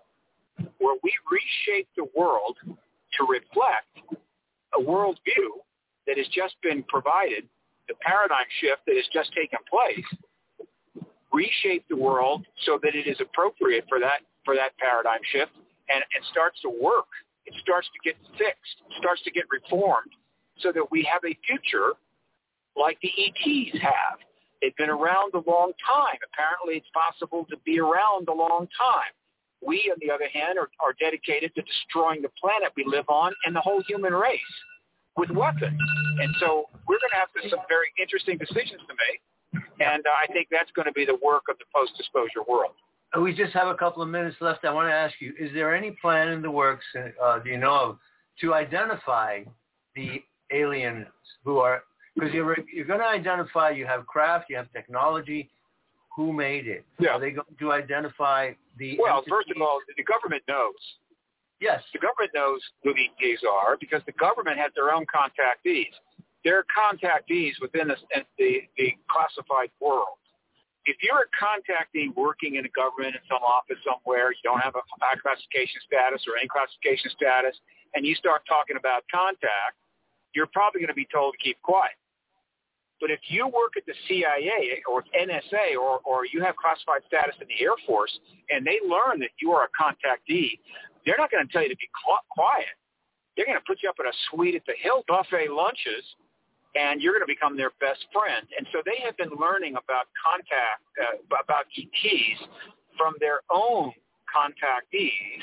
where 0.79 0.95
we 1.03 1.11
reshape 1.27 1.89
the 1.99 2.07
world 2.15 2.55
to 2.63 3.21
reflect 3.27 3.91
a 4.73 4.79
worldview 4.79 5.59
that 6.07 6.17
has 6.17 6.27
just 6.31 6.55
been 6.63 6.83
provided 6.87 7.43
the 7.87 7.95
paradigm 8.01 8.47
shift 8.61 8.81
that 8.87 8.95
has 8.95 9.05
just 9.11 9.33
taken 9.33 9.59
place 9.69 10.05
reshape 11.33 11.83
the 11.89 11.95
world 11.95 12.45
so 12.65 12.79
that 12.81 12.95
it 12.95 13.07
is 13.07 13.19
appropriate 13.19 13.83
for 13.89 13.99
that 13.99 14.21
for 14.45 14.55
that 14.55 14.71
paradigm 14.77 15.19
shift 15.31 15.51
and 15.89 16.01
it 16.15 16.23
starts 16.31 16.59
to 16.61 16.69
work. 16.69 17.09
It 17.45 17.53
starts 17.61 17.87
to 17.93 17.99
get 18.03 18.17
fixed, 18.37 18.77
starts 18.97 19.21
to 19.23 19.31
get 19.31 19.45
reformed 19.51 20.11
so 20.59 20.71
that 20.71 20.85
we 20.91 21.07
have 21.11 21.21
a 21.25 21.37
future 21.45 21.93
like 22.75 22.97
the 23.01 23.11
ETs 23.11 23.77
have. 23.81 24.19
They've 24.61 24.75
been 24.77 24.89
around 24.89 25.33
a 25.33 25.43
long 25.45 25.73
time. 25.85 26.17
Apparently 26.33 26.75
it's 26.81 26.89
possible 26.93 27.45
to 27.49 27.57
be 27.65 27.79
around 27.79 28.27
a 28.29 28.33
long 28.33 28.67
time. 28.77 29.13
We, 29.61 29.91
on 29.91 29.97
the 30.01 30.11
other 30.11 30.27
hand, 30.31 30.57
are, 30.59 30.69
are 30.83 30.93
dedicated 30.99 31.53
to 31.55 31.61
destroying 31.61 32.21
the 32.21 32.33
planet 32.39 32.71
we 32.75 32.83
live 32.85 33.05
on 33.09 33.33
and 33.45 33.55
the 33.55 33.61
whole 33.61 33.81
human 33.87 34.13
race 34.13 34.39
with 35.17 35.29
weapons. 35.31 35.79
And 36.19 36.33
so 36.39 36.65
we're 36.87 36.99
going 36.99 37.13
to 37.13 37.21
have 37.21 37.29
some 37.49 37.63
very 37.69 37.87
interesting 37.99 38.37
decisions 38.37 38.81
to 38.87 38.93
make. 38.93 39.21
And 39.79 40.03
uh, 40.05 40.09
I 40.11 40.31
think 40.31 40.47
that's 40.51 40.71
going 40.71 40.87
to 40.87 40.93
be 40.93 41.05
the 41.05 41.17
work 41.23 41.43
of 41.49 41.57
the 41.57 41.65
post-disclosure 41.73 42.43
world. 42.47 42.75
We 43.21 43.33
just 43.33 43.53
have 43.53 43.67
a 43.67 43.75
couple 43.75 44.01
of 44.01 44.09
minutes 44.09 44.35
left. 44.41 44.65
I 44.65 44.73
want 44.73 44.89
to 44.89 44.93
ask 44.93 45.15
you, 45.19 45.33
is 45.39 45.51
there 45.53 45.75
any 45.75 45.91
plan 46.01 46.29
in 46.29 46.41
the 46.41 46.51
works, 46.51 46.85
uh, 46.95 47.39
do 47.39 47.49
you 47.49 47.57
know 47.57 47.73
of, 47.73 47.97
to 48.41 48.53
identify 48.53 49.43
the 49.95 50.21
aliens 50.51 51.07
who 51.43 51.59
are, 51.59 51.83
because 52.13 52.33
you're, 52.33 52.57
you're 52.73 52.85
going 52.85 52.99
to 52.99 53.05
identify, 53.05 53.69
you 53.69 53.85
have 53.85 54.05
craft, 54.07 54.45
you 54.49 54.57
have 54.57 54.71
technology, 54.73 55.49
who 56.15 56.33
made 56.33 56.67
it? 56.67 56.85
Yeah. 56.99 57.11
Are 57.11 57.19
they 57.19 57.31
going 57.31 57.45
to 57.59 57.71
identify 57.71 58.51
the 58.77 58.97
Well, 58.99 59.17
entities? 59.17 59.29
first 59.29 59.51
of 59.55 59.61
all, 59.61 59.79
the 59.95 60.03
government 60.03 60.43
knows. 60.47 60.73
Yes. 61.61 61.81
The 61.93 61.99
government 61.99 62.31
knows 62.33 62.59
who 62.83 62.93
the 62.93 63.05
ETs 63.25 63.43
are 63.49 63.77
because 63.79 64.01
the 64.05 64.13
government 64.13 64.57
has 64.57 64.71
their 64.75 64.93
own 64.93 65.05
contactees. 65.05 65.91
There 66.43 66.59
are 66.59 66.65
contactees 66.67 67.53
within 67.61 67.87
the, 67.87 67.95
the, 68.37 68.59
the 68.77 68.93
classified 69.09 69.71
world. 69.79 70.19
If 70.85 71.01
you're 71.01 71.25
a 71.25 71.29
contactee 71.33 72.13
working 72.13 72.55
in 72.55 72.65
a 72.65 72.73
government 72.73 73.17
in 73.17 73.23
some 73.25 73.41
office 73.41 73.81
somewhere, 73.81 74.29
you 74.29 74.43
don't 74.45 74.61
have 74.61 74.77
a 74.77 74.85
high 75.01 75.17
classification 75.17 75.81
status 75.81 76.21
or 76.29 76.37
any 76.37 76.47
classification 76.47 77.09
status, 77.09 77.57
and 77.97 78.05
you 78.05 78.13
start 78.13 78.45
talking 78.45 78.77
about 78.77 79.01
contact, 79.09 79.81
you're 80.37 80.49
probably 80.53 80.81
going 80.81 80.93
to 80.93 80.97
be 80.97 81.09
told 81.09 81.33
to 81.33 81.41
keep 81.41 81.57
quiet. 81.65 81.97
But 83.01 83.11
if 83.11 83.19
you 83.27 83.47
work 83.47 83.75
at 83.75 83.85
the 83.85 83.97
CIA 84.07 84.81
or 84.87 85.03
NSA 85.11 85.75
or, 85.75 85.99
or 86.05 86.25
you 86.25 86.41
have 86.45 86.55
classified 86.55 87.01
status 87.07 87.35
in 87.41 87.47
the 87.49 87.59
Air 87.59 87.75
Force 87.85 88.13
and 88.49 88.65
they 88.65 88.79
learn 88.85 89.19
that 89.19 89.35
you 89.41 89.51
are 89.51 89.67
a 89.67 89.71
contactee, 89.73 90.59
they're 91.05 91.17
not 91.17 91.29
going 91.31 91.45
to 91.45 91.51
tell 91.51 91.63
you 91.63 91.69
to 91.69 91.75
be 91.75 91.89
quiet. 92.29 92.71
They're 93.35 93.45
going 93.45 93.59
to 93.59 93.67
put 93.67 93.83
you 93.83 93.89
up 93.89 93.99
in 93.99 94.07
a 94.07 94.15
suite 94.31 94.55
at 94.55 94.63
the 94.65 94.75
Hill 94.79 95.03
buffet 95.07 95.51
lunches 95.51 96.05
and 96.75 97.01
you're 97.01 97.13
going 97.13 97.23
to 97.23 97.31
become 97.31 97.55
their 97.55 97.71
best 97.79 98.05
friend. 98.11 98.45
And 98.57 98.67
so 98.71 98.83
they 98.85 98.99
have 99.03 99.15
been 99.17 99.31
learning 99.39 99.75
about 99.79 100.11
contact, 100.19 100.83
uh, 100.99 101.41
about 101.41 101.65
ETs 101.71 102.39
from 102.97 103.15
their 103.19 103.39
own 103.49 103.91
contactees 104.27 105.41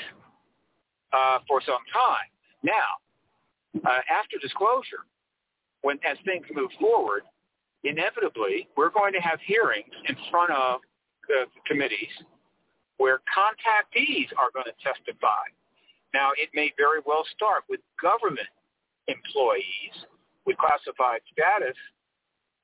uh, 1.11 1.39
for 1.47 1.61
some 1.65 1.81
time. 1.91 2.29
Now, 2.61 3.81
uh, 3.85 4.01
after 4.09 4.37
disclosure, 4.41 5.09
when 5.81 5.97
as 6.05 6.17
things 6.23 6.45
move 6.53 6.69
forward, 6.79 7.23
inevitably 7.83 8.69
we're 8.77 8.91
going 8.93 9.13
to 9.13 9.19
have 9.19 9.39
hearings 9.45 9.91
in 10.07 10.15
front 10.29 10.51
of 10.51 10.81
the 11.27 11.45
committees 11.65 12.13
where 12.97 13.19
contactees 13.35 14.29
are 14.37 14.53
going 14.53 14.65
to 14.69 14.77
testify. 14.83 15.49
Now, 16.13 16.29
it 16.37 16.49
may 16.53 16.71
very 16.77 17.01
well 17.05 17.25
start 17.35 17.63
with 17.67 17.79
government 17.99 18.47
employees 19.07 20.05
with 20.45 20.57
classified 20.57 21.21
status. 21.31 21.77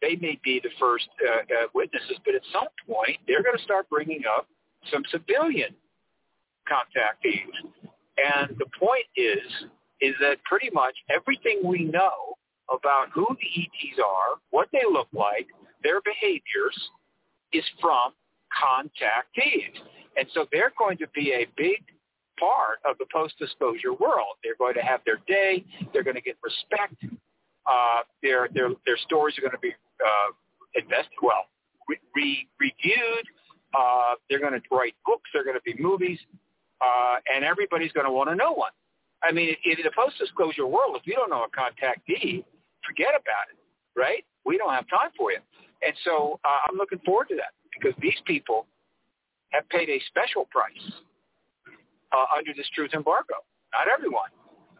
They 0.01 0.15
may 0.15 0.39
be 0.43 0.61
the 0.63 0.69
first 0.79 1.09
uh, 1.21 1.41
uh, 1.41 1.67
witnesses, 1.73 2.17
but 2.25 2.35
at 2.35 2.41
some 2.53 2.67
point 2.87 3.17
they're 3.27 3.43
going 3.43 3.57
to 3.57 3.63
start 3.63 3.89
bringing 3.89 4.23
up 4.25 4.47
some 4.91 5.03
civilian 5.11 5.75
contactees. 6.67 7.51
And 8.17 8.57
the 8.57 8.65
point 8.79 9.05
is, 9.15 9.43
is 10.01 10.15
that 10.21 10.37
pretty 10.45 10.69
much 10.71 10.95
everything 11.09 11.61
we 11.63 11.83
know 11.83 12.35
about 12.69 13.09
who 13.13 13.25
the 13.29 13.61
ETs 13.61 13.99
are, 13.99 14.39
what 14.51 14.69
they 14.71 14.83
look 14.89 15.07
like, 15.13 15.47
their 15.83 15.99
behaviors, 16.01 16.77
is 17.51 17.63
from 17.81 18.13
contactees. 18.53 19.73
And 20.17 20.27
so 20.33 20.45
they're 20.51 20.73
going 20.77 20.97
to 20.97 21.07
be 21.13 21.31
a 21.33 21.47
big 21.57 21.83
part 22.39 22.79
of 22.85 22.97
the 22.97 23.05
post-disclosure 23.11 23.93
world. 23.93 24.35
They're 24.43 24.57
going 24.57 24.75
to 24.75 24.81
have 24.81 25.01
their 25.05 25.19
day. 25.27 25.65
They're 25.91 26.03
going 26.03 26.15
to 26.15 26.21
get 26.21 26.37
respect. 26.43 26.95
Uh, 27.69 28.01
their, 28.23 28.49
their, 28.53 28.69
their 28.85 28.97
stories 28.97 29.37
are 29.37 29.41
going 29.41 29.51
to 29.51 29.59
be 29.59 29.73
uh, 30.01 30.29
invested, 30.75 31.13
well, 31.21 31.45
re- 31.87 31.99
re- 32.15 32.47
reviewed. 32.59 33.25
Uh, 33.77 34.15
they're 34.29 34.39
going 34.39 34.53
to 34.53 34.61
write 34.71 34.95
books. 35.05 35.29
They're 35.33 35.43
going 35.43 35.57
to 35.57 35.61
be 35.61 35.75
movies. 35.81 36.19
Uh, 36.81 37.15
and 37.33 37.45
everybody's 37.45 37.91
going 37.91 38.07
to 38.07 38.11
want 38.11 38.29
to 38.29 38.35
know 38.35 38.53
one. 38.53 38.71
I 39.21 39.31
mean, 39.31 39.55
in 39.65 39.75
the 39.83 39.91
post-disclosure 39.95 40.65
world, 40.65 40.95
if 40.95 41.05
you 41.05 41.13
don't 41.13 41.29
know 41.29 41.43
a 41.43 41.51
contactee, 41.51 42.43
forget 42.87 43.09
about 43.09 43.51
it, 43.51 43.59
right? 43.95 44.23
We 44.45 44.57
don't 44.57 44.73
have 44.73 44.87
time 44.89 45.11
for 45.17 45.31
you. 45.31 45.39
And 45.83 45.93
so 46.03 46.39
uh, 46.43 46.69
I'm 46.69 46.77
looking 46.77 46.99
forward 47.05 47.27
to 47.29 47.35
that 47.35 47.53
because 47.73 47.93
these 48.01 48.17
people 48.25 48.65
have 49.49 49.67
paid 49.69 49.89
a 49.89 49.99
special 50.07 50.45
price 50.49 50.91
uh, 52.11 52.25
under 52.35 52.53
this 52.55 52.67
truth 52.73 52.91
embargo. 52.93 53.35
Not 53.73 53.87
everyone, 53.91 54.29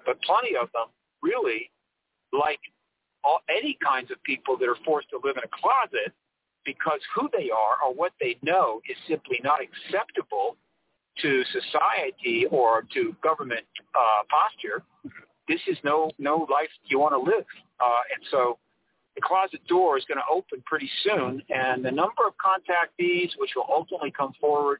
but 0.05 0.21
plenty 0.21 0.55
of 0.55 0.69
them 0.73 0.87
really 1.21 1.69
like 2.31 2.59
all, 3.23 3.39
any 3.49 3.77
kinds 3.83 4.11
of 4.11 4.21
people 4.23 4.57
that 4.57 4.67
are 4.67 4.77
forced 4.85 5.09
to 5.09 5.19
live 5.23 5.37
in 5.37 5.43
a 5.43 5.51
closet 5.51 6.13
because 6.65 6.99
who 7.15 7.29
they 7.31 7.49
are 7.49 7.77
or 7.85 7.93
what 7.93 8.11
they 8.19 8.37
know 8.41 8.81
is 8.89 8.97
simply 9.07 9.39
not 9.43 9.59
acceptable 9.61 10.55
to 11.21 11.43
society 11.51 12.45
or 12.51 12.85
to 12.93 13.15
government 13.21 13.65
uh, 13.95 14.23
posture, 14.29 14.83
this 15.47 15.59
is 15.67 15.77
no 15.83 16.11
no 16.19 16.47
life 16.49 16.69
you 16.85 16.99
want 16.99 17.13
to 17.13 17.19
live. 17.19 17.45
Uh, 17.79 18.01
and 18.13 18.23
so 18.31 18.57
the 19.15 19.21
closet 19.21 19.59
door 19.67 19.97
is 19.97 20.05
going 20.07 20.17
to 20.17 20.29
open 20.31 20.63
pretty 20.65 20.89
soon, 21.03 21.41
and 21.49 21.83
the 21.83 21.91
number 21.91 22.23
of 22.27 22.33
contactees 22.37 23.31
which 23.37 23.51
will 23.55 23.67
ultimately 23.67 24.11
come 24.11 24.33
forward 24.39 24.79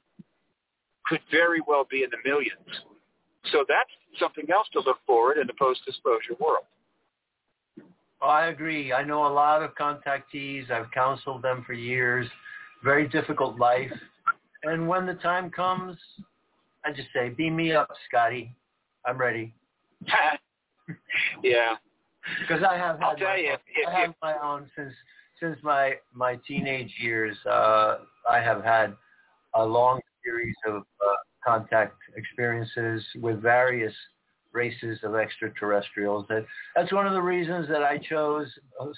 could 1.06 1.20
very 1.32 1.62
well 1.68 1.86
be 1.90 2.04
in 2.04 2.10
the 2.12 2.30
millions. 2.30 2.86
So 3.52 3.66
that's 3.68 3.90
something 4.20 4.46
else 4.52 4.68
to 4.74 4.80
look 4.80 5.00
forward 5.08 5.38
in 5.38 5.48
the 5.48 5.54
post-disclosure 5.58 6.36
world. 6.40 6.66
Oh, 8.22 8.28
I 8.28 8.48
agree. 8.48 8.92
I 8.92 9.04
know 9.04 9.26
a 9.26 9.34
lot 9.34 9.64
of 9.64 9.76
contactees. 9.76 10.70
I've 10.70 10.92
counseled 10.92 11.42
them 11.42 11.64
for 11.66 11.74
years. 11.74 12.28
Very 12.84 13.08
difficult 13.08 13.58
life. 13.60 13.92
And 14.64 14.88
when 14.88 15.06
the 15.06 15.14
time 15.16 15.50
comes, 15.50 15.98
I 16.86 16.92
just 16.92 17.10
say, 17.14 17.30
beam 17.30 17.56
me 17.56 17.74
up, 17.74 17.90
Scotty. 18.08 18.54
I'm 19.06 19.18
ready. 19.18 19.54
yeah. 21.44 21.76
Because 22.42 22.64
I 22.64 22.78
have 22.78 23.00
had 23.00 23.06
I'll 23.06 23.16
tell 23.16 23.28
my, 23.30 23.36
you, 23.38 23.54
if, 23.54 23.60
if, 23.76 23.88
I 23.88 24.00
have 24.02 24.14
my 24.22 24.36
own 24.44 24.70
since 24.76 24.94
since 25.40 25.58
my 25.64 25.94
my 26.14 26.38
teenage 26.48 26.94
years. 27.02 27.36
Uh, 27.50 28.00
I 28.30 28.40
have 28.40 28.64
had 28.64 28.96
a 29.56 29.66
long 29.66 30.00
series 30.24 30.56
of 30.68 30.76
uh, 30.76 31.14
contact 31.46 31.96
experiences 32.16 33.04
with 33.22 33.42
various 33.42 33.94
races 34.54 35.00
of 35.04 35.16
extraterrestrials. 35.16 36.26
That 36.30 36.46
that's 36.76 36.92
one 36.92 37.08
of 37.08 37.14
the 37.14 37.22
reasons 37.22 37.68
that 37.70 37.84
I 37.84 37.98
chose 37.98 38.48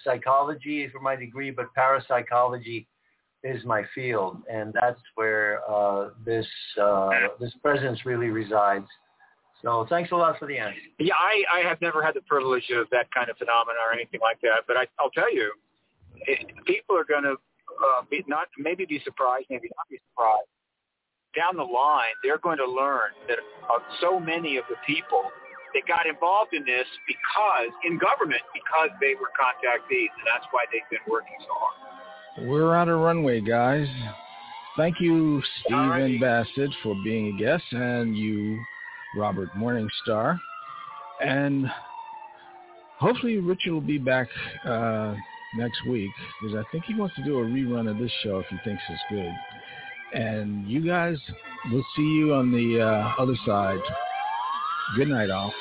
psychology 0.04 0.88
for 0.92 1.00
my 1.00 1.16
degree, 1.16 1.52
but 1.52 1.74
parapsychology 1.74 2.88
is 3.44 3.64
my 3.66 3.84
field, 3.96 4.38
and 4.52 4.74
that's 4.80 5.02
where 5.16 5.62
uh, 5.70 6.10
this 6.26 6.46
uh, 6.82 7.10
this 7.40 7.54
presence 7.62 8.06
really 8.06 8.30
resides. 8.30 8.88
So 9.62 9.86
thanks 9.90 10.12
a 10.12 10.16
lot 10.16 10.40
for 10.40 10.48
the 10.48 10.58
answer. 10.58 10.80
Yeah, 11.00 11.14
I, 11.16 11.60
I 11.60 11.68
have 11.68 11.80
never 11.82 12.02
had 12.02 12.16
the 12.16 12.22
privilege 12.22 12.70
of 12.72 12.88
that 12.92 13.12
kind 13.14 13.30
of 13.30 13.38
phenomena 13.38 13.78
or 13.88 13.94
anything 13.94 14.20
like 14.20 14.42
that, 14.42 14.64
but 14.68 14.76
I, 14.76 14.88
I'll 15.00 15.12
tell 15.12 15.32
you, 15.32 15.52
it, 16.16 16.52
people 16.66 16.98
are 16.98 17.04
going 17.04 17.24
to 17.24 17.34
uh, 17.34 18.02
be 18.10 18.24
not 18.28 18.48
maybe 18.58 18.86
be 18.86 19.00
surprised, 19.04 19.48
maybe 19.50 19.70
not 19.78 19.88
be 19.90 20.00
surprised. 20.12 20.48
Down 21.36 21.56
the 21.56 21.64
line, 21.64 22.12
they're 22.24 22.40
going 22.40 22.58
to 22.58 22.70
learn 22.70 23.12
that 23.28 23.38
uh, 23.70 23.80
so 24.02 24.20
many 24.20 24.58
of 24.58 24.66
the 24.70 24.76
people 24.86 25.32
that 25.74 25.88
got 25.88 26.08
involved 26.08 26.54
in 26.54 26.66
this 26.66 26.88
because 27.08 27.72
in 27.86 27.98
government 27.98 28.42
because 28.54 28.90
they 29.00 29.16
were 29.16 29.32
contactees, 29.36 30.12
and 30.18 30.26
that's 30.26 30.46
why 30.52 30.66
they've 30.72 30.88
been 30.90 31.06
working 31.10 31.38
so 31.42 31.54
hard. 31.54 32.48
We're 32.48 32.76
on 32.76 32.90
a 32.90 32.96
runway, 32.96 33.42
guys. 33.42 33.88
Thank 34.78 35.02
you, 35.02 35.42
Stephen. 35.66 36.20
Bassett, 36.20 36.72
for 36.82 36.96
being 37.04 37.36
a 37.36 37.40
guest, 37.40 37.64
and 37.72 38.16
you, 38.16 38.60
Robert 39.16 39.50
Morningstar. 39.58 40.40
And 41.22 41.70
hopefully 43.00 43.38
Richard 43.38 43.74
will 43.74 43.82
be 43.82 43.98
back 43.98 44.28
uh, 44.66 45.16
next 45.56 45.86
week 45.88 46.12
because 46.42 46.56
I 46.56 46.64
think 46.72 46.86
he 46.86 46.96
wants 46.96 47.16
to 47.16 47.24
do 47.24 47.40
a 47.40 47.44
rerun 47.44 47.90
of 47.90 47.98
this 47.98 48.12
show 48.24 48.40
if 48.40 48.46
he 48.48 48.58
thinks 48.64 48.82
it's 48.90 49.02
good. 49.10 49.34
And 50.14 50.68
you 50.68 50.86
guys, 50.86 51.18
we'll 51.72 51.86
see 51.96 52.02
you 52.02 52.34
on 52.34 52.52
the 52.52 52.82
uh, 52.82 53.22
other 53.22 53.36
side. 53.46 53.80
Good 54.96 55.08
night, 55.08 55.30
all. 55.30 55.54